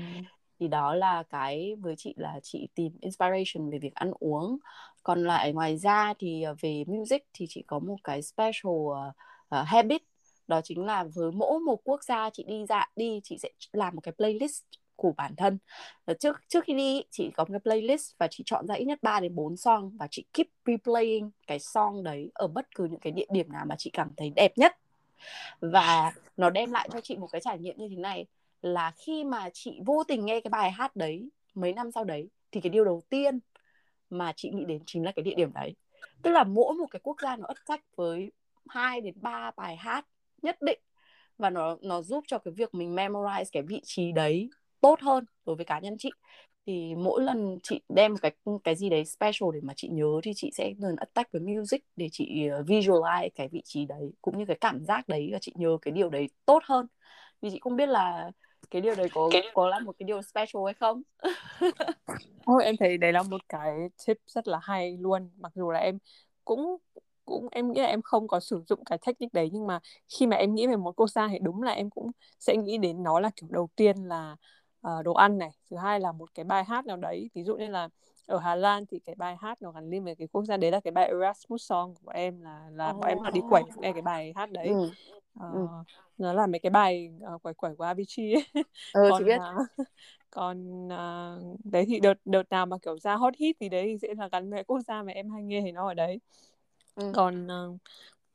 thì 0.60 0.68
đó 0.68 0.96
là 0.96 1.24
cái 1.24 1.76
với 1.76 1.96
chị 1.98 2.14
là 2.18 2.40
chị 2.44 2.68
tìm 2.76 2.92
inspiration 3.02 3.70
về 3.72 3.80
việc 3.80 3.94
ăn 3.94 4.12
uống. 4.20 4.58
Còn 5.04 5.24
lại 5.24 5.54
ngoài 5.54 5.78
ra 5.78 6.14
thì 6.20 6.42
ờ, 6.42 6.56
về 6.62 6.84
music 6.88 7.26
thì 7.34 7.46
chị 7.50 7.64
có 7.68 7.80
một 7.80 7.96
cái 8.04 8.22
special 8.22 8.72
uh, 8.72 8.96
uh, 9.56 9.66
habit 9.66 10.02
đó 10.48 10.62
chính 10.62 10.86
là 10.86 11.04
với 11.04 11.32
mỗi 11.32 11.60
một 11.60 11.82
quốc 11.84 12.04
gia 12.04 12.30
chị 12.30 12.44
đi 12.44 12.66
dạ 12.70 12.90
đi 12.96 13.22
chị 13.24 13.38
sẽ 13.38 13.50
làm 13.74 13.96
một 13.96 14.02
cái 14.02 14.14
playlist 14.18 14.64
của 14.96 15.14
bản 15.18 15.36
thân. 15.36 15.58
Trước 16.20 16.42
trước 16.48 16.64
khi 16.64 16.74
đi 16.74 17.04
chị 17.12 17.32
có 17.36 17.44
một 17.44 17.52
cái 17.52 17.60
playlist 17.60 18.18
và 18.18 18.28
chị 18.32 18.44
chọn 18.46 18.68
ra 18.68 18.76
ít 18.76 18.86
nhất 18.86 19.00
3 19.02 19.20
đến 19.20 19.36
4 19.36 19.58
song 19.58 19.98
và 19.98 20.08
chị 20.12 20.26
keep 20.34 20.48
replaying 20.66 21.32
cái 21.48 21.60
song 21.60 22.04
đấy 22.04 22.32
ở 22.34 22.48
bất 22.48 22.76
cứ 22.76 22.86
những 22.86 23.00
cái 23.00 23.12
địa 23.12 23.26
điểm 23.30 23.52
nào 23.52 23.66
mà 23.70 23.76
chị 23.78 23.90
cảm 23.94 24.10
thấy 24.18 24.32
đẹp 24.36 24.58
nhất. 24.58 24.78
Và 25.60 26.14
nó 26.38 26.50
đem 26.50 26.72
lại 26.72 26.90
cho 26.94 27.02
chị 27.02 27.18
một 27.18 27.28
cái 27.32 27.42
trải 27.42 27.60
nghiệm 27.60 27.78
như 27.78 27.88
thế 27.90 27.96
này 27.96 28.26
là 28.66 28.92
khi 29.06 29.24
mà 29.24 29.50
chị 29.54 29.80
vô 29.86 30.04
tình 30.08 30.26
nghe 30.26 30.42
cái 30.42 30.50
bài 30.50 30.72
hát 30.72 30.96
đấy 30.96 31.30
mấy 31.56 31.74
năm 31.74 31.92
sau 31.92 32.04
đấy, 32.04 32.30
thì 32.52 32.62
cái 32.62 32.70
điều 32.70 32.86
đầu 32.86 33.04
tiên 33.10 33.40
mà 34.10 34.34
chị 34.36 34.50
nghĩ 34.50 34.66
đến 34.66 34.82
chính 34.86 35.04
là 35.06 35.12
cái 35.16 35.24
địa 35.24 35.34
điểm 35.38 35.54
đấy. 35.54 35.76
Tức 36.22 36.32
là 36.32 36.44
mỗi 36.44 36.74
một 36.74 36.86
cái 36.92 37.00
quốc 37.04 37.22
gia 37.22 37.36
nó 37.36 37.46
ất 37.48 37.58
sách 37.68 37.82
với 37.96 38.32
hai 38.68 39.02
đến 39.02 39.14
ba 39.22 39.52
bài 39.58 39.76
hát 39.76 40.06
nhất 40.42 40.58
định 40.62 40.80
và 41.38 41.50
nó 41.50 41.78
nó 41.82 42.02
giúp 42.02 42.24
cho 42.28 42.38
cái 42.38 42.54
việc 42.58 42.76
mình 42.76 42.96
memorize 42.96 43.44
cái 43.52 43.64
vị 43.64 43.82
trí 43.84 44.12
đấy 44.12 44.50
tốt 44.82 45.00
hơn 45.02 45.26
đối 45.46 45.56
với 45.56 45.66
cá 45.66 45.80
nhân 45.80 45.96
chị. 46.00 46.10
Thì 46.66 46.96
mỗi 46.96 47.24
lần 47.24 47.60
chị 47.64 47.82
đem 47.90 48.18
cái 48.18 48.32
cái 48.64 48.76
gì 48.76 48.90
đấy 48.90 49.06
special 49.06 49.50
để 49.54 49.60
mà 49.64 49.74
chị 49.78 49.88
nhớ 49.92 50.20
thì 50.24 50.32
chị 50.36 50.52
sẽ 50.54 50.74
dần 50.78 50.96
attack 50.96 51.32
với 51.32 51.42
music 51.42 51.84
để 51.96 52.10
chị 52.12 52.48
ờ, 52.48 52.64
visualize 52.64 53.30
cái 53.36 53.48
vị 53.48 53.62
trí 53.66 53.86
đấy 53.86 54.12
cũng 54.22 54.38
như 54.38 54.46
cái 54.46 54.58
cảm 54.62 54.86
giác 54.86 55.08
đấy 55.08 55.30
và 55.34 55.40
chị 55.42 55.52
nhớ 55.56 55.78
cái 55.82 55.92
điều 55.92 56.10
đấy 56.10 56.30
tốt 56.46 56.64
hơn. 56.66 56.88
Vì 57.42 57.50
chị 57.52 57.60
không 57.62 57.76
biết 57.76 57.90
là 57.90 58.32
cái 58.72 58.82
điều 58.82 58.96
đấy 58.96 59.08
có 59.14 59.30
có 59.54 59.68
là 59.68 59.80
một 59.80 59.96
cái 60.00 60.06
điều 60.06 60.22
special 60.22 60.62
hay 60.66 60.74
không? 60.74 61.02
Ôi, 62.46 62.64
em 62.64 62.76
thấy 62.80 62.98
đấy 62.98 63.14
là 63.14 63.24
một 63.24 63.42
cái 63.50 63.78
tip 64.08 64.18
rất 64.28 64.48
là 64.48 64.60
hay 64.62 64.98
luôn. 64.98 65.30
Mặc 65.38 65.52
dù 65.56 65.72
là 65.72 65.80
em 65.80 65.98
cũng 66.46 66.78
cũng 67.26 67.48
em 67.52 67.72
nghĩ 67.72 67.82
là 67.82 67.88
em 67.88 68.02
không 68.02 68.28
có 68.28 68.40
sử 68.40 68.64
dụng 68.68 68.84
cái 68.86 68.98
technique 69.06 69.30
đấy 69.34 69.50
nhưng 69.54 69.68
mà 69.68 69.80
khi 70.20 70.28
mà 70.28 70.38
em 70.38 70.56
nghĩ 70.56 70.68
về 70.68 70.76
một 70.76 70.92
quốc 70.92 71.08
gia 71.08 71.28
thì 71.28 71.40
đúng 71.42 71.64
là 71.64 71.72
em 71.72 71.90
cũng 71.90 72.12
sẽ 72.40 72.58
nghĩ 72.58 72.78
đến 72.78 73.04
nó 73.04 73.20
là 73.20 73.30
kiểu 73.36 73.50
đầu 73.52 73.70
tiên 73.76 73.98
là 73.98 74.36
uh, 74.86 75.06
đồ 75.06 75.14
ăn 75.14 75.38
này 75.38 75.52
thứ 75.70 75.78
hai 75.78 76.00
là 76.00 76.12
một 76.12 76.30
cái 76.36 76.46
bài 76.46 76.64
hát 76.64 76.86
nào 76.86 76.98
đấy 76.98 77.30
ví 77.34 77.44
dụ 77.44 77.56
như 77.56 77.68
là 77.68 77.90
ở 78.28 78.38
Hà 78.38 78.56
Lan 78.56 78.86
thì 78.86 79.00
cái 79.00 79.16
bài 79.16 79.36
hát 79.40 79.62
nó 79.62 79.72
gắn 79.72 79.90
liền 79.90 80.04
với 80.04 80.16
cái 80.16 80.28
quốc 80.28 80.44
gia 80.46 80.58
đấy 80.58 80.72
là 80.72 80.80
cái 80.80 80.92
bài 80.92 81.08
Erasmus 81.08 81.64
song 81.66 81.94
của 82.04 82.12
em 82.12 82.42
là 82.42 82.68
là 82.72 82.90
oh. 82.90 82.98
bọn 83.00 83.10
em 83.10 83.18
đi 83.34 83.42
quẩy 83.50 83.64
nghe 83.78 83.92
cái 83.92 84.02
bài 84.02 84.34
hát 84.36 84.52
đấy 84.52 84.68
ừ. 84.68 84.90
Uh, 85.40 85.54
ừ. 85.54 85.68
nó 86.18 86.34
là 86.34 86.48
mấy 86.48 86.60
cái 86.60 86.70
bài 86.70 87.10
uh, 87.36 87.44
quẩy 87.44 87.54
quẩy 87.54 87.76
của 87.76 87.84
Avicii 87.84 88.34
ấy. 88.34 88.64
ừ, 88.94 89.08
còn, 89.10 89.20
chị 89.20 89.26
biết. 89.26 89.38
Uh, 89.38 89.88
còn 90.30 90.88
uh, 90.88 91.60
đấy 91.64 91.86
thì 91.88 92.00
đợt 92.00 92.14
đợt 92.26 92.44
nào 92.50 92.66
mà 92.66 92.78
kiểu 92.82 92.98
ra 93.00 93.16
hot 93.16 93.34
hit 93.38 93.56
thì 93.60 93.70
đấy 93.70 93.84
thì 93.86 93.98
sẽ 93.98 94.14
là 94.18 94.30
gắn 94.32 94.50
với 94.50 94.64
quốc 94.64 94.80
gia 94.80 95.04
mà 95.04 95.12
em 95.12 95.30
hay 95.30 95.44
nghe 95.44 95.62
thì 95.62 95.72
nó 95.72 95.88
ở 95.88 95.94
đấy 95.94 96.20
ừ. 96.96 97.12
còn 97.16 97.48
uh, 97.48 97.78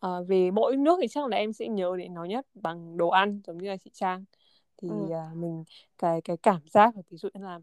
uh, 0.07 0.28
về 0.28 0.51
mỗi 0.51 0.76
nước 0.76 0.98
thì 1.03 1.09
chắc 1.09 1.26
là 1.26 1.36
em 1.36 1.53
sẽ 1.53 1.68
nhớ 1.68 1.96
đến 1.98 2.14
nó 2.14 2.24
nhất 2.24 2.46
bằng 2.55 2.96
đồ 2.96 3.09
ăn 3.09 3.40
giống 3.46 3.59
như 3.59 3.68
là 3.68 3.76
chị 3.76 3.90
Trang 3.94 4.24
thì 4.82 4.88
ừ. 4.88 4.94
uh, 4.94 5.36
mình 5.36 5.64
cái 5.98 6.20
cái 6.20 6.36
cảm 6.36 6.60
giác 6.70 6.94
ví 7.10 7.16
dụ 7.16 7.28
như 7.34 7.44
là 7.44 7.58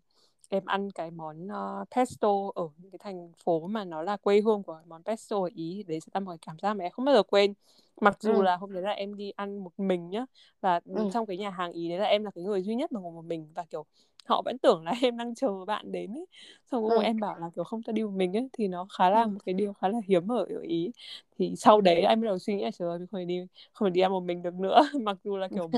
em 0.50 0.66
ăn 0.66 0.92
cái 0.92 1.12
món 1.12 1.48
uh, 1.48 1.88
pesto 1.96 2.30
ở 2.56 2.70
những 2.78 2.92
cái 2.92 3.00
thành 3.00 3.32
phố 3.44 3.68
mà 3.68 3.86
nó 3.86 4.02
là 4.02 4.18
quê 4.18 4.42
hương 4.42 4.64
của 4.64 4.82
món 4.88 5.04
pesto 5.04 5.38
ở 5.42 5.50
ý 5.56 5.84
đấy 5.88 6.00
sẽ 6.00 6.10
là 6.14 6.20
một 6.20 6.32
cái 6.32 6.38
cảm 6.42 6.60
giác 6.60 6.74
mà 6.74 6.84
em 6.84 6.92
không 6.92 7.06
bao 7.06 7.16
giờ 7.16 7.24
quên 7.24 7.54
mặc 8.02 8.18
dù 8.20 8.34
ừ. 8.34 8.42
là 8.42 8.58
hôm 8.58 8.74
đấy 8.74 8.84
là 8.84 8.92
em 8.92 9.16
đi 9.16 9.32
ăn 9.32 9.58
một 9.58 9.72
mình 9.78 10.10
nhá 10.10 10.26
và 10.62 10.80
ừ. 10.86 11.10
trong 11.14 11.26
cái 11.26 11.38
nhà 11.38 11.50
hàng 11.50 11.72
ý 11.72 11.90
đấy 11.90 11.98
là 11.98 12.06
em 12.06 12.24
là 12.24 12.32
cái 12.36 12.44
người 12.44 12.64
duy 12.64 12.76
nhất 12.76 12.92
mà 12.92 13.00
ngồi 13.00 13.12
một 13.12 13.26
mình 13.26 13.48
và 13.56 13.66
kiểu 13.70 13.86
họ 14.28 14.42
vẫn 14.46 14.58
tưởng 14.58 14.84
là 14.86 14.92
em 15.02 15.18
đang 15.18 15.36
chờ 15.36 15.66
bạn 15.66 15.92
đến 15.92 16.14
ấy. 16.14 16.26
Xong 16.72 16.88
rồi 16.90 16.98
ừ. 16.98 17.04
em 17.04 17.20
bảo 17.20 17.38
là 17.40 17.50
kiểu 17.56 17.64
không 17.64 17.82
cho 17.84 17.94
đi 17.94 18.04
một 18.04 18.12
mình 18.16 18.38
ấy. 18.38 18.48
Thì 18.54 18.68
nó 18.68 18.88
khá 18.98 19.10
là 19.10 19.22
ừ. 19.22 19.28
một 19.28 19.40
cái 19.46 19.54
điều 19.54 19.74
khá 19.74 19.88
là 19.88 20.00
hiếm 20.08 20.32
ở, 20.32 20.46
ở 20.50 20.62
ý. 20.62 20.92
Thì 21.38 21.54
sau 21.58 21.82
đấy 21.82 22.02
em 22.02 22.22
bắt 22.22 22.26
đầu 22.26 22.40
suy 22.40 22.56
nghĩ 22.56 22.64
là 22.64 22.72
trời 22.72 22.90
ơi 22.90 23.00
mình 23.00 23.08
không 23.08 23.20
thể 23.20 23.26
đi 23.26 23.42
không 23.74 23.88
thể 23.88 23.90
đi 23.92 24.02
ăn 24.02 24.12
một 24.12 24.24
mình 24.24 24.42
được 24.42 24.54
nữa. 24.54 24.80
Mặc 25.02 25.18
dù 25.24 25.38
là 25.38 25.48
kiểu 25.48 25.70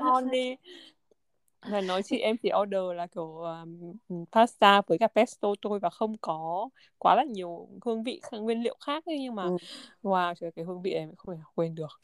ngon 0.00 0.30
đi. 0.30 0.56
Và 1.62 1.80
nói 1.80 2.02
chị 2.02 2.18
em 2.18 2.36
chỉ 2.36 2.50
order 2.62 2.80
là 2.94 3.06
kiểu 3.06 3.38
um, 3.38 3.94
pasta 4.32 4.82
với 4.86 4.98
cả 4.98 5.08
pesto 5.08 5.48
thôi 5.62 5.78
và 5.78 5.90
không 5.90 6.16
có 6.20 6.68
quá 6.98 7.14
là 7.14 7.24
nhiều 7.24 7.68
hương 7.84 8.02
vị 8.02 8.20
nguyên 8.32 8.62
liệu 8.62 8.76
khác 8.80 9.06
ấy, 9.06 9.18
nhưng 9.18 9.34
mà 9.34 9.42
ừ. 9.42 9.56
wow 10.02 10.34
trời 10.34 10.52
cái 10.52 10.64
hương 10.64 10.82
vị 10.82 10.94
này 10.94 11.06
mình 11.06 11.16
không 11.16 11.36
thể 11.36 11.42
quên 11.54 11.74
được 11.74 12.00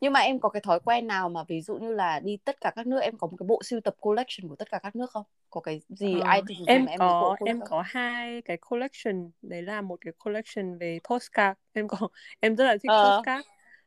nhưng 0.00 0.12
mà 0.12 0.20
em 0.20 0.40
có 0.40 0.48
cái 0.48 0.60
thói 0.60 0.80
quen 0.80 1.06
nào 1.06 1.28
mà 1.28 1.44
ví 1.48 1.60
dụ 1.62 1.76
như 1.76 1.92
là 1.92 2.20
đi 2.20 2.36
tất 2.36 2.60
cả 2.60 2.72
các 2.76 2.86
nước 2.86 3.00
em 3.00 3.18
có 3.18 3.26
một 3.26 3.36
cái 3.38 3.46
bộ 3.46 3.62
sưu 3.62 3.80
tập 3.80 3.94
collection 4.00 4.48
của 4.48 4.56
tất 4.56 4.70
cả 4.70 4.78
các 4.82 4.96
nước 4.96 5.10
không 5.10 5.24
có 5.50 5.60
cái 5.60 5.80
gì 5.88 6.20
ờ, 6.20 6.32
item 6.34 6.66
em, 6.66 6.86
em 6.86 6.98
có 6.98 7.36
em 7.44 7.60
không? 7.60 7.68
có 7.70 7.82
hai 7.86 8.42
cái 8.42 8.56
collection 8.56 9.30
đấy 9.42 9.62
là 9.62 9.80
một 9.80 9.98
cái 10.00 10.12
collection 10.24 10.78
về 10.78 10.98
postcard 11.10 11.58
em 11.72 11.88
có 11.88 11.96
em 12.40 12.56
rất 12.56 12.64
là 12.64 12.76
thích 12.82 12.90
ờ. 12.90 13.16
postcard 13.18 13.46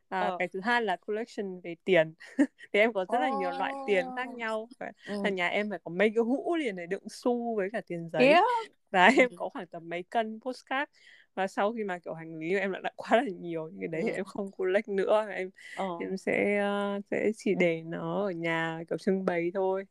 à, 0.09 0.31
ờ. 0.31 0.35
cái 0.39 0.47
thứ 0.47 0.59
hai 0.63 0.81
là 0.81 0.95
collection 0.97 1.61
về 1.63 1.75
tiền 1.85 2.13
thì 2.73 2.79
em 2.79 2.93
có 2.93 3.05
rất 3.11 3.19
là 3.19 3.29
nhiều 3.29 3.51
loại 3.51 3.73
tiền 3.85 4.05
khác 4.15 4.29
nhau 4.29 4.69
và 4.79 4.91
ừ. 5.05 5.13
nhà 5.29 5.47
em 5.47 5.69
phải 5.69 5.79
có 5.83 5.91
mấy 5.91 6.09
cái 6.15 6.23
hũ 6.23 6.55
liền 6.55 6.75
để 6.75 6.85
đựng 6.85 7.03
xu 7.09 7.55
với 7.55 7.69
cả 7.73 7.81
tiền 7.87 8.09
giấy 8.13 8.25
yeah. 8.27 8.43
và 8.91 9.07
em 9.17 9.29
có 9.35 9.49
khoảng 9.49 9.67
tầm 9.67 9.89
mấy 9.89 10.03
cân 10.03 10.39
postcard 10.45 10.91
và 11.35 11.47
sau 11.47 11.73
khi 11.73 11.83
mà 11.83 11.99
kiểu 11.99 12.13
hành 12.13 12.35
lý 12.37 12.49
của 12.53 12.59
em 12.59 12.71
đã, 12.71 12.79
đã 12.83 12.91
quá 12.95 13.17
là 13.17 13.23
nhiều 13.39 13.67
những 13.69 13.79
cái 13.79 13.87
đấy 13.87 14.01
thì 14.05 14.11
Ừ. 14.11 14.15
em 14.15 14.25
không 14.25 14.51
collect 14.51 14.87
nữa 14.87 15.25
em 15.31 15.49
Ờ. 15.73 15.85
em 15.97 16.17
sẽ 16.17 16.57
ờ, 16.59 16.99
sẽ 17.11 17.31
chỉ 17.37 17.55
để 17.55 17.83
nó 17.85 18.25
ở 18.25 18.31
nhà 18.31 18.79
kiểu 18.89 18.97
trưng 18.97 19.25
bày 19.25 19.51
thôi 19.53 19.85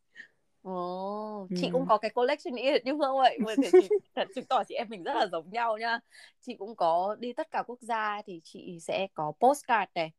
Ồ, 0.64 1.48
Ừ. 1.50 1.56
chị 1.56 1.70
cũng 1.70 1.86
có 1.86 1.98
cái 1.98 2.10
collection 2.10 2.54
y 2.54 2.64
hệt 2.70 2.84
như 2.84 2.92
Phương 2.98 3.16
vậy 3.44 3.56
thì 3.60 3.66
chị, 3.78 3.90
thật 4.14 4.28
chứng 4.34 4.46
tỏ 4.46 4.62
chị 4.68 4.74
em 4.74 4.86
mình 4.90 5.02
rất 5.02 5.14
là 5.14 5.26
giống 5.32 5.50
nhau 5.50 5.78
nha 5.78 5.98
Chị 6.40 6.54
cũng 6.58 6.76
có 6.76 7.16
đi 7.20 7.32
tất 7.32 7.50
cả 7.50 7.62
quốc 7.66 7.78
gia 7.82 8.22
thì 8.26 8.40
chị 8.44 8.78
sẽ 8.80 9.06
có 9.14 9.32
postcard 9.40 9.90
này. 9.94 10.10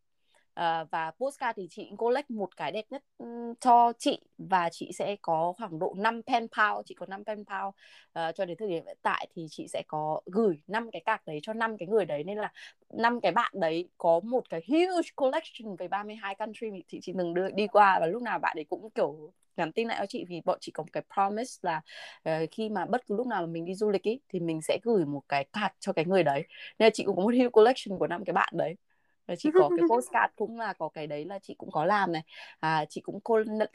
Ờ, 0.54 0.86
Và 0.92 1.12
postcard 1.20 1.58
thì 1.58 1.68
chị 1.72 1.92
collect 1.98 2.30
một 2.32 2.58
cái 2.58 2.72
đẹp 2.72 2.86
nhất 2.90 3.04
ừm, 3.18 3.56
cho 3.60 3.94
chị 4.00 4.20
Và 4.38 4.70
chị 4.72 4.92
sẽ 4.94 5.16
có 5.22 5.54
khoảng 5.58 5.80
độ 5.80 5.94
5 5.98 6.22
pen 6.28 6.48
pal 6.58 6.74
Chị 6.86 6.96
có 6.96 7.06
5 7.06 7.26
pen 7.26 7.46
pal. 7.46 7.66
Ờ, 8.14 8.32
Cho 8.32 8.46
đến 8.46 8.58
thời 8.60 8.68
điểm 8.70 8.84
hiện 8.86 8.98
tại 9.02 9.28
thì 9.36 9.48
chị 9.50 9.68
sẽ 9.68 9.82
có 9.88 10.22
gửi 10.26 10.62
5 10.68 10.90
cái 10.92 11.02
card 11.06 11.22
đấy 11.26 11.40
cho 11.44 11.54
5 11.54 11.78
cái 11.78 11.88
người 11.88 12.06
đấy 12.06 12.24
Nên 12.24 12.38
là 12.38 12.52
năm 12.94 13.22
cái 13.22 13.32
bạn 13.32 13.52
đấy 13.56 13.90
có 13.98 14.20
một 14.24 14.50
cái 14.50 14.62
huge 14.68 15.10
collection 15.16 15.76
về 15.76 15.88
32 15.88 16.36
country 16.36 16.68
chị 16.88 17.00
chị 17.02 17.14
từng 17.18 17.34
đưa 17.34 17.50
đi 17.52 17.68
qua 17.68 17.98
và 18.00 18.06
lúc 18.08 18.22
nào 18.22 18.40
bạn 18.42 18.58
ấy 18.60 18.66
cũng 18.70 18.90
kiểu 18.96 19.34
nhắn 19.58 19.72
tin 19.72 19.88
lại 19.88 19.98
cho 20.00 20.06
chị 20.06 20.26
vì 20.30 20.42
bọn 20.46 20.58
chị 20.62 20.72
có 20.72 20.84
một 20.84 20.90
cái 20.94 21.04
promise 21.14 21.60
là 21.62 21.82
uh, 22.30 22.50
khi 22.52 22.70
mà 22.70 22.86
bất 22.86 23.08
cứ 23.08 23.16
lúc 23.16 23.28
nào 23.28 23.42
mà 23.42 23.48
mình 23.48 23.66
đi 23.66 23.76
du 23.76 23.90
lịch 23.90 24.04
ý, 24.04 24.20
thì 24.30 24.40
mình 24.40 24.62
sẽ 24.62 24.80
gửi 24.84 25.06
một 25.06 25.22
cái 25.30 25.46
card 25.54 25.74
cho 25.80 25.94
cái 25.94 26.06
người 26.06 26.24
đấy. 26.24 26.44
Nên 26.80 26.86
là 26.86 26.90
chị 26.94 27.04
cũng 27.04 27.16
có 27.16 27.22
một 27.22 27.34
huge 27.34 27.50
collection 27.50 28.00
của 28.00 28.08
năm 28.08 28.26
cái 28.26 28.34
bạn 28.34 28.54
đấy. 28.58 28.76
Và 29.28 29.36
chị 29.36 29.50
có 29.54 29.70
cái 29.78 29.86
postcard 29.90 30.34
cũng 30.36 30.60
là 30.60 30.74
có 30.74 30.90
cái 30.90 31.08
đấy 31.08 31.26
là 31.26 31.40
chị 31.40 31.56
cũng 31.58 31.72
có 31.72 31.86
làm 31.86 32.12
này. 32.12 32.22
À, 32.60 32.86
chị 32.90 33.02
cũng 33.02 33.20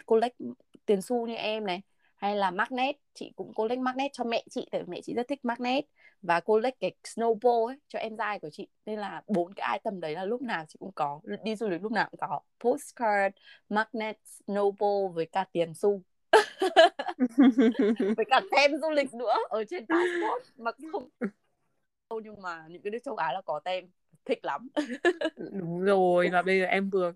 collect 0.07 0.37
tiền 0.87 1.03
xu 1.03 1.27
như 1.27 1.35
em 1.35 1.67
này. 1.67 1.83
Hay 2.17 2.37
là 2.37 2.51
magnet 2.51 2.97
chị 3.15 3.33
cũng 3.37 3.55
collect 3.55 3.81
magnet 3.81 4.13
cho 4.13 4.25
mẹ 4.25 4.45
chị 4.51 4.69
tại 4.71 4.83
mẹ 4.87 5.01
chị 5.01 5.15
rất 5.15 5.29
thích 5.29 5.45
magnet 5.45 5.85
và 6.23 6.41
cô 6.41 6.59
lấy 6.59 6.73
cái 6.81 6.93
snowball 7.05 7.67
ấy 7.67 7.77
cho 7.89 7.99
em 7.99 8.17
trai 8.17 8.39
của 8.41 8.51
chị. 8.53 8.69
Nên 8.87 8.99
là 8.99 9.23
bốn 9.27 9.55
cái 9.55 9.79
item 9.79 10.01
đấy 10.01 10.15
là 10.15 10.25
lúc 10.25 10.43
nào 10.43 10.65
chị 10.69 10.77
cũng 10.81 10.93
có. 10.93 11.21
Đi 11.45 11.57
du 11.57 11.69
lịch 11.69 11.83
lúc 11.83 11.93
nào 11.93 12.09
cũng 12.11 12.21
có. 12.21 12.41
Postcard, 12.61 13.37
magnet, 13.69 14.17
snowball 14.47 15.09
với 15.09 15.27
cả 15.27 15.45
tiền 15.53 15.75
xu. 15.75 16.03
Với 18.17 18.25
cả 18.31 18.41
tem 18.51 18.71
du 18.83 18.91
lịch 18.91 19.15
nữa 19.15 19.35
ở 19.49 19.65
trên 19.65 19.87
passport. 19.87 20.59
Mặc 20.59 20.77
không 20.93 21.09
nhưng 22.23 22.43
mà 22.43 22.65
những 22.69 22.83
cái 22.83 22.91
nước 22.91 22.99
châu 23.05 23.17
Á 23.17 23.33
là 23.33 23.43
có 23.43 23.61
tem. 23.65 23.85
Thích 24.25 24.45
lắm. 24.45 24.69
Đúng 25.53 25.81
rồi, 25.81 26.29
và 26.33 26.43
bây 26.43 26.61
giờ 26.61 26.67
em 26.67 26.91
vừa 26.91 27.13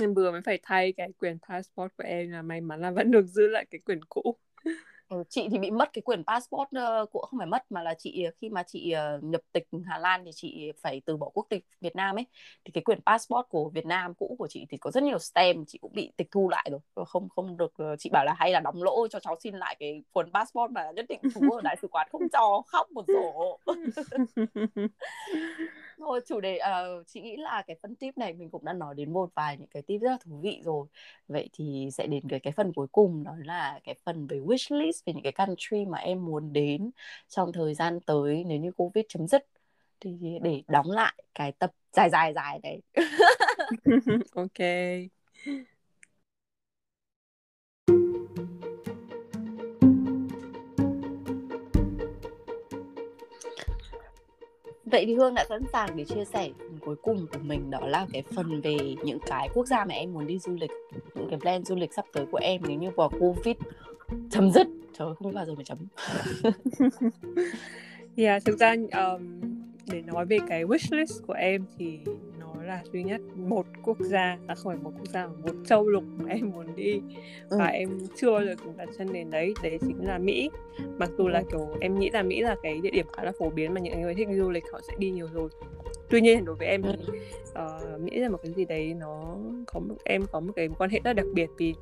em 0.00 0.14
vừa 0.14 0.30
mới 0.32 0.40
phải 0.40 0.58
thay 0.62 0.92
cái 0.92 1.08
quyển 1.18 1.38
passport 1.48 1.92
của 1.96 2.04
em 2.04 2.30
là 2.30 2.42
may 2.42 2.60
mắn 2.60 2.80
là 2.80 2.90
vẫn 2.90 3.10
được 3.10 3.26
giữ 3.26 3.48
lại 3.48 3.66
cái 3.70 3.80
quyển 3.84 4.04
cũ. 4.04 4.36
Ừ, 5.08 5.22
chị 5.28 5.48
thì 5.50 5.58
bị 5.58 5.70
mất 5.70 5.92
cái 5.92 6.02
quyển 6.02 6.24
passport 6.24 6.62
uh, 6.62 7.10
cũng 7.12 7.22
không 7.22 7.38
phải 7.38 7.46
mất 7.46 7.72
mà 7.72 7.82
là 7.82 7.94
chị 7.98 8.26
khi 8.40 8.48
mà 8.48 8.62
chị 8.62 8.94
uh, 9.16 9.24
nhập 9.24 9.40
tịch 9.52 9.68
Hà 9.86 9.98
Lan 9.98 10.24
thì 10.24 10.30
chị 10.34 10.72
phải 10.82 11.02
từ 11.04 11.16
bỏ 11.16 11.28
quốc 11.28 11.46
tịch 11.50 11.66
Việt 11.80 11.96
Nam 11.96 12.16
ấy. 12.18 12.26
Thì 12.64 12.72
cái 12.72 12.84
quyển 12.84 13.00
passport 13.06 13.48
của 13.48 13.68
Việt 13.68 13.86
Nam 13.86 14.14
cũ 14.14 14.36
của 14.38 14.48
chị 14.50 14.66
thì 14.70 14.76
có 14.76 14.90
rất 14.90 15.02
nhiều 15.02 15.18
stem 15.18 15.64
chị 15.66 15.78
cũng 15.78 15.92
bị 15.94 16.12
tịch 16.16 16.28
thu 16.30 16.48
lại 16.48 16.70
rồi. 16.70 17.04
Không 17.06 17.28
không 17.28 17.56
được 17.56 17.72
uh, 17.82 17.98
chị 17.98 18.10
bảo 18.12 18.24
là 18.24 18.34
hay 18.38 18.52
là 18.52 18.60
đóng 18.60 18.82
lỗ 18.82 19.08
cho 19.08 19.20
cháu 19.20 19.36
xin 19.40 19.54
lại 19.54 19.76
cái 19.78 20.02
cuốn 20.12 20.32
passport 20.32 20.72
mà 20.72 20.90
nhất 20.90 21.06
định 21.08 21.20
chú 21.34 21.50
ở 21.50 21.60
đại 21.64 21.76
sứ 21.82 21.88
quán 21.88 22.08
không 22.12 22.28
cho 22.32 22.62
khóc 22.66 22.90
một 22.90 23.04
rổ 23.08 23.58
thôi 25.98 26.20
chủ 26.26 26.40
đề 26.40 26.58
uh, 26.58 27.06
chị 27.06 27.20
nghĩ 27.20 27.36
là 27.36 27.62
cái 27.66 27.76
phân 27.82 27.96
tip 27.96 28.18
này 28.18 28.32
mình 28.32 28.50
cũng 28.50 28.64
đã 28.64 28.72
nói 28.72 28.94
đến 28.94 29.12
một 29.12 29.30
vài 29.34 29.56
những 29.56 29.68
cái 29.68 29.82
tip 29.82 30.00
rất 30.00 30.10
là 30.10 30.18
thú 30.24 30.40
vị 30.42 30.60
rồi. 30.64 30.86
Vậy 31.28 31.48
thì 31.52 31.88
sẽ 31.92 32.06
đến 32.06 32.28
cái 32.28 32.40
cái 32.40 32.52
phần 32.52 32.72
cuối 32.72 32.86
cùng 32.92 33.24
đó 33.24 33.32
là 33.44 33.80
cái 33.84 33.94
phần 34.04 34.26
về 34.26 34.38
wish 34.38 34.78
list 34.78 35.04
về 35.06 35.12
những 35.12 35.22
cái 35.22 35.32
country 35.32 35.84
mà 35.84 35.98
em 35.98 36.24
muốn 36.24 36.52
đến 36.52 36.90
trong 37.28 37.52
thời 37.52 37.74
gian 37.74 38.00
tới 38.00 38.44
nếu 38.46 38.58
như 38.58 38.72
covid 38.72 39.04
chấm 39.08 39.26
dứt. 39.26 39.46
Thì 40.00 40.38
để 40.42 40.62
đóng 40.68 40.90
lại 40.90 41.14
cái 41.34 41.52
tập 41.52 41.70
dài 41.92 42.10
dài 42.10 42.32
dài 42.34 42.60
đấy. 42.62 42.80
Ok. 44.34 44.58
Vậy 54.90 55.06
thì 55.06 55.14
Hương 55.14 55.34
đã 55.34 55.44
sẵn 55.48 55.62
sàng 55.72 55.96
để 55.96 56.04
chia 56.04 56.24
sẻ 56.24 56.50
phần 56.58 56.78
cuối 56.84 56.96
cùng 57.02 57.26
của 57.32 57.38
mình 57.42 57.70
đó 57.70 57.80
là 57.86 58.06
cái 58.12 58.22
phần 58.22 58.60
về 58.60 58.76
những 59.04 59.18
cái 59.26 59.48
quốc 59.54 59.66
gia 59.66 59.84
mà 59.84 59.94
em 59.94 60.12
muốn 60.12 60.26
đi 60.26 60.38
du 60.38 60.56
lịch 60.60 60.70
những 61.14 61.30
cái 61.30 61.38
plan 61.40 61.64
du 61.64 61.76
lịch 61.76 61.94
sắp 61.94 62.04
tới 62.12 62.26
của 62.32 62.38
em 62.42 62.60
nếu 62.68 62.78
như 62.78 62.90
vào 62.90 63.08
Covid 63.20 63.56
chấm 64.30 64.50
dứt. 64.50 64.66
Trời 64.98 65.08
ơi, 65.08 65.14
không 65.18 65.34
bao 65.34 65.46
giờ 65.46 65.54
mà 65.54 65.64
chấm. 65.64 65.78
Yeah, 68.16 68.44
thực 68.44 68.58
ra 68.58 68.74
um, 68.92 69.40
để 69.86 70.02
nói 70.02 70.26
về 70.26 70.38
cái 70.48 70.64
wish 70.64 70.98
list 70.98 71.22
của 71.26 71.32
em 71.32 71.64
thì 71.78 71.98
là 72.68 72.82
duy 72.92 73.02
nhất 73.02 73.20
một 73.36 73.66
quốc 73.82 73.96
gia 74.00 74.38
à 74.46 74.54
không 74.54 74.72
phải 74.72 74.82
một 74.82 74.90
quốc 74.98 75.08
gia 75.08 75.26
mà 75.26 75.32
một 75.42 75.52
châu 75.66 75.88
lục 75.88 76.04
mà 76.18 76.24
em 76.34 76.50
muốn 76.50 76.66
đi 76.76 77.00
và 77.50 77.66
Ừ. 77.66 77.72
em 77.72 77.88
chưa 78.16 78.30
bao 78.32 78.44
giờ 78.44 78.54
từng 78.64 78.76
đặt 78.76 78.88
chân 78.98 79.12
đến 79.12 79.30
đấy 79.30 79.54
đấy 79.62 79.78
chính 79.80 80.06
là 80.06 80.18
Mỹ 80.18 80.50
mặc 80.98 81.10
dù 81.18 81.28
là 81.28 81.38
Ừ. 81.38 81.44
kiểu 81.50 81.68
em 81.80 81.98
nghĩ 81.98 82.10
là 82.10 82.22
Mỹ 82.22 82.40
là 82.40 82.56
cái 82.62 82.80
địa 82.82 82.90
điểm 82.90 83.06
khá 83.12 83.24
là 83.24 83.32
phổ 83.38 83.50
biến 83.50 83.74
mà 83.74 83.80
những 83.80 84.00
người 84.00 84.14
thích 84.14 84.28
du 84.36 84.50
lịch 84.50 84.64
họ 84.72 84.80
sẽ 84.88 84.92
đi 84.98 85.10
nhiều 85.10 85.28
rồi 85.32 85.48
tuy 86.10 86.20
nhiên 86.20 86.44
đối 86.44 86.56
với 86.56 86.66
em 86.68 86.82
thì 86.82 86.88
Ừ. 87.06 87.18
ờ, 87.54 87.98
Mỹ 88.02 88.18
là 88.18 88.28
một 88.28 88.38
cái 88.42 88.52
gì 88.52 88.64
đấy 88.64 88.94
nó 88.94 89.36
có 89.66 89.80
một 89.80 89.94
em 90.04 90.22
có 90.32 90.40
một 90.40 90.52
cái 90.56 90.68
quan 90.78 90.90
hệ 90.90 91.00
rất 91.04 91.12
đặc 91.12 91.26
biệt 91.34 91.50
vì 91.58 91.74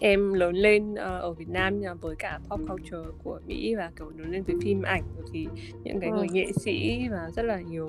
em 0.00 0.32
lớn 0.32 0.54
lên 0.56 0.94
ờ, 0.94 1.18
ở 1.20 1.32
Việt 1.32 1.48
Nam 1.48 1.80
nha, 1.80 1.94
với 1.94 2.16
cả 2.18 2.40
pop 2.50 2.60
culture 2.68 3.10
của 3.24 3.40
Mỹ 3.46 3.74
và 3.74 3.90
kiểu 3.98 4.10
lớn 4.16 4.30
lên 4.30 4.42
với 4.42 4.56
phim 4.62 4.82
ảnh 4.82 5.02
thì 5.32 5.46
những 5.84 6.00
cái 6.00 6.10
Ừ. 6.10 6.16
người 6.16 6.26
nghệ 6.32 6.46
sĩ 6.52 7.08
và 7.10 7.30
rất 7.36 7.42
là 7.44 7.60
nhiều 7.60 7.88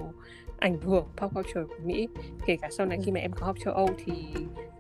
ảnh 0.60 0.78
hưởng 0.82 1.06
pop 1.18 1.34
culture 1.36 1.64
của 1.64 1.84
Mỹ 1.86 2.08
kể 2.46 2.58
cả 2.62 2.68
sau 2.72 2.86
này 2.86 2.98
Ừ. 2.98 3.04
khi 3.06 3.12
mà 3.12 3.20
em 3.20 3.32
có 3.32 3.46
học 3.46 3.56
châu 3.66 3.74
Âu 3.74 3.90
thì 4.06 4.14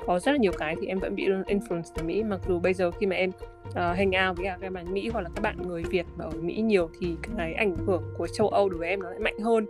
có 0.05 0.19
rất 0.19 0.31
là 0.31 0.37
nhiều 0.37 0.51
cái 0.57 0.75
thì 0.81 0.87
em 0.87 0.99
vẫn 0.99 1.15
bị 1.15 1.27
influence 1.47 1.83
từ 1.95 2.03
Mỹ 2.03 2.23
mặc 2.23 2.39
dù 2.47 2.59
bây 2.59 2.73
giờ 2.73 2.91
khi 2.91 3.05
mà 3.05 3.15
em 3.15 3.29
uh, 3.69 3.75
hang 3.75 4.11
out 4.29 4.37
với 4.37 4.45
cả 4.45 4.57
các 4.61 4.71
bạn 4.73 4.93
Mỹ 4.93 5.09
hoặc 5.13 5.21
là 5.21 5.29
các 5.35 5.41
bạn 5.41 5.57
người 5.67 5.83
Việt 5.83 6.05
mà 6.17 6.25
ở 6.25 6.31
Mỹ 6.41 6.61
nhiều 6.61 6.89
thì 6.99 7.15
cái 7.37 7.53
ảnh 7.53 7.75
hưởng 7.85 8.03
của 8.17 8.27
châu 8.27 8.47
Âu 8.49 8.69
đối 8.69 8.79
với 8.79 8.89
em 8.89 8.99
nó 9.03 9.09
lại 9.09 9.19
mạnh 9.19 9.39
hơn 9.39 9.65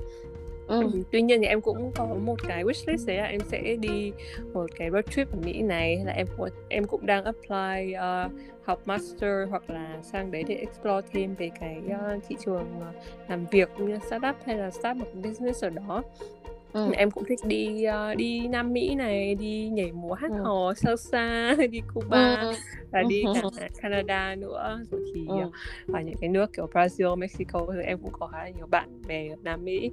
Ừ. 0.69 0.81
Ừ, 0.81 0.89
Tuy 1.11 1.21
nhiên 1.21 1.41
thì 1.41 1.47
em 1.47 1.61
cũng 1.61 1.91
có 1.95 2.05
một 2.05 2.35
cái 2.47 2.63
wishlist 2.63 3.05
đấy 3.07 3.17
là 3.17 3.25
em 3.25 3.41
sẽ 3.41 3.75
đi 3.79 4.11
một 4.53 4.65
cái 4.75 4.89
road 4.91 5.05
trip 5.15 5.31
ở 5.31 5.37
Mỹ 5.45 5.61
này 5.61 5.95
hay 5.97 6.05
là 6.05 6.13
em 6.13 6.27
em 6.69 6.83
cũng 6.87 7.05
đang 7.05 7.23
apply 7.23 7.93
uh, 7.95 8.31
học 8.63 8.81
master 8.85 9.49
hoặc 9.49 9.69
là 9.69 9.97
sang 10.03 10.31
đấy 10.31 10.43
để 10.47 10.55
explore 10.55 11.07
thêm 11.13 11.35
về 11.35 11.51
cái 11.59 11.81
uh, 11.87 12.23
thị 12.27 12.35
trường 12.45 12.67
uh, 12.89 12.95
làm 13.29 13.45
việc 13.51 13.69
như 13.79 13.97
startup 14.07 14.35
hay 14.45 14.57
là 14.57 14.71
start 14.71 14.97
một 14.97 15.07
business 15.23 15.63
ở 15.63 15.69
đó 15.69 16.03
Ừ. 16.73 16.91
em 16.93 17.11
cũng 17.11 17.23
thích 17.25 17.39
đi 17.47 17.85
uh, 18.11 18.17
đi 18.17 18.47
Nam 18.47 18.73
Mỹ 18.73 18.95
này 18.95 19.35
đi 19.35 19.69
nhảy 19.69 19.91
múa 19.91 20.13
hát 20.13 20.31
Ừ. 20.31 20.37
hò 20.43 20.73
salsa 20.73 21.55
đi 21.71 21.81
Cuba 21.93 22.35
Ừ. 22.41 22.51
và 22.91 23.03
đi 23.09 23.23
cả 23.33 23.41
Canada 23.81 24.35
nữa 24.35 24.79
rồi 24.91 25.01
thì 25.13 25.25
Ừ. 25.27 25.35
ở 25.93 26.01
những 26.01 26.15
cái 26.21 26.29
nước 26.29 26.53
kiểu 26.53 26.67
Brazil, 26.73 27.15
Mexico 27.15 27.67
thì 27.73 27.81
em 27.85 27.97
cũng 27.97 28.11
có 28.19 28.27
khá 28.27 28.43
là 28.43 28.49
nhiều 28.49 28.67
bạn 28.67 28.89
bè 29.07 29.27
ở 29.29 29.35
Nam 29.43 29.65
Mỹ 29.65 29.91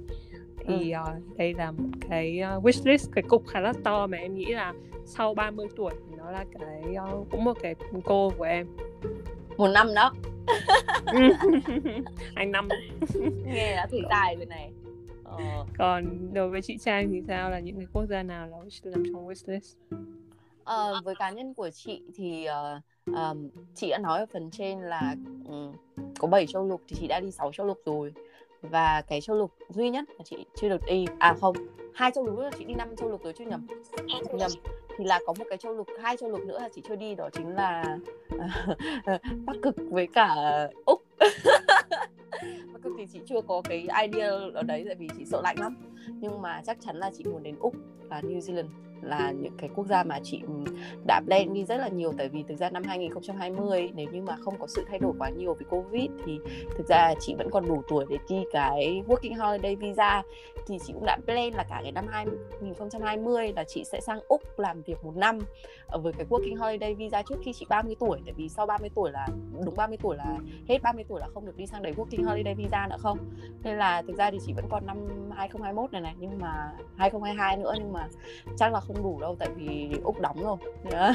thì 0.65 0.93
uh, 1.01 1.37
đây 1.37 1.53
là 1.53 1.71
một 1.71 1.89
cái 2.09 2.39
uh, 2.57 2.63
wishlist 2.63 3.11
cái 3.15 3.23
cục 3.27 3.47
khá 3.47 3.59
là 3.59 3.73
to 3.83 4.07
mà 4.07 4.17
em 4.17 4.35
nghĩ 4.35 4.45
là 4.45 4.73
sau 5.05 5.33
30 5.33 5.67
tuổi 5.75 5.93
thì 6.09 6.15
nó 6.17 6.31
là 6.31 6.45
cái 6.59 6.95
uh, 7.19 7.27
cũng 7.31 7.43
một 7.43 7.57
cái 7.61 7.75
goal 7.91 8.29
của 8.37 8.43
em. 8.43 8.67
Một 9.57 9.67
năm 9.67 9.87
đó. 9.95 10.13
Anh 12.35 12.51
năm. 12.51 12.67
Nghe 13.45 13.75
đã 13.75 13.87
thử 13.91 13.97
tài 14.09 14.35
rồi 14.35 14.45
này. 14.45 14.71
Ờ. 15.23 15.65
còn 15.77 16.33
đối 16.33 16.49
với 16.49 16.61
chị 16.61 16.77
Trang 16.77 17.09
thì 17.11 17.21
sao? 17.27 17.49
Là 17.49 17.59
những 17.59 17.77
cái 17.77 17.87
quốc 17.93 18.05
gia 18.05 18.23
nào 18.23 18.47
là 18.47 18.57
nằm 18.83 19.03
trong 19.13 19.27
wishlist 19.27 19.75
Ờ, 20.67 21.01
với 21.03 21.15
cá 21.15 21.29
nhân 21.29 21.53
của 21.53 21.69
chị 21.69 22.01
thì 22.15 22.45
ờ, 22.45 22.81
ờm, 23.15 23.49
chị 23.75 23.89
đã 23.89 23.97
nói 23.97 24.19
ở 24.19 24.25
phần 24.33 24.51
trên 24.51 24.79
là 24.79 25.15
ừm, 25.47 25.73
có 26.19 26.27
7 26.27 26.47
châu 26.47 26.67
lục 26.67 26.81
thì 26.87 26.95
chị 26.99 27.07
đã 27.07 27.19
đi 27.19 27.31
6 27.31 27.51
châu 27.51 27.67
lục 27.67 27.77
rồi 27.85 28.13
và 28.61 29.01
cái 29.01 29.21
châu 29.21 29.35
lục 29.35 29.51
duy 29.69 29.89
nhất 29.89 30.05
mà 30.17 30.23
chị 30.23 30.45
chưa 30.55 30.69
được 30.69 30.81
đi 30.87 31.05
à 31.19 31.35
không 31.41 31.55
hai 31.93 32.11
châu 32.11 32.25
lục 32.25 32.37
nữa 32.37 32.49
chị 32.57 32.65
đi 32.65 32.73
năm 32.73 32.95
châu 32.95 33.09
lục 33.09 33.23
rồi 33.23 33.33
chứ 33.33 33.45
nhầm 33.45 33.67
nhầm 34.33 34.51
thì 34.97 35.05
là 35.05 35.19
có 35.25 35.33
một 35.39 35.45
cái 35.49 35.57
châu 35.57 35.73
lục 35.73 35.87
hai 36.01 36.17
châu 36.17 36.29
lục 36.29 36.41
nữa 36.45 36.59
là 36.59 36.69
chị 36.75 36.81
chưa 36.87 36.95
đi 36.95 37.15
đó 37.15 37.29
chính 37.33 37.55
là 37.55 37.97
Bắc 39.45 39.55
Cực 39.61 39.75
với 39.89 40.07
cả 40.07 40.35
Úc. 40.85 41.01
Bắc 42.73 42.81
Cực 42.83 42.93
thì 42.97 43.05
chị 43.13 43.19
chưa 43.25 43.41
có 43.47 43.61
cái 43.69 43.87
idea 44.07 44.29
ở 44.53 44.63
đấy 44.63 44.83
tại 44.85 44.95
vì 44.95 45.07
chị 45.17 45.25
sợ 45.25 45.41
lạnh 45.41 45.59
lắm. 45.59 45.75
Nhưng 46.07 46.41
mà 46.41 46.61
chắc 46.65 46.77
chắn 46.81 46.95
là 46.95 47.11
chị 47.17 47.23
muốn 47.23 47.43
đến 47.43 47.55
Úc 47.59 47.75
và 48.09 48.21
New 48.21 48.39
Zealand 48.39 48.67
là 49.01 49.31
những 49.31 49.57
cái 49.57 49.69
quốc 49.75 49.87
gia 49.87 50.03
mà 50.03 50.19
chị 50.23 50.41
đã 51.07 51.21
blend 51.25 51.53
đi 51.53 51.65
rất 51.65 51.77
là 51.77 51.87
nhiều. 51.87 52.13
Tại 52.17 52.29
vì 52.29 52.43
thực 52.47 52.55
ra 52.55 52.69
năm 52.69 52.83
2020 52.83 53.89
nếu 53.95 54.07
như 54.11 54.21
mà 54.21 54.35
không 54.39 54.53
có 54.59 54.67
sự 54.67 54.85
thay 54.89 54.99
đổi 54.99 55.13
quá 55.19 55.29
nhiều 55.29 55.53
vì 55.53 55.65
Covid 55.69 56.09
thì 56.25 56.39
thực 56.77 56.87
ra 56.87 57.13
chị 57.19 57.35
vẫn 57.37 57.49
còn 57.51 57.67
đủ 57.67 57.81
tuổi 57.87 58.05
để 58.09 58.17
đi 58.29 58.43
cái 58.51 59.03
working 59.07 59.37
holiday 59.37 59.75
visa. 59.75 60.23
Thì 60.67 60.77
chị 60.85 60.93
cũng 60.93 61.05
đã 61.05 61.17
plan 61.25 61.53
là 61.53 61.63
cả 61.69 61.79
cái 61.83 61.91
năm 61.91 62.05
2020 62.09 63.53
là 63.55 63.63
chị 63.63 63.83
sẽ 63.83 64.01
sang 64.01 64.19
Úc 64.27 64.59
làm 64.59 64.81
việc 64.81 65.03
một 65.03 65.15
năm 65.15 65.39
ờ, 65.87 65.99
với 65.99 66.13
cái 66.13 66.25
working 66.29 66.57
holiday 66.57 66.95
visa 66.95 67.21
trước 67.21 67.35
khi 67.43 67.53
chị 67.53 67.65
30 67.69 67.95
tuổi. 67.99 68.19
Tại 68.25 68.33
vì 68.37 68.49
sau 68.49 68.65
30 68.65 68.89
tuổi 68.95 69.11
là, 69.11 69.27
đúng 69.65 69.75
30 69.75 69.97
tuổi 70.01 70.17
là, 70.17 70.37
hết 70.67 70.81
30 70.81 71.03
tuổi 71.07 71.19
là 71.19 71.27
không 71.33 71.45
được 71.45 71.57
đi 71.57 71.67
sang 71.67 71.83
đấy 71.83 71.93
working 71.97 72.29
holiday 72.29 72.55
visa 72.55 72.87
nữa 72.89 72.97
không? 72.99 73.17
Nên 73.63 73.77
là 73.77 74.01
thực 74.01 74.17
ra 74.17 74.31
thì 74.31 74.37
chị 74.45 74.53
vẫn 74.53 74.65
còn 74.69 74.85
năm 74.85 74.97
2021 75.35 75.91
này 75.91 76.01
này, 76.01 76.15
nhưng 76.19 76.39
mà 76.39 76.71
2022 76.97 77.57
nữa, 77.57 77.73
nhưng 77.77 77.93
mà 77.93 78.07
chắc 78.57 78.73
là 78.73 78.79
không 78.87 79.03
đủ 79.03 79.19
đâu 79.21 79.35
tại 79.39 79.49
vì 79.55 79.89
Úc 80.03 80.21
đóng 80.21 80.43
rồi. 80.43 80.57
Đấy 80.91 81.13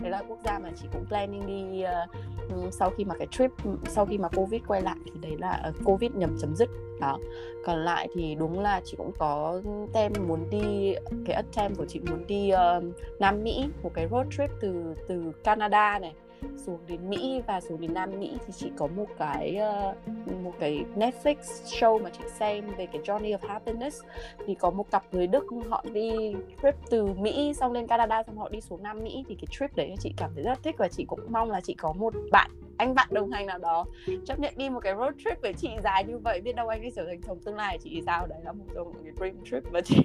là 0.10 0.22
quốc 0.28 0.38
gia 0.44 0.58
mà 0.58 0.70
chị 0.80 0.88
cũng 0.92 1.04
planning 1.06 1.46
đi 1.46 1.84
uh, 1.84 2.74
sau 2.74 2.90
khi 2.90 3.04
mà 3.04 3.14
cái 3.18 3.26
trip 3.30 3.50
ừ, 3.64 3.70
sau 3.86 4.06
khi 4.06 4.18
mà 4.18 4.28
Covid 4.28 4.62
quay 4.66 4.82
lại 4.82 4.96
thì 5.04 5.12
đấy 5.20 5.36
là 5.38 5.62
uh, 5.68 5.84
Covid 5.84 6.10
nhầm 6.12 6.36
chấm 6.40 6.56
dứt. 6.56 6.68
Đó. 7.00 7.18
Còn 7.64 7.78
lại 7.78 8.08
thì 8.14 8.34
đúng 8.34 8.60
là 8.60 8.80
chị 8.84 8.94
cũng 8.96 9.12
có 9.18 9.62
tem 9.92 10.12
muốn 10.28 10.50
đi 10.50 10.94
cái 11.26 11.36
attempt 11.36 11.78
của 11.78 11.86
chị 11.86 12.00
muốn 12.10 12.26
đi 12.26 12.52
uh, 12.52 12.84
Nam 13.20 13.44
Mỹ 13.44 13.68
một 13.82 13.90
cái 13.94 14.08
road 14.10 14.26
trip 14.30 14.50
từ 14.60 14.94
từ 15.08 15.32
Canada 15.44 15.98
này 15.98 16.14
xuống 16.56 16.78
đến 16.88 17.10
Mỹ 17.10 17.42
và 17.46 17.60
xuống 17.60 17.80
đến 17.80 17.94
Nam 17.94 18.10
Mỹ 18.18 18.32
thì 18.46 18.52
chị 18.56 18.70
có 18.76 18.86
một 18.86 19.06
cái 19.18 19.58
uh, 19.90 20.42
một 20.42 20.52
cái 20.60 20.84
Netflix 20.96 21.36
show 21.64 22.02
mà 22.02 22.10
chị 22.10 22.24
xem 22.38 22.64
về 22.76 22.86
cái 22.86 23.02
Journey 23.02 23.38
of 23.38 23.48
Happiness. 23.48 24.02
Thì 24.46 24.54
có 24.54 24.70
một 24.70 24.90
cặp 24.90 25.04
người 25.12 25.26
Đức 25.26 25.44
họ 25.68 25.84
đi 25.92 26.34
trip 26.62 26.74
từ 26.90 27.06
Mỹ 27.06 27.52
xong 27.54 27.72
lên 27.72 27.86
Canada 27.86 28.22
xong 28.22 28.38
họ 28.38 28.48
đi 28.48 28.60
xuống 28.60 28.82
Nam 28.82 29.04
Mỹ 29.04 29.24
thì 29.28 29.34
cái 29.34 29.46
trip 29.50 29.76
đấy 29.76 29.94
chị 30.00 30.12
cảm 30.16 30.30
thấy 30.34 30.44
rất 30.44 30.62
thích 30.62 30.74
và 30.78 30.88
chị 30.88 31.04
cũng 31.04 31.20
mong 31.28 31.50
là 31.50 31.60
chị 31.60 31.74
có 31.74 31.92
một 31.92 32.14
bạn 32.32 32.50
anh 32.78 32.94
bạn 32.94 33.08
đồng 33.10 33.30
hành 33.30 33.46
nào 33.46 33.58
đó 33.58 33.84
chấp 34.26 34.38
nhận 34.38 34.54
đi 34.56 34.70
một 34.70 34.80
cái 34.80 34.94
road 34.94 35.14
trip 35.24 35.42
với 35.42 35.52
chị 35.52 35.68
dài 35.84 36.04
như 36.04 36.18
vậy. 36.18 36.40
Biết 36.40 36.56
đâu 36.56 36.68
anh 36.68 36.80
ấy 36.80 36.92
trở 36.96 37.04
thành 37.06 37.20
chồng 37.22 37.38
tương 37.44 37.56
lai 37.56 37.78
chị 37.82 37.90
thì 37.94 38.02
sao? 38.06 38.26
Đấy 38.26 38.38
là 38.44 38.52
một 38.52 38.64
trong 38.74 38.92
những 38.92 39.04
cái 39.04 39.12
dream 39.16 39.44
trip 39.44 39.72
mà 39.72 39.80
chị 39.80 39.96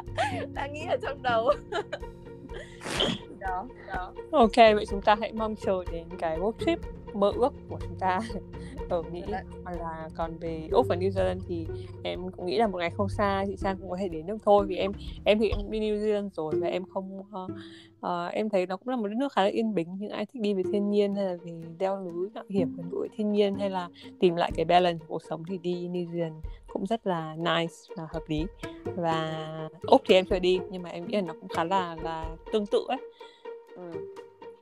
đang 0.54 0.72
nghĩ 0.72 0.80
ở 0.88 0.96
trong 1.02 1.22
đầu. 1.22 1.52
đó, 3.38 3.68
đó. 3.88 4.12
ok 4.30 4.56
vậy 4.56 4.86
chúng 4.90 5.02
ta 5.02 5.16
hãy 5.20 5.32
mong 5.32 5.54
chờ 5.56 5.84
đến 5.92 6.04
cái 6.18 6.38
road 6.40 6.54
trip 6.66 6.78
mơ 7.14 7.32
ước 7.36 7.52
của 7.68 7.78
chúng 7.80 7.98
ta 7.98 8.20
ở 8.88 9.02
Mỹ 9.02 9.22
hoặc 9.64 9.76
là 9.80 10.08
còn 10.16 10.38
về 10.38 10.68
Úc 10.72 10.86
và 10.88 10.96
New 10.96 11.10
Zealand 11.10 11.38
thì 11.48 11.66
em 12.02 12.30
cũng 12.30 12.46
nghĩ 12.46 12.58
là 12.58 12.66
một 12.66 12.78
ngày 12.78 12.90
không 12.90 13.08
xa 13.08 13.44
chị 13.46 13.56
Sang 13.56 13.76
cũng 13.76 13.90
có 13.90 13.96
thể 14.00 14.08
đến 14.08 14.26
được 14.26 14.36
thôi 14.44 14.66
vì 14.68 14.76
em 14.76 14.92
em 15.24 15.38
thì 15.38 15.48
em 15.48 15.70
đi 15.70 15.80
New 15.80 15.96
Zealand 15.96 16.28
rồi 16.32 16.54
và 16.60 16.68
em 16.68 16.84
không 16.94 17.20
uh, 17.20 17.50
uh, 18.04 18.32
em 18.32 18.48
thấy 18.48 18.66
nó 18.66 18.76
cũng 18.76 18.88
là 18.88 18.96
một 18.96 19.08
đất 19.08 19.16
nước 19.16 19.32
khá 19.32 19.42
là 19.42 19.48
yên 19.48 19.74
bình 19.74 19.88
nhưng 19.98 20.10
ai 20.10 20.26
thích 20.26 20.42
đi 20.42 20.54
về 20.54 20.62
thiên 20.72 20.90
nhiên 20.90 21.14
hay 21.14 21.24
là 21.24 21.36
về 21.44 21.52
leo 21.78 22.00
núi 22.00 22.28
mạo 22.34 22.44
hiểm 22.48 22.76
gần 22.76 22.88
gũi 22.90 23.08
thiên 23.16 23.32
nhiên 23.32 23.54
hay 23.54 23.70
là 23.70 23.88
tìm 24.20 24.36
lại 24.36 24.50
cái 24.54 24.64
balance 24.64 25.04
cuộc 25.08 25.22
sống 25.22 25.42
thì 25.48 25.58
đi 25.58 25.88
New 25.88 26.10
Zealand 26.10 26.40
cũng 26.68 26.86
rất 26.86 27.06
là 27.06 27.36
nice 27.36 27.74
và 27.96 28.06
hợp 28.12 28.22
lý. 28.26 28.46
Và 28.96 29.68
Úc 29.82 30.02
thì 30.08 30.14
em 30.14 30.24
chưa 30.30 30.38
đi 30.38 30.60
nhưng 30.70 30.82
mà 30.82 30.90
em 30.90 31.06
nghĩ 31.06 31.14
là 31.16 31.20
nó 31.20 31.34
cũng 31.40 31.48
khá 31.48 31.64
là 31.64 31.96
là 32.02 32.36
tương 32.52 32.66
tự 32.66 32.84
ấy. 32.88 32.98
Ừ. 33.76 33.92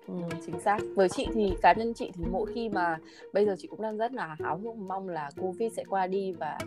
Ừ, 0.09 0.15
chính 0.47 0.61
xác. 0.61 0.79
Với 0.95 1.09
chị 1.09 1.27
thì 1.35 1.53
cá 1.63 1.73
nhân 1.73 1.95
chị 1.95 2.11
thì 2.15 2.25
mỗi 2.31 2.53
khi 2.55 2.69
mà 2.69 2.99
bây 3.33 3.47
giờ 3.47 3.55
chị 3.59 3.69
cũng 3.69 3.83
đang 3.83 3.97
rất 3.97 4.13
là 4.13 4.37
háo 4.41 4.59
hức 4.59 4.77
mong 4.77 5.09
là 5.09 5.31
covid 5.41 5.73
sẽ 5.73 5.85
qua 5.89 6.07
đi 6.07 6.33
và 6.33 6.59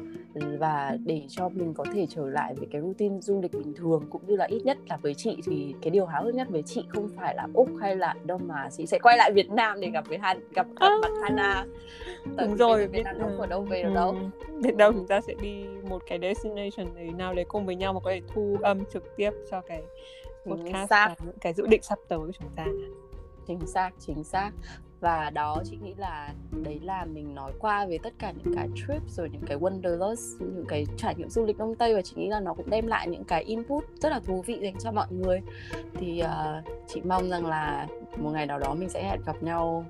và 0.59 0.97
để 1.05 1.21
cho 1.29 1.49
mình 1.49 1.73
có 1.73 1.85
thể 1.93 2.05
trở 2.09 2.29
lại 2.29 2.53
với 2.57 2.67
cái 2.71 2.81
routine 2.81 3.21
du 3.21 3.41
lịch 3.41 3.51
bình 3.51 3.73
thường 3.73 4.03
cũng 4.09 4.21
như 4.27 4.35
là 4.35 4.45
ít 4.45 4.61
nhất 4.65 4.77
là 4.89 4.97
với 4.97 5.13
chị 5.13 5.37
thì 5.45 5.75
cái 5.81 5.91
điều 5.91 6.05
háo 6.05 6.23
hức 6.23 6.35
nhất 6.35 6.47
với 6.49 6.63
chị 6.65 6.85
không 6.89 7.09
phải 7.17 7.35
là 7.35 7.47
úc 7.53 7.69
hay 7.81 7.95
là 7.95 8.15
đâu 8.23 8.37
mà 8.37 8.69
chị 8.77 8.85
sẽ 8.85 8.99
quay 8.99 9.17
lại 9.17 9.31
việt 9.31 9.49
nam 9.49 9.81
để 9.81 9.89
gặp 9.89 10.07
với 10.07 10.17
han 10.17 10.39
gặp 10.53 10.67
gặp 10.79 10.89
mặt 11.01 11.11
hana. 11.23 11.65
Đúng 12.37 12.55
rồi 12.55 12.87
việt 12.87 13.03
nam 13.03 13.15
không 13.21 13.37
ở 13.37 13.47
đâu 13.47 13.61
về 13.61 13.83
được 13.83 13.89
ừ. 13.89 13.95
đâu. 13.95 14.15
Biết 14.61 14.75
đâu 14.75 14.93
chúng 14.93 15.07
ta 15.07 15.21
sẽ 15.21 15.33
đi 15.41 15.65
một 15.89 16.03
cái 16.07 16.19
destination 16.21 16.95
này 16.95 17.11
nào 17.17 17.33
đấy 17.33 17.45
cùng 17.47 17.65
với 17.65 17.75
nhau 17.75 17.93
mà 17.93 17.99
có 18.03 18.11
thể 18.11 18.21
thu 18.33 18.57
âm 18.61 18.85
trực 18.85 19.15
tiếp 19.15 19.31
cho 19.51 19.61
cái 19.61 19.83
podcast 20.45 20.89
và 20.89 21.15
những 21.25 21.37
cái 21.41 21.53
dự 21.53 21.67
định 21.67 21.81
sắp 21.81 21.99
tới 22.07 22.19
của 22.19 22.31
chúng 22.39 22.49
ta 22.55 22.65
chính 23.47 23.67
xác 23.67 23.91
chính 23.99 24.23
xác. 24.23 24.51
Và 24.99 25.29
đó 25.29 25.61
chị 25.65 25.77
nghĩ 25.83 25.93
là 25.97 26.33
đấy 26.51 26.79
là 26.83 27.05
mình 27.05 27.35
nói 27.35 27.51
qua 27.59 27.85
về 27.85 27.97
tất 28.03 28.13
cả 28.19 28.31
những 28.31 28.55
cái 28.55 28.69
trip 28.75 29.09
rồi 29.09 29.29
những 29.29 29.41
cái 29.45 29.57
wanderlust 29.57 30.39
những 30.39 30.65
cái 30.67 30.85
trải 30.97 31.15
nghiệm 31.15 31.29
du 31.29 31.45
lịch 31.45 31.57
đông 31.57 31.75
tây 31.75 31.95
và 31.95 32.01
chị 32.01 32.13
nghĩ 32.15 32.27
là 32.29 32.39
nó 32.39 32.53
cũng 32.53 32.69
đem 32.69 32.87
lại 32.87 33.07
những 33.07 33.23
cái 33.23 33.43
input 33.43 33.83
rất 34.01 34.09
là 34.09 34.19
thú 34.19 34.43
vị 34.45 34.59
dành 34.61 34.75
cho 34.79 34.91
mọi 34.91 35.07
người. 35.09 35.41
Thì 35.93 36.23
uh, 36.23 36.65
chị 36.87 37.01
mong 37.01 37.29
rằng 37.29 37.45
là 37.45 37.87
một 38.17 38.31
ngày 38.31 38.45
nào 38.45 38.59
đó 38.59 38.73
mình 38.73 38.89
sẽ 38.89 39.03
hẹn 39.03 39.21
gặp 39.25 39.43
nhau 39.43 39.85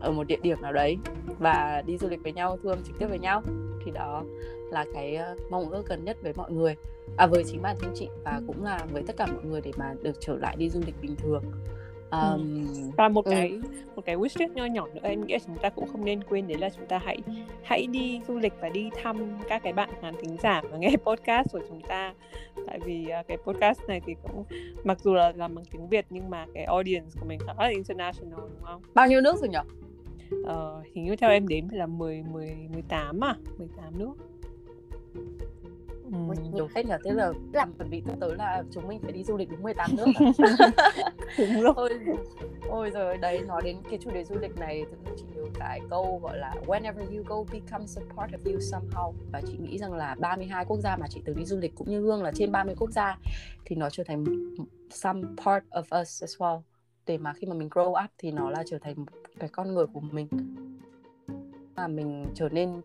ở 0.00 0.12
một 0.12 0.26
địa 0.26 0.38
điểm 0.42 0.62
nào 0.62 0.72
đấy 0.72 0.98
và 1.38 1.82
đi 1.86 1.98
du 1.98 2.08
lịch 2.08 2.22
với 2.22 2.32
nhau 2.32 2.58
thương 2.62 2.78
trực 2.84 2.98
tiếp 2.98 3.06
với 3.06 3.18
nhau. 3.18 3.42
Thì 3.84 3.90
đó 3.90 4.22
là 4.70 4.84
cái 4.94 5.16
ờ, 5.16 5.36
mong 5.50 5.70
ước 5.70 5.88
gần 5.88 6.04
nhất 6.04 6.16
với 6.22 6.32
mọi 6.36 6.52
người. 6.52 6.76
À 7.16 7.26
với 7.26 7.44
chính 7.44 7.62
bản 7.62 7.76
thân 7.80 7.92
chị 7.94 8.08
và 8.24 8.40
cũng 8.46 8.64
là 8.64 8.86
với 8.92 9.02
tất 9.02 9.16
cả 9.16 9.26
mọi 9.26 9.44
người 9.44 9.60
để 9.60 9.72
mà 9.76 9.94
được 10.02 10.16
trở 10.20 10.36
lại 10.36 10.56
đi 10.58 10.70
du 10.70 10.80
lịch 10.86 11.00
bình 11.02 11.16
thường 11.16 11.42
um, 12.10 12.66
và 12.96 13.08
một 13.08 13.24
ừ. 13.24 13.30
cái 13.30 13.58
một 13.96 14.02
cái 14.04 14.16
wish 14.16 14.40
list 14.40 14.52
nho 14.52 14.66
nhỏ 14.66 14.86
nữa 14.94 15.00
em 15.02 15.26
nghĩ 15.26 15.32
là 15.32 15.38
chúng 15.46 15.56
ta 15.56 15.70
cũng 15.70 15.86
không 15.86 16.04
nên 16.04 16.24
quên 16.24 16.48
đấy 16.48 16.58
là 16.58 16.70
chúng 16.70 16.86
ta 16.86 16.98
hãy 16.98 17.18
hãy 17.62 17.86
đi 17.86 18.20
du 18.28 18.38
lịch 18.38 18.52
và 18.60 18.68
đi 18.68 18.90
thăm 19.02 19.38
các 19.48 19.62
cái 19.62 19.72
bạn 19.72 19.90
khán 20.00 20.14
thính 20.22 20.36
giả 20.42 20.62
và 20.70 20.78
nghe 20.78 20.90
podcast 21.06 21.52
của 21.52 21.60
chúng 21.68 21.80
ta 21.80 22.14
tại 22.66 22.78
vì 22.84 23.06
uh, 23.20 23.28
cái 23.28 23.36
podcast 23.36 23.80
này 23.88 24.00
thì 24.06 24.14
cũng 24.22 24.44
mặc 24.84 25.00
dù 25.00 25.14
là 25.14 25.32
làm 25.36 25.54
bằng 25.54 25.64
tiếng 25.70 25.88
Việt 25.88 26.06
nhưng 26.10 26.30
mà 26.30 26.46
cái 26.54 26.64
audience 26.64 27.10
của 27.20 27.26
mình 27.26 27.38
khá 27.46 27.52
là 27.58 27.68
international 27.68 28.40
đúng 28.40 28.62
không? 28.62 28.82
Bao 28.94 29.08
nhiêu 29.08 29.20
nước 29.20 29.36
rồi 29.40 29.48
nhỉ? 29.48 29.58
Ờ, 30.44 30.82
hình 30.94 31.04
như 31.04 31.16
theo 31.16 31.30
em 31.30 31.48
đếm 31.48 31.68
thì 31.68 31.76
là 31.76 31.86
10 31.86 32.22
10 32.22 32.56
18 32.72 33.24
à, 33.24 33.36
18 33.58 33.98
nước 33.98 34.14
ừ. 36.12 36.18
nhiều 36.52 36.68
phết 36.74 36.86
nhờ 36.86 36.98
thế 37.04 37.10
là 37.10 37.32
làm 37.52 37.72
chuẩn 37.72 37.90
bị 37.90 38.02
tới 38.20 38.36
là 38.36 38.62
chúng 38.70 38.88
mình 38.88 39.00
phải 39.00 39.12
đi 39.12 39.24
du 39.24 39.36
lịch 39.36 39.50
đúng 39.50 39.62
18 39.62 39.90
nước 39.96 40.06
đúng 41.38 41.62
rồi. 41.62 41.72
Ôi, 41.76 41.90
ôi 42.68 42.90
rồi 42.90 43.18
đấy 43.18 43.42
nói 43.46 43.62
đến 43.64 43.76
cái 43.90 43.98
chủ 44.02 44.10
đề 44.10 44.24
du 44.24 44.34
lịch 44.38 44.56
này 44.56 44.84
thì 44.90 45.12
chị 45.16 45.24
nhớ 45.34 45.42
cái 45.54 45.80
câu 45.90 46.20
gọi 46.22 46.38
là 46.38 46.54
whenever 46.66 47.16
you 47.16 47.24
go 47.26 47.52
becomes 47.52 47.98
a 47.98 48.02
part 48.16 48.32
of 48.32 48.52
you 48.52 48.58
somehow. 48.58 49.12
Và 49.32 49.42
chị 49.46 49.58
nghĩ 49.58 49.78
rằng 49.78 49.92
là 49.92 50.16
32 50.20 50.64
quốc 50.64 50.80
gia 50.80 50.96
mà 50.96 51.06
chị 51.10 51.22
từng 51.24 51.36
đi 51.36 51.44
du 51.44 51.58
lịch 51.58 51.74
cũng 51.74 51.90
như 51.90 52.00
Hương 52.00 52.22
là 52.22 52.32
trên 52.34 52.52
30 52.52 52.74
quốc 52.78 52.90
gia 52.90 53.18
thì 53.64 53.76
nó 53.76 53.90
trở 53.90 54.04
thành 54.04 54.24
some 54.90 55.22
part 55.44 55.64
of 55.70 56.00
us 56.00 56.22
as 56.22 56.36
well. 56.36 56.60
Để 57.06 57.18
mà 57.18 57.32
khi 57.32 57.46
mà 57.46 57.54
mình 57.54 57.68
grow 57.68 58.04
up 58.04 58.10
thì 58.18 58.30
nó 58.30 58.50
là 58.50 58.62
trở 58.66 58.78
thành 58.78 58.94
cái 59.38 59.48
con 59.48 59.74
người 59.74 59.86
của 59.86 60.00
mình. 60.00 60.28
Mà 61.76 61.88
mình 61.88 62.26
trở 62.34 62.48
nên 62.48 62.80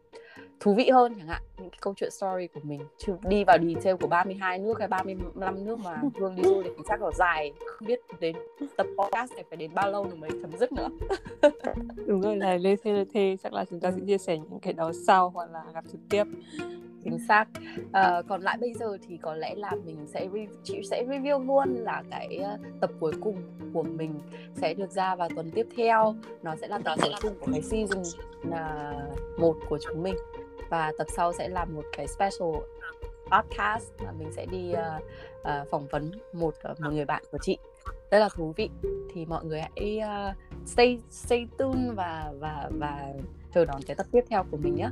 thú 0.60 0.74
vị 0.74 0.90
hơn 0.90 1.14
chẳng 1.18 1.28
hạn 1.28 1.42
những 1.58 1.70
cái 1.70 1.80
câu 1.82 1.94
chuyện 1.98 2.12
story 2.12 2.48
của 2.48 2.60
mình. 2.64 2.82
Chứ 2.98 3.14
đi 3.24 3.44
vào 3.44 3.58
detail 3.58 3.96
của 3.96 4.08
32 4.08 4.60
nước 4.60 4.80
hay 4.80 4.88
35 4.88 5.66
nước 5.66 5.80
mà 5.80 6.02
Hương 6.20 6.36
đi 6.36 6.44
du 6.44 6.62
lịch 6.62 6.74
chắc 6.88 7.02
là 7.02 7.12
dài 7.12 7.54
không 7.66 7.88
biết 7.88 8.00
đến 8.20 8.36
tập 8.78 8.88
podcast 8.98 9.34
này 9.34 9.44
phải 9.50 9.58
đến 9.58 9.74
bao 9.74 9.92
lâu 9.92 10.04
rồi 10.04 10.16
mới 10.16 10.30
chấm 10.30 10.52
dứt 10.60 10.72
nữa. 10.72 10.90
Đúng 12.08 12.22
rồi 12.22 12.38
là 12.38 12.58
lê 12.58 12.76
thê 12.76 12.92
lê 12.92 13.06
thê 13.14 13.38
chắc 13.44 13.54
là 13.54 13.66
chúng 13.70 13.80
ta 13.80 13.92
sẽ 13.92 13.98
chia 14.08 14.18
sẻ 14.18 14.38
những 14.38 14.60
cái 14.60 14.74
đó 14.74 14.92
sau 15.08 15.30
hoặc 15.30 15.52
là 15.52 15.64
gặp 15.74 15.84
trực 15.92 16.02
tiếp. 16.10 16.24
Chính 17.04 17.20
xác. 17.28 17.46
À, 17.92 18.22
còn 18.28 18.42
lại 18.42 18.58
bây 18.62 18.74
giờ 18.74 18.98
thì 19.08 19.18
có 19.18 19.36
lẽ 19.36 19.56
là 19.56 19.72
mình 19.86 19.98
sẽ 20.08 20.28
chị 20.64 20.82
sẽ 20.90 21.04
review 21.10 21.46
luôn 21.46 21.76
là 21.76 22.04
cái 22.12 22.40
uh, 22.54 22.60
tập 22.82 22.92
cuối 23.00 23.14
cùng 23.22 23.36
của 23.74 23.84
mình 23.84 24.20
sẽ 24.56 24.74
được 24.74 24.92
ra 24.92 25.16
vào 25.16 25.30
tuần 25.36 25.52
tiếp 25.52 25.68
theo. 25.78 26.16
Nó 26.44 26.56
sẽ 26.62 26.68
là 26.68 26.80
tập 26.80 26.96
cuối 27.02 27.14
cùng 27.22 27.34
của 27.40 27.52
cái 27.52 27.62
season 27.62 28.04
là 28.44 28.94
một 29.40 29.56
của 29.70 29.80
chúng 29.82 30.04
mình 30.04 30.16
và 30.74 30.92
tập 30.98 31.08
sau 31.16 31.34
sẽ 31.34 31.50
là 31.50 31.66
một 31.66 31.86
cái 31.98 32.08
special 32.08 32.50
podcast 33.32 33.92
mà 34.04 34.12
mình 34.12 34.32
sẽ 34.32 34.46
đi 34.46 34.74
uh, 34.74 35.04
uh, 35.42 35.70
phỏng 35.72 35.88
vấn 35.88 36.12
một 36.34 36.54
uh, 36.72 36.80
một 36.80 36.90
người 36.92 37.06
bạn 37.06 37.24
của 37.32 37.38
chị. 37.42 37.58
Rất 38.12 38.20
là 38.20 38.30
thú 38.36 38.54
vị. 38.58 38.70
Thì 39.14 39.26
mọi 39.26 39.46
người 39.46 39.62
hãy 39.62 40.00
uh, 40.00 40.36
stay 40.68 41.00
stay 41.10 41.48
tuned 41.58 41.94
và 41.96 42.34
và 42.40 42.70
và 42.80 43.14
chờ 43.54 43.66
đón 43.66 43.82
cái 43.88 43.96
tập 43.96 44.06
tiếp 44.12 44.22
theo 44.30 44.46
của 44.52 44.58
mình 44.58 44.76
nhé 44.76 44.90